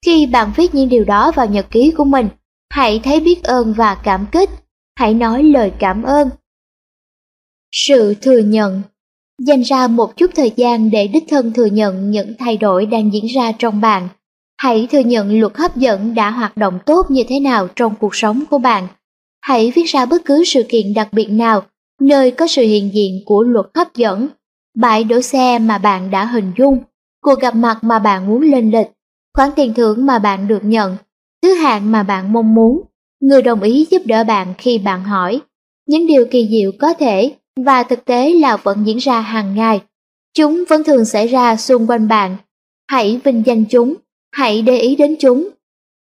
[0.05, 2.27] Khi bạn viết những điều đó vào nhật ký của mình,
[2.69, 4.49] hãy thấy biết ơn và cảm kích.
[4.95, 6.29] Hãy nói lời cảm ơn.
[7.71, 8.81] Sự thừa nhận
[9.41, 13.13] Dành ra một chút thời gian để đích thân thừa nhận những thay đổi đang
[13.13, 14.07] diễn ra trong bạn.
[14.57, 18.15] Hãy thừa nhận luật hấp dẫn đã hoạt động tốt như thế nào trong cuộc
[18.15, 18.87] sống của bạn.
[19.41, 21.63] Hãy viết ra bất cứ sự kiện đặc biệt nào
[22.01, 24.27] nơi có sự hiện diện của luật hấp dẫn,
[24.75, 26.79] bãi đổ xe mà bạn đã hình dung
[27.25, 28.87] cuộc gặp mặt mà bạn muốn lên lịch,
[29.33, 30.97] khoản tiền thưởng mà bạn được nhận,
[31.43, 32.81] thứ hạng mà bạn mong muốn,
[33.21, 35.41] người đồng ý giúp đỡ bạn khi bạn hỏi.
[35.87, 39.81] Những điều kỳ diệu có thể và thực tế là vẫn diễn ra hàng ngày.
[40.37, 42.37] Chúng vẫn thường xảy ra xung quanh bạn.
[42.91, 43.93] Hãy vinh danh chúng,
[44.31, 45.49] hãy để ý đến chúng.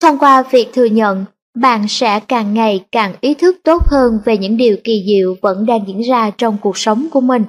[0.01, 1.25] Thông qua việc thừa nhận,
[1.57, 5.65] bạn sẽ càng ngày càng ý thức tốt hơn về những điều kỳ diệu vẫn
[5.65, 7.43] đang diễn ra trong cuộc sống của mình.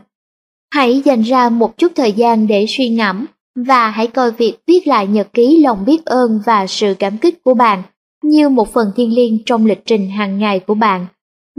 [0.74, 4.86] Hãy dành ra một chút thời gian để suy ngẫm và hãy coi việc viết
[4.86, 7.82] lại nhật ký lòng biết ơn và sự cảm kích của bạn
[8.22, 11.06] như một phần thiêng liêng trong lịch trình hàng ngày của bạn.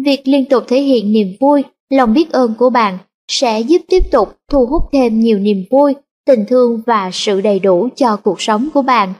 [0.06, 2.98] Việc liên tục thể hiện niềm vui, lòng biết ơn của bạn
[3.32, 7.60] sẽ giúp tiếp tục thu hút thêm nhiều niềm vui, tình thương và sự đầy
[7.60, 9.14] đủ cho cuộc sống của bạn.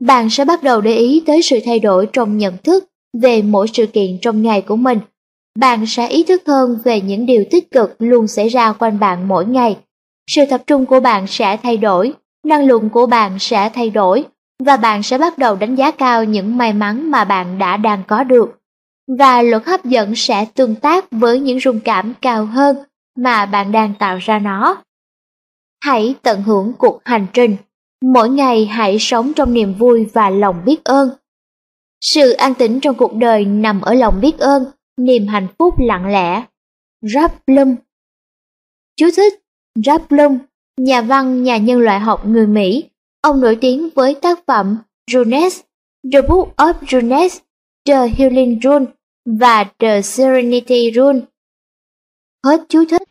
[0.00, 2.84] Bạn sẽ bắt đầu để ý tới sự thay đổi trong nhận thức
[3.22, 4.98] về mỗi sự kiện trong ngày của mình.
[5.58, 9.28] Bạn sẽ ý thức hơn về những điều tích cực luôn xảy ra quanh bạn
[9.28, 9.76] mỗi ngày
[10.28, 12.14] sự tập trung của bạn sẽ thay đổi,
[12.44, 14.24] năng lượng của bạn sẽ thay đổi
[14.64, 18.02] và bạn sẽ bắt đầu đánh giá cao những may mắn mà bạn đã đang
[18.08, 18.57] có được.
[19.08, 22.76] Và luật hấp dẫn sẽ tương tác với những rung cảm cao hơn
[23.16, 24.82] mà bạn đang tạo ra nó.
[25.84, 27.56] Hãy tận hưởng cuộc hành trình.
[28.02, 31.10] Mỗi ngày hãy sống trong niềm vui và lòng biết ơn.
[32.00, 34.64] Sự an tĩnh trong cuộc đời nằm ở lòng biết ơn,
[34.96, 36.44] niềm hạnh phúc lặng lẽ.
[37.02, 37.74] Rap Blum
[38.96, 39.34] Chú thích
[39.84, 40.38] Rap Blum,
[40.76, 42.84] nhà văn nhà nhân loại học người Mỹ,
[43.20, 44.78] ông nổi tiếng với tác phẩm
[45.10, 45.60] Runes,
[46.12, 47.38] The Book of Runes,
[47.86, 48.86] The Healing Rune
[49.36, 51.20] và The Serenity Rune.
[52.44, 53.02] Hết chú thích.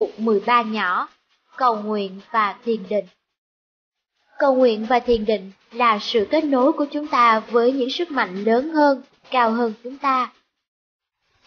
[0.00, 1.08] Mục 13 nhỏ,
[1.56, 3.04] cầu nguyện và thiền định.
[4.38, 8.10] Cầu nguyện và thiền định là sự kết nối của chúng ta với những sức
[8.10, 10.32] mạnh lớn hơn, cao hơn chúng ta.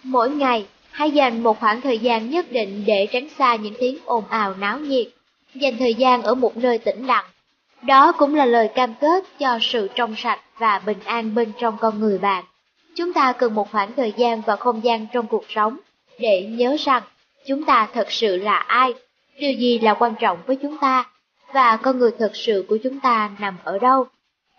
[0.04, 3.98] Mỗi ngày, hãy dành một khoảng thời gian nhất định để tránh xa những tiếng
[4.06, 5.08] ồn ào náo nhiệt,
[5.56, 7.26] dành thời gian ở một nơi tĩnh lặng.
[7.82, 11.78] Đó cũng là lời cam kết cho sự trong sạch và bình an bên trong
[11.80, 12.44] con người bạn.
[12.96, 15.78] Chúng ta cần một khoảng thời gian và không gian trong cuộc sống
[16.20, 17.04] để nhớ rằng
[17.48, 18.94] chúng ta thật sự là ai,
[19.40, 21.10] điều gì là quan trọng với chúng ta
[21.54, 24.06] và con người thật sự của chúng ta nằm ở đâu.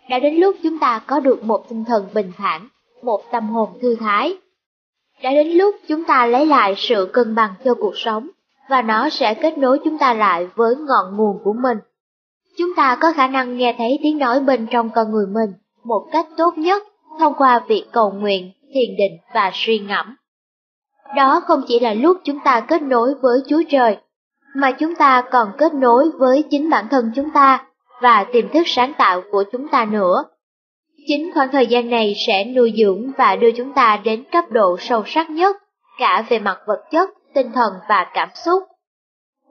[0.09, 2.67] Đã đến lúc chúng ta có được một tinh thần bình thản,
[3.03, 4.37] một tâm hồn thư thái
[5.23, 8.29] đã đến lúc chúng ta lấy lại sự cân bằng cho cuộc sống,
[8.69, 11.77] và nó sẽ kết nối chúng ta lại với ngọn nguồn của mình.
[12.57, 15.53] Chúng ta có khả năng nghe thấy tiếng nói bên trong con người mình
[15.85, 16.83] một cách tốt nhất
[17.19, 20.15] thông qua việc cầu nguyện, thiền định và suy ngẫm.
[21.15, 23.97] Đó không chỉ là lúc chúng ta kết nối với Chúa Trời,
[24.55, 27.65] mà chúng ta còn kết nối với chính bản thân chúng ta
[28.01, 30.23] và tiềm thức sáng tạo của chúng ta nữa.
[31.07, 34.77] Chính khoảng thời gian này sẽ nuôi dưỡng và đưa chúng ta đến cấp độ
[34.79, 35.55] sâu sắc nhất,
[35.99, 38.63] cả về mặt vật chất, tinh thần và cảm xúc.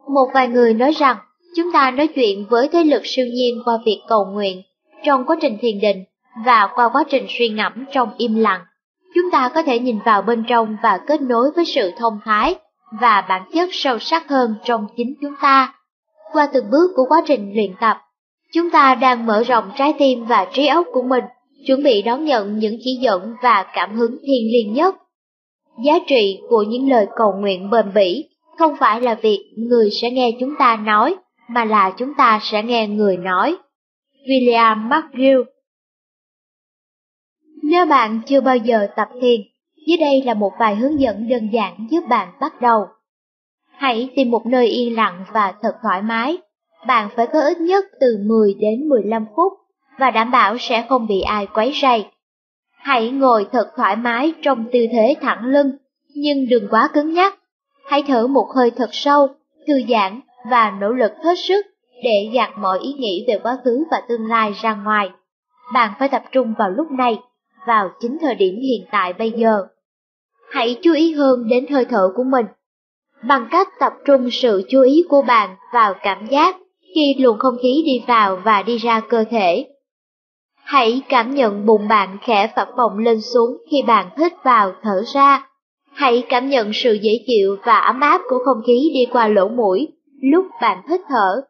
[0.09, 1.17] Một vài người nói rằng,
[1.57, 4.63] chúng ta nói chuyện với thế lực siêu nhiên qua việc cầu nguyện,
[5.05, 6.05] trong quá trình thiền định
[6.47, 8.61] và qua quá trình suy ngẫm trong im lặng.
[9.15, 12.55] Chúng ta có thể nhìn vào bên trong và kết nối với sự thông thái
[13.01, 15.75] và bản chất sâu sắc hơn trong chính chúng ta.
[16.33, 17.97] Qua từng bước của quá trình luyện tập,
[18.53, 21.25] chúng ta đang mở rộng trái tim và trí óc của mình,
[21.67, 24.95] chuẩn bị đón nhận những chỉ dẫn và cảm hứng thiêng liêng nhất.
[25.87, 30.11] Giá trị của những lời cầu nguyện bền bỉ không phải là việc người sẽ
[30.11, 31.17] nghe chúng ta nói,
[31.49, 33.57] mà là chúng ta sẽ nghe người nói.
[34.29, 35.41] William McGill
[37.71, 39.41] nếu bạn chưa bao giờ tập thiền,
[39.87, 42.87] dưới đây là một vài hướng dẫn đơn giản giúp bạn bắt đầu.
[43.71, 46.39] Hãy tìm một nơi yên lặng và thật thoải mái.
[46.87, 49.53] Bạn phải có ít nhất từ 10 đến 15 phút
[49.99, 52.07] và đảm bảo sẽ không bị ai quấy rầy.
[52.77, 55.71] Hãy ngồi thật thoải mái trong tư thế thẳng lưng,
[56.15, 57.35] nhưng đừng quá cứng nhắc.
[57.87, 59.29] Hãy thở một hơi thật sâu,
[59.67, 60.21] thư giãn
[60.51, 61.67] và nỗ lực hết sức
[62.05, 65.11] để gạt mọi ý nghĩ về quá khứ và tương lai ra ngoài.
[65.75, 67.19] Bạn phải tập trung vào lúc này,
[67.67, 69.67] vào chính thời điểm hiện tại bây giờ.
[70.51, 72.47] Hãy chú ý hơn đến hơi thở của mình,
[73.23, 76.57] bằng cách tập trung sự chú ý của bạn vào cảm giác
[76.95, 79.67] khi luồng không khí đi vào và đi ra cơ thể.
[80.65, 85.03] Hãy cảm nhận bụng bạn khẽ phập phồng lên xuống khi bạn hít vào thở
[85.15, 85.49] ra.
[85.93, 89.49] Hãy cảm nhận sự dễ chịu và ấm áp của không khí đi qua lỗ
[89.49, 89.89] mũi
[90.23, 91.43] lúc bạn hít thở.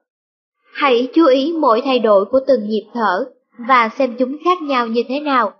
[0.75, 3.25] Hãy chú ý mỗi thay đổi của từng nhịp thở
[3.69, 5.53] và xem chúng khác nhau như thế nào.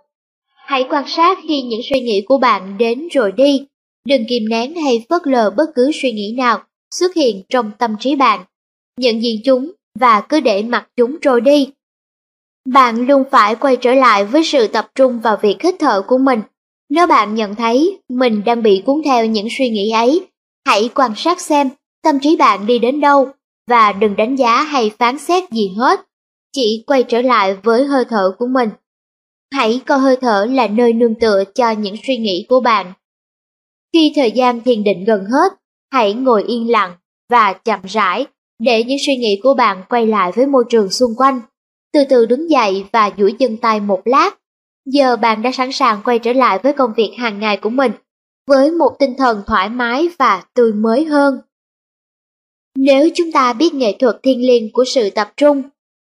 [0.65, 3.65] Hãy quan sát khi những suy nghĩ của bạn đến rồi đi.
[4.05, 6.63] Đừng kìm nén hay phớt lờ bất cứ suy nghĩ nào
[6.95, 8.45] xuất hiện trong tâm trí bạn.
[8.99, 11.69] Nhận diện chúng và cứ để mặc chúng trôi đi.
[12.69, 16.17] Bạn luôn phải quay trở lại với sự tập trung vào việc hít thở của
[16.17, 16.41] mình.
[16.89, 20.27] Nếu bạn nhận thấy mình đang bị cuốn theo những suy nghĩ ấy,
[20.65, 21.69] hãy quan sát xem
[22.03, 23.27] tâm trí bạn đi đến đâu
[23.67, 25.99] và đừng đánh giá hay phán xét gì hết.
[26.51, 28.69] Chỉ quay trở lại với hơi thở của mình.
[29.53, 32.93] Hãy coi hơi thở là nơi nương tựa cho những suy nghĩ của bạn.
[33.93, 35.53] Khi thời gian thiền định gần hết,
[35.91, 36.95] hãy ngồi yên lặng
[37.29, 38.25] và chậm rãi
[38.59, 41.41] để những suy nghĩ của bạn quay lại với môi trường xung quanh.
[41.93, 44.39] Từ từ đứng dậy và duỗi chân tay một lát.
[44.85, 47.91] Giờ bạn đã sẵn sàng quay trở lại với công việc hàng ngày của mình,
[48.47, 51.39] với một tinh thần thoải mái và tươi mới hơn.
[52.75, 55.63] Nếu chúng ta biết nghệ thuật thiên liêng của sự tập trung,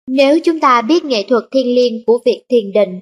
[0.08, 3.00] nếu chúng ta biết nghệ thuật thiên liêng của việc thiền định,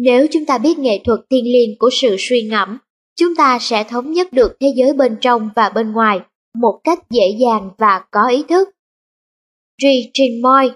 [0.00, 2.78] nếu chúng ta biết nghệ thuật thiên liêng của sự suy ngẫm,
[3.16, 6.20] chúng ta sẽ thống nhất được thế giới bên trong và bên ngoài
[6.54, 8.68] một cách dễ dàng và có ý thức.
[9.82, 9.86] G.
[10.42, 10.70] moi,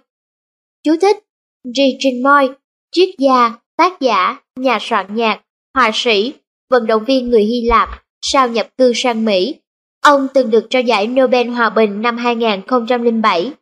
[0.85, 1.17] Chú thích
[1.65, 1.81] G.
[2.23, 2.49] moi,
[2.93, 5.41] triết gia, tác giả, nhà soạn nhạc,
[5.75, 6.33] họa sĩ,
[6.71, 7.89] vận động viên người Hy Lạp,
[8.23, 9.55] sau nhập cư sang Mỹ.
[10.03, 13.53] Ông từng được trao giải Nobel Hòa bình năm 2007.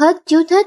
[0.00, 0.66] Hết chú thích.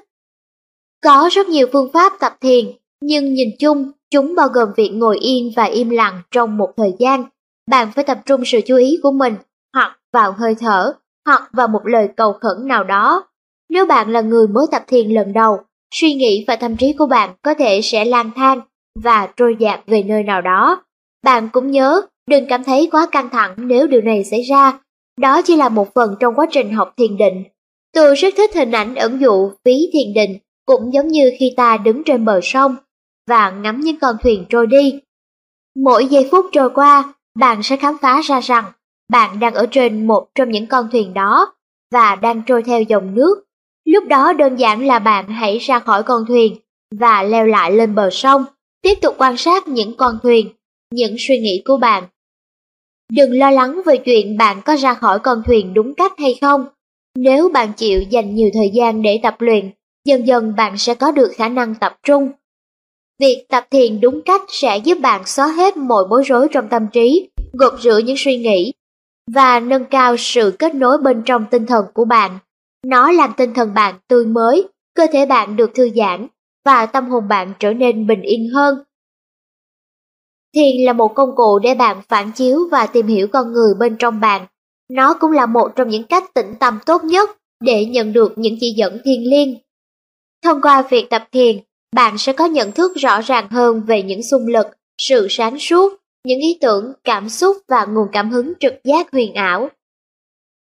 [1.03, 2.65] Có rất nhiều phương pháp tập thiền,
[3.01, 6.93] nhưng nhìn chung, chúng bao gồm việc ngồi yên và im lặng trong một thời
[6.99, 7.23] gian.
[7.71, 9.35] Bạn phải tập trung sự chú ý của mình,
[9.73, 10.93] hoặc vào hơi thở,
[11.25, 13.27] hoặc vào một lời cầu khẩn nào đó.
[13.69, 15.59] Nếu bạn là người mới tập thiền lần đầu,
[15.93, 18.61] suy nghĩ và tâm trí của bạn có thể sẽ lang thang
[19.03, 20.83] và trôi dạt về nơi nào đó.
[21.23, 24.79] Bạn cũng nhớ, đừng cảm thấy quá căng thẳng nếu điều này xảy ra.
[25.21, 27.43] Đó chỉ là một phần trong quá trình học thiền định.
[27.93, 31.77] Tôi rất thích hình ảnh ẩn dụ ví thiền định, cũng giống như khi ta
[31.77, 32.75] đứng trên bờ sông
[33.27, 34.99] và ngắm những con thuyền trôi đi.
[35.75, 38.65] Mỗi giây phút trôi qua, bạn sẽ khám phá ra rằng
[39.11, 41.55] bạn đang ở trên một trong những con thuyền đó
[41.91, 43.43] và đang trôi theo dòng nước.
[43.85, 46.55] Lúc đó đơn giản là bạn hãy ra khỏi con thuyền
[46.95, 48.45] và leo lại lên bờ sông,
[48.81, 50.49] tiếp tục quan sát những con thuyền,
[50.91, 52.03] những suy nghĩ của bạn.
[53.13, 56.65] Đừng lo lắng về chuyện bạn có ra khỏi con thuyền đúng cách hay không.
[57.15, 59.71] Nếu bạn chịu dành nhiều thời gian để tập luyện,
[60.05, 62.31] dần dần bạn sẽ có được khả năng tập trung
[63.19, 66.87] Việc tập thiền đúng cách sẽ giúp bạn xóa hết mọi bối rối trong tâm
[66.93, 68.73] trí, gột rửa những suy nghĩ
[69.31, 72.39] và nâng cao sự kết nối bên trong tinh thần của bạn.
[72.85, 76.27] Nó làm tinh thần bạn tươi mới, cơ thể bạn được thư giãn
[76.65, 78.83] và tâm hồn bạn trở nên bình yên hơn.
[80.55, 83.95] Thiền là một công cụ để bạn phản chiếu và tìm hiểu con người bên
[83.99, 84.45] trong bạn.
[84.89, 87.29] Nó cũng là một trong những cách tĩnh tâm tốt nhất
[87.59, 89.57] để nhận được những chỉ dẫn thiên liêng.
[90.43, 91.57] Thông qua việc tập thiền,
[91.95, 94.67] bạn sẽ có nhận thức rõ ràng hơn về những xung lực,
[94.97, 95.93] sự sáng suốt
[96.23, 99.69] những ý tưởng, cảm xúc và nguồn cảm hứng trực giác huyền ảo.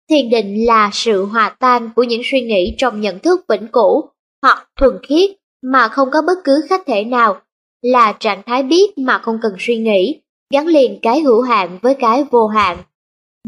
[0.10, 4.10] Thiền định là sự hòa tan của những suy nghĩ trong nhận thức vĩnh cửu
[4.42, 5.30] hoặc thuần khiết
[5.62, 7.42] mà không có bất cứ khách thể nào,
[7.82, 10.22] là trạng thái biết mà không cần suy nghĩ,
[10.54, 12.78] gắn liền cái hữu hạn với cái vô hạn.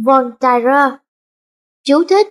[0.06, 0.98] Voltaire
[1.84, 2.28] Chú thích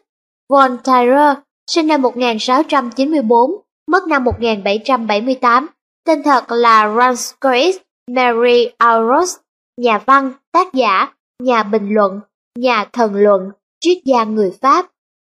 [0.49, 1.35] Voltaire
[1.71, 3.51] sinh năm 1694,
[3.87, 5.67] mất năm 1778,
[6.05, 7.79] tên thật là Francois
[8.11, 9.37] Mary Aros,
[9.77, 12.21] nhà văn, tác giả, nhà bình luận,
[12.59, 13.51] nhà thần luận,
[13.81, 14.87] triết gia người Pháp.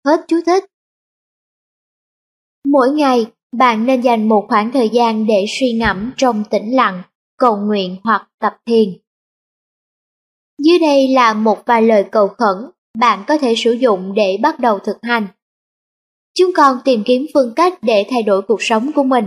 [0.06, 0.66] Hết chú thích.
[2.68, 3.26] Mỗi ngày,
[3.58, 7.02] bạn nên dành một khoảng thời gian để suy ngẫm trong tĩnh lặng,
[7.38, 8.90] cầu nguyện hoặc tập thiền.
[10.64, 14.60] Dưới đây là một vài lời cầu khẩn bạn có thể sử dụng để bắt
[14.60, 15.28] đầu thực hành.
[16.38, 19.26] Chúng con tìm kiếm phương cách để thay đổi cuộc sống của mình.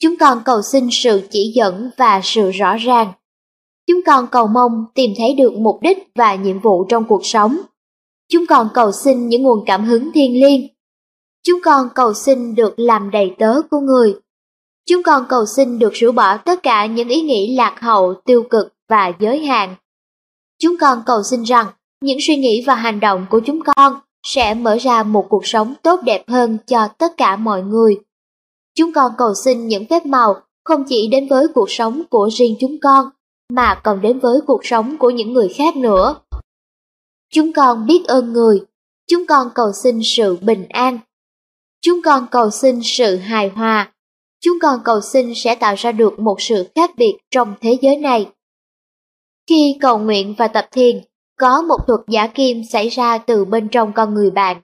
[0.00, 3.12] Chúng con cầu xin sự chỉ dẫn và sự rõ ràng.
[3.86, 7.58] Chúng con cầu mong tìm thấy được mục đích và nhiệm vụ trong cuộc sống.
[8.32, 10.68] Chúng con cầu xin những nguồn cảm hứng thiêng liêng.
[11.46, 14.14] Chúng con cầu xin được làm đầy tớ của người.
[14.88, 18.42] Chúng con cầu xin được rũ bỏ tất cả những ý nghĩ lạc hậu, tiêu
[18.50, 19.74] cực và giới hạn.
[20.58, 21.66] Chúng con cầu xin rằng
[22.00, 23.94] những suy nghĩ và hành động của chúng con
[24.34, 28.00] sẽ mở ra một cuộc sống tốt đẹp hơn cho tất cả mọi người.
[28.74, 32.56] Chúng con cầu xin những phép màu không chỉ đến với cuộc sống của riêng
[32.60, 33.10] chúng con,
[33.52, 36.16] mà còn đến với cuộc sống của những người khác nữa.
[37.32, 38.60] Chúng con biết ơn người,
[39.06, 40.98] chúng con cầu xin sự bình an.
[41.80, 43.92] Chúng con cầu xin sự hài hòa,
[44.40, 47.96] chúng con cầu xin sẽ tạo ra được một sự khác biệt trong thế giới
[47.96, 48.28] này.
[49.48, 51.00] Khi cầu nguyện và tập thiền,
[51.38, 54.60] có một thuật giả kim xảy ra từ bên trong con người bạn.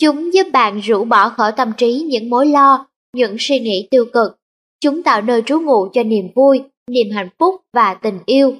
[0.00, 4.04] Chúng giúp bạn rũ bỏ khỏi tâm trí những mối lo, những suy nghĩ tiêu
[4.12, 4.36] cực.
[4.80, 8.54] Chúng tạo nơi trú ngụ cho niềm vui, niềm hạnh phúc và tình yêu.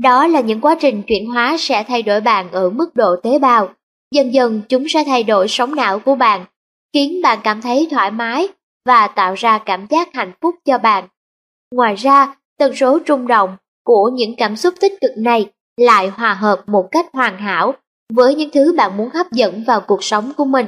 [0.00, 3.38] Đó là những quá trình chuyển hóa sẽ thay đổi bạn ở mức độ tế
[3.38, 3.68] bào.
[4.14, 6.44] Dần dần chúng sẽ thay đổi sóng não của bạn,
[6.94, 8.48] khiến bạn cảm thấy thoải mái
[8.86, 11.08] và tạo ra cảm giác hạnh phúc cho bạn.
[11.74, 16.34] Ngoài ra, tần số trung động của những cảm xúc tích cực này lại hòa
[16.34, 17.74] hợp một cách hoàn hảo
[18.12, 20.66] với những thứ bạn muốn hấp dẫn vào cuộc sống của mình.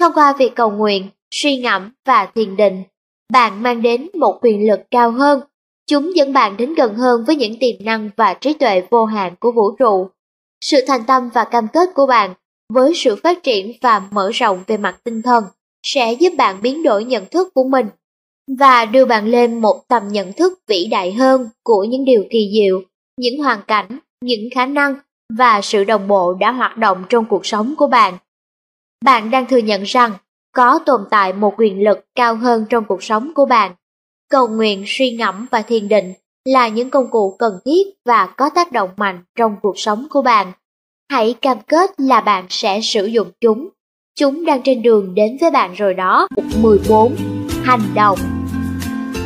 [0.00, 2.82] Thông qua việc cầu nguyện, suy ngẫm và thiền định,
[3.32, 5.40] bạn mang đến một quyền lực cao hơn.
[5.90, 9.34] Chúng dẫn bạn đến gần hơn với những tiềm năng và trí tuệ vô hạn
[9.40, 10.08] của vũ trụ.
[10.64, 12.34] Sự thành tâm và cam kết của bạn
[12.72, 15.44] với sự phát triển và mở rộng về mặt tinh thần
[15.82, 17.86] sẽ giúp bạn biến đổi nhận thức của mình
[18.58, 22.50] và đưa bạn lên một tầm nhận thức vĩ đại hơn của những điều kỳ
[22.54, 22.82] diệu,
[23.16, 24.94] những hoàn cảnh những khả năng
[25.32, 28.18] và sự đồng bộ đã hoạt động trong cuộc sống của bạn.
[29.04, 30.12] Bạn đang thừa nhận rằng
[30.52, 33.74] có tồn tại một quyền lực cao hơn trong cuộc sống của bạn.
[34.30, 36.12] Cầu nguyện, suy ngẫm và thiền định
[36.44, 40.22] là những công cụ cần thiết và có tác động mạnh trong cuộc sống của
[40.22, 40.52] bạn.
[41.10, 43.68] Hãy cam kết là bạn sẽ sử dụng chúng.
[44.18, 46.28] Chúng đang trên đường đến với bạn rồi đó.
[46.60, 47.16] 14.
[47.62, 48.18] Hành động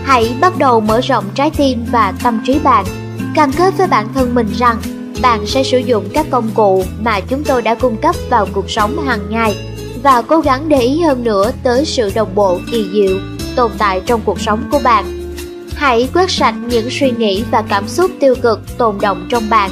[0.04, 2.84] Hãy bắt đầu mở rộng trái tim và tâm trí bạn
[3.38, 4.76] cam kết với bản thân mình rằng
[5.22, 8.70] bạn sẽ sử dụng các công cụ mà chúng tôi đã cung cấp vào cuộc
[8.70, 9.56] sống hàng ngày
[10.02, 13.18] và cố gắng để ý hơn nữa tới sự đồng bộ kỳ diệu
[13.56, 15.04] tồn tại trong cuộc sống của bạn.
[15.74, 19.70] Hãy quét sạch những suy nghĩ và cảm xúc tiêu cực tồn động trong bạn.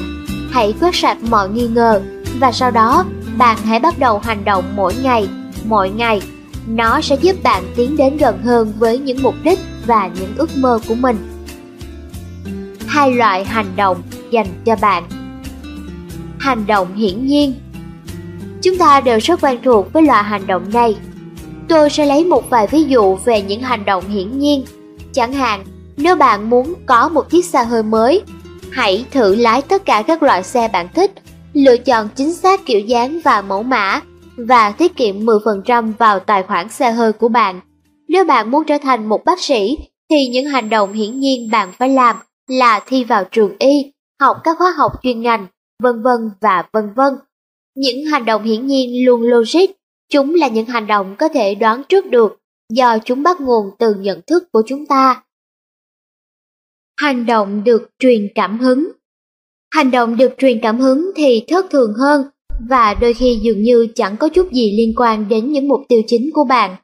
[0.50, 2.00] Hãy quét sạch mọi nghi ngờ
[2.40, 3.04] và sau đó
[3.36, 5.28] bạn hãy bắt đầu hành động mỗi ngày,
[5.64, 6.22] mỗi ngày.
[6.66, 10.56] Nó sẽ giúp bạn tiến đến gần hơn với những mục đích và những ước
[10.56, 11.35] mơ của mình
[12.96, 15.04] hai loại hành động dành cho bạn.
[16.38, 17.54] Hành động hiển nhiên
[18.62, 20.96] Chúng ta đều rất quen thuộc với loại hành động này.
[21.68, 24.64] Tôi sẽ lấy một vài ví dụ về những hành động hiển nhiên.
[25.12, 25.64] Chẳng hạn,
[25.96, 28.22] nếu bạn muốn có một chiếc xe hơi mới,
[28.70, 31.12] hãy thử lái tất cả các loại xe bạn thích,
[31.52, 34.00] lựa chọn chính xác kiểu dáng và mẫu mã
[34.36, 37.60] và tiết kiệm 10% vào tài khoản xe hơi của bạn.
[38.08, 39.78] Nếu bạn muốn trở thành một bác sĩ,
[40.10, 42.16] thì những hành động hiển nhiên bạn phải làm
[42.48, 45.46] là thi vào trường y, học các khóa học chuyên ngành,
[45.82, 47.14] vân vân và vân vân.
[47.76, 49.70] Những hành động hiển nhiên luôn logic,
[50.12, 52.38] chúng là những hành động có thể đoán trước được
[52.72, 55.22] do chúng bắt nguồn từ nhận thức của chúng ta.
[57.00, 58.92] Hành động được truyền cảm hứng
[59.74, 62.22] Hành động được truyền cảm hứng thì thất thường hơn
[62.68, 66.00] và đôi khi dường như chẳng có chút gì liên quan đến những mục tiêu
[66.06, 66.76] chính của bạn.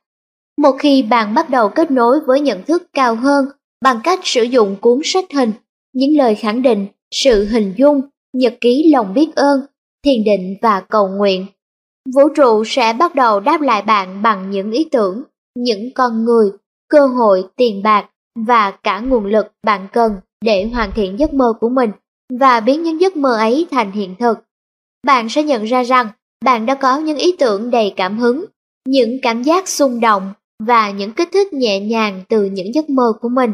[0.58, 3.44] Một khi bạn bắt đầu kết nối với nhận thức cao hơn
[3.82, 5.52] bằng cách sử dụng cuốn sách hình,
[5.92, 8.00] những lời khẳng định, sự hình dung,
[8.32, 9.60] nhật ký lòng biết ơn,
[10.04, 11.46] thiền định và cầu nguyện.
[12.14, 15.22] Vũ trụ sẽ bắt đầu đáp lại bạn bằng những ý tưởng,
[15.54, 16.50] những con người,
[16.88, 18.06] cơ hội, tiền bạc
[18.46, 20.12] và cả nguồn lực bạn cần
[20.44, 21.90] để hoàn thiện giấc mơ của mình
[22.40, 24.38] và biến những giấc mơ ấy thành hiện thực.
[25.06, 26.08] Bạn sẽ nhận ra rằng
[26.44, 28.44] bạn đã có những ý tưởng đầy cảm hứng,
[28.88, 30.32] những cảm giác xung động
[30.66, 33.52] và những kích thích nhẹ nhàng từ những giấc mơ của mình.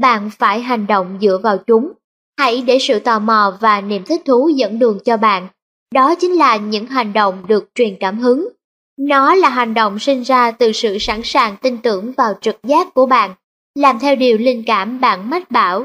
[0.00, 1.92] Bạn phải hành động dựa vào chúng.
[2.38, 5.48] Hãy để sự tò mò và niềm thích thú dẫn đường cho bạn.
[5.94, 8.48] Đó chính là những hành động được truyền cảm hứng.
[8.98, 12.94] Nó là hành động sinh ra từ sự sẵn sàng tin tưởng vào trực giác
[12.94, 13.34] của bạn,
[13.74, 15.84] làm theo điều linh cảm bạn mách bảo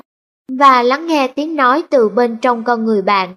[0.59, 3.35] và lắng nghe tiếng nói từ bên trong con người bạn.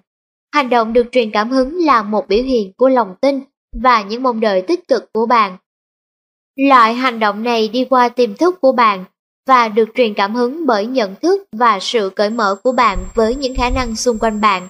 [0.53, 3.39] Hành động được truyền cảm hứng là một biểu hiện của lòng tin
[3.83, 5.57] và những mong đợi tích cực của bạn.
[6.55, 9.05] Loại hành động này đi qua tiềm thức của bạn
[9.47, 13.35] và được truyền cảm hứng bởi nhận thức và sự cởi mở của bạn với
[13.35, 14.67] những khả năng xung quanh bạn.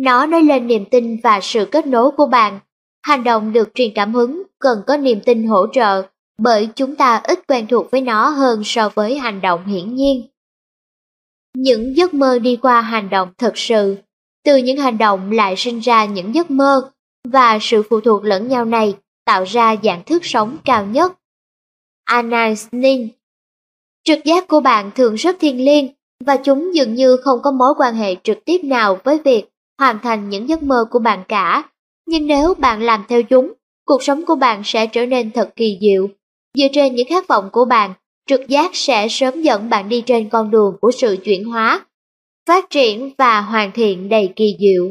[0.00, 2.60] Nó nói lên niềm tin và sự kết nối của bạn.
[3.02, 6.02] Hành động được truyền cảm hứng cần có niềm tin hỗ trợ
[6.38, 10.28] bởi chúng ta ít quen thuộc với nó hơn so với hành động hiển nhiên.
[11.54, 13.96] Những giấc mơ đi qua hành động thực sự,
[14.44, 16.90] từ những hành động lại sinh ra những giấc mơ
[17.28, 21.12] và sự phụ thuộc lẫn nhau này tạo ra dạng thức sống cao nhất.
[22.04, 23.08] Anais Nin
[24.08, 25.88] Trực giác của bạn thường rất thiêng liêng
[26.24, 29.44] và chúng dường như không có mối quan hệ trực tiếp nào với việc
[29.78, 31.62] hoàn thành những giấc mơ của bạn cả.
[32.06, 33.52] Nhưng nếu bạn làm theo chúng,
[33.86, 36.08] cuộc sống của bạn sẽ trở nên thật kỳ diệu.
[36.58, 37.94] Dựa trên những khát vọng của bạn,
[38.28, 41.86] trực giác sẽ sớm dẫn bạn đi trên con đường của sự chuyển hóa,
[42.48, 44.90] phát triển và hoàn thiện đầy kỳ diệu.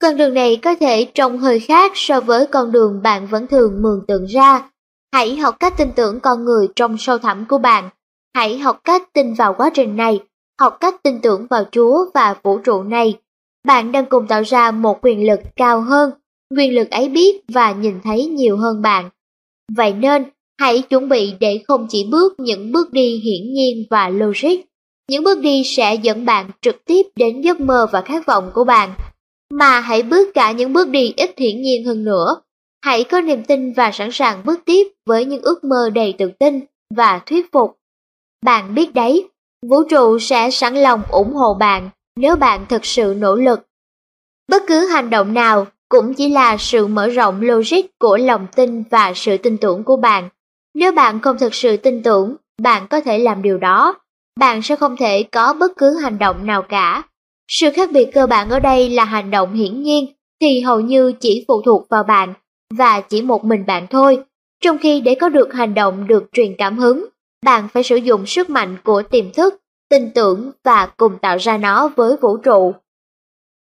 [0.00, 3.82] Con đường này có thể trông hơi khác so với con đường bạn vẫn thường
[3.82, 4.70] mường tượng ra.
[5.12, 7.90] Hãy học cách tin tưởng con người trong sâu thẳm của bạn.
[8.36, 10.20] Hãy học cách tin vào quá trình này,
[10.60, 13.14] học cách tin tưởng vào Chúa và vũ trụ này.
[13.66, 16.10] Bạn đang cùng tạo ra một quyền lực cao hơn,
[16.56, 19.10] quyền lực ấy biết và nhìn thấy nhiều hơn bạn.
[19.76, 20.24] Vậy nên,
[20.60, 24.60] hãy chuẩn bị để không chỉ bước những bước đi hiển nhiên và logic.
[25.10, 28.64] Những bước đi sẽ dẫn bạn trực tiếp đến giấc mơ và khát vọng của
[28.64, 28.94] bạn
[29.52, 32.36] mà hãy bước cả những bước đi ít hiển nhiên hơn nữa.
[32.84, 36.30] Hãy có niềm tin và sẵn sàng bước tiếp với những ước mơ đầy tự
[36.38, 36.60] tin
[36.96, 37.75] và thuyết phục.
[38.46, 39.28] Bạn biết đấy,
[39.66, 43.60] vũ trụ sẽ sẵn lòng ủng hộ bạn nếu bạn thực sự nỗ lực.
[44.48, 48.82] Bất cứ hành động nào cũng chỉ là sự mở rộng logic của lòng tin
[48.90, 50.28] và sự tin tưởng của bạn.
[50.74, 53.94] Nếu bạn không thực sự tin tưởng, bạn có thể làm điều đó.
[54.40, 57.02] Bạn sẽ không thể có bất cứ hành động nào cả
[57.48, 60.06] sự khác biệt cơ bản ở đây là hành động hiển nhiên
[60.40, 62.34] thì hầu như chỉ phụ thuộc vào bạn
[62.74, 64.24] và chỉ một mình bạn thôi.
[64.64, 67.06] Trong khi để có được hành động được truyền cảm hứng,
[67.44, 69.54] bạn phải sử dụng sức mạnh của tiềm thức,
[69.88, 72.74] tin tưởng và cùng tạo ra nó với vũ trụ.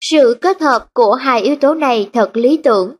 [0.02, 2.95] Sự kết hợp của hai yếu tố này thật lý tưởng.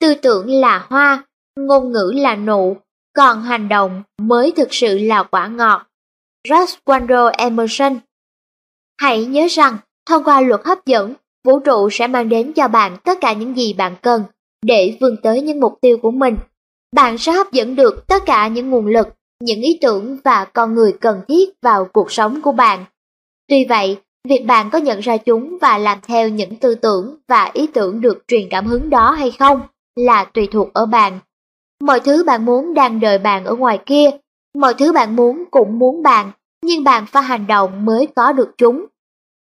[0.00, 1.24] Tư tưởng là hoa,
[1.56, 2.76] ngôn ngữ là nụ,
[3.16, 5.86] còn hành động mới thực sự là quả ngọt.
[6.48, 7.98] Ralph Waldo Emerson
[9.00, 9.76] Hãy nhớ rằng,
[10.08, 13.56] Thông qua luật hấp dẫn, vũ trụ sẽ mang đến cho bạn tất cả những
[13.56, 14.24] gì bạn cần
[14.62, 16.36] để vươn tới những mục tiêu của mình.
[16.96, 19.08] Bạn sẽ hấp dẫn được tất cả những nguồn lực,
[19.40, 22.84] những ý tưởng và con người cần thiết vào cuộc sống của bạn.
[23.48, 27.50] Tuy vậy, việc bạn có nhận ra chúng và làm theo những tư tưởng và
[27.52, 29.60] ý tưởng được truyền cảm hứng đó hay không
[29.96, 31.18] là tùy thuộc ở bạn.
[31.80, 34.10] Mọi thứ bạn muốn đang đợi bạn ở ngoài kia,
[34.58, 36.30] mọi thứ bạn muốn cũng muốn bạn,
[36.64, 38.86] nhưng bạn phải hành động mới có được chúng.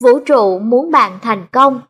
[0.05, 1.81] Vũ trụ muốn bạn thành công.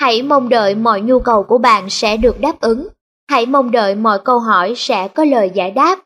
[0.00, 2.88] Hãy mong đợi mọi nhu cầu của bạn sẽ được đáp ứng.
[3.30, 5.98] Hãy mong đợi mọi câu hỏi sẽ có lời giải đáp.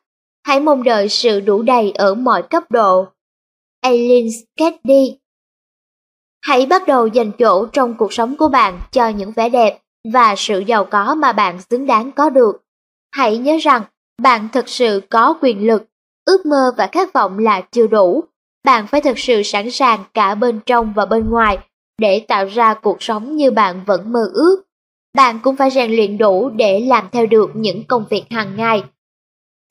[0.47, 3.07] Hãy mong đợi sự đủ đầy ở mọi cấp độ.
[3.81, 5.19] Aileen Sketty
[6.43, 9.79] Hãy bắt đầu dành chỗ trong cuộc sống của bạn cho những vẻ đẹp
[10.13, 12.63] và sự giàu có mà bạn xứng đáng có được.
[13.13, 13.83] Hãy nhớ rằng
[14.23, 15.85] bạn thực sự có quyền lực,
[16.25, 18.25] ước mơ và khát vọng là chưa đủ
[18.65, 21.59] bạn phải thực sự sẵn sàng cả bên trong và bên ngoài
[21.99, 24.63] để tạo ra cuộc sống như bạn vẫn mơ ước.
[25.15, 28.85] Bạn cũng phải rèn luyện đủ để làm theo được những công việc hàng ngày.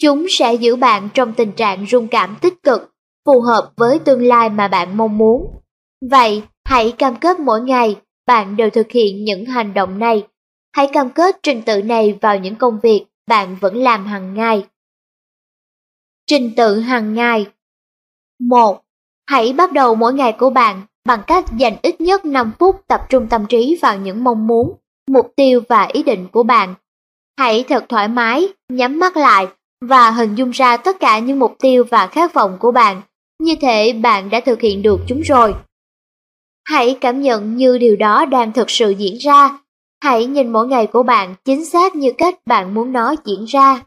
[0.02, 2.92] Chúng sẽ giữ bạn trong tình trạng rung cảm tích cực,
[3.26, 5.62] phù hợp với tương lai mà bạn mong muốn.
[6.10, 7.96] Vậy, hãy cam kết mỗi ngày
[8.26, 10.28] bạn đều thực hiện những hành động này.
[10.72, 14.66] Hãy cam kết trình tự này vào những công việc bạn vẫn làm hàng ngày.
[16.28, 17.46] Trình tự hàng ngày
[18.40, 18.82] 1.
[19.26, 23.02] Hãy bắt đầu mỗi ngày của bạn bằng cách dành ít nhất 5 phút tập
[23.10, 24.76] trung tâm trí vào những mong muốn,
[25.08, 26.76] mục tiêu và ý định của bạn.
[27.38, 29.48] Hãy thật thoải mái, nhắm mắt lại
[29.82, 33.02] và hình dung ra tất cả những mục tiêu và khát vọng của bạn,
[33.40, 35.56] như thể bạn đã thực hiện được chúng rồi.
[36.66, 39.60] Hãy cảm nhận như điều đó đang thực sự diễn ra.
[40.04, 43.82] Hãy nhìn mỗi ngày của bạn chính xác như cách bạn muốn nó diễn ra.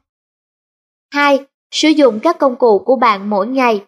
[1.14, 1.38] 2.
[1.74, 3.82] Sử dụng các công cụ của bạn mỗi ngày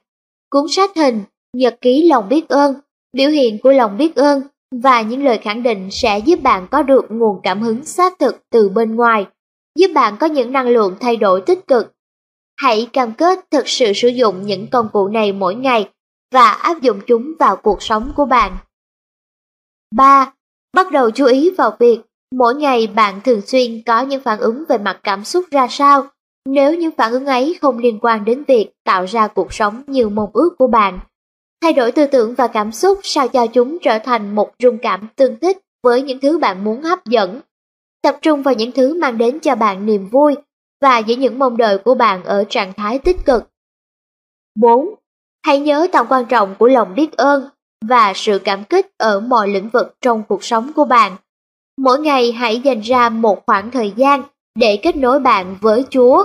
[0.55, 1.23] cuốn sách hình,
[1.57, 2.75] nhật ký lòng biết ơn,
[3.13, 4.43] biểu hiện của lòng biết ơn
[4.83, 8.43] và những lời khẳng định sẽ giúp bạn có được nguồn cảm hứng xác thực
[8.51, 9.27] từ bên ngoài,
[9.79, 11.94] giúp bạn có những năng lượng thay đổi tích cực.
[12.57, 15.91] Hãy cam kết thực sự sử dụng những công cụ này mỗi ngày
[16.33, 18.57] và áp dụng chúng vào cuộc sống của bạn.
[19.95, 20.33] 3.
[20.75, 22.01] Bắt đầu chú ý vào việc
[22.33, 26.09] mỗi ngày bạn thường xuyên có những phản ứng về mặt cảm xúc ra sao
[26.49, 30.09] nếu những phản ứng ấy không liên quan đến việc tạo ra cuộc sống như
[30.09, 30.99] mong ước của bạn.
[31.63, 35.09] Thay đổi tư tưởng và cảm xúc sao cho chúng trở thành một rung cảm
[35.17, 37.41] tương thích với những thứ bạn muốn hấp dẫn.
[38.03, 40.35] Tập trung vào những thứ mang đến cho bạn niềm vui
[40.85, 43.51] và giữ những mong đợi của bạn ở trạng thái tích cực.
[44.61, 44.95] 4.
[45.47, 47.49] Hãy nhớ tầm quan trọng của lòng biết ơn
[47.89, 51.17] và sự cảm kích ở mọi lĩnh vực trong cuộc sống của bạn.
[51.79, 54.23] Mỗi ngày hãy dành ra một khoảng thời gian
[54.55, 56.25] để kết nối bạn với Chúa.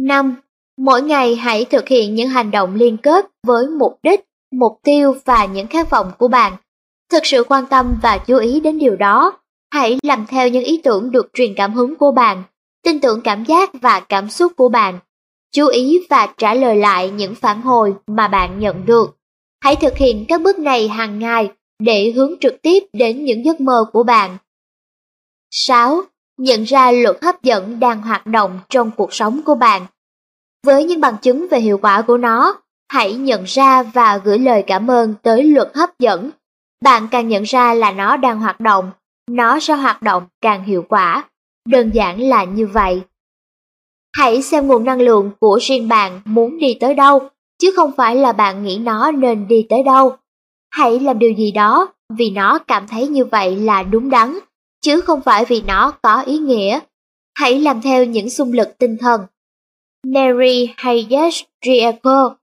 [0.00, 0.36] 5.
[0.78, 5.14] Mỗi ngày hãy thực hiện những hành động liên kết với mục đích, mục tiêu
[5.24, 6.52] và những khát vọng của bạn.
[7.10, 9.38] Thực sự quan tâm và chú ý đến điều đó.
[9.72, 12.42] Hãy làm theo những ý tưởng được truyền cảm hứng của bạn,
[12.90, 14.98] tin tưởng cảm giác và cảm xúc của bạn.
[15.52, 19.16] Chú ý và trả lời lại những phản hồi mà bạn nhận được.
[19.60, 23.60] Hãy thực hiện các bước này hàng ngày để hướng trực tiếp đến những giấc
[23.60, 24.36] mơ của bạn.
[25.50, 26.02] 6.
[26.38, 29.86] Nhận ra luật hấp dẫn đang hoạt động trong cuộc sống của bạn.
[30.66, 34.64] Với những bằng chứng về hiệu quả của nó, hãy nhận ra và gửi lời
[34.66, 36.30] cảm ơn tới luật hấp dẫn.
[36.84, 38.90] Bạn càng nhận ra là nó đang hoạt động,
[39.30, 41.29] nó sẽ hoạt động càng hiệu quả.
[41.70, 43.02] Đơn giản là như vậy.
[44.16, 48.16] Hãy xem nguồn năng lượng của riêng bạn muốn đi tới đâu, chứ không phải
[48.16, 50.16] là bạn nghĩ nó nên đi tới đâu.
[50.70, 54.38] Hãy làm điều gì đó vì nó cảm thấy như vậy là đúng đắn,
[54.80, 56.80] chứ không phải vì nó có ý nghĩa.
[57.34, 59.20] Hãy làm theo những xung lực tinh thần.
[60.06, 62.36] Mary Hayes Drieko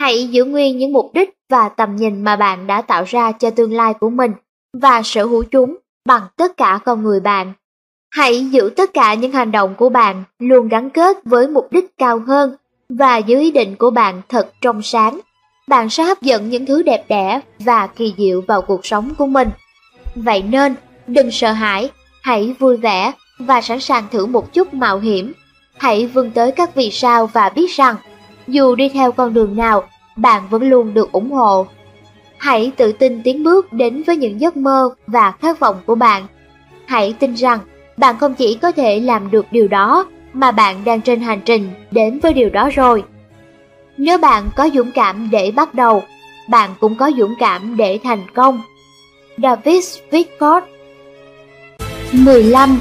[0.00, 3.50] Hãy giữ nguyên những mục đích và tầm nhìn mà bạn đã tạo ra cho
[3.50, 4.32] tương lai của mình
[4.80, 7.52] và sở hữu chúng bằng tất cả con người bạn.
[8.14, 11.98] Hãy giữ tất cả những hành động của bạn luôn gắn kết với mục đích
[11.98, 12.56] cao hơn
[12.88, 15.20] và giữ ý định của bạn thật trong sáng
[15.68, 19.26] bạn sẽ hấp dẫn những thứ đẹp đẽ và kỳ diệu vào cuộc sống của
[19.26, 19.48] mình.
[20.14, 20.74] Vậy nên,
[21.06, 21.90] đừng sợ hãi,
[22.22, 25.32] hãy vui vẻ và sẵn sàng thử một chút mạo hiểm.
[25.78, 27.96] Hãy vươn tới các vì sao và biết rằng,
[28.48, 29.82] dù đi theo con đường nào,
[30.16, 31.66] bạn vẫn luôn được ủng hộ.
[32.38, 36.26] Hãy tự tin tiến bước đến với những giấc mơ và khát vọng của bạn.
[36.86, 37.58] Hãy tin rằng,
[37.96, 41.70] bạn không chỉ có thể làm được điều đó, mà bạn đang trên hành trình
[41.90, 43.04] đến với điều đó rồi.
[43.96, 46.02] Nếu bạn có dũng cảm để bắt đầu,
[46.48, 48.62] bạn cũng có dũng cảm để thành công.
[49.38, 50.60] David Whitford
[52.12, 52.80] 15.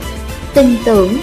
[0.53, 1.17] Tin tưởng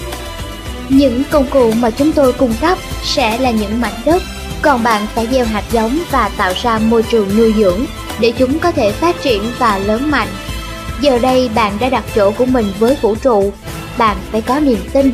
[0.88, 4.22] Những công cụ mà chúng tôi cung cấp sẽ là những mảnh đất,
[4.62, 7.80] còn bạn phải gieo hạt giống và tạo ra môi trường nuôi dưỡng
[8.20, 10.28] để chúng có thể phát triển và lớn mạnh.
[11.00, 13.52] Giờ đây bạn đã đặt chỗ của mình với vũ trụ,
[13.98, 15.12] bạn phải có niềm tin.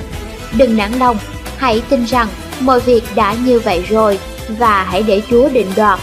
[0.56, 1.18] Đừng nản lòng,
[1.56, 2.28] hãy tin rằng
[2.60, 6.00] mọi việc đã như vậy rồi và hãy để Chúa định đoạt.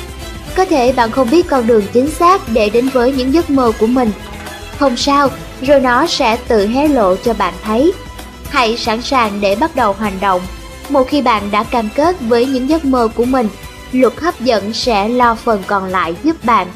[0.56, 3.72] Có thể bạn không biết con đường chính xác để đến với những giấc mơ
[3.80, 4.12] của mình.
[4.80, 5.30] Không sao,
[5.62, 7.94] rồi nó sẽ tự hé lộ cho bạn thấy.
[8.50, 10.42] Hãy sẵn sàng để bắt đầu hành động.
[10.90, 13.48] Một khi bạn đã cam kết với những giấc mơ của mình,
[13.92, 16.68] luật hấp dẫn sẽ lo phần còn lại giúp bạn.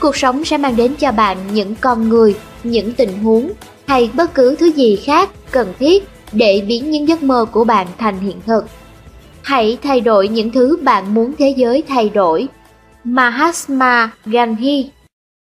[0.00, 3.50] Cuộc sống sẽ mang đến cho bạn những con người, những tình huống
[3.90, 7.86] hay bất cứ thứ gì khác cần thiết để biến những giấc mơ của bạn
[7.98, 8.64] thành hiện thực.
[9.42, 12.48] Hãy thay đổi những thứ bạn muốn thế giới thay đổi.
[13.04, 14.90] Mahatma Gandhi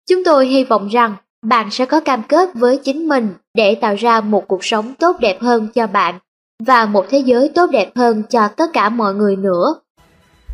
[0.10, 3.96] Chúng tôi hy vọng rằng bạn sẽ có cam kết với chính mình để tạo
[3.96, 6.20] ra một cuộc sống tốt đẹp hơn cho bạn
[6.66, 9.76] và một thế giới tốt đẹp hơn cho tất cả mọi người nữa.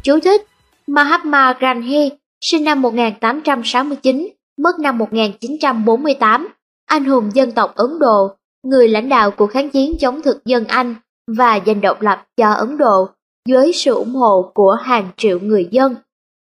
[0.03, 0.41] Chú thích
[0.87, 2.09] Mahatma Gandhi
[2.41, 4.27] sinh năm 1869,
[4.57, 6.47] mất năm 1948,
[6.89, 8.31] anh hùng dân tộc Ấn Độ,
[8.63, 10.95] người lãnh đạo của kháng chiến chống thực dân Anh
[11.37, 13.09] và giành độc lập cho Ấn Độ
[13.49, 15.95] với sự ủng hộ của hàng triệu người dân.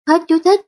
[0.09, 0.61] Hết chú thích.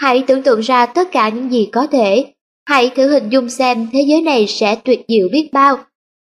[0.00, 2.32] Hãy tưởng tượng ra tất cả những gì có thể.
[2.68, 5.78] Hãy thử hình dung xem thế giới này sẽ tuyệt diệu biết bao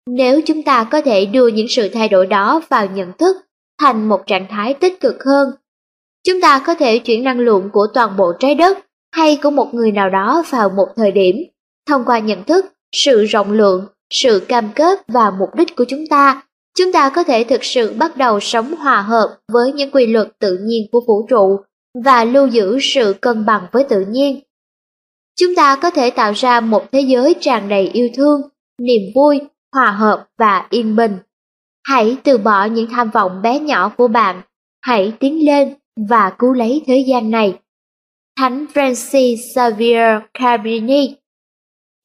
[0.06, 3.36] nếu chúng ta có thể đưa những sự thay đổi đó vào nhận thức
[3.80, 5.48] thành một trạng thái tích cực hơn.
[6.26, 8.78] Chúng ta có thể chuyển năng lượng của toàn bộ trái đất
[9.12, 11.36] hay của một người nào đó vào một thời điểm
[11.86, 16.06] thông qua nhận thức, sự rộng lượng, sự cam kết và mục đích của chúng
[16.10, 16.42] ta
[16.78, 20.28] chúng ta có thể thực sự bắt đầu sống hòa hợp với những quy luật
[20.38, 21.60] tự nhiên của vũ trụ
[22.04, 24.40] và lưu giữ sự cân bằng với tự nhiên.
[25.40, 28.40] Chúng ta có thể tạo ra một thế giới tràn đầy yêu thương,
[28.82, 29.40] niềm vui,
[29.72, 31.18] hòa hợp và yên bình.
[31.84, 34.42] Hãy từ bỏ những tham vọng bé nhỏ của bạn,
[34.82, 35.74] hãy tiến lên
[36.08, 37.58] và cứu lấy thế gian này
[38.38, 41.21] Thánh Francis Xavier Cabrini.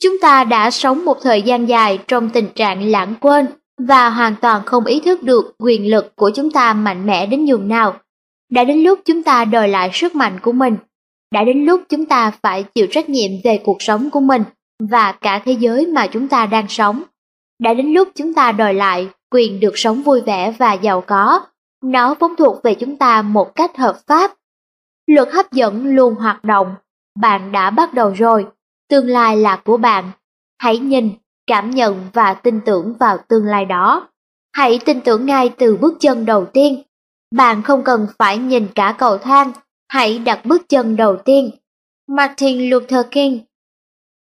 [0.03, 4.35] Chúng ta đã sống một thời gian dài trong tình trạng lãng quên và hoàn
[4.41, 7.99] toàn không ý thức được quyền lực của chúng ta mạnh mẽ đến nhường nào.
[8.51, 10.77] Đã đến lúc chúng ta đòi lại sức mạnh của mình.
[11.33, 14.43] Đã đến lúc chúng ta phải chịu trách nhiệm về cuộc sống của mình
[14.79, 17.03] và cả thế giới mà chúng ta đang sống.
[17.59, 21.41] Đã đến lúc chúng ta đòi lại quyền được sống vui vẻ và giàu có.
[21.83, 24.33] Nó vốn thuộc về chúng ta một cách hợp pháp.
[25.07, 26.75] Luật hấp dẫn luôn hoạt động.
[27.19, 28.45] Bạn đã bắt đầu rồi.
[28.89, 30.11] Tương lai là của bạn.
[30.59, 31.11] Hãy nhìn,
[31.47, 34.09] cảm nhận và tin tưởng vào tương lai đó.
[34.53, 36.83] Hãy tin tưởng ngay từ bước chân đầu tiên.
[37.35, 39.51] Bạn không cần phải nhìn cả cầu thang,
[39.89, 41.51] hãy đặt bước chân đầu tiên.
[42.07, 43.39] Martin Luther King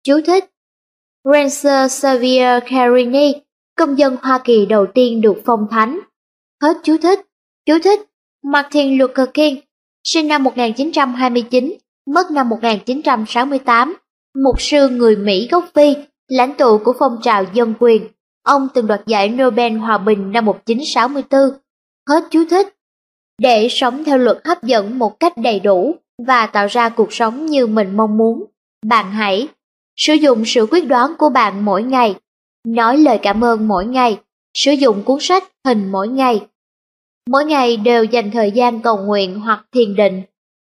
[0.02, 0.44] Chú thích
[1.24, 3.32] Rancer Xavier Carini,
[3.76, 6.00] công dân Hoa Kỳ đầu tiên được phong thánh.
[6.62, 7.20] Hết chú thích.
[7.66, 8.00] Chú thích
[8.42, 9.56] Martin Luther King,
[10.04, 11.74] sinh năm 1929,
[12.06, 13.96] mất năm 1968,
[14.34, 15.96] mục sư người Mỹ gốc Phi,
[16.28, 18.08] lãnh tụ của phong trào dân quyền.
[18.42, 21.40] Ông từng đoạt giải Nobel Hòa bình năm 1964.
[22.08, 22.68] Hết chú thích.
[23.38, 25.94] Để sống theo luật hấp dẫn một cách đầy đủ
[26.26, 28.44] và tạo ra cuộc sống như mình mong muốn,
[28.86, 29.48] bạn hãy
[29.96, 32.14] Sử dụng sự quyết đoán của bạn mỗi ngày,
[32.66, 34.20] nói lời cảm ơn mỗi ngày,
[34.54, 36.46] sử dụng cuốn sách hình mỗi ngày.
[37.30, 40.22] Mỗi ngày đều dành thời gian cầu nguyện hoặc thiền định,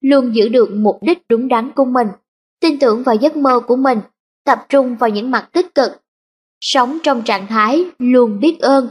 [0.01, 2.07] luôn giữ được mục đích đúng đắn của mình,
[2.59, 3.99] tin tưởng vào giấc mơ của mình,
[4.45, 5.91] tập trung vào những mặt tích cực.
[6.61, 8.89] Sống trong trạng thái luôn biết ơn,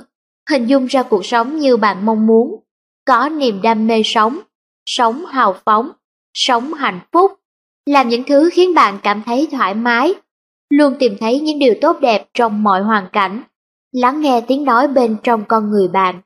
[0.50, 2.60] hình dung ra cuộc sống như bạn mong muốn,
[3.04, 4.40] có niềm đam mê sống,
[4.86, 5.90] sống hào phóng,
[6.34, 7.32] sống hạnh phúc,
[7.86, 10.14] làm những thứ khiến bạn cảm thấy thoải mái,
[10.70, 13.42] luôn tìm thấy những điều tốt đẹp trong mọi hoàn cảnh,
[13.92, 16.20] lắng nghe tiếng nói bên trong con người bạn,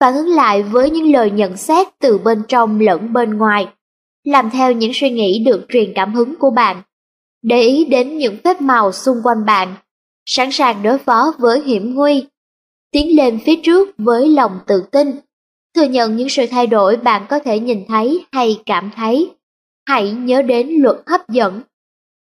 [0.00, 3.68] phản ứng lại với những lời nhận xét từ bên trong lẫn bên ngoài,
[4.24, 6.82] làm theo những suy nghĩ được truyền cảm hứng của bạn,
[7.42, 9.74] để ý đến những phép màu xung quanh bạn,
[10.26, 12.26] sẵn sàng đối phó với hiểm nguy,
[12.90, 15.20] tiến lên phía trước với lòng tự tin,
[15.74, 19.30] thừa nhận những sự thay đổi bạn có thể nhìn thấy hay cảm thấy.
[19.86, 21.60] Hãy nhớ đến luật hấp dẫn.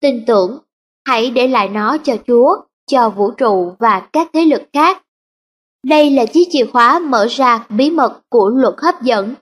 [0.01, 0.59] Tin tưởng,
[1.07, 2.57] hãy để lại nó cho Chúa,
[2.87, 5.03] cho vũ trụ và các thế lực khác.
[5.83, 9.33] Đây là chiếc chìa khóa mở ra bí mật của luật hấp dẫn.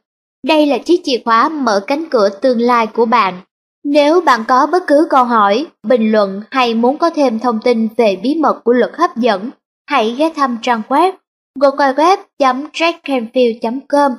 [0.47, 3.41] Đây là chiếc chìa khóa mở cánh cửa tương lai của bạn.
[3.83, 7.87] Nếu bạn có bất cứ câu hỏi, bình luận hay muốn có thêm thông tin
[7.97, 9.49] về bí mật của luật hấp dẫn,
[9.85, 11.11] hãy ghé thăm trang web
[11.59, 14.11] www.jackcanfield.com.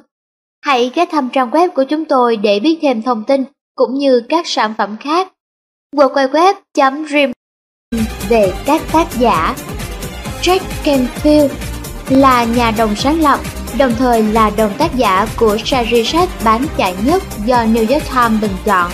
[0.61, 3.45] Hãy ghé thăm trang web của chúng tôi để biết thêm thông tin
[3.75, 5.33] cũng như các sản phẩm khác.
[5.97, 7.33] www.dream
[8.29, 9.57] về các tác giả
[10.43, 11.49] Jack Canfield
[12.09, 13.41] là nhà đồng sáng lập,
[13.79, 18.05] đồng thời là đồng tác giả của series sách bán chạy nhất do New York
[18.15, 18.91] Times bình chọn.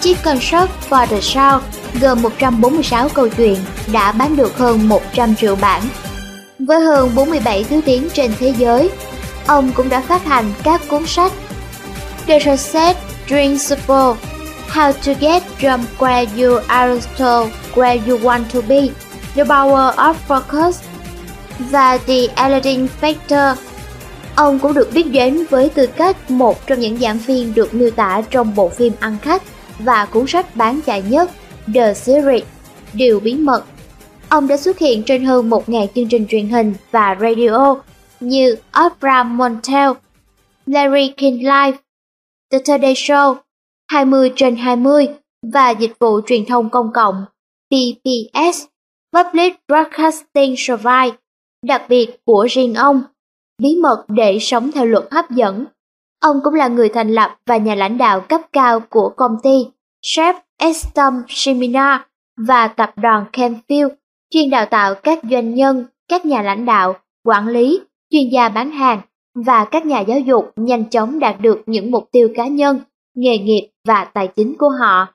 [0.00, 1.62] Chiếc Shop for the Sound
[2.00, 3.56] gồm 146 câu chuyện
[3.92, 5.82] đã bán được hơn 100 triệu bản.
[6.58, 8.90] Với hơn 47 thứ tiếng trên thế giới,
[9.46, 11.32] ông cũng đã phát hành các cuốn sách
[12.26, 12.96] The Reset
[13.28, 14.14] Principle
[14.68, 18.88] How to get from where you are to where you want to be,
[19.34, 20.72] The Power of Focus
[21.58, 23.54] và The Aladdin Factor.
[24.36, 27.90] Ông cũng được biết đến với tư cách một trong những giảng viên được miêu
[27.90, 29.42] tả trong bộ phim ăn khách
[29.78, 31.30] và cuốn sách bán chạy nhất
[31.74, 32.44] The Series,
[32.92, 33.64] Điều Bí Mật.
[34.28, 37.76] Ông đã xuất hiện trên hơn 1.000 chương trình truyền hình và radio
[38.20, 38.56] như
[38.86, 39.90] Oprah Montel,
[40.66, 41.78] Larry King Live,
[42.50, 43.34] The Today Show,
[43.90, 45.08] 20 trên 20
[45.52, 47.24] và dịch vụ truyền thông công cộng
[47.70, 48.64] PBS
[49.16, 51.16] Public Broadcasting Service
[51.66, 53.02] đặc biệt của riêng ông,
[53.62, 55.64] bí mật để sống theo luật hấp dẫn.
[56.20, 59.66] Ông cũng là người thành lập và nhà lãnh đạo cấp cao của công ty
[60.02, 62.00] Chef Estom Seminar
[62.46, 63.90] và tập đoàn Canfield,
[64.30, 68.70] chuyên đào tạo các doanh nhân, các nhà lãnh đạo, quản lý, chuyên gia bán
[68.70, 69.00] hàng
[69.46, 72.80] và các nhà giáo dục nhanh chóng đạt được những mục tiêu cá nhân
[73.14, 75.06] nghề nghiệp và tài chính của họ.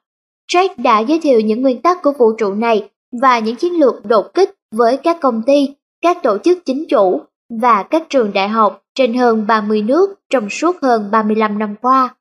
[0.52, 2.90] Drake đã giới thiệu những nguyên tắc của vũ trụ này
[3.22, 7.22] và những chiến lược đột kích với các công ty, các tổ chức chính chủ
[7.62, 12.16] và các trường đại học trên hơn 30 nước trong suốt hơn 35 năm qua.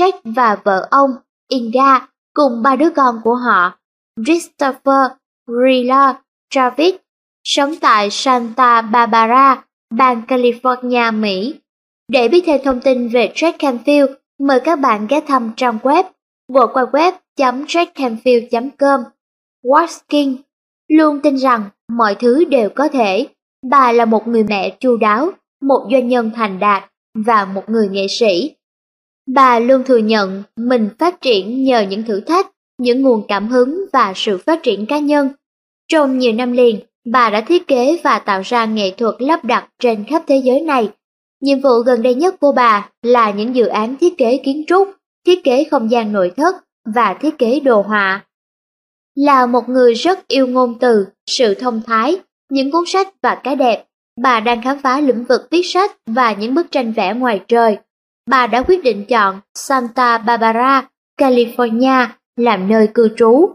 [0.00, 1.10] Jack và vợ ông,
[1.48, 3.78] Inga, cùng ba đứa con của họ,
[4.24, 5.10] Christopher,
[5.46, 6.94] Rilla, Travis,
[7.44, 11.54] sống tại Santa Barbara, bang California, Mỹ.
[12.08, 16.04] Để biết thêm thông tin về Jack Canfield, Mời các bạn ghé thăm trang web
[16.48, 19.00] www.jackcanfield.com.
[19.64, 20.36] Watkin
[20.88, 23.26] luôn tin rằng mọi thứ đều có thể.
[23.62, 25.30] Bà là một người mẹ chu đáo,
[25.62, 28.54] một doanh nhân thành đạt và một người nghệ sĩ.
[29.34, 33.84] Bà luôn thừa nhận mình phát triển nhờ những thử thách, những nguồn cảm hứng
[33.92, 35.28] và sự phát triển cá nhân.
[35.88, 39.68] Trong nhiều năm liền, bà đã thiết kế và tạo ra nghệ thuật lắp đặt
[39.78, 40.90] trên khắp thế giới này.
[41.40, 44.90] Nhiệm vụ gần đây nhất của bà là những dự án thiết kế kiến trúc,
[45.26, 46.56] thiết kế không gian nội thất
[46.94, 48.26] và thiết kế đồ họa.
[49.14, 53.56] Là một người rất yêu ngôn từ, sự thông thái, những cuốn sách và cái
[53.56, 53.84] đẹp,
[54.22, 57.78] bà đang khám phá lĩnh vực viết sách và những bức tranh vẽ ngoài trời.
[58.30, 60.88] Bà đã quyết định chọn Santa Barbara,
[61.20, 62.06] California
[62.36, 63.48] làm nơi cư trú.